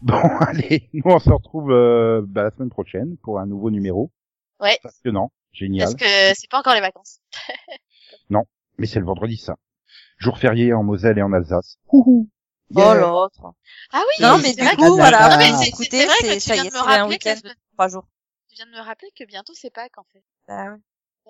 Bon, 0.00 0.14
allez, 0.46 0.88
nous, 0.92 1.02
on 1.06 1.18
se 1.18 1.28
retrouve 1.28 1.72
euh, 1.72 2.22
bah, 2.24 2.44
la 2.44 2.50
semaine 2.52 2.70
prochaine 2.70 3.16
pour 3.16 3.40
un 3.40 3.46
nouveau 3.46 3.72
numéro. 3.72 4.12
Ouais. 4.60 4.78
Passionnant, 4.80 5.32
génial. 5.50 5.88
Parce 5.88 5.94
que 5.96 6.38
c'est 6.38 6.48
pas 6.48 6.60
encore 6.60 6.74
les 6.74 6.80
vacances. 6.80 7.18
Mais 8.78 8.86
c'est 8.86 9.00
le 9.00 9.06
vendredi, 9.06 9.38
ça. 9.38 9.56
Jour 10.18 10.38
férié 10.38 10.72
en 10.72 10.84
Moselle 10.84 11.18
et 11.18 11.22
en 11.22 11.32
Alsace. 11.32 11.78
Ouhou. 11.90 12.28
Oh 12.76 12.78
Yeah. 12.78 12.94
l'autre. 12.94 13.42
Ah 13.92 14.02
oui, 14.06 14.24
Non, 14.24 14.36
c'est 14.36 14.56
mais 14.56 14.64
vrai 14.64 14.76
du 14.76 14.84
coup, 14.84 14.94
voilà, 14.94 15.18
ah, 15.32 15.36
mais 15.36 15.66
écoutez, 15.66 16.06
c'est 16.20 16.38
ça 16.38 16.54
y 16.54 16.60
est, 16.60 16.70
c'est 16.70 16.78
un 16.78 17.08
week-end 17.08 17.34
de 17.42 17.50
trois 17.72 17.88
jours. 17.88 18.06
Tu 18.48 18.54
viens 18.54 18.66
de 18.66 18.70
me 18.70 18.80
rappeler 18.80 19.08
que 19.18 19.24
bientôt 19.24 19.52
c'est 19.54 19.70
Pâques, 19.70 19.98
en 19.98 20.04
fait. 20.12 20.22
Bah 20.50 20.64
ouais. 20.64 20.78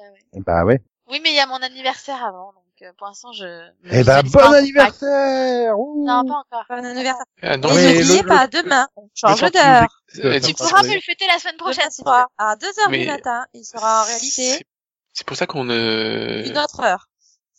Ouais. 0.03 0.19
Eh 0.35 0.41
Bah 0.41 0.65
ouais. 0.65 0.81
Oui, 1.09 1.21
mais 1.23 1.31
il 1.31 1.35
y 1.37 1.41
a 1.41 1.47
mon 1.47 1.57
anniversaire 1.63 2.25
avant, 2.25 2.53
donc 2.53 2.65
euh, 2.83 2.93
pour 2.97 3.07
l'instant 3.09 3.33
je. 3.33 3.69
Eh 3.91 4.03
bah 4.05 4.23
bon 4.23 4.39
anniversaire 4.53 5.79
Ouh. 5.79 6.07
Non, 6.07 6.25
pas 6.25 6.35
encore. 6.37 6.65
Bon 6.69 6.85
anniversaire. 6.85 7.25
Ah, 7.43 7.57
non, 7.57 7.69
Et 7.77 7.95
n'oubliez 7.99 8.23
le- 8.23 8.29
pas, 8.29 8.45
le- 8.47 8.63
demain, 8.63 8.89
on 8.97 9.09
change 9.15 9.41
d'heure. 9.51 10.03
Euh, 10.25 10.39
Tu 10.41 10.47
c'est- 10.47 10.57
pourras 10.57 10.83
me 10.85 10.95
le 10.95 11.01
fêter 11.01 11.27
la 11.27 11.39
semaine 11.39 11.57
prochaine. 11.57 11.91
Si 11.91 11.99
tu 11.99 12.03
soir, 12.05 12.29
à 12.39 12.55
2h 12.57 12.89
Mais- 12.91 13.01
du 13.01 13.07
matin, 13.09 13.45
il 13.55 13.65
sera 13.65 14.03
en 14.03 14.07
réalité 14.07 14.65
c'est 15.13 15.27
pour 15.27 15.37
ça 15.37 15.47
qu'on 15.47 15.69
euh, 15.69 16.45
une 16.47 16.57
autre 16.57 16.81
heure. 16.81 17.09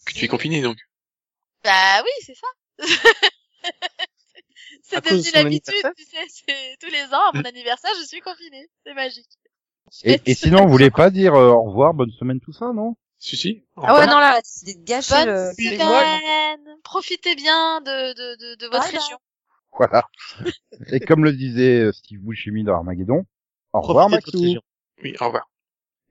que 0.06 0.14
tu 0.14 0.24
es 0.26 0.28
confiné 0.30 0.62
donc. 0.62 0.78
Bah 1.64 2.02
oui, 2.04 2.10
c'est 2.26 2.34
ça. 2.36 2.48
c'est 4.84 5.04
devenu 5.06 5.30
l'habitude, 5.34 5.92
tu 5.98 6.04
sais, 6.06 6.26
c'est 6.30 6.78
tous 6.80 6.90
les 6.92 7.04
ans 7.14 7.30
à 7.30 7.32
mon 7.34 7.44
anniversaire, 7.44 7.92
je 8.00 8.06
suis 8.06 8.22
confinée. 8.22 8.68
C'est 8.86 8.94
magique. 8.94 9.30
Et, 10.04 10.22
et 10.26 10.34
sinon, 10.34 10.66
vous 10.66 10.72
voulez 10.72 10.92
pas 10.92 11.10
dire 11.10 11.36
euh, 11.36 11.50
au 11.50 11.64
revoir, 11.64 11.94
bonne 11.94 12.12
semaine, 12.12 12.40
tout 12.40 12.54
ça, 12.54 12.72
non? 12.74 12.96
Si 13.20 13.38
si. 13.38 13.64
Ah 13.78 14.00
ouais, 14.00 14.08
non, 14.08 14.18
là, 14.20 14.40
c'est 14.44 14.80
de 14.80 14.84
gâcher 14.84 15.14
Bonne 15.14 15.36
le... 15.36 15.52
Semaine. 15.54 16.78
Profitez 16.84 17.36
bien 17.36 17.82
de, 17.82 18.14
de, 18.14 18.36
de, 18.36 18.56
de 18.56 18.66
votre 18.66 18.84
bye. 18.84 18.96
région. 18.96 19.18
Voilà. 19.78 20.08
Et 20.92 21.00
comme 21.00 21.24
le 21.24 21.32
disait 21.34 21.82
euh, 21.82 21.92
Steve 21.92 22.20
Buscemi 22.22 22.64
dans 22.64 22.76
Armageddon, 22.76 23.26
au 23.74 23.82
revoir 23.82 24.10
Maxou. 24.10 24.58
Oui, 25.04 25.16
au 25.20 25.26
revoir. 25.26 25.50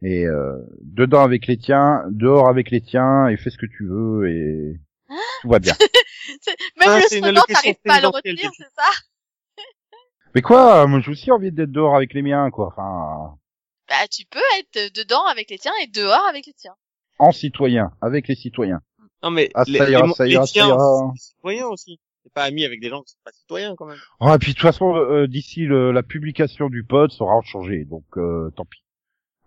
Et 0.03 0.24
euh, 0.24 0.57
dedans 0.83 1.22
avec 1.22 1.47
les 1.47 1.59
tiens, 1.59 2.05
dehors 2.11 2.49
avec 2.49 2.70
les 2.70 2.81
tiens, 2.81 3.28
et 3.28 3.37
fais 3.37 3.51
ce 3.51 3.59
que 3.59 3.66
tu 3.66 3.87
veux, 3.87 4.28
et 4.31 4.81
tout 5.43 5.49
va 5.49 5.59
bien. 5.59 5.74
Même 6.78 6.89
Ah, 6.89 6.99
le 7.01 7.03
c'est 7.09 7.18
une 7.18 7.24
slogan, 7.24 7.43
t'arrives 7.49 7.74
pas 7.85 7.95
à 7.95 8.01
le 8.01 8.09
retenir, 8.09 8.51
c'est 8.57 8.64
ça? 8.76 8.91
Mais 10.35 10.43
quoi, 10.43 10.87
moi 10.87 11.01
j'ai 11.01 11.11
aussi 11.11 11.31
envie 11.33 11.51
d'être 11.51 11.72
dehors 11.72 11.97
avec 11.97 12.14
les 12.14 12.22
miens, 12.22 12.51
quoi. 12.51 12.68
Enfin, 12.68 13.37
Bah 13.91 14.07
tu 14.11 14.24
peux 14.24 14.38
être 14.59 14.95
dedans 14.95 15.24
avec 15.26 15.51
les 15.51 15.59
tiens 15.59 15.72
et 15.82 15.86
dehors 15.88 16.24
avec 16.28 16.47
les 16.47 16.55
tiens. 16.55 16.74
en 17.18 17.32
citoyen, 17.32 17.91
avec 18.01 18.28
les 18.28 18.36
citoyens. 18.36 18.80
Non, 19.22 19.30
mais 19.30 19.51
Ah, 19.55 19.64
les, 19.66 19.78
ça 19.78 19.91
ira, 19.91 20.07
les, 20.07 20.12
ça 20.14 20.24
les 20.26 20.32
ira, 20.34 20.47
ça 20.47 20.53
tiens, 20.53 20.68
ira. 20.68 21.12
citoyens 21.16 21.66
aussi. 21.66 21.99
C'est 22.22 22.32
pas 22.32 22.45
ami 22.45 22.64
avec 22.64 22.80
des 22.80 22.88
gens 22.88 23.03
qui 23.03 23.11
sont 23.12 23.18
pas 23.24 23.32
citoyens, 23.32 23.74
quand 23.76 23.86
même. 23.86 23.99
Oh, 24.20 24.32
et 24.32 24.38
puis 24.38 24.53
de 24.53 24.57
toute 24.57 24.62
façon, 24.62 24.95
euh, 24.95 25.26
d'ici 25.26 25.62
le- 25.66 25.91
la 25.93 26.03
publication 26.03 26.68
du 26.68 26.84
pod 26.84 27.11
sera 27.11 27.41
changé, 27.43 27.84
donc 27.84 28.05
euh, 28.16 28.51
tant 28.57 28.64
pis. 28.64 28.82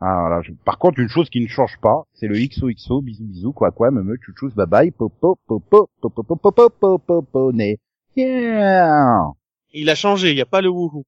Ah, 0.01 0.17
voilà, 0.21 0.41
je- 0.41 0.51
Par 0.65 0.77
contre, 0.79 0.99
une 0.99 1.07
chose 1.07 1.29
qui 1.29 1.39
ne 1.39 1.47
change 1.47 1.77
pas, 1.81 2.03
c'est 2.13 2.27
le 2.27 2.35
XOXO, 2.35 3.01
bisous 3.01 3.23
bisous, 3.25 3.53
quoi 3.53 3.71
quoi, 3.71 3.89
me 3.91 4.03
me, 4.03 4.17
chouchous, 4.21 4.51
bye 4.55 4.65
bye, 4.67 4.91
popo, 4.91 5.37
popo, 5.47 5.89
popo, 6.01 6.23
popo, 6.23 6.51
popo, 6.51 6.97
popo, 6.99 7.51
né. 7.53 7.77
Yeah! 8.15 9.31
Il 9.71 9.89
a 9.89 9.95
changé, 9.95 10.31
il 10.31 10.37
y 10.37 10.41
a 10.41 10.45
pas 10.45 10.61
le 10.61 10.69
wouhou. 10.69 11.05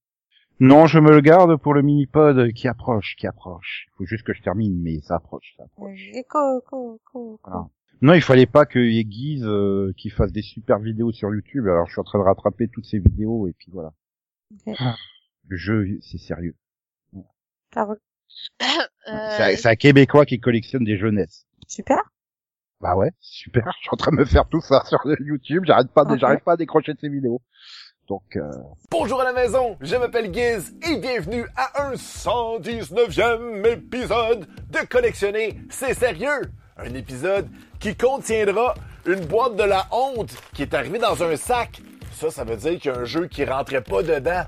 Non, 0.60 0.88
je 0.88 1.00
me 1.00 1.12
le 1.12 1.20
garde 1.22 1.56
pour 1.58 1.74
le 1.74 1.82
mini-pod 1.82 2.54
qui 2.54 2.68
approche, 2.68 3.16
qui 3.18 3.28
approche. 3.28 3.88
Il 3.88 3.92
faut 3.98 4.06
juste 4.06 4.26
que 4.26 4.34
je 4.34 4.42
termine, 4.42 4.82
mais 4.82 5.00
ça 5.02 5.16
approche, 5.16 5.54
ça 5.58 5.64
approche. 5.64 6.00
Co, 6.30 6.62
co, 6.62 7.00
co, 7.12 7.40
Voilà. 7.44 7.60
co. 7.66 7.72
Non, 8.02 8.14
il 8.14 8.22
fallait 8.22 8.46
pas 8.46 8.66
que 8.66 8.80
Guise 9.02 9.46
euh, 9.46 9.94
qui 9.98 10.10
fasse 10.10 10.32
des 10.32 10.42
super 10.42 10.80
vidéos 10.80 11.12
sur 11.12 11.34
YouTube. 11.34 11.66
Alors, 11.68 11.88
je 11.88 11.92
suis 11.94 12.00
en 12.00 12.04
train 12.04 12.20
de 12.20 12.24
rattraper 12.24 12.68
toutes 12.68 12.86
ces 12.86 13.00
vidéos 13.00 13.48
et 13.48 13.54
puis 13.54 13.72
voilà. 13.72 13.94
Ah, 14.80 14.96
Le 15.48 15.58
jeu, 15.58 15.86
c'est 16.02 16.18
sérieux. 16.18 16.56
Euh, 19.08 19.54
C'est 19.56 19.68
un 19.68 19.76
Québécois 19.76 20.26
qui 20.26 20.40
collectionne 20.40 20.84
des 20.84 20.98
jeunesses. 20.98 21.46
Super. 21.68 21.98
Bah 22.82 22.96
ouais, 22.98 23.12
super. 23.20 23.64
Je 23.78 23.82
suis 23.82 23.90
en 23.92 23.98
train 23.98 24.12
de 24.12 24.18
me 24.18 24.26
faire 24.26 24.48
tout 24.50 24.62
ça 24.62 24.84
sur 24.86 25.00
YouTube. 25.20 25.64
J'arrête 25.66 25.92
pas, 25.94 26.04
de- 26.06 26.14
Ok. 26.14 26.20
j'arrive 26.20 26.40
pas 26.42 26.54
à 26.54 26.58
décrocher 26.58 26.94
de 26.94 27.00
ces 27.00 27.08
vidéos. 27.10 27.42
Donc, 28.08 28.36
euh, 28.36 28.52
Bonjour 28.92 29.22
à 29.22 29.24
la 29.24 29.34
maison, 29.34 29.78
je 29.82 29.96
m'appelle 29.96 30.32
Giz 30.32 30.76
et 30.88 30.98
bienvenue 30.98 31.46
à 31.56 31.88
un 31.88 31.94
119e 31.94 33.66
épisode 33.66 34.48
de 34.70 34.86
Collectionner, 34.88 35.58
c'est 35.72 35.96
sérieux. 35.96 36.52
Un 36.78 36.94
épisode 36.94 37.48
qui 37.80 37.96
contiendra 37.96 38.76
une 39.08 39.26
boîte 39.26 39.56
de 39.56 39.64
la 39.64 39.88
honte 39.92 40.36
qui 40.54 40.62
est 40.62 40.74
arrivée 40.76 41.00
dans 41.00 41.24
un 41.24 41.36
sac. 41.36 41.82
Ça, 42.14 42.30
ça 42.30 42.44
veut 42.44 42.58
dire 42.58 42.80
qu'il 42.80 42.92
y 42.92 42.94
a 42.94 43.00
un 43.00 43.06
jeu 43.06 43.26
qui 43.26 43.44
rentrait 43.44 43.82
pas 43.82 44.04
dedans. 44.04 44.44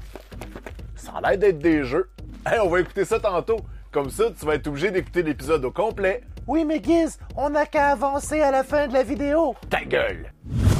Ça 0.95 1.13
a 1.15 1.29
l'air 1.29 1.39
d'être 1.39 1.59
des 1.59 1.83
jeux. 1.83 2.09
Hey, 2.45 2.59
on 2.59 2.69
va 2.69 2.81
écouter 2.81 3.05
ça 3.05 3.19
tantôt. 3.19 3.57
Comme 3.91 4.11
ça, 4.11 4.25
tu 4.37 4.45
vas 4.45 4.55
être 4.55 4.67
obligé 4.67 4.91
d'écouter 4.91 5.23
l'épisode 5.23 5.65
au 5.65 5.71
complet. 5.71 6.21
Oui, 6.47 6.63
mais 6.63 6.81
Giz, 6.81 7.19
on 7.35 7.49
n'a 7.49 7.65
qu'à 7.65 7.89
avancer 7.89 8.39
à 8.39 8.51
la 8.51 8.63
fin 8.63 8.87
de 8.87 8.93
la 8.93 9.03
vidéo. 9.03 9.53
Ta 9.69 9.83
gueule! 9.83 10.31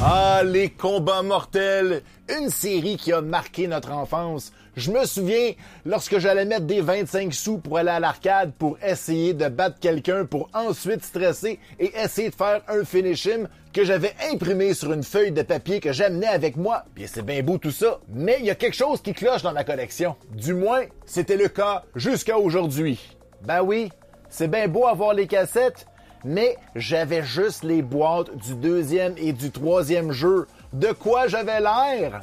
Ah, 0.01 0.41
les 0.45 0.70
combats 0.70 1.24
mortels! 1.24 2.03
Une 2.39 2.49
série 2.49 2.95
qui 2.95 3.11
a 3.11 3.20
marqué 3.20 3.68
notre 3.68 3.91
enfance. 3.91 4.53
Je 4.78 4.91
me 4.91 5.03
souviens, 5.05 5.51
lorsque 5.86 6.20
j'allais 6.20 6.45
mettre 6.45 6.68
des 6.68 6.80
25 6.80 7.34
sous 7.34 7.57
pour 7.57 7.78
aller 7.80 7.89
à 7.89 7.99
l'arcade 7.99 8.53
pour 8.57 8.78
essayer 8.82 9.34
de 9.34 9.49
battre 9.49 9.78
quelqu'un 9.82 10.24
pour 10.24 10.49
ensuite 10.53 11.03
stresser 11.03 11.59
et 11.80 11.91
essayer 11.97 12.30
de 12.30 12.36
faire 12.36 12.61
un 12.70 12.86
finish 12.86 13.26
him 13.26 13.49
que 13.74 13.84
j'avais 13.84 14.13
imprimé 14.32 14.74
sur 14.74 14.93
une 14.93 15.03
feuille 15.03 15.34
de 15.34 15.41
papier 15.41 15.82
que 15.82 15.91
j'amenais 15.91 16.28
avec 16.28 16.55
moi. 16.55 16.86
Puis 16.95 17.09
c'est 17.09 17.26
bien 17.26 17.43
beau 17.43 17.57
tout 17.57 17.72
ça, 17.72 17.99
mais 18.07 18.38
il 18.39 18.45
y 18.45 18.51
a 18.51 18.55
quelque 18.55 18.76
chose 18.76 19.01
qui 19.01 19.13
cloche 19.13 19.41
dans 19.41 19.51
ma 19.51 19.65
collection. 19.65 20.15
Du 20.32 20.53
moins, 20.53 20.84
c'était 21.05 21.36
le 21.36 21.49
cas 21.49 21.84
jusqu'à 21.93 22.38
aujourd'hui. 22.38 23.18
Ben 23.41 23.61
oui, 23.61 23.89
c'est 24.30 24.48
bien 24.48 24.68
beau 24.68 24.86
avoir 24.88 25.14
les 25.14 25.28
cassettes, 25.28 25.88
mais 26.24 26.58
j'avais 26.76 27.24
juste 27.24 27.64
les 27.64 27.82
boîtes 27.82 28.36
du 28.38 28.56
deuxième 28.56 29.14
et 29.18 29.34
du 29.34 29.52
troisième 29.52 30.12
jeu. 30.12 30.48
De 30.74 30.92
quoi 30.92 31.28
j'avais 31.28 31.60
l'air? 31.60 32.22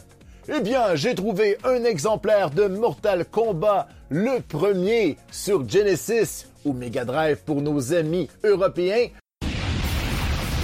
Eh 0.49 0.61
bien, 0.61 0.95
j'ai 0.95 1.15
trouvé 1.15 1.57
un 1.65 1.85
exemplaire 1.85 2.51
de 2.51 2.67
Mortal 2.67 3.25
Kombat, 3.25 3.89
le 4.11 4.41
premier 4.41 5.17
sur 5.31 5.67
Genesis 5.67 6.47
ou 6.65 6.75
Mega 6.75 7.05
Drive 7.05 7.39
pour 7.47 7.63
nos 7.63 7.95
amis 7.95 8.29
européens. 8.43 9.09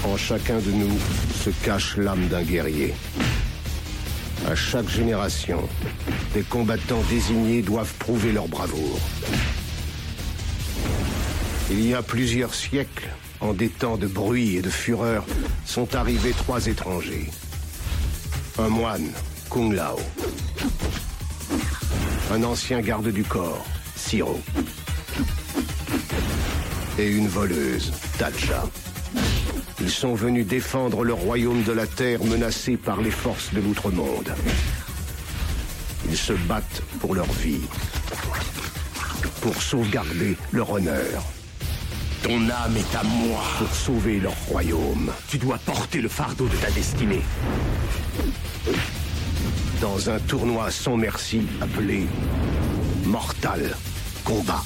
En 0.04 0.16
chacun 0.16 0.58
de 0.58 0.70
nous 0.70 0.98
se 1.34 1.50
cache 1.64 1.96
l'âme 1.96 2.26
d'un 2.28 2.42
guerrier. 2.42 2.94
À 4.50 4.54
chaque 4.54 4.88
génération, 4.88 5.60
des 6.34 6.42
combattants 6.42 7.02
désignés 7.08 7.62
doivent 7.62 7.94
prouver 7.98 8.32
leur 8.32 8.48
bravoure. 8.48 8.98
Il 11.72 11.86
y 11.86 11.94
a 11.94 12.02
plusieurs 12.02 12.52
siècles, 12.52 13.08
en 13.40 13.52
des 13.52 13.68
temps 13.68 13.96
de 13.96 14.08
bruit 14.08 14.56
et 14.56 14.62
de 14.62 14.70
fureur, 14.70 15.24
sont 15.64 15.94
arrivés 15.94 16.32
trois 16.32 16.66
étrangers. 16.66 17.30
Un 18.58 18.68
moine, 18.68 19.12
Kung 19.48 19.72
Lao. 19.72 20.00
Un 22.32 22.42
ancien 22.42 22.80
garde 22.80 23.08
du 23.08 23.22
corps, 23.22 23.64
Siro. 23.94 24.40
Et 26.98 27.08
une 27.08 27.28
voleuse, 27.28 27.92
Tadja. 28.18 28.64
Ils 29.80 29.90
sont 29.90 30.14
venus 30.14 30.46
défendre 30.46 31.04
le 31.04 31.14
royaume 31.14 31.62
de 31.62 31.72
la 31.72 31.86
Terre 31.86 32.22
menacé 32.24 32.76
par 32.76 33.00
les 33.00 33.12
forces 33.12 33.54
de 33.54 33.60
l'outre-monde. 33.60 34.34
Ils 36.08 36.16
se 36.16 36.32
battent 36.32 36.82
pour 37.00 37.14
leur 37.14 37.30
vie, 37.32 37.62
pour 39.40 39.62
sauvegarder 39.62 40.36
leur 40.52 40.70
honneur. 40.72 41.22
Ton 42.22 42.50
âme 42.50 42.76
est 42.76 42.96
à 42.96 43.02
moi. 43.02 43.42
Pour 43.58 43.74
sauver 43.74 44.20
leur 44.20 44.34
royaume. 44.48 45.10
Tu 45.28 45.38
dois 45.38 45.58
porter 45.58 46.00
le 46.00 46.08
fardeau 46.08 46.46
de 46.48 46.56
ta 46.56 46.70
destinée. 46.70 47.22
Dans 49.80 50.10
un 50.10 50.18
tournoi 50.20 50.70
sans 50.70 50.96
merci 50.96 51.42
appelé 51.62 52.06
Mortal 53.06 53.74
Kombat. 54.24 54.62